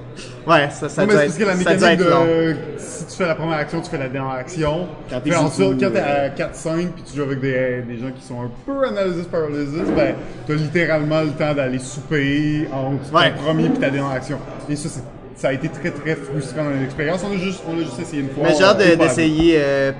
Ouais, 0.51 0.69
ça, 0.71 0.89
ça 0.89 1.01
Non, 1.01 1.07
mais 1.07 1.13
doit 1.13 1.21
c'est 1.21 1.25
être, 1.25 1.25
parce 1.25 1.38
que 1.38 1.43
la 1.43 1.55
ça 1.55 1.75
doit 1.77 1.89
mécanique 1.89 2.09
long. 2.09 2.25
de. 2.25 2.55
Si 2.77 3.05
tu 3.05 3.13
fais 3.15 3.27
la 3.27 3.36
première 3.36 3.57
action, 3.59 3.82
tu 3.82 3.89
fais 3.89 3.97
la 3.97 4.09
dernière 4.09 4.34
action. 4.34 4.88
Quand 5.09 5.15
t'es 5.21 5.30
Puis 5.30 5.36
ensuite, 5.36 5.80
quand 5.80 5.91
t'es 5.91 5.99
à 5.99 6.30
4-5 6.30 6.88
puis 6.95 7.03
tu 7.09 7.15
joues 7.17 7.23
avec 7.23 7.39
des, 7.41 7.84
des 7.88 7.97
gens 7.97 8.11
qui 8.17 8.25
sont 8.25 8.41
un 8.41 8.51
peu 8.65 8.88
analysis 8.88 9.25
paralysis, 9.25 9.88
ben, 9.95 10.15
t'as 10.47 10.53
littéralement 10.53 11.21
le 11.21 11.30
temps 11.30 11.53
d'aller 11.53 11.80
souper 11.80 12.67
entre 12.73 13.13
Ouais. 13.13 13.32
ton 13.32 13.43
premier 13.43 13.69
puis 13.69 13.80
ta 13.80 13.89
dernière 13.89 14.11
action. 14.15 14.38
Et 14.69 14.75
ça, 14.75 14.89
c'est- 14.89 15.03
ça 15.39 15.47
a 15.49 15.53
été 15.53 15.69
très 15.69 15.91
très 15.91 16.15
frustrant 16.15 16.65
dans 16.65 16.69
l'expérience. 16.71 17.21
On 17.23 17.33
a 17.33 17.37
juste, 17.37 17.61
on 17.67 17.75
a 17.77 17.79
juste 17.81 17.99
essayé 17.99 18.21
une 18.23 18.29
fois. 18.29 18.43
Mais 18.43 18.55
j'ai 18.57 18.63
hâte 18.63 18.77
d'essayer 18.97 19.55
euh, 19.57 19.91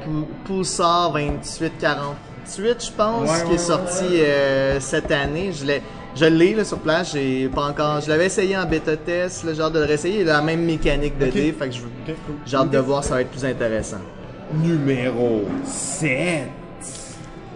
Pulsar 0.46 1.14
2848, 1.14 2.86
je 2.86 2.92
pense, 2.92 3.30
Ouais, 3.30 3.44
qui 3.44 3.50
ouais, 3.50 3.56
est 3.56 3.58
sorti 3.58 4.04
euh, 4.20 4.80
cette 4.80 5.12
année. 5.12 5.52
Je 5.54 5.66
l'ai, 5.66 5.82
Je 6.16 6.26
l'ai 6.26 6.54
là, 6.56 6.66
sur 6.66 6.80
place, 6.80 7.14
j'ai 7.14 7.48
pas 7.48 7.64
encore. 7.70 8.02
Je 8.02 8.10
l'avais 8.10 8.26
essayé 8.26 8.58
en 8.58 8.66
bêta 8.66 8.98
test, 8.98 9.44
le 9.46 9.54
genre 9.54 9.72
de 9.72 9.80
le 9.80 9.86
réessayer. 9.86 10.22
Il 10.22 10.30
a 10.30 10.34
la 10.34 10.42
même 10.42 10.64
mécanique 10.66 11.18
de 11.18 11.28
dé, 11.28 11.56
fait 11.58 11.70
que 11.70 11.76
je- 11.76 11.82
Ok, 11.82 12.16
cool. 12.26 12.56
hâte 12.60 12.70
de 12.72 12.80
voir, 12.80 13.04
ça 13.04 13.14
va 13.16 13.22
être 13.22 13.30
plus 13.32 13.46
intéressant. 13.46 14.00
Numéro 14.54 15.46
7. 15.64 16.50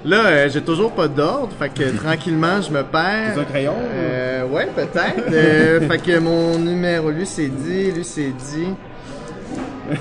Là, 0.06 0.26
euh, 0.26 0.50
j'ai 0.50 0.62
toujours 0.62 0.92
pas 0.92 1.08
d'ordre, 1.08 1.50
fait 1.58 1.70
que 1.70 1.96
tranquillement, 2.04 2.62
je 2.62 2.72
me 2.72 2.84
perds. 2.84 3.34
C'est 3.36 3.40
un 3.40 3.46
crayon? 3.46 3.76
Euh, 3.96 4.46
ouais, 4.48 4.68
peut-être. 4.76 5.32
Euh, 5.32 5.80
fait 5.90 5.98
que 5.98 6.20
mon 6.20 6.58
numéro, 6.60 7.10
lui, 7.10 7.26
c'est 7.26 7.48
dit, 7.48 7.92
lui, 7.92 8.04
c'est 8.04 8.32
dit. 8.32 8.68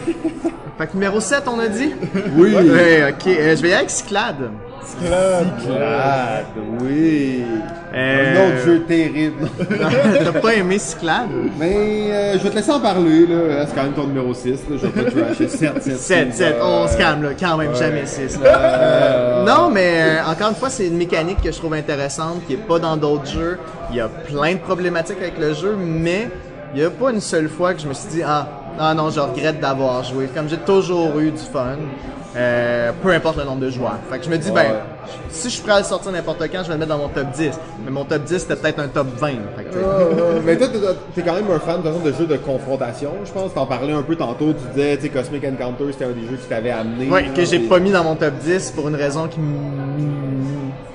fait 0.79 0.87
que 0.87 0.95
numéro 0.95 1.21
7, 1.21 1.45
on 1.47 1.59
a 1.61 1.69
dit? 1.69 1.93
Oui. 2.37 2.55
Ouais, 2.55 3.11
ok. 3.11 3.27
Euh, 3.29 3.57
je 3.57 3.63
vais 3.63 3.69
y 3.69 3.73
aller 3.73 3.75
avec 3.75 3.91
Cyclade. 3.91 4.51
Cyclade, 4.85 6.45
oui. 6.81 7.45
Euh, 7.95 8.35
Un 8.35 8.49
autre 8.57 8.65
jeu 8.65 8.81
terrible. 8.85 9.49
T'as 10.25 10.41
pas 10.41 10.55
aimé 10.55 10.79
Cyclade? 10.79 11.29
Mais 11.59 12.11
euh, 12.11 12.33
je 12.39 12.45
vais 12.45 12.51
te 12.51 12.55
laisser 12.57 12.71
en 12.71 12.81
parler, 12.81 13.27
là. 13.27 13.67
C'est 13.67 13.75
quand 13.75 13.83
même 13.85 13.93
ton 13.93 14.07
numéro 14.07 14.33
6, 14.33 14.51
là. 14.51 14.57
Je 14.71 14.87
vais 14.87 15.03
pas 15.03 15.11
te 15.11 15.19
trasher. 15.19 15.49
7, 15.49 15.83
7, 15.83 15.99
7, 15.99 16.35
7, 16.35 16.57
on 16.63 16.89
se 16.89 16.97
calme 16.97 17.23
là, 17.23 17.31
quand 17.39 17.57
même, 17.57 17.75
jamais 17.75 18.07
6. 18.07 18.39
Euh, 18.45 19.45
non, 19.45 19.71
mais 19.71 20.21
euh, 20.21 20.31
encore 20.31 20.49
une 20.51 20.55
fois, 20.57 20.71
c'est 20.71 20.87
une 20.87 20.97
mécanique 20.97 21.41
que 21.43 21.53
je 21.53 21.57
trouve 21.59 21.75
intéressante, 21.75 22.43
qui 22.47 22.55
est 22.55 22.57
pas 22.69 22.79
dans 22.79 22.97
d'autres 22.97 23.27
jeux. 23.27 23.59
Il 23.91 23.97
y 23.97 24.01
a 24.01 24.09
plein 24.09 24.55
de 24.55 24.59
problématiques 24.59 25.19
avec 25.21 25.39
le 25.39 25.53
jeu, 25.55 25.77
mais 25.79 26.29
il 26.75 26.81
y 26.81 26.85
a 26.85 26.91
pas 26.91 27.11
une 27.11 27.21
seule 27.21 27.49
fois 27.49 27.75
que 27.75 27.81
je 27.83 27.89
me 27.89 27.95
suis 27.95 28.09
dit, 28.09 28.23
ah, 28.25 28.49
ah 28.81 28.95
non, 28.95 29.11
je 29.11 29.21
regrette 29.21 29.61
d'avoir 29.61 30.03
joué. 30.03 30.29
Comme 30.35 30.49
j'ai 30.49 30.57
toujours 30.57 31.19
eu 31.19 31.31
du 31.31 31.37
fun, 31.53 31.77
euh, 32.37 32.93
peu 33.03 33.11
importe 33.11 33.37
le 33.37 33.45
nombre 33.45 33.61
de 33.61 33.71
joueurs. 33.71 33.99
Fait 34.11 34.19
que 34.19 34.25
je 34.25 34.31
me 34.31 34.39
dis, 34.39 34.51
ben, 34.51 34.65
si 35.29 35.49
je 35.49 35.55
suis 35.55 35.63
prêt 35.63 35.73
à 35.73 35.79
le 35.79 35.85
sortir 35.85 36.13
n'importe 36.13 36.43
quand, 36.51 36.63
je 36.63 36.69
vais 36.69 36.73
le 36.75 36.79
mettre 36.79 36.91
dans 36.93 36.99
mon 36.99 37.09
top 37.09 37.27
10. 37.35 37.51
Mais 37.85 37.91
mon 37.91 38.05
top 38.05 38.23
10, 38.25 38.39
c'était 38.39 38.57
peut-être 38.57 38.79
un 38.81 38.89
top 38.89 39.07
20. 39.19 39.29
Fait 39.57 39.65
que, 39.65 39.69
tu 39.69 39.75
sais. 39.79 39.85
Euh, 39.85 40.41
mais 40.45 40.57
toi, 40.57 40.69
t'es- 41.15 41.23
quand 41.23 41.35
même 41.35 41.45
un 41.55 41.59
fan 41.59 41.83
de, 41.83 41.89
façon, 41.89 42.01
de 42.01 42.13
jeux 42.13 42.27
de 42.27 42.37
confrontation, 42.37 43.11
je 43.25 43.31
pense. 43.33 43.53
T'en 43.53 43.67
parlais 43.67 43.93
un 43.93 44.03
peu 44.03 44.17
tantôt, 44.17 44.53
tu 44.55 44.65
disais, 44.75 44.97
tu 44.97 45.03
sais, 45.03 45.09
Cosmic 45.11 45.45
Encounter, 45.45 45.85
c'était 45.93 46.07
un 46.07 46.09
des 46.13 46.23
jeux 46.29 46.37
qui 46.41 46.47
t'avait 46.49 46.71
amené. 46.71 47.09
Ouais, 47.11 47.23
là, 47.23 47.29
que 47.37 47.45
j'ai 47.45 47.57
et- 47.57 47.69
pas 47.69 47.79
mis 47.79 47.91
dans 47.91 48.05
mon 48.05 48.15
top 48.15 48.35
10 48.43 48.71
pour 48.75 48.89
une 48.89 48.97
raison 48.97 49.29
qui 49.29 49.39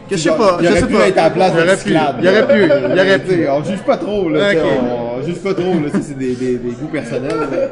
que 0.10 0.16
je 0.16 0.22
sais 0.22 0.30
Il 0.30 0.38
pas, 0.38 0.58
il 0.62 0.66
je 0.66 0.72
aurait 0.72 0.80
sais 0.80 0.88
pu 0.88 0.94
pas. 0.94 1.08
être 1.10 1.18
à 1.18 1.24
la 1.24 1.30
place 1.32 1.52
il 1.54 1.58
de 1.58 1.64
aurait 1.64 1.76
pu, 1.76 1.82
Cyclade, 1.84 2.16
il 2.22 2.28
aurait 2.30 2.48
pu, 2.48 2.64
il 2.64 2.72
aurait 3.00 3.20
Tu 3.26 3.30
sais, 3.30 3.36
pu. 3.40 3.50
On 3.50 3.64
juge 3.66 3.80
pas 3.82 3.98
trop, 3.98 4.30
là. 4.30 4.52
tu 4.54 4.58
sais. 4.58 4.64
On, 4.64 5.22
juge 5.26 5.40
pas 5.40 5.54
trop, 5.54 5.74
là. 5.74 5.90
C'est 6.02 6.18
des 6.18 6.34
goûts 6.80 6.88
personnels. 6.88 7.70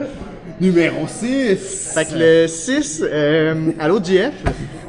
Numéro 0.59 1.07
6. 1.07 1.91
Fait 1.93 2.05
que 2.05 2.15
le 2.15 2.47
6, 2.47 3.03
euh, 3.03 3.71
allô 3.79 4.01
GF, 4.01 4.31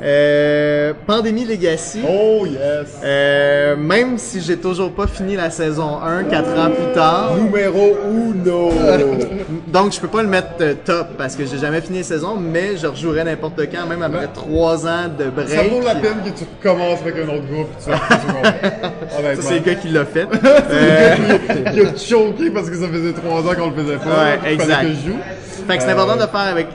euh, 0.03 0.93
Pandémie 1.07 1.45
Legacy. 1.45 2.01
Oh 2.09 2.47
yes! 2.47 3.01
Euh, 3.03 3.77
même 3.77 4.19
si 4.19 4.41
j'ai 4.41 4.57
toujours 4.57 4.93
pas 4.93 5.07
fini 5.07 5.37
la 5.37 5.51
saison 5.51 5.99
1 6.03 6.25
4 6.25 6.59
ans 6.59 6.71
plus 6.71 6.93
tard, 6.95 7.37
Numéro 7.37 7.97
1. 8.05 8.27
donc 9.73 9.93
je 9.93 10.01
peux 10.01 10.09
pas 10.09 10.23
le 10.23 10.29
mettre 10.29 10.49
euh, 10.61 10.75
top 10.85 11.09
parce 11.17 11.35
que 11.37 11.47
j'ai 11.47 11.59
jamais 11.59 11.81
fini 11.81 11.99
la 11.99 12.05
saison, 12.05 12.37
mais 12.37 12.77
je 12.77 12.87
rejouerai 12.87 13.25
n'importe 13.25 13.61
quand, 13.73 13.87
même 13.87 14.03
après 14.03 14.29
3 14.33 14.87
ans 14.87 15.09
de 15.19 15.31
break. 15.31 15.49
Ça 15.49 15.63
vaut 15.65 15.81
la 15.83 15.95
peine 15.95 16.23
que 16.25 16.31
tu 16.31 16.45
recommences 16.45 17.01
avec 17.01 17.17
un 17.17 17.29
autre 17.35 17.47
groupe 17.47 17.69
et 17.79 17.85
tu 17.85 17.91
vas 17.91 19.35
c'est 19.41 19.55
le 19.55 19.61
gars 19.61 19.75
qui 19.75 19.89
l'a 19.89 20.05
fait. 20.05 20.27
Euh, 20.69 21.15
Il 21.73 21.81
a 21.81 21.97
choqué 21.97 22.51
parce 22.51 22.69
que 22.69 22.77
ça 22.77 22.89
faisait 22.89 23.13
3 23.13 23.41
ans 23.41 23.55
qu'on 23.55 23.71
le 23.71 23.83
faisait 23.83 23.97
pas. 23.97 24.05
Ouais, 24.05 24.53
exact. 24.53 24.83
que 24.83 24.89
je 24.89 25.11
joue. 25.11 25.19
Fait 25.67 25.77
que 25.77 25.83
c'est 25.83 25.91
important 25.91 26.17
de 26.17 26.27
faire 26.31 26.41
avec 26.41 26.67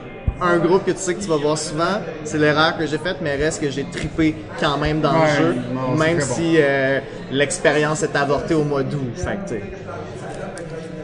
un 0.42 0.58
groupe 0.58 0.86
que 0.86 0.92
tu 0.92 0.98
sais 0.98 1.14
que 1.16 1.22
tu 1.22 1.30
vas 1.30 1.38
voir 1.38 1.58
souvent. 1.58 2.02
C'est 2.24 2.38
l'erreur 2.38 2.78
que 2.78 2.86
j'ai 2.86 2.98
faite, 2.98 3.18
mais 3.22 3.36
reste 3.36 3.62
que 3.62 3.70
j'ai 3.70 3.84
trippé 3.86 4.36
quand 4.60 4.78
même 4.78 5.00
dans 5.02 5.14
Ouais, 5.14 5.28
le 5.40 5.44
jeu, 5.54 5.56
non, 5.74 5.96
même 5.98 6.18
bon. 6.18 6.24
si 6.24 6.56
euh, 6.58 7.00
l'expérience 7.32 8.04
est 8.04 8.16
avortée 8.16 8.54
au 8.56 8.64
mois 8.64 8.84
d'août. 8.84 9.12
Fait 9.16 9.38
que. 9.48 9.62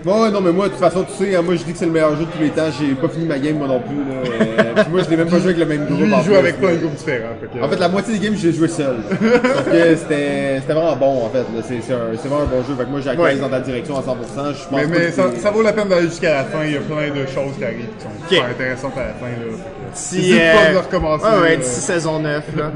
Bon, 0.03 0.23
ouais, 0.23 0.31
non, 0.31 0.41
mais 0.41 0.51
moi, 0.51 0.65
de 0.65 0.71
toute 0.71 0.79
façon, 0.79 1.03
tu 1.03 1.25
sais, 1.25 1.35
hein, 1.35 1.41
moi, 1.41 1.55
je 1.55 1.63
dis 1.63 1.73
que 1.73 1.77
c'est 1.77 1.85
le 1.85 1.91
meilleur 1.91 2.11
jeu 2.15 2.25
de 2.25 2.31
tous 2.31 2.39
les 2.41 2.49
temps. 2.49 2.69
J'ai 2.79 2.93
pas 2.95 3.09
fini 3.09 3.25
ma 3.25 3.37
game, 3.39 3.57
moi 3.57 3.67
non 3.67 3.79
plus. 3.81 3.95
Là. 3.97 4.13
Euh, 4.57 4.83
puis 4.83 4.91
moi, 4.91 5.01
je 5.03 5.09
l'ai 5.09 5.17
même 5.17 5.29
pas 5.29 5.37
joué 5.39 5.45
avec 5.53 5.57
le 5.57 5.65
même 5.65 5.85
groupe. 5.85 5.99
Lui, 5.99 6.13
en 6.13 6.19
il 6.19 6.25
joue 6.25 6.35
avec 6.35 6.59
groupes 6.59 6.93
différents. 6.95 7.29
fait 7.41 7.59
que- 7.59 7.63
En 7.63 7.69
fait, 7.69 7.77
la 7.79 7.89
moitié 7.89 8.13
des 8.17 8.25
games, 8.25 8.35
j'ai 8.37 8.51
joué 8.53 8.67
seul. 8.67 8.95
Sauf 9.09 9.65
que 9.65 9.95
c'était 9.95 10.59
c'était 10.61 10.73
vraiment 10.73 10.95
bon, 10.95 11.25
en 11.25 11.29
fait. 11.29 11.39
là. 11.39 11.61
C'est 11.67 11.93
un- 11.93 12.13
vraiment 12.27 12.41
un 12.43 12.45
bon 12.45 12.63
jeu. 12.67 12.75
Fait 12.77 12.83
que 12.85 12.89
moi, 12.89 12.99
j'ai 13.01 13.09
Ouais. 13.17 13.35
dans 13.35 13.49
ta 13.49 13.59
direction 13.59 13.97
à 13.97 14.01
100%. 14.01 14.53
Je 14.53 14.67
pense 14.67 14.71
Mais, 14.71 14.83
pas 14.83 14.89
mais 14.89 15.31
que 15.33 15.39
ça, 15.41 15.51
vaut 15.51 15.61
la 15.63 15.73
peine 15.73 15.87
d'aller 15.87 16.07
jusqu'à 16.07 16.33
la 16.33 16.43
fin. 16.45 16.59
Il 16.65 16.73
y 16.73 16.77
a 16.77 16.79
plein 16.81 17.09
de 17.09 17.25
choses 17.27 17.55
qui 17.57 17.63
arrivent 17.63 17.87
qui 17.97 18.03
sont 18.03 18.27
super 18.29 18.45
intéressantes 18.49 18.97
à 18.97 19.07
la 19.07 19.13
fin. 19.13 19.25
Là. 19.25 19.57
Si, 19.93 20.15
N'hésite 20.17 20.39
pas 20.53 20.73
de 20.73 20.77
recommencer. 20.77 21.25
Ouais, 21.41 21.57
d'ici 21.57 21.81
saison 21.81 22.19
9. 22.19 22.43
Là. 22.55 22.71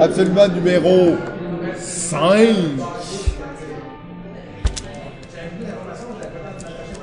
Absolument 0.00 0.48
numéro 0.48 1.16
5. 1.78 2.20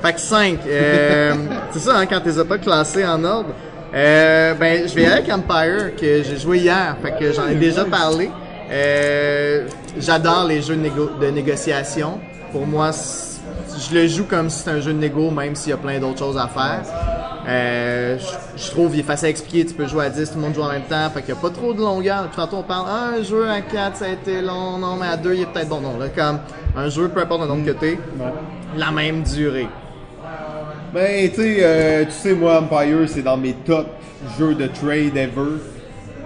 Fait 0.02 0.12
que 0.14 0.20
5. 0.20 0.58
Euh, 0.66 1.34
c'est 1.72 1.78
ça, 1.78 1.96
hein, 1.96 2.06
quand 2.06 2.20
tu 2.20 2.28
les 2.28 2.38
as 2.38 2.44
pas 2.44 2.58
classés 2.58 3.04
en 3.06 3.22
ordre. 3.24 3.50
Euh, 3.94 4.54
ben, 4.54 4.88
je 4.88 4.94
vais 4.94 5.06
avec 5.06 5.30
Empire, 5.30 5.94
que 6.00 6.22
j'ai 6.22 6.38
joué 6.38 6.58
hier. 6.58 6.96
Fait 7.02 7.12
que 7.18 7.32
j'en 7.32 7.46
ai 7.46 7.54
déjà 7.54 7.84
parlé. 7.84 8.30
Euh, 8.70 9.66
J'adore 9.98 10.46
les 10.48 10.62
jeux 10.62 10.76
de, 10.76 10.80
négo- 10.88 11.18
de 11.20 11.26
négociation. 11.26 12.18
Pour 12.52 12.66
moi, 12.66 12.90
je 13.78 13.94
le 13.94 14.06
joue 14.08 14.24
comme 14.24 14.48
si 14.48 14.60
c'était 14.60 14.70
un 14.70 14.80
jeu 14.80 14.92
de 14.94 14.98
négo, 14.98 15.30
même 15.30 15.54
s'il 15.54 15.70
y 15.70 15.72
a 15.74 15.76
plein 15.76 15.98
d'autres 16.00 16.18
choses 16.20 16.38
à 16.38 16.48
faire. 16.48 16.80
Euh, 17.46 18.16
je, 18.18 18.64
je 18.64 18.70
trouve 18.70 18.90
qu'il 18.92 19.00
est 19.00 19.04
facile 19.04 19.26
à 19.26 19.30
expliquer. 19.30 19.66
Tu 19.66 19.74
peux 19.74 19.86
jouer 19.86 20.06
à 20.06 20.08
10, 20.10 20.30
tout 20.30 20.36
le 20.36 20.40
monde 20.42 20.54
joue 20.54 20.62
en 20.62 20.70
même 20.72 20.82
temps. 20.82 21.10
Fait 21.14 21.20
qu'il 21.22 21.34
n'y 21.34 21.38
a 21.38 21.42
pas 21.42 21.50
trop 21.50 21.74
de 21.74 21.80
longueur. 21.80 22.22
Puis 22.28 22.36
tantôt, 22.36 22.56
on 22.58 22.62
parle, 22.62 22.86
ah, 22.88 23.10
un 23.18 23.22
jeu 23.22 23.46
à 23.48 23.60
4, 23.60 23.96
ça 23.96 24.04
a 24.06 24.08
été 24.08 24.40
long. 24.40 24.78
Non, 24.78 24.96
mais 24.98 25.06
à 25.08 25.16
2, 25.18 25.34
il 25.34 25.42
est 25.42 25.46
peut-être 25.46 25.68
bon. 25.68 25.80
Non, 25.82 25.98
là, 25.98 26.06
comme 26.08 26.38
un 26.76 26.88
jeu, 26.88 27.08
peu 27.08 27.20
importe 27.20 27.42
le 27.42 27.48
nombre 27.48 27.66
que 27.66 27.72
t'es, 27.72 27.98
la 28.76 28.90
même 28.90 29.22
durée. 29.22 29.68
Ben, 30.92 31.28
tu 31.30 31.36
sais, 31.36 31.56
euh, 31.60 32.04
tu 32.04 32.10
sais, 32.12 32.32
moi, 32.34 32.60
Empire, 32.60 33.08
c'est 33.08 33.22
dans 33.22 33.36
mes 33.38 33.54
top 33.54 33.86
jeux 34.38 34.54
de 34.54 34.66
trade 34.66 35.16
ever. 35.16 35.58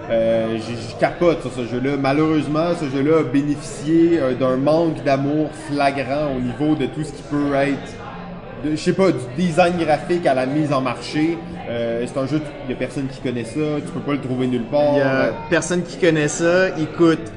Euh, 0.09 0.55
j'ai- 0.57 0.75
je 0.75 0.99
capote 0.99 1.41
sur 1.41 1.51
ce 1.51 1.65
jeu-là. 1.65 1.97
Malheureusement, 1.97 2.69
ce 2.79 2.85
jeu-là 2.89 3.19
a 3.19 3.23
bénéficié 3.23 4.19
euh, 4.19 4.33
d'un 4.33 4.55
manque 4.57 5.03
d'amour 5.03 5.49
flagrant 5.69 6.35
au 6.35 6.39
niveau 6.39 6.75
de 6.75 6.85
tout 6.85 7.03
ce 7.03 7.11
qui 7.11 7.23
peut 7.29 7.53
être, 7.55 7.93
je 8.69 8.75
sais 8.75 8.93
pas, 8.93 9.11
du 9.11 9.19
design 9.37 9.73
graphique 9.77 10.25
à 10.25 10.33
la 10.33 10.45
mise 10.45 10.71
en 10.73 10.81
marché. 10.81 11.37
Euh, 11.69 12.05
c'est 12.05 12.17
un 12.19 12.27
jeu, 12.27 12.41
il 12.65 12.71
y 12.71 12.73
a 12.73 12.77
personne 12.77 13.07
qui 13.07 13.19
connaît 13.19 13.43
ça, 13.43 13.59
tu 13.85 13.91
peux 13.93 13.99
pas 13.99 14.13
le 14.13 14.21
trouver 14.21 14.47
nulle 14.47 14.63
part. 14.63 14.81
Il 14.93 14.97
y 14.99 15.01
a 15.01 15.33
personne 15.49 15.83
qui 15.83 15.97
connaît 15.97 16.29
ça. 16.29 16.69
Il 16.77 16.87
coûte 16.87 17.31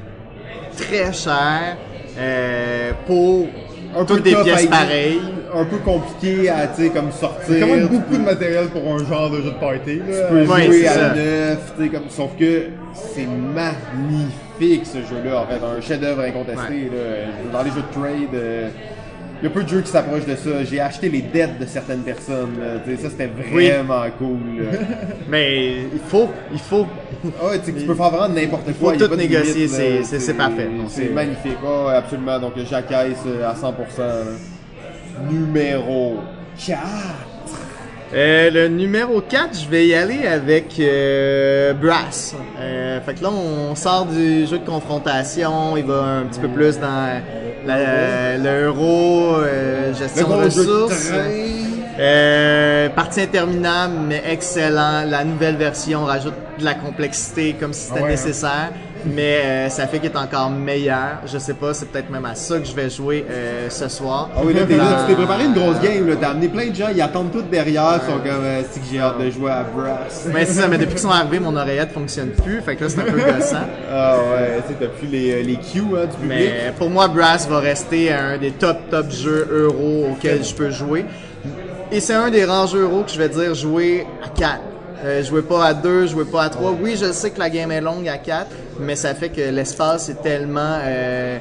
très 0.77 1.11
cher 1.11 1.77
euh, 2.17 2.91
pour 3.05 3.47
un 3.97 4.05
toutes 4.05 4.23
des 4.23 4.31
pièces 4.43 4.65
pareilles. 4.69 5.21
Un 5.53 5.65
peu 5.65 5.77
compliqué 5.77 6.49
à, 6.49 6.67
comme 6.93 7.11
sortir. 7.11 7.41
C'est 7.47 7.59
quand 7.59 7.67
même 7.67 7.87
beaucoup 7.87 8.13
de 8.17 8.23
matériel 8.23 8.67
pour 8.67 8.83
un 8.93 9.05
genre 9.05 9.29
de 9.29 9.37
jeu 9.41 9.51
de 9.51 9.59
party. 9.59 9.95
Là. 9.97 10.03
Tu 10.05 10.33
peux 10.33 10.45
Ouais, 10.51 10.65
jouer 10.65 10.87
à 10.87 10.91
ça. 10.93 11.13
neuf, 11.15 11.73
comme, 11.91 12.09
sauf 12.09 12.31
que 12.39 12.63
c'est 12.93 13.27
magnifique 13.53 14.85
ce 14.85 14.99
jeu-là, 14.99 15.41
en 15.41 15.45
fait, 15.47 15.59
un 15.65 15.81
chef-d'œuvre 15.81 16.21
incontesté. 16.21 16.85
là. 16.85 17.51
Dans 17.51 17.63
les 17.63 17.71
jeux 17.71 17.81
de 17.81 17.93
trade, 18.01 18.41
il 19.41 19.45
y 19.45 19.47
a 19.47 19.49
peu 19.49 19.63
de 19.63 19.67
jeux 19.69 19.81
qui 19.81 19.89
s'approchent 19.91 20.25
de 20.25 20.35
ça. 20.35 20.63
J'ai 20.63 20.79
acheté 20.79 21.09
les 21.09 21.21
dettes 21.21 21.59
de 21.59 21.65
certaines 21.65 22.01
personnes, 22.03 22.51
là. 22.59 22.95
Ça 23.01 23.09
c'était 23.09 23.29
Oui. 23.53 23.69
vraiment 23.71 24.03
cool. 24.19 24.37
Mais 25.29 25.77
il 25.93 25.99
faut, 26.07 26.29
il 26.53 26.59
faut. 26.59 26.85
Ah 27.41 27.47
ouais, 27.49 27.59
tu 27.59 27.71
peux 27.73 27.95
faire 27.95 28.09
vraiment 28.09 28.29
n'importe 28.33 28.67
faut 28.71 28.85
quoi. 28.85 28.93
y 28.93 28.95
a 28.95 28.99
tout 28.99 29.09
pas 29.09 29.15
de 29.15 29.21
négocier, 29.21 29.67
c'est- 29.67 30.33
parfait. 30.33 30.69
C'est 30.89 31.09
magnifique, 31.13 31.57
Ah 31.65 31.87
ouais, 31.87 31.93
absolument. 31.95 32.39
Donc 32.39 32.53
j'accaisse 32.69 33.17
euh, 33.27 33.49
à 33.49 33.53
100%. 33.53 33.71
là. 33.99 34.13
Numéro 35.29 36.19
4. 36.65 36.79
Euh, 38.13 38.49
le 38.51 38.67
numéro 38.67 39.21
4, 39.21 39.57
je 39.63 39.69
vais 39.69 39.87
y 39.87 39.95
aller 39.95 40.27
avec 40.27 40.77
euh, 40.79 41.71
Brass. 41.73 42.35
Euh, 42.59 42.99
fait 43.01 43.13
que 43.13 43.23
là, 43.23 43.29
on 43.31 43.73
sort 43.75 44.05
du 44.05 44.45
jeu 44.45 44.59
de 44.59 44.65
confrontation. 44.65 45.77
Il 45.77 45.85
va 45.85 46.03
un 46.03 46.23
petit 46.23 46.41
peu 46.41 46.49
plus 46.49 46.77
dans 46.77 47.21
la- 47.65 48.37
l'euro, 48.37 49.37
euh, 49.37 49.93
gestion 49.93 50.27
de 50.27 50.33
ressources. 50.45 51.11
Euh, 51.99 52.89
partie 52.89 53.21
interminable, 53.21 53.93
mais 54.09 54.21
excellent. 54.29 55.05
La 55.07 55.23
nouvelle 55.23 55.55
version 55.55 56.03
rajoute 56.03 56.33
de 56.59 56.65
la 56.65 56.73
complexité 56.73 57.55
comme 57.59 57.71
si 57.73 57.87
c'était 57.87 57.99
Ah 58.43 58.47
hein? 58.47 58.69
Mais 59.05 59.41
euh, 59.43 59.69
ça 59.69 59.87
fait 59.87 59.99
qu'il 59.99 60.11
est 60.11 60.15
encore 60.17 60.49
meilleur. 60.51 61.19
Je 61.25 61.37
sais 61.37 61.53
pas, 61.55 61.73
c'est 61.73 61.87
peut-être 61.87 62.09
même 62.11 62.25
à 62.25 62.35
ça 62.35 62.59
que 62.59 62.65
je 62.65 62.73
vais 62.75 62.89
jouer 62.89 63.25
euh, 63.29 63.69
ce 63.69 63.87
soir. 63.87 64.29
Ah 64.35 64.41
oui, 64.45 64.53
là, 64.53 64.61
t'es 64.67 64.77
là, 64.77 64.83
Dans- 64.83 65.01
tu 65.01 65.07
t'es 65.07 65.15
préparé 65.15 65.45
une 65.45 65.53
grosse 65.53 65.79
game, 65.81 66.07
là. 66.07 66.15
T'as 66.19 66.29
amené 66.29 66.47
plein 66.49 66.67
de 66.69 66.75
gens, 66.75 66.87
ils 66.93 67.01
attendent 67.01 67.31
tout 67.31 67.41
derrière, 67.41 67.99
ils 68.03 68.05
sont 68.11 68.19
comme, 68.19 68.43
euh, 68.43 68.61
c'est 68.71 68.79
que 68.79 68.85
j'ai 68.91 68.99
hâte 68.99 69.19
de 69.19 69.29
jouer 69.31 69.51
à 69.51 69.63
Brass. 69.63 70.27
Mais 70.33 70.45
c'est 70.45 70.53
ça, 70.61 70.67
mais 70.67 70.77
depuis 70.77 70.91
qu'ils 70.93 70.99
sont 70.99 71.09
arrivés, 71.09 71.39
mon 71.39 71.55
oreillette 71.55 71.91
fonctionne 71.93 72.29
plus. 72.29 72.61
Fait 72.61 72.75
que 72.75 72.83
là, 72.83 72.89
c'est 72.89 72.99
un 72.99 73.03
peu 73.05 73.17
gossant. 73.19 73.57
Ah 73.91 74.17
ouais, 74.17 74.61
tu 74.67 74.73
sais, 74.73 74.79
t'as 74.79 74.87
plus 74.87 75.07
les, 75.07 75.41
les 75.43 75.55
cues, 75.55 75.79
hein, 75.95 76.05
du 76.05 76.17
public. 76.17 76.29
Mais 76.29 76.73
pour 76.77 76.89
moi, 76.89 77.07
Brass 77.07 77.47
va 77.47 77.59
rester 77.59 78.11
un 78.13 78.37
des 78.37 78.51
top 78.51 78.77
top 78.91 79.09
jeux 79.11 79.47
euro 79.51 80.09
auxquels 80.11 80.43
je 80.43 80.53
peux 80.53 80.69
jouer. 80.69 81.05
Et 81.91 81.99
c'est 81.99 82.13
un 82.13 82.29
des 82.29 82.45
rares 82.45 82.67
jeux 82.67 82.83
euro 82.83 83.01
que 83.03 83.11
je 83.11 83.17
vais 83.17 83.29
dire 83.29 83.53
jouer 83.55 84.05
à 84.23 84.29
4. 84.29 84.59
Euh, 85.03 85.23
jouer 85.23 85.41
pas 85.41 85.65
à 85.65 85.73
2, 85.73 86.07
jouer 86.07 86.25
pas 86.25 86.43
à 86.43 86.49
3. 86.49 86.75
Oui, 86.79 86.95
je 86.95 87.11
sais 87.11 87.31
que 87.31 87.39
la 87.39 87.49
game 87.49 87.71
est 87.71 87.81
longue 87.81 88.07
à 88.07 88.17
4, 88.17 88.47
mais 88.79 88.95
ça 88.95 89.15
fait 89.15 89.29
que 89.29 89.41
l'espace 89.41 90.09
est 90.09 90.21
tellement 90.21 90.77
euh, 90.83 91.39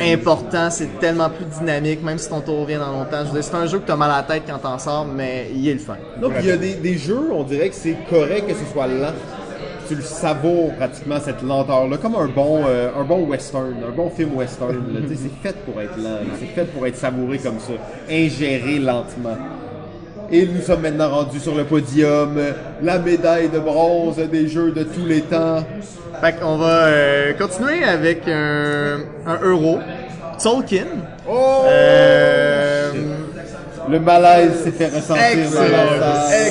important, 0.00 0.70
c'est 0.70 0.98
tellement 0.98 1.28
plus 1.28 1.44
dynamique, 1.44 2.02
même 2.02 2.16
si 2.16 2.28
ton 2.28 2.40
tour 2.40 2.64
vient 2.64 2.78
dans 2.78 2.92
longtemps. 2.92 3.24
Je 3.32 3.40
c'est 3.40 3.54
un 3.54 3.66
jeu 3.66 3.78
que 3.78 3.86
t'as 3.86 3.96
mal 3.96 4.10
à 4.10 4.18
la 4.18 4.22
tête 4.22 4.44
quand 4.46 4.58
t'en 4.58 4.78
sors, 4.78 5.04
mais 5.04 5.50
il 5.54 5.68
est 5.68 5.74
le 5.74 5.78
fun. 5.78 5.96
Donc, 6.20 6.32
il 6.40 6.46
y 6.46 6.50
a 6.50 6.56
des, 6.56 6.96
jeux, 6.96 7.30
on 7.30 7.42
dirait 7.42 7.68
que 7.68 7.74
c'est 7.74 7.96
correct 8.08 8.46
que 8.46 8.54
ce 8.54 8.72
soit 8.72 8.86
lent. 8.86 9.12
Tu 9.86 9.94
le 9.94 10.02
savoures 10.02 10.74
pratiquement 10.74 11.18
cette 11.22 11.42
lenteur-là, 11.42 11.96
comme 11.96 12.14
un 12.14 12.26
bon, 12.26 12.62
euh, 12.66 12.90
un 12.98 13.04
bon 13.04 13.24
western, 13.26 13.74
un 13.86 13.94
bon 13.94 14.10
film 14.10 14.34
western. 14.36 14.76
là. 14.92 15.00
C'est 15.08 15.48
fait 15.48 15.56
pour 15.64 15.80
être 15.80 15.96
lent, 15.96 16.10
là. 16.10 16.34
c'est 16.38 16.54
fait 16.54 16.66
pour 16.66 16.86
être 16.86 16.96
savouré 16.96 17.38
comme 17.38 17.58
ça, 17.58 17.72
ingéré 18.10 18.78
lentement. 18.78 19.36
Et 20.30 20.46
nous 20.46 20.60
sommes 20.60 20.82
maintenant 20.82 21.08
rendus 21.08 21.40
sur 21.40 21.54
le 21.54 21.64
podium, 21.64 22.38
la 22.82 22.98
médaille 22.98 23.48
de 23.48 23.58
bronze 23.58 24.16
des 24.30 24.46
jeux 24.48 24.72
de 24.72 24.82
tous 24.82 25.06
les 25.06 25.22
temps. 25.22 25.64
Fait 26.20 26.32
qu'on 26.38 26.58
va 26.58 26.84
euh, 26.86 27.32
continuer 27.32 27.82
avec 27.84 28.22
un, 28.28 28.98
un 29.26 29.38
euro. 29.42 29.78
Tolkien. 30.42 30.84
Oh! 31.28 31.62
Euh, 31.66 32.92
Le 33.90 33.98
malaise 34.00 34.64
s'est 34.64 34.70
fait 34.70 34.86
ressentir. 34.94 35.48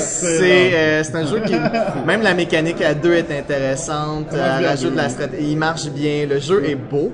C'est 0.00 0.74
euh, 0.74 1.02
c'est 1.04 1.14
un 1.14 1.26
jeu 1.26 1.40
qui 1.46 1.54
même 2.06 2.22
la 2.22 2.34
mécanique 2.34 2.82
à 2.82 2.94
deux 2.94 3.14
est 3.14 3.30
intéressante, 3.30 4.26
elle 4.32 4.66
rajoute 4.66 4.96
la 4.96 5.08
stratégie, 5.08 5.52
il 5.52 5.56
marche 5.56 5.86
bien, 5.90 6.26
le 6.28 6.40
jeu 6.40 6.64
est 6.68 6.74
beau. 6.74 7.12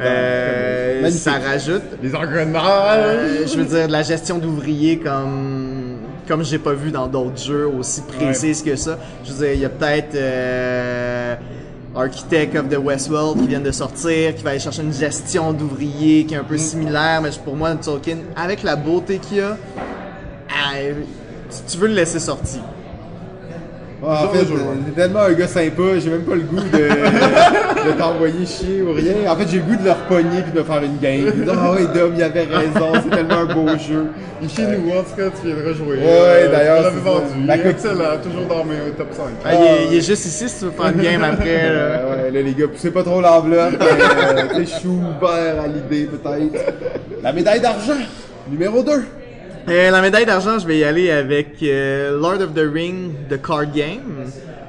Euh, 0.00 1.08
ça 1.10 1.32
rajoute 1.38 1.82
Les 2.02 2.14
engrenages. 2.14 2.62
euh, 2.96 3.46
je 3.46 3.56
veux 3.56 3.64
dire 3.64 3.86
de 3.86 3.92
la 3.92 4.02
gestion 4.02 4.38
d'ouvriers 4.38 4.98
comme 4.98 5.71
comme 6.26 6.44
j'ai 6.44 6.58
pas 6.58 6.72
vu 6.72 6.90
dans 6.90 7.06
d'autres 7.06 7.42
jeux 7.42 7.66
aussi 7.66 8.02
précises 8.02 8.62
que 8.62 8.76
ça. 8.76 8.98
Je 9.24 9.32
veux 9.32 9.46
dire, 9.46 9.54
il 9.54 9.60
y 9.60 9.64
a 9.64 9.68
peut-être 9.68 10.14
euh, 10.14 11.36
Architect 11.94 12.56
of 12.56 12.68
the 12.68 12.78
Westworld 12.78 13.40
qui 13.40 13.48
vient 13.48 13.60
de 13.60 13.70
sortir, 13.70 14.34
qui 14.34 14.42
va 14.42 14.50
aller 14.50 14.58
chercher 14.58 14.82
une 14.82 14.92
gestion 14.92 15.52
d'ouvriers 15.52 16.24
qui 16.24 16.34
est 16.34 16.38
un 16.38 16.44
peu 16.44 16.58
similaire, 16.58 17.20
mais 17.22 17.30
pour 17.44 17.56
moi, 17.56 17.74
Tolkien, 17.74 18.18
avec 18.36 18.62
la 18.62 18.76
beauté 18.76 19.18
qu'il 19.18 19.40
a, 19.40 19.56
ah, 20.48 20.74
tu 21.68 21.78
veux 21.78 21.88
le 21.88 21.94
laisser 21.94 22.18
sortir. 22.18 22.62
Ah, 24.04 24.24
en 24.26 24.28
fait, 24.30 24.44
t'es 24.44 25.00
tellement 25.00 25.20
un 25.20 25.32
gars 25.32 25.46
sympa, 25.46 25.82
j'ai 25.98 26.10
même 26.10 26.22
pas 26.22 26.34
le 26.34 26.40
goût 26.40 26.56
de, 26.56 27.90
de 27.92 27.98
t'envoyer 27.98 28.44
chier 28.44 28.82
ou 28.82 28.92
rien. 28.92 29.30
En 29.30 29.36
fait, 29.36 29.46
j'ai 29.48 29.58
le 29.58 29.62
goût 29.62 29.76
de 29.76 29.84
leur 29.84 29.96
pogner 30.08 30.42
puis 30.42 30.52
de 30.52 30.62
faire 30.64 30.82
une 30.82 30.98
game. 30.98 31.32
Ah 31.48 31.70
ouais, 31.72 31.86
Dom, 31.94 32.12
il 32.16 32.22
avait 32.22 32.42
raison, 32.42 32.92
c'est 33.02 33.10
tellement 33.14 33.38
un 33.38 33.44
beau 33.54 33.68
jeu. 33.78 34.06
Et 34.44 34.48
chez 34.48 34.62
nous, 34.66 34.90
en 34.90 35.02
tout 35.02 35.14
cas, 35.16 35.30
tu 35.40 35.46
viendras 35.46 35.72
jouer. 35.72 35.98
Ouais, 35.98 36.48
d'ailleurs, 36.50 36.78
On 36.80 36.82
l'avait 36.82 36.96
c'est 36.98 37.04
ça. 37.04 37.10
vendu. 37.14 37.46
La 37.46 37.56
Il 37.56 37.60
est 37.66 37.70
excellent, 37.70 38.18
toujours 38.22 38.46
dans 38.48 38.64
mes 38.64 38.90
top 38.98 39.08
5. 39.12 39.24
Ah, 39.44 39.50
il, 39.54 39.60
est, 39.62 39.86
il 39.92 39.98
est 39.98 40.06
juste 40.06 40.26
ici 40.26 40.48
si 40.48 40.58
tu 40.58 40.64
veux 40.64 40.70
faire 40.72 40.86
une 40.88 41.00
game 41.00 41.22
après. 41.22 41.62
là. 41.72 41.86
Ouais, 42.08 42.22
ouais, 42.24 42.30
là, 42.32 42.42
les 42.42 42.54
gars, 42.54 42.66
poussez 42.66 42.90
pas 42.90 43.04
trop 43.04 43.20
l'enveloppe. 43.20 43.74
Euh, 43.80 44.42
T'es 44.56 44.66
chou 44.66 44.98
ouvert 44.98 45.62
à 45.62 45.68
l'idée, 45.68 46.08
peut-être. 46.10 46.74
La 47.22 47.32
médaille 47.32 47.60
d'argent, 47.60 47.92
numéro 48.50 48.82
2. 48.82 48.90
Euh, 49.68 49.90
la 49.90 50.02
médaille 50.02 50.26
d'argent, 50.26 50.58
je 50.58 50.66
vais 50.66 50.78
y 50.78 50.84
aller 50.84 51.10
avec 51.10 51.62
euh, 51.62 52.18
Lord 52.18 52.40
of 52.40 52.54
the 52.54 52.68
Ring, 52.72 53.12
The 53.30 53.40
Card 53.40 53.72
Game. 53.72 54.24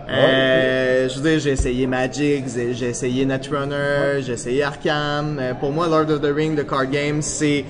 Euh, 0.09 1.09
Je 1.09 1.19
veux 1.19 1.29
dire, 1.31 1.39
j'ai 1.39 1.51
essayé 1.51 1.87
Magic, 1.87 2.45
j'ai 2.47 2.89
essayé 2.89 3.25
Netrunner, 3.25 4.21
j'ai 4.21 4.33
essayé 4.33 4.63
Arkham. 4.63 5.39
Euh, 5.39 5.53
pour 5.55 5.71
moi, 5.71 5.87
Lord 5.87 6.11
of 6.11 6.21
the 6.21 6.31
Ring, 6.35 6.55
The 6.55 6.67
Card 6.67 6.91
Game, 6.91 7.21
c'est 7.23 7.65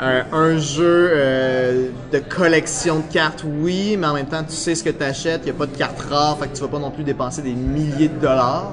un, 0.00 0.22
un 0.32 0.56
jeu 0.58 1.10
euh, 1.12 1.88
de 2.10 2.18
collection 2.20 3.00
de 3.00 3.12
cartes, 3.12 3.44
oui, 3.44 3.96
mais 3.98 4.06
en 4.06 4.14
même 4.14 4.26
temps, 4.26 4.42
tu 4.42 4.54
sais 4.54 4.74
ce 4.74 4.82
que 4.82 4.90
tu 4.90 5.04
achètes. 5.04 5.42
Il 5.42 5.46
n'y 5.46 5.50
a 5.50 5.58
pas 5.58 5.66
de 5.66 5.76
cartes 5.76 6.00
rares, 6.00 6.38
fait 6.38 6.48
que 6.48 6.54
tu 6.56 6.62
vas 6.62 6.68
pas 6.68 6.78
non 6.78 6.90
plus 6.90 7.04
dépenser 7.04 7.42
des 7.42 7.52
milliers 7.52 8.08
de 8.08 8.18
dollars. 8.18 8.72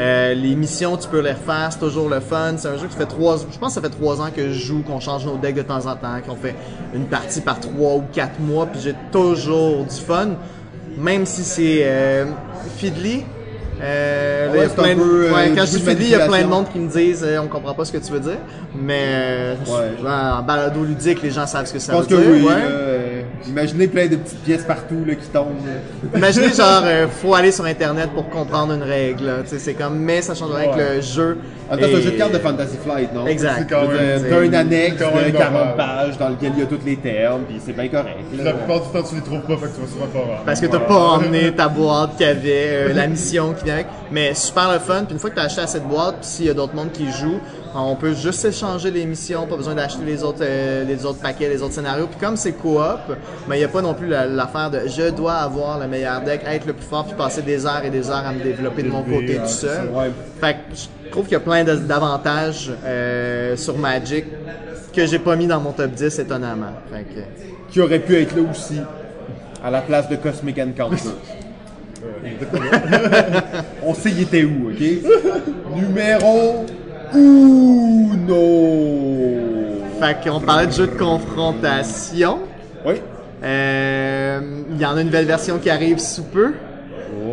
Euh, 0.00 0.32
les 0.32 0.54
missions, 0.54 0.96
tu 0.96 1.08
peux 1.08 1.20
les 1.20 1.32
refaire, 1.32 1.68
c'est 1.70 1.78
toujours 1.78 2.08
le 2.08 2.20
fun. 2.20 2.54
C'est 2.56 2.68
un 2.68 2.78
jeu 2.78 2.86
qui 2.86 2.96
fait 2.96 3.04
trois, 3.04 3.36
je 3.36 3.58
pense 3.58 3.74
que 3.74 3.82
ça 3.82 3.86
fait 3.86 3.94
trois 3.94 4.22
ans 4.22 4.30
que 4.34 4.48
je 4.48 4.58
joue, 4.58 4.82
qu'on 4.82 4.98
change 4.98 5.26
nos 5.26 5.36
decks 5.36 5.56
de 5.56 5.62
temps 5.62 5.86
en 5.86 5.94
temps, 5.94 6.20
qu'on 6.26 6.36
fait 6.36 6.54
une 6.94 7.04
partie 7.04 7.42
par 7.42 7.60
trois 7.60 7.96
ou 7.96 8.04
quatre 8.10 8.40
mois, 8.40 8.64
puis 8.64 8.80
j'ai 8.80 8.94
toujours 9.12 9.84
du 9.84 9.94
fun, 9.94 10.30
même 10.96 11.26
si 11.26 11.44
c'est 11.44 11.82
euh, 11.82 12.24
fiddly. 12.78 13.24
Euh, 13.82 14.46
là, 14.46 14.52
Ouais, 14.52 14.58
il 14.58 14.62
y 14.62 14.64
a 14.64 14.68
c'est 14.68 14.78
un 14.80 14.82
plein 14.82 14.94
de- 14.94 15.00
peu, 15.00 15.24
euh, 15.26 15.34
ouais, 15.34 15.52
quand 15.56 15.64
je 15.64 15.70
dis 15.76 15.82
de 15.82 15.88
fiddly, 15.90 16.04
il 16.06 16.10
y 16.10 16.14
a 16.14 16.26
plein 16.26 16.42
de 16.42 16.46
monde 16.48 16.66
qui 16.72 16.78
me 16.78 16.88
disent 16.90 17.24
euh, 17.26 17.38
on 17.42 17.46
comprend 17.46 17.72
pas 17.74 17.84
ce 17.84 17.92
que 17.92 17.98
tu 17.98 18.12
veux 18.12 18.20
dire, 18.20 18.38
mais 18.74 19.02
euh, 19.06 19.54
Ouais. 19.66 20.08
en 20.10 20.42
balado 20.42 20.84
ludique, 20.84 21.22
les 21.22 21.30
gens 21.30 21.46
savent 21.46 21.66
ce 21.66 21.72
que 21.72 21.78
ça 21.78 21.92
Je 21.92 21.98
pense 21.98 22.08
veut 22.08 22.16
que 22.16 22.22
dire. 22.22 22.30
oui. 22.32 22.42
ouais. 22.42 22.54
là, 22.54 22.66
euh, 22.66 23.22
imaginez 23.48 23.86
plein 23.88 24.06
de 24.06 24.16
petites 24.16 24.40
pièces 24.42 24.64
partout 24.64 25.02
là, 25.06 25.14
qui 25.14 25.26
tombent. 25.28 25.46
Imaginez 26.14 26.48
genre 26.52 26.82
euh, 26.84 27.06
faut 27.08 27.34
aller 27.34 27.52
sur 27.52 27.64
internet 27.64 28.10
pour 28.14 28.28
comprendre 28.28 28.74
une 28.74 28.82
règle. 28.82 29.24
là. 29.26 29.32
Tu 29.44 29.50
sais, 29.50 29.58
C'est 29.58 29.74
comme 29.74 29.98
mais 29.98 30.20
ça 30.22 30.34
change 30.34 30.50
rien 30.54 30.70
que 30.72 30.96
le 30.96 31.00
jeu. 31.00 31.38
En 31.70 31.76
temps, 31.76 31.82
c'est 31.88 31.94
un 31.94 32.00
jeu 32.00 32.10
de 32.10 32.16
cartes 32.16 32.32
de 32.32 32.38
Fantasy 32.38 32.76
Flight, 32.84 33.14
non? 33.14 33.26
Exact. 33.28 33.66
C'est 33.70 34.28
T'as 34.28 34.42
une 34.42 34.54
annexe 34.56 34.94
de 34.96 34.98
40 34.98 35.32
normal. 35.32 35.74
pages 35.76 36.18
dans 36.18 36.28
lequel 36.30 36.52
il 36.56 36.60
y 36.60 36.62
a 36.64 36.66
tous 36.66 36.84
les 36.84 36.96
termes, 36.96 37.42
puis 37.48 37.60
c'est 37.64 37.72
bien 37.74 37.86
correct. 37.86 38.16
là. 38.36 38.42
La 38.44 38.52
plupart 38.54 38.80
du 38.80 38.88
temps, 38.88 39.08
tu 39.08 39.14
les 39.14 39.20
trouves 39.20 39.42
pas, 39.42 39.54
fait 39.56 39.66
que 39.70 39.76
tu 39.76 39.80
vas 39.82 39.86
souvent 39.86 40.06
pas 40.06 40.18
voir. 40.26 40.42
Parce 40.44 40.60
que 40.60 40.66
t'as 40.66 40.80
pas 40.80 40.94
emmené 40.98 41.52
ta 41.52 41.68
boîte 41.68 42.16
qu'il 42.16 42.26
y 42.26 42.30
avait, 42.30 42.40
euh, 42.90 42.92
la 42.92 43.06
mission 43.06 43.52
qui 43.54 43.69
Mais 44.10 44.34
super 44.34 44.72
le 44.72 44.78
fun. 44.78 45.04
Puis 45.04 45.14
une 45.14 45.18
fois 45.18 45.30
que 45.30 45.36
t'as 45.36 45.44
acheté 45.44 45.60
à 45.62 45.66
cette 45.66 45.84
boîte, 45.86 46.16
puis 46.20 46.28
s'il 46.28 46.46
y 46.46 46.50
a 46.50 46.54
d'autres 46.54 46.74
mondes 46.74 46.92
qui 46.92 47.10
jouent, 47.10 47.40
on 47.74 47.94
peut 47.94 48.14
juste 48.14 48.44
échanger 48.44 48.90
les 48.90 49.06
missions, 49.06 49.46
pas 49.46 49.56
besoin 49.56 49.74
d'acheter 49.76 50.04
les 50.04 50.24
autres, 50.24 50.40
euh, 50.42 50.82
les 50.84 51.04
autres 51.06 51.20
paquets, 51.20 51.48
les 51.48 51.62
autres 51.62 51.74
scénarios. 51.74 52.06
Puis 52.08 52.18
comme 52.18 52.36
c'est 52.36 52.52
coop, 52.52 52.80
mais 53.48 53.56
il 53.56 53.58
n'y 53.60 53.64
a 53.64 53.68
pas 53.68 53.80
non 53.82 53.94
plus 53.94 54.08
la- 54.08 54.26
l'affaire 54.26 54.70
de 54.70 54.80
je 54.86 55.10
dois 55.10 55.34
avoir 55.34 55.78
le 55.78 55.86
meilleur 55.86 56.20
deck, 56.22 56.40
être 56.46 56.66
le 56.66 56.72
plus 56.72 56.84
fort, 56.86 57.04
puis 57.06 57.14
passer 57.14 57.42
des 57.42 57.66
heures 57.66 57.84
et 57.84 57.90
des 57.90 58.08
heures 58.10 58.26
à 58.26 58.32
me 58.32 58.42
développer 58.42 58.82
de 58.82 58.88
mon 58.88 59.02
côté 59.02 59.36
tout 59.36 59.48
seul. 59.48 59.88
Fait 60.40 60.54
que 60.54 60.58
je 60.76 61.10
trouve 61.10 61.24
qu'il 61.24 61.34
y 61.34 61.36
a 61.36 61.40
plein 61.40 61.62
de- 61.62 61.76
d'avantages 61.76 62.72
euh, 62.84 63.56
sur 63.56 63.78
Magic 63.78 64.24
que 64.92 65.06
j'ai 65.06 65.18
pas 65.20 65.36
mis 65.36 65.46
dans 65.46 65.60
mon 65.60 65.70
top 65.70 65.92
10 65.92 66.18
étonnamment. 66.18 66.72
Fait 66.92 67.04
que, 67.04 67.20
Qui 67.72 67.80
aurait 67.80 68.00
pu 68.00 68.16
être 68.20 68.34
là 68.34 68.42
aussi, 68.50 68.80
à 69.62 69.70
la 69.70 69.80
place 69.80 70.08
de 70.08 70.16
Cosmic 70.16 70.58
Encounter. 70.58 70.96
On 73.84 73.94
sait 73.94 74.10
il 74.10 74.22
était 74.22 74.44
où, 74.44 74.70
ok? 74.70 74.80
Numéro 75.76 76.66
uno. 77.14 78.40
fait 80.00 80.16
qu'on 80.28 80.40
parlait 80.40 80.66
de 80.66 80.72
jeu 80.72 80.86
de 80.86 80.96
confrontation. 80.96 82.38
Oui. 82.86 82.94
Euh, 83.42 84.40
Il 84.72 84.80
y 84.80 84.86
en 84.86 84.96
a 84.96 85.00
une 85.00 85.06
nouvelle 85.06 85.26
version 85.26 85.58
qui 85.58 85.70
arrive 85.70 85.98
sous 85.98 86.24
peu. 86.24 86.52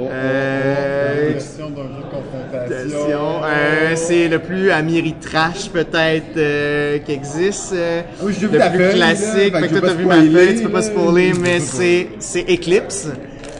Euh, 0.10 1.34
Question 1.34 1.70
d'un 1.70 1.84
jeu 1.84 2.04
de 2.04 2.10
confrontation. 2.10 2.98
version, 2.98 3.42
euh, 3.44 3.96
c'est 3.96 4.28
le 4.28 4.40
plus 4.40 4.72
Amiri-trash 4.72 5.70
peut-être 5.70 6.38
euh, 6.38 6.98
qui 7.00 7.12
existe. 7.12 7.74
Ah 7.74 8.04
oui, 8.24 8.34
j'ai 8.40 8.48
le 8.48 8.50
plus 8.50 8.60
feuille, 8.60 8.80
là, 9.00 9.14
classique. 9.14 9.54
fait 9.56 9.62
que 9.62 9.76
je 9.76 9.80
toi, 9.80 9.90
t'as 9.90 9.94
vu 9.94 10.06
ma 10.06 10.16
feuille, 10.22 10.56
tu 10.58 10.64
peux 10.64 10.72
pas 10.72 10.82
spoiler, 10.82 11.34
mais 11.40 11.60
c'est 11.62 12.08
c'est 12.20 12.46
Eclipse. 12.50 13.10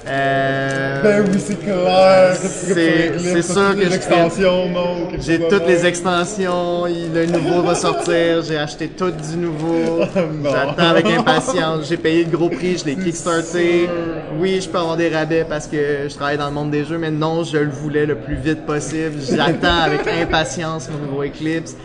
Euh, 0.10 1.02
Ben 1.04 1.26
oui, 1.30 1.40
c'est 1.46 1.60
clair. 1.60 2.34
C'est- 2.36 3.42
sûr 3.42 3.76
que 3.76 3.82
J'ai 5.20 5.38
chose 5.40 5.50
toutes 5.50 5.68
les 5.68 5.86
extensions, 5.86 6.88
il- 6.88 7.14
le 7.14 7.26
nouveau 7.26 7.62
va 7.62 7.76
sortir, 7.76 8.42
j'ai 8.42 8.58
acheté 8.58 8.88
tout 8.88 9.12
du 9.12 9.38
nouveau. 9.38 10.00
non. 10.16 10.50
J'attends 10.50 10.90
avec 10.92 11.06
impatience. 11.08 11.88
J'ai 11.90 11.98
payé 11.98 12.24
le 12.24 12.36
gros 12.38 12.50
prix, 12.50 12.78
je 12.78 12.86
l'ai 12.86 12.96
kickstarté. 12.96 13.90
Oui, 14.40 14.60
je 14.62 14.70
peux 14.70 14.78
avoir 14.78 14.96
des 14.98 15.10
rabais 15.10 15.46
parce 15.48 15.68
que 15.68 16.08
je 16.10 16.16
travaille 16.16 16.38
dans 16.38 16.48
le 16.48 16.54
monde 16.54 16.72
des 16.72 16.86
jeux, 16.86 16.98
mais 16.98 17.12
non, 17.12 17.44
je 17.44 17.58
le 17.58 17.70
voulais 17.70 18.06
le 18.06 18.16
plus 18.16 18.36
vite 18.36 18.66
possible. 18.66 19.16
J'attends 19.30 19.82
avec 19.86 20.02
impatience 20.22 20.90
mon 20.90 21.06
nouveau 21.06 21.24
Eclipse. 21.24 21.76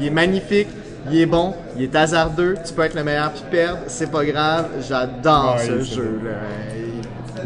Il 0.00 0.06
est 0.06 0.10
magnifique, 0.10 0.68
il 1.10 1.20
est 1.20 1.26
bon, 1.26 1.54
il 1.76 1.84
est 1.84 1.94
hasardeux, 1.96 2.54
tu 2.66 2.72
peux 2.72 2.82
être 2.82 2.94
le 2.94 3.04
meilleur 3.04 3.30
puis 3.32 3.42
perdre, 3.50 3.80
c'est 3.86 4.10
pas 4.10 4.24
grave, 4.24 4.66
j'adore 4.88 5.56
Ouais, 5.58 5.66
ce 5.66 5.94
jeu. 5.94 6.20
là. 6.24 6.30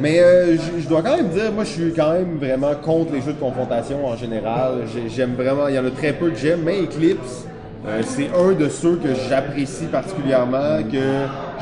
Mais 0.01 0.21
euh, 0.21 0.57
je 0.79 0.89
dois 0.89 1.03
quand 1.03 1.17
même 1.17 1.29
dire, 1.29 1.53
moi 1.53 1.65
je 1.65 1.71
suis 1.71 1.93
quand 1.95 2.13
même 2.13 2.39
vraiment 2.39 2.75
contre 2.83 3.13
les 3.13 3.21
jeux 3.23 3.33
de 3.33 3.39
confrontation 3.41 4.07
en 4.07 4.17
général. 4.17 4.73
J'ai- 4.93 5.09
J'aime 5.09 5.35
vraiment, 5.35 5.69
il 5.69 5.75
y 5.75 5.79
en 5.79 5.85
a 5.87 5.91
très 5.91 6.13
peu 6.13 6.31
que 6.31 6.37
j'aime, 6.37 6.61
mais 6.65 6.81
Eclipse, 6.83 7.47
euh, 7.87 8.01
c'est 8.03 8.29
un 8.37 8.53
de 8.53 8.69
ceux 8.69 8.97
que 8.97 9.09
j'apprécie 9.29 9.87
particulièrement, 9.87 10.83
que 10.91 10.99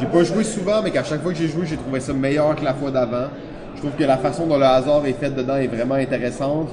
j'ai 0.01 0.07
pas 0.07 0.23
joué 0.25 0.45
souvent, 0.45 0.83
mais 0.83 0.91
qu'à 0.91 1.05
chaque 1.05 1.23
fois 1.23 1.33
que 1.33 1.39
j'ai 1.39 1.49
joué, 1.49 1.67
j'ai 1.67 1.77
trouvé 1.77 2.01
ça 2.01 2.13
meilleur 2.13 2.55
que 2.57 2.65
la 2.65 2.75
fois 2.75 2.91
d'avant. 2.91 3.29
Je 3.75 3.81
trouve 3.81 3.99
que 3.99 4.05
la 4.05 4.17
façon 4.17 4.47
dont 4.47 4.59
le 4.59 4.65
hasard 4.65 5.05
est 5.07 5.13
fait 5.15 5.31
dedans 5.35 5.57
est 5.57 5.67
vraiment 5.67 5.97
intéressante. 5.97 6.69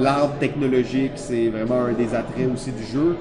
L'arbre 0.00 0.34
technologique, 0.40 1.12
c'est 1.16 1.48
vraiment 1.48 1.82
un 1.84 1.92
des 1.92 2.14
attraits 2.14 2.48
aussi 2.52 2.70
du 2.72 2.84
jeu. 2.84 3.16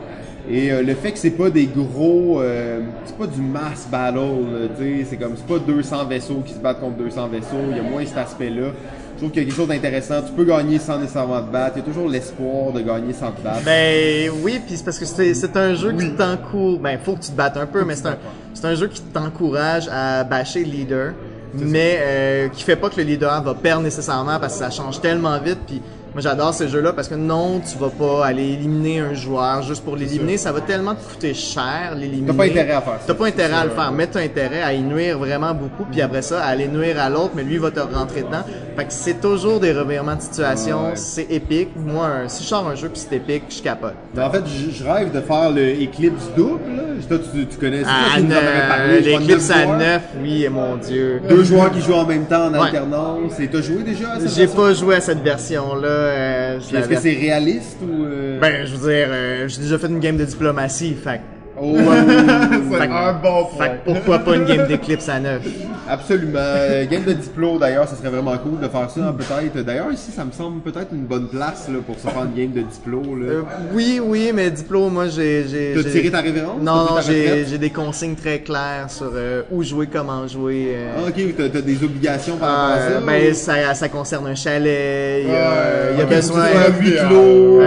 Et 0.50 0.72
euh, 0.72 0.82
le 0.82 0.94
fait 0.94 1.12
que 1.12 1.20
c'est 1.20 1.32
pas 1.32 1.50
des 1.50 1.66
gros, 1.66 2.42
euh, 2.42 2.82
c'est 3.06 3.18
pas 3.18 3.28
du 3.28 3.42
mass 3.42 3.88
battle, 3.92 4.70
tu 4.78 5.00
sais, 5.00 5.08
c'est 5.10 5.18
comme 5.18 5.36
c'est 5.36 5.46
pas 5.46 5.60
200 5.60 6.06
vaisseaux 6.06 6.42
qui 6.46 6.54
se 6.54 6.60
battent 6.60 6.80
contre 6.80 6.98
200 6.98 7.28
vaisseaux, 7.28 7.66
il 7.72 7.78
y 7.78 7.80
a 7.80 7.84
moins 7.84 8.06
cet 8.06 8.18
aspect-là. 8.18 8.72
Je 9.18 9.22
trouve 9.22 9.32
qu'il 9.32 9.42
y 9.42 9.46
a 9.46 9.48
quelque 9.48 9.58
chose 9.58 9.68
d'intéressant. 9.68 10.22
Tu 10.22 10.32
peux 10.32 10.44
gagner 10.44 10.78
sans 10.78 11.00
nécessairement 11.00 11.42
te 11.42 11.52
battre. 11.52 11.78
Il 11.78 11.80
y 11.80 11.82
a 11.82 11.86
toujours 11.86 12.08
l'espoir 12.08 12.72
de 12.72 12.82
gagner 12.82 13.14
sans 13.14 13.32
te 13.32 13.42
battre. 13.42 13.64
Ben 13.66 14.30
oui, 14.44 14.62
puis 14.64 14.78
c'est 14.78 14.86
parce 14.86 15.00
que 15.00 15.06
c'est 15.06 15.58
un 15.58 15.74
jeu 15.74 15.92
qui 15.94 16.12
t'encourage. 16.12 16.80
Ben 16.82 17.00
faut 17.04 17.16
que 17.16 17.22
tu 17.22 17.32
te 17.32 17.36
battes 17.36 17.58
un 17.58 17.66
peu, 17.66 17.84
mais 17.84 17.96
c'est 17.96 18.10
un 18.10 18.18
c'est 18.54 18.66
un 18.66 18.76
jeu 18.76 18.88
qui 18.88 19.02
t'encourage 19.02 19.90
à 19.92 20.24
bâcher 20.24 20.64
le 20.64 20.72
leader, 20.72 21.14
mais 21.54 21.98
euh, 22.00 22.50
qui 22.50 22.64
fait 22.64 22.76
pas 22.76 22.90
que 22.92 22.98
le 22.98 23.04
leader 23.04 23.42
va 23.42 23.56
perdre 23.56 23.82
nécessairement 23.82 24.40
parce 24.40 24.54
que 24.54 24.60
ça 24.60 24.70
change 24.70 25.02
tellement 25.02 25.40
vite. 25.40 25.60
Puis 25.66 25.82
Moi, 26.18 26.24
j'adore 26.24 26.52
ces 26.52 26.68
jeux-là 26.68 26.94
parce 26.94 27.08
que 27.08 27.14
non, 27.14 27.60
tu 27.60 27.78
vas 27.78 27.90
pas 27.92 28.26
aller 28.26 28.42
éliminer 28.54 29.02
un 29.02 29.14
joueur 29.14 29.62
juste 29.62 29.84
pour 29.86 29.96
l'éliminer. 29.96 30.38
Ça 30.38 30.52
va 30.52 30.62
tellement 30.62 30.96
te 30.96 31.04
coûter 31.08 31.36
cher, 31.36 31.94
l'éliminer. 31.96 32.26
T'as 32.26 32.34
pas 32.34 32.46
intérêt 32.46 32.72
à 32.72 32.82
faire 32.82 32.94
ça. 32.94 33.04
T'as 33.06 33.14
pas 33.14 33.28
intérêt 33.28 33.54
à 33.54 33.66
le 33.66 33.70
faire. 33.70 33.92
Mais 33.92 34.08
t'as 34.08 34.22
intérêt 34.22 34.64
à 34.64 34.74
y 34.74 34.82
nuire 34.82 35.20
vraiment 35.20 35.54
beaucoup, 35.54 35.86
puis 35.92 36.02
après 36.02 36.24
ça, 36.24 36.44
à 36.44 36.48
aller 36.48 36.68
nuire 36.68 37.00
à 37.00 37.12
l'autre, 37.12 37.34
mais 37.36 37.44
lui 37.44 37.60
va 37.60 37.70
te 37.70 37.80
rentrer 37.82 38.24
dedans. 38.24 38.42
Fait 38.76 38.86
que 38.86 38.94
c'est 38.94 39.22
toujours 39.22 39.60
des 39.60 39.72
revirements 39.74 40.16
de 40.16 40.22
situation. 40.22 40.86
Ouais. 40.88 40.96
C'est 40.96 41.28
épique. 41.30 41.70
Moi, 41.76 42.10
si 42.30 42.42
je 42.42 42.48
sors 42.48 42.68
un 42.68 42.74
jeu 42.74 42.90
puis 42.90 43.00
c'est 43.08 43.16
épique, 43.18 43.44
je 43.50 43.62
capote. 43.62 43.94
En 44.20 44.32
fait, 44.32 44.42
je 44.48 44.84
rêve 44.84 45.12
de 45.14 45.22
faire 45.22 45.52
le 45.52 45.84
Eclipse 45.84 46.32
double. 46.36 46.62
Toi, 47.08 47.20
tu, 47.32 47.46
tu 47.46 47.58
connais 47.58 47.84
ça, 47.84 47.90
Ah, 48.16 48.20
neuf 48.20 48.44
à 48.44 49.66
joueurs. 49.66 49.78
9, 49.78 50.02
oui, 50.24 50.48
mon 50.50 50.78
dieu. 50.78 51.22
Deux 51.30 51.44
joueurs 51.44 51.72
qui 51.72 51.80
jouent 51.82 51.94
en 51.94 52.06
même 52.08 52.26
temps 52.26 52.48
en 52.48 52.54
Ouais. 52.54 52.60
alternance. 52.70 53.40
Et 53.40 53.48
t'as 53.48 53.62
joué 53.62 53.84
déjà 53.84 54.14
à 54.14 54.20
cette 54.20 54.32
J'ai 54.36 54.48
pas 54.48 54.74
joué 54.74 54.96
à 54.96 55.02
cette 55.02 55.22
version-là. 55.22 56.07
Euh, 56.08 56.60
Est-ce 56.60 56.88
que 56.90 56.96
c'est 57.00 57.14
réaliste 57.14 57.78
ou. 57.82 58.06
euh, 58.06 58.40
Ben, 58.40 58.66
je 58.66 58.76
veux 58.76 58.90
dire, 58.90 59.08
euh, 59.10 59.48
j'ai 59.48 59.62
déjà 59.62 59.78
fait 59.78 59.88
une 59.88 60.00
game 60.00 60.18
de 60.18 60.26
diplomatie, 60.26 60.96
fait, 61.02 61.22
Oh, 61.60 61.76
C'est 62.72 62.82
un 62.82 63.14
bon 63.14 63.46
point. 63.46 63.66
fait 63.66 63.82
pourquoi 63.84 64.20
pas 64.20 64.36
une 64.36 64.46
game 64.46 64.68
d'éclipse 64.68 65.10
à 65.10 65.20
9? 65.20 65.42
Absolument. 65.90 66.34
Euh, 66.38 66.86
Game 66.90 67.04
de 67.04 67.14
Diplo, 67.14 67.58
d'ailleurs, 67.58 67.88
ça 67.88 67.96
serait 67.96 68.10
vraiment 68.10 68.38
cool 68.38 68.60
de 68.62 68.68
faire 68.68 68.90
ça, 68.90 69.00
hein, 69.02 69.16
peut-être. 69.18 69.66
D'ailleurs, 69.66 69.92
ici, 69.92 70.12
ça 70.12 70.24
me 70.26 70.32
semble 70.32 70.62
peut-être 70.62 70.94
une 70.94 71.06
bonne 71.06 71.28
place 71.28 71.68
là, 71.70 71.80
pour 71.86 71.96
se 71.96 72.02
faire 72.08 72.24
une 72.26 72.34
game 72.36 72.52
de 72.52 72.62
Diplo. 72.62 73.02
Là. 73.16 73.26
Euh, 73.32 73.42
oui, 73.74 74.00
oui, 74.04 74.32
mais 74.34 74.50
Diplo, 74.52 74.90
moi, 74.90 75.08
j'ai... 75.08 75.46
T'as 75.76 75.82
j'ai- 75.82 75.92
tiré 75.92 76.12
ta 76.12 76.22
révérence? 76.22 76.62
Non, 76.62 76.76
non, 76.86 77.02
j'ai 77.02 77.58
des 77.58 77.70
consignes 77.70 78.16
très 78.16 78.40
claires 78.40 78.88
sur 78.90 79.12
euh, 79.16 79.44
où 79.52 79.64
jouer, 79.64 79.88
comment 79.92 80.28
jouer. 80.28 80.74
euh. 80.76 80.92
Ah, 80.98 81.10
ok, 81.10 81.36
t'as 81.38 81.50
t'as 81.50 81.62
des 81.62 81.84
obligations 81.84 82.38
par 82.38 82.50
rapport 82.50 82.76
à 82.76 82.80
Euh, 82.80 82.94
ça? 83.00 83.06
ben, 83.06 83.32
ou- 83.32 83.34
ça, 83.34 83.74
ça 83.74 83.90
concerne 83.90 84.28
un 84.28 84.36
chalet, 84.36 85.24
il 85.24 85.30
y 85.30 85.36
a, 85.36 85.38
Ouais, 85.38 85.92
il 85.94 85.98
y 86.00 86.02
a 86.02 86.06
ok, 86.06 86.10
besoin... 86.10 86.46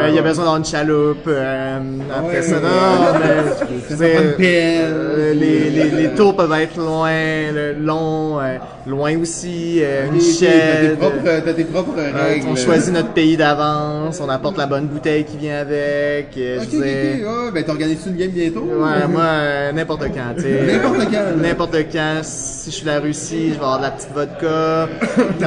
il 0.08 0.14
y 0.14 0.18
a 0.18 0.22
besoin 0.22 0.44
d'avoir 0.44 0.56
une 0.58 0.64
chaloupe. 0.64 1.28
après 1.28 2.36
Ouais, 2.36 2.42
ça, 2.42 2.56
ouais. 2.56 2.60
non, 2.62 3.18
mais... 3.20 3.96
Ça 3.96 3.96
prend 3.96 4.22
une 4.22 4.32
pelle. 4.36 5.38
les, 5.38 5.70
les, 5.70 5.90
les 5.90 6.08
tours 6.10 6.36
peuvent 6.36 6.52
être 6.52 6.76
loin, 6.78 7.10
le- 7.52 7.72
longs, 7.74 8.09
euh, 8.40 8.56
loin 8.86 9.16
aussi, 9.18 9.78
euh, 9.80 10.06
une 10.06 10.12
T'as 10.12 10.24
tes 10.24 10.32
chaîne. 10.32 10.96
propres, 10.96 11.16
t'as 11.44 11.52
tes 11.52 11.64
propres 11.64 11.94
Euh, 11.98 12.10
règles. 12.28 12.46
on 12.48 12.56
choisit 12.56 12.92
notre 12.92 13.10
pays 13.12 13.36
d'avance, 13.36 14.20
on 14.24 14.28
apporte 14.28 14.56
la 14.58 14.66
bonne 14.66 14.86
bouteille 14.86 15.24
qui 15.24 15.36
vient 15.36 15.58
avec. 15.60 16.28
euh, 16.36 16.58
Ok, 16.60 16.68
ok. 16.72 16.80
Ouais, 16.80 17.50
ben, 17.54 17.64
t'organises 17.64 18.06
une 18.06 18.16
game 18.16 18.30
bientôt? 18.30 18.60
Ouais, 18.60 19.06
moi, 19.08 19.22
euh, 19.22 19.72
n'importe 19.72 20.02
quand, 20.14 20.34
tu 20.36 20.42
sais. 20.42 20.72
N'importe 20.72 21.10
quand. 21.10 21.42
N'importe 21.42 21.76
quand. 21.92 22.20
Si 22.22 22.70
je 22.70 22.76
suis 22.76 22.86
la 22.86 23.00
Russie, 23.00 23.48
je 23.48 23.54
vais 23.54 23.56
avoir 23.56 23.78
de 23.78 23.82
la 23.84 23.90
petite 23.90 24.12
vodka. 24.14 24.88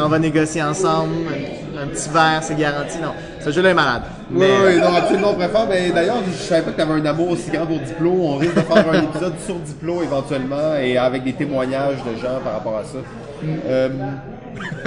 On 0.03 0.09
va 0.09 0.19
négocier 0.19 0.61
ensemble, 0.63 1.13
un, 1.83 1.87
petit 1.87 2.09
verre, 2.09 2.39
c'est 2.41 2.57
garanti. 2.57 2.97
Non, 3.01 3.13
ce 3.39 3.51
jeu-là 3.51 3.69
est 3.69 3.73
malade. 3.73 4.03
Oui, 4.31 4.37
Mais, 4.39 4.73
oui, 4.75 4.81
non, 4.81 4.95
absolument, 4.95 5.31
on 5.31 5.35
préfère. 5.35 5.67
Ben, 5.67 5.91
d'ailleurs, 5.93 6.21
je 6.27 6.33
savais 6.33 6.61
pas 6.61 6.71
que 6.71 6.75
tu 6.75 6.81
avais 6.81 7.01
un 7.01 7.05
amour 7.05 7.29
aussi 7.31 7.51
grand 7.51 7.65
pour 7.65 7.79
Diplo. 7.79 8.11
On 8.11 8.37
risque 8.37 8.55
de 8.55 8.61
faire 8.61 8.89
un 8.89 9.03
épisode 9.03 9.33
sur 9.45 9.55
Diplo 9.55 10.03
éventuellement 10.03 10.75
et 10.81 10.97
avec 10.97 11.23
des 11.23 11.33
témoignages 11.33 11.97
de 11.97 12.19
gens 12.19 12.39
par 12.43 12.53
rapport 12.53 12.77
à 12.77 12.83
ça. 12.83 12.97
Euh, 13.67 13.89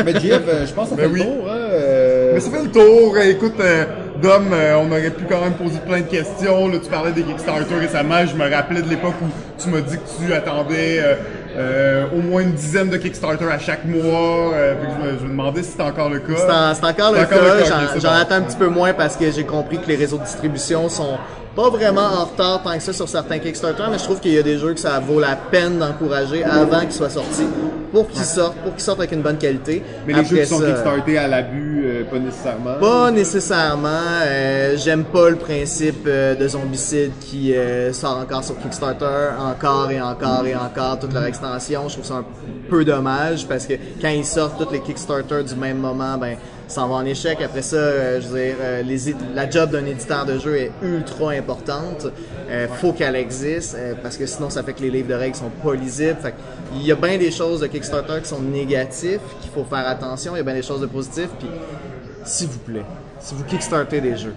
mais 0.05 0.13
Jeff, 0.21 0.43
euh, 0.49 0.67
je 0.67 0.73
pense 0.73 0.91
que 0.91 0.97
ça 0.97 1.03
fait 1.03 1.09
Ben 1.09 1.15
le 1.15 1.21
oui. 1.21 1.27
tour. 1.27 1.51
Hein, 1.51 1.57
euh, 1.57 2.31
Mais 2.35 2.41
ça 2.41 2.51
fait 2.51 2.63
le 2.63 2.71
tour. 2.71 3.19
Écoute, 3.19 3.61
euh, 3.61 3.85
Dom, 4.23 4.47
euh, 4.53 4.77
on 4.77 4.91
aurait 4.91 5.11
pu 5.11 5.25
quand 5.29 5.41
même 5.41 5.55
poser 5.55 5.79
plein 5.87 6.01
de 6.01 6.07
questions. 6.07 6.69
Là, 6.69 6.79
tu 6.83 6.89
parlais 6.91 7.13
des 7.13 7.23
Kickstarter 7.23 7.75
récemment. 7.75 8.25
Je 8.27 8.35
me 8.37 8.51
rappelais 8.51 8.83
de 8.83 8.89
l'époque 8.89 9.15
où 9.23 9.27
tu 9.63 9.69
m'as 9.71 9.81
dit 9.81 9.97
que 9.97 10.25
tu 10.25 10.33
attendais 10.33 11.03
euh, 11.57 12.05
au 12.17 12.21
moins 12.23 12.43
une 12.43 12.53
dizaine 12.53 12.91
de 12.91 12.97
Kickstarter 12.97 13.47
à 13.51 13.59
chaque 13.59 13.85
mois. 13.85 14.53
Euh, 14.55 14.75
je, 14.83 15.05
me, 15.13 15.19
je 15.19 15.25
me 15.25 15.29
demandais 15.31 15.63
si 15.63 15.71
c'était 15.71 15.83
encore 15.83 16.11
le 16.11 16.19
cas. 16.21 16.35
C'est 16.37 16.51
en- 16.51 16.75
c'est 16.75 16.85
encore 16.85 17.13
le 17.13 17.21
encore 17.21 17.29
cas. 17.29 17.99
J'en- 17.99 18.11
attends 18.11 18.35
un 18.37 18.43
petit 18.43 18.57
peu 18.57 18.69
moins 18.69 18.93
parce 18.93 19.17
que 19.17 19.31
j'ai 19.31 19.45
compris 19.45 19.79
que 19.79 19.87
les 19.89 19.97
réseaux 19.97 20.19
de 20.19 20.25
distribution 20.25 20.89
sont 20.89 21.17
pas 21.57 21.71
vraiment 21.71 22.03
en 22.03 22.25
retard 22.27 22.63
tant 22.63 22.77
que 22.77 22.83
ça 22.83 22.93
sur 22.93 23.09
certains 23.09 23.39
Kickstarter, 23.39 23.85
mais 23.91 23.99
je 23.99 24.05
trouve 24.05 24.21
qu'il 24.21 24.33
y 24.33 24.39
a 24.39 24.43
des 24.43 24.59
jeux 24.59 24.75
que 24.75 24.81
ça 24.81 25.01
vaut 25.01 25.19
la 25.19 25.37
peine 25.37 25.79
d'encourager 25.79 26.45
avant 26.45 26.81
qu'ils 26.81 26.93
soient 26.93 27.09
sortis, 27.09 27.47
pour 27.91 28.07
qu'ils 28.09 28.25
sortent, 28.25 28.59
pour 28.59 28.75
qu'ils 28.75 28.83
sortent 28.83 28.99
avec 28.99 29.13
une 29.13 29.23
bonne 29.23 29.39
qualité. 29.39 29.83
mais 30.07 30.13
les 30.13 30.25
jeux 30.25 30.37
qui 30.37 30.47
sont 30.47 30.61
ça, 30.61 30.67
kickstartés 30.67 31.17
à 31.17 31.27
l'abus, 31.27 31.83
euh, 31.87 32.05
pas 32.05 32.19
nécessairement. 32.19 32.75
Pas 32.79 33.11
nécessairement. 33.11 33.89
Euh, 34.27 34.77
J'aime 34.77 35.05
pas 35.05 35.31
le 35.31 35.37
principe 35.37 36.07
euh, 36.07 36.35
de 36.35 36.47
Zombicide 36.47 37.13
qui 37.21 37.55
euh, 37.55 37.91
sort 37.95 38.19
encore 38.19 38.45
sur 38.45 38.59
Kickstarter, 38.59 39.31
encore 39.39 39.91
et 39.91 40.01
encore 40.01 40.47
et 40.47 40.55
encore, 40.55 40.99
toute 40.99 41.15
leur 41.15 41.25
extension. 41.25 41.89
Je 41.89 41.95
trouve 41.95 42.05
ça 42.05 42.15
un 42.17 42.25
peu 42.69 42.85
dommage 42.85 43.49
parce 43.49 43.67
que 43.67 43.75
quand 44.03 44.11
ils 44.11 44.27
sortent 44.27 44.63
tous 44.63 44.73
les 44.73 44.81
Kickstarter 44.81 45.43
du 45.43 45.55
même 45.55 45.79
moment, 45.79 46.19
ben 46.19 46.37
ça 46.69 46.85
en 46.85 46.89
va 46.89 46.97
en 46.97 47.05
échec. 47.05 47.41
Après 47.43 47.63
ça, 47.63 47.77
euh, 47.77 48.21
je 48.21 48.29
veux 48.29 48.39
dire, 48.39 48.57
euh, 48.61 48.83
les, 48.83 49.15
la 49.35 49.49
job 49.49 49.71
d'un 49.71 49.85
éditeur 49.87 50.25
de 50.27 50.39
jeu 50.39 50.57
est 50.57 50.73
ultra 50.83 51.33
importante. 51.33 52.07
Euh, 52.51 52.67
faut 52.69 52.93
qu'elle 52.93 53.17
existe 53.17 53.77
euh, 53.77 53.95
parce 54.03 54.17
que 54.17 54.27
sinon 54.27 54.51
ça 54.51 54.63
fait 54.63 54.73
que 54.73 54.83
les 54.83 54.91
livres 54.91 55.09
de 55.09 55.15
règles 55.15 55.37
sont 55.37 55.51
pas 55.63 55.75
lisibles. 55.75 56.19
Fait 56.21 56.35
il 56.75 56.85
y 56.85 56.93
a 56.93 56.97
bien 56.97 57.19
des 57.19 57.31
choses 57.31 57.61
de 57.61 57.67
Kickstarter 57.67 58.21
qui 58.23 58.29
sont 58.29 58.43
négatifs, 58.43 59.21
qu'il 59.41 59.51
faut 59.53 59.65
faire 59.65 59.87
attention. 59.87 60.35
Il 60.35 60.39
y 60.39 60.41
a 60.41 60.45
bien 60.45 60.55
des 60.55 60.63
choses 60.63 60.81
de 60.81 60.87
positifs. 60.87 61.31
Puis 61.39 61.49
s'il 62.25 62.49
vous 62.49 62.59
plaît, 62.59 62.85
si 63.21 63.35
vous 63.35 63.45
kickstartez 63.45 64.01
des 64.01 64.17
jeux, 64.17 64.35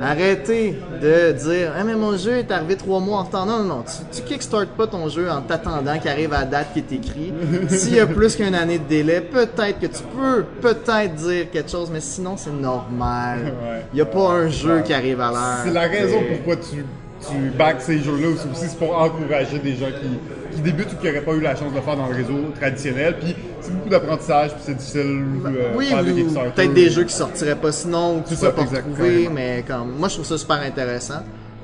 arrêtez 0.00 0.76
de 1.02 1.32
dire 1.32 1.72
Ah, 1.78 1.84
mais 1.84 1.94
mon 1.94 2.16
jeu 2.16 2.38
est 2.38 2.50
arrivé 2.50 2.76
trois 2.76 3.00
mois 3.00 3.18
en 3.18 3.24
retard. 3.24 3.46
Non, 3.46 3.58
non, 3.58 3.76
non. 3.76 3.84
Tu, 4.12 4.20
tu 4.20 4.26
kickstartes 4.26 4.70
pas 4.70 4.86
ton 4.86 5.08
jeu 5.08 5.30
en 5.30 5.42
t'attendant 5.42 5.98
qu'il 5.98 6.10
arrive 6.10 6.32
à 6.32 6.40
la 6.40 6.46
date 6.46 6.72
qui 6.72 6.78
est 6.80 6.92
écrite. 6.92 7.34
S'il 7.70 7.94
y 7.94 8.00
a 8.00 8.06
plus 8.06 8.36
qu'une 8.36 8.54
année 8.54 8.78
de 8.78 8.84
délai, 8.84 9.20
peut-être 9.20 9.80
que 9.80 9.86
tu 9.86 10.02
peux 10.02 10.44
peut-être 10.60 11.14
dire 11.14 11.50
quelque 11.50 11.70
chose, 11.70 11.90
mais 11.92 12.00
sinon, 12.00 12.36
c'est 12.36 12.52
normal. 12.52 13.52
Il 13.92 13.96
n'y 13.96 14.00
a 14.00 14.06
pas 14.06 14.30
un 14.30 14.48
jeu 14.48 14.82
qui 14.82 14.92
arrive 14.94 15.20
à 15.20 15.30
l'heure. 15.30 15.60
C'est 15.64 15.72
la 15.72 15.88
raison 15.88 16.18
pourquoi 16.28 16.56
tu, 16.56 16.84
tu 17.28 17.50
backs 17.56 17.82
ces 17.82 17.98
jeux-là 17.98 18.28
aussi. 18.28 18.46
C'est 18.54 18.78
pour 18.78 18.96
encourager 18.96 19.58
des 19.58 19.76
gens 19.76 19.86
qui, 20.00 20.54
qui 20.56 20.60
débutent 20.62 20.92
ou 20.92 20.96
qui 20.96 21.06
n'auraient 21.06 21.20
pas 21.22 21.32
eu 21.32 21.40
la 21.40 21.54
chance 21.56 21.70
de 21.70 21.76
le 21.76 21.82
faire 21.82 21.96
dans 21.96 22.06
le 22.08 22.14
réseau 22.14 22.38
traditionnel. 22.58 23.16
Puis 23.20 23.34
c'est 23.60 23.74
beaucoup 23.74 23.88
d'apprentissage, 23.88 24.50
puis 24.52 24.60
c'est 24.64 24.74
difficile 24.76 25.24
euh, 25.46 25.72
Oui, 25.76 25.86
faire 25.86 26.02
des 26.04 26.12
ou 26.12 26.16
Kickstarter. 26.16 26.50
peut-être 26.54 26.74
des 26.74 26.90
jeux 26.90 27.04
qui 27.04 27.14
sortiraient 27.14 27.56
pas 27.56 27.72
sinon, 27.72 28.20
que 28.22 28.28
tu 28.30 28.36
peux 28.36 28.50
pas 28.52 28.62
retrouver, 28.62 29.28
mais 29.32 29.64
comme 29.66 29.96
moi 29.98 30.08
je 30.08 30.14
trouve 30.14 30.26
ça 30.26 30.38
super 30.38 30.60
intéressant. 30.60 31.22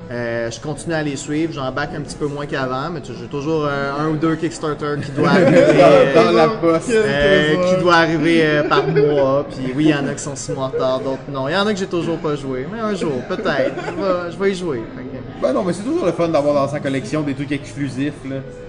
Euh, 0.09 0.49
je 0.49 0.59
continue 0.61 0.93
à 0.93 1.03
les 1.03 1.17
suivre, 1.17 1.51
j'en 1.53 1.69
back 1.71 1.89
un 1.93 1.99
petit 1.99 2.15
peu 2.15 2.27
moins 2.27 2.45
qu'avant, 2.45 2.89
mais 2.93 3.01
j'ai 3.03 3.27
toujours 3.27 3.65
euh, 3.65 3.91
un 3.99 4.07
ou 4.07 4.15
deux 4.15 4.35
Kickstarter 4.37 4.95
qui 5.03 5.11
doit 5.11 5.29
arriver, 5.31 5.57
euh, 5.65 6.15
Dans 6.15 6.31
la 6.31 6.47
poste. 6.47 6.89
euh, 6.91 7.55
qui 7.75 7.81
doit 7.81 7.95
arriver 7.95 8.61
par 8.69 8.87
mois. 8.87 9.45
Puis 9.49 9.73
oui, 9.75 9.85
il 9.85 9.89
y 9.89 9.93
en 9.93 10.07
a 10.07 10.13
qui 10.13 10.23
sont 10.23 10.35
six 10.37 10.53
mois 10.53 10.65
en 10.65 10.69
retard, 10.69 10.99
d'autres 11.01 11.19
non. 11.29 11.49
Il 11.49 11.53
y 11.53 11.57
en 11.57 11.67
a 11.67 11.73
que 11.73 11.79
j'ai 11.79 11.87
toujours 11.87 12.17
pas 12.19 12.35
joué, 12.37 12.65
mais 12.71 12.79
un 12.79 12.95
jour, 12.95 13.11
peut-être, 13.27 13.73
je 13.85 14.01
vais, 14.01 14.31
je 14.31 14.37
vais 14.37 14.51
y 14.51 14.55
jouer. 14.55 14.77
Que- 14.77 15.41
Ben 15.41 15.51
non, 15.53 15.63
mais 15.65 15.73
c'est 15.73 15.83
toujours 15.83 16.05
le 16.05 16.13
fun 16.13 16.29
d'avoir 16.29 16.53
dans 16.55 16.67
sa 16.71 16.79
collection 16.79 17.21
des 17.21 17.33
trucs 17.33 17.51
exclusifs. 17.51 18.13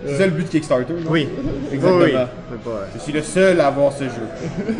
C'est 0.06 0.16
ça 0.18 0.24
le 0.26 0.32
but 0.32 0.42
de 0.44 0.48
Kickstarter, 0.48 0.92
non? 1.04 1.10
Oui, 1.10 1.28
Exactement. 1.72 2.00
Oui, 2.04 2.10
oui. 2.14 2.20
C'est 2.50 2.62
pas- 2.70 2.86
Je 2.94 2.98
suis 3.00 3.12
le 3.12 3.22
seul 3.22 3.60
à 3.60 3.68
avoir 3.68 3.92
ce 3.92 4.04
jeu. 4.04 4.10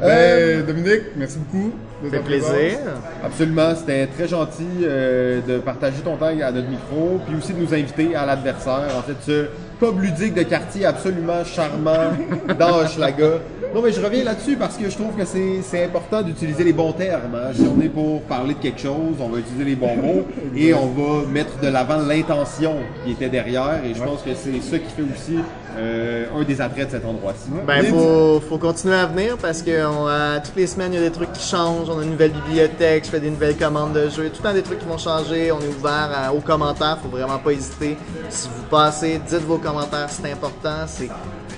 Ben, 0.00 0.64
Dominique, 0.66 1.02
merci 1.16 1.38
beaucoup. 1.38 1.72
Ça 2.04 2.10
fait 2.10 2.18
plaisir. 2.24 2.78
Absolument, 3.22 3.74
c'était 3.76 4.06
très 4.06 4.26
gentil 4.26 4.64
euh, 4.82 5.40
de 5.46 5.58
partager 5.58 6.00
ton 6.02 6.16
temps 6.16 6.26
à 6.26 6.50
notre 6.50 6.68
micro, 6.68 7.20
puis 7.26 7.36
aussi 7.36 7.52
de 7.52 7.60
nous 7.60 7.74
inviter 7.74 8.14
à 8.16 8.24
l'adversaire. 8.24 8.88
En 8.98 9.02
fait, 9.02 9.16
ce 9.20 9.46
pub 9.78 10.00
ludique 10.00 10.32
de 10.34 10.42
quartier 10.44 10.86
absolument 10.86 11.44
charmant 11.44 12.12
dans 12.58 12.78
Hochelaga. 12.78 13.40
Non, 13.74 13.82
mais 13.82 13.92
je 13.92 14.00
reviens 14.00 14.24
là-dessus 14.24 14.56
parce 14.56 14.76
que 14.76 14.88
je 14.90 14.94
trouve 14.96 15.14
que 15.16 15.24
c'est 15.24 15.60
c'est 15.62 15.84
important 15.84 16.22
d'utiliser 16.22 16.64
les 16.64 16.72
bons 16.72 16.92
termes. 16.92 17.34
hein. 17.36 17.50
Si 17.54 17.62
on 17.62 17.80
est 17.80 17.88
pour 17.88 18.22
parler 18.22 18.54
de 18.54 18.58
quelque 18.60 18.80
chose, 18.80 19.14
on 19.20 19.28
va 19.28 19.38
utiliser 19.38 19.64
les 19.64 19.76
bons 19.76 19.94
mots 19.96 20.26
et 20.56 20.74
on 20.74 20.86
va 20.86 21.26
mettre 21.28 21.60
de 21.60 21.68
l'avant 21.68 21.98
l'intention 21.98 22.76
qui 23.04 23.12
était 23.12 23.28
derrière. 23.28 23.80
Et 23.84 23.94
je 23.94 24.02
pense 24.02 24.22
que 24.22 24.30
c'est 24.34 24.60
ça 24.60 24.78
qui 24.78 24.90
fait 24.90 25.02
aussi 25.02 25.38
euh, 25.78 26.26
un 26.34 26.42
des 26.44 26.60
attraits 26.60 26.86
de 26.86 26.90
cet 26.92 27.04
endroit-ci. 27.04 27.50
Ben, 27.66 27.84
faut, 27.86 28.40
faut 28.48 28.58
continuer 28.58 28.94
à 28.96 29.06
venir 29.06 29.36
parce 29.40 29.62
que 29.62 29.84
on, 29.86 30.08
euh, 30.08 30.38
toutes 30.44 30.56
les 30.56 30.66
semaines, 30.66 30.92
il 30.92 31.00
y 31.00 31.04
a 31.04 31.08
des 31.08 31.14
trucs 31.14 31.32
qui 31.32 31.46
changent. 31.48 31.88
On 31.88 31.98
a 31.98 32.02
une 32.02 32.10
nouvelle 32.10 32.32
bibliothèque, 32.32 33.04
je 33.04 33.10
fais 33.10 33.20
des 33.20 33.30
nouvelles 33.30 33.56
commandes 33.56 33.92
de 33.92 34.08
jeux. 34.08 34.28
Tout 34.30 34.42
le 34.42 34.48
temps 34.48 34.54
des 34.54 34.62
trucs 34.62 34.78
qui 34.80 34.86
vont 34.86 34.98
changer. 34.98 35.52
On 35.52 35.60
est 35.60 35.68
ouvert 35.68 36.10
à- 36.14 36.32
aux 36.34 36.40
commentaires, 36.40 36.98
faut 37.02 37.08
vraiment 37.08 37.38
pas 37.38 37.52
hésiter. 37.52 37.96
Si 38.28 38.48
vous 38.48 38.64
passez, 38.70 39.20
dites 39.28 39.40
vos 39.46 39.58
commentaires, 39.58 40.08
c'est 40.08 40.30
important. 40.32 40.86
C'est, 40.86 41.08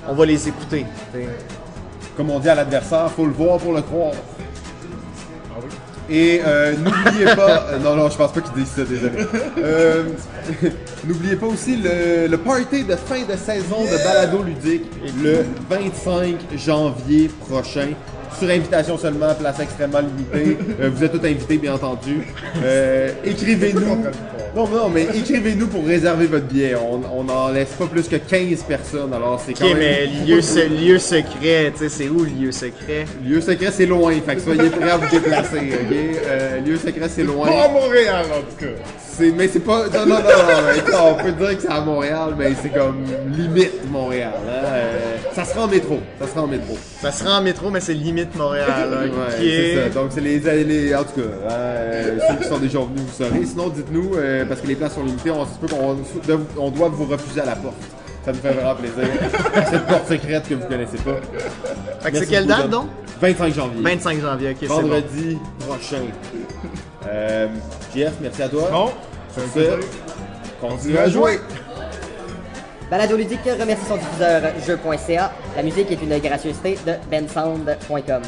on 0.08 0.14
va 0.14 0.26
les 0.26 0.48
écouter. 0.48 0.84
t'sais. 1.12 1.28
comme 2.16 2.30
on 2.30 2.38
dit 2.38 2.48
à 2.48 2.54
l'adversaire, 2.54 3.10
faut 3.10 3.24
le 3.26 3.32
voir 3.32 3.58
pour 3.58 3.72
le 3.72 3.82
croire. 3.82 4.12
Et 6.10 6.42
euh, 6.44 6.74
n'oubliez 6.76 7.24
pas, 7.36 7.66
euh, 7.72 7.78
non 7.78 7.94
non, 7.96 8.10
je 8.10 8.16
pense 8.18 8.32
pas 8.32 8.40
qu'ils 8.40 8.52
disent 8.64 8.72
ça, 8.74 8.82
désolé. 8.84 9.24
Euh, 9.58 10.04
n'oubliez 11.06 11.36
pas 11.36 11.46
aussi 11.46 11.76
le, 11.76 12.36
party 12.36 12.84
de 12.84 12.96
fin 12.96 13.22
de 13.22 13.36
saison 13.36 13.84
de 13.84 14.04
balado 14.04 14.42
ludique 14.42 14.84
le 15.22 15.44
25 15.68 16.36
janvier 16.56 17.30
prochain. 17.46 17.88
Sur 18.38 18.48
invitation 18.48 18.96
seulement, 18.96 19.34
place 19.34 19.60
extrêmement 19.60 20.00
limitée. 20.00 20.56
Euh, 20.80 20.90
vous 20.92 21.04
êtes 21.04 21.12
tous 21.12 21.26
invités, 21.26 21.58
bien 21.58 21.74
entendu. 21.74 22.26
Euh, 22.64 23.10
Écrivez-nous 23.24 24.04
Non, 24.54 24.68
non, 24.68 24.88
mais 24.90 25.04
écrivez-nous 25.14 25.66
pour 25.66 25.86
réserver 25.86 26.26
votre 26.26 26.44
billet. 26.44 26.74
On 26.74 27.00
on 27.18 27.24
n'en 27.24 27.48
laisse 27.50 27.70
pas 27.70 27.86
plus 27.86 28.06
que 28.06 28.16
15 28.16 28.64
personnes, 28.64 29.12
alors 29.14 29.42
c'est 29.44 29.54
quand 29.54 29.64
Ok, 29.64 29.70
même... 29.70 29.78
mais 29.78 30.06
lieu, 30.26 30.42
se- 30.42 30.68
lieu 30.68 30.98
secret, 30.98 31.72
tu 31.72 31.78
sais, 31.78 31.88
c'est 31.88 32.08
où 32.08 32.20
le 32.24 32.30
lieu 32.30 32.52
secret? 32.52 33.06
Lieu 33.24 33.40
secret, 33.40 33.70
c'est 33.72 33.86
loin, 33.86 34.12
fait 34.26 34.36
que 34.36 34.42
soyez 34.42 34.68
prêts 34.68 34.90
à 34.90 34.98
vous 34.98 35.08
déplacer, 35.10 35.56
ok? 35.58 35.96
Euh, 36.26 36.60
lieu 36.60 36.76
secret, 36.76 37.08
c'est 37.08 37.22
loin. 37.24 37.46
Pas 37.48 37.64
à 37.64 37.68
Montréal, 37.68 38.26
en 38.30 38.40
tout 38.40 38.56
cas. 38.66 38.82
C'est, 39.14 39.30
mais 39.30 39.46
c'est 39.48 39.60
pas. 39.60 39.88
Non, 39.88 40.06
non, 40.06 40.06
non, 40.06 40.16
non, 40.16 40.62
mais 40.66 40.94
on 40.96 41.14
peut 41.22 41.32
dire 41.32 41.56
que 41.56 41.62
c'est 41.62 41.68
à 41.70 41.80
Montréal, 41.82 42.34
mais 42.38 42.52
c'est 42.62 42.70
comme 42.72 43.04
limite 43.36 43.90
Montréal. 43.90 44.32
Hein? 44.48 44.50
Euh, 44.64 45.16
ça 45.34 45.44
sera 45.44 45.64
en 45.64 45.68
métro. 45.68 46.00
Ça 46.18 46.26
sera 46.28 46.42
en 46.42 46.46
métro. 46.46 46.78
Ça 47.00 47.12
sera 47.12 47.38
en 47.38 47.42
métro, 47.42 47.70
mais 47.70 47.80
c'est 47.80 47.92
limite 47.92 48.34
Montréal. 48.36 48.68
Ouais, 48.90 49.08
ok. 49.08 49.34
c'est 49.38 49.74
ça. 49.74 49.88
Donc, 50.00 50.10
c'est 50.14 50.20
les, 50.22 50.38
les. 50.64 50.94
En 50.94 51.04
tout 51.04 51.20
cas, 51.20 51.26
hein, 51.46 51.52
euh, 51.52 52.18
ceux 52.26 52.36
qui 52.42 52.48
sont 52.48 52.58
déjà 52.58 52.78
venus, 52.78 53.02
vous 53.06 53.24
saurez. 53.24 53.44
Sinon, 53.44 53.68
dites-nous, 53.68 54.12
euh, 54.16 54.41
parce 54.46 54.60
que 54.60 54.66
les 54.66 54.74
places 54.76 54.94
sont 54.94 55.04
limitées, 55.04 55.30
on 55.30 55.44
se 55.44 55.58
peut 55.60 55.66
qu'on 55.68 55.96
on 56.58 56.70
doit 56.70 56.88
vous 56.88 57.04
refuser 57.04 57.40
à 57.40 57.46
la 57.46 57.56
porte. 57.56 57.76
Ça 58.24 58.32
nous 58.32 58.38
fait 58.38 58.52
vraiment 58.52 58.74
plaisir. 58.74 59.04
Cette 59.70 59.86
porte 59.86 60.08
secrète 60.08 60.48
que 60.48 60.54
vous 60.54 60.66
connaissez 60.66 60.98
pas. 60.98 61.16
Fait 62.00 62.12
que 62.12 62.18
c'est 62.18 62.26
quelle 62.26 62.46
date 62.46 62.70
donc? 62.70 62.86
25 63.20 63.54
janvier. 63.54 63.82
25 63.82 64.20
janvier, 64.20 64.50
ok, 64.50 64.56
c'est 64.60 64.66
bon. 64.68 64.80
Vendredi 64.80 65.38
prochain. 65.60 66.02
Euh, 67.08 67.48
Jeff, 67.94 68.12
merci 68.20 68.42
à 68.42 68.48
toi. 68.48 68.68
Bon, 68.70 68.90
c'est 69.34 69.42
un 69.42 69.48
Sur 69.48 69.62
ce. 69.62 70.66
Continue 70.66 70.98
à 70.98 71.08
jouer. 71.08 71.40
Balado 72.90 73.16
Ludique 73.16 73.40
remercie 73.58 73.86
son 73.86 73.96
diffuseur 73.96 74.42
jeu.ca. 74.66 75.32
La 75.56 75.62
musique 75.62 75.90
est 75.90 76.02
une 76.02 76.18
gracieuseté 76.18 76.78
de 76.86 76.92
bensound.com. 77.10 78.22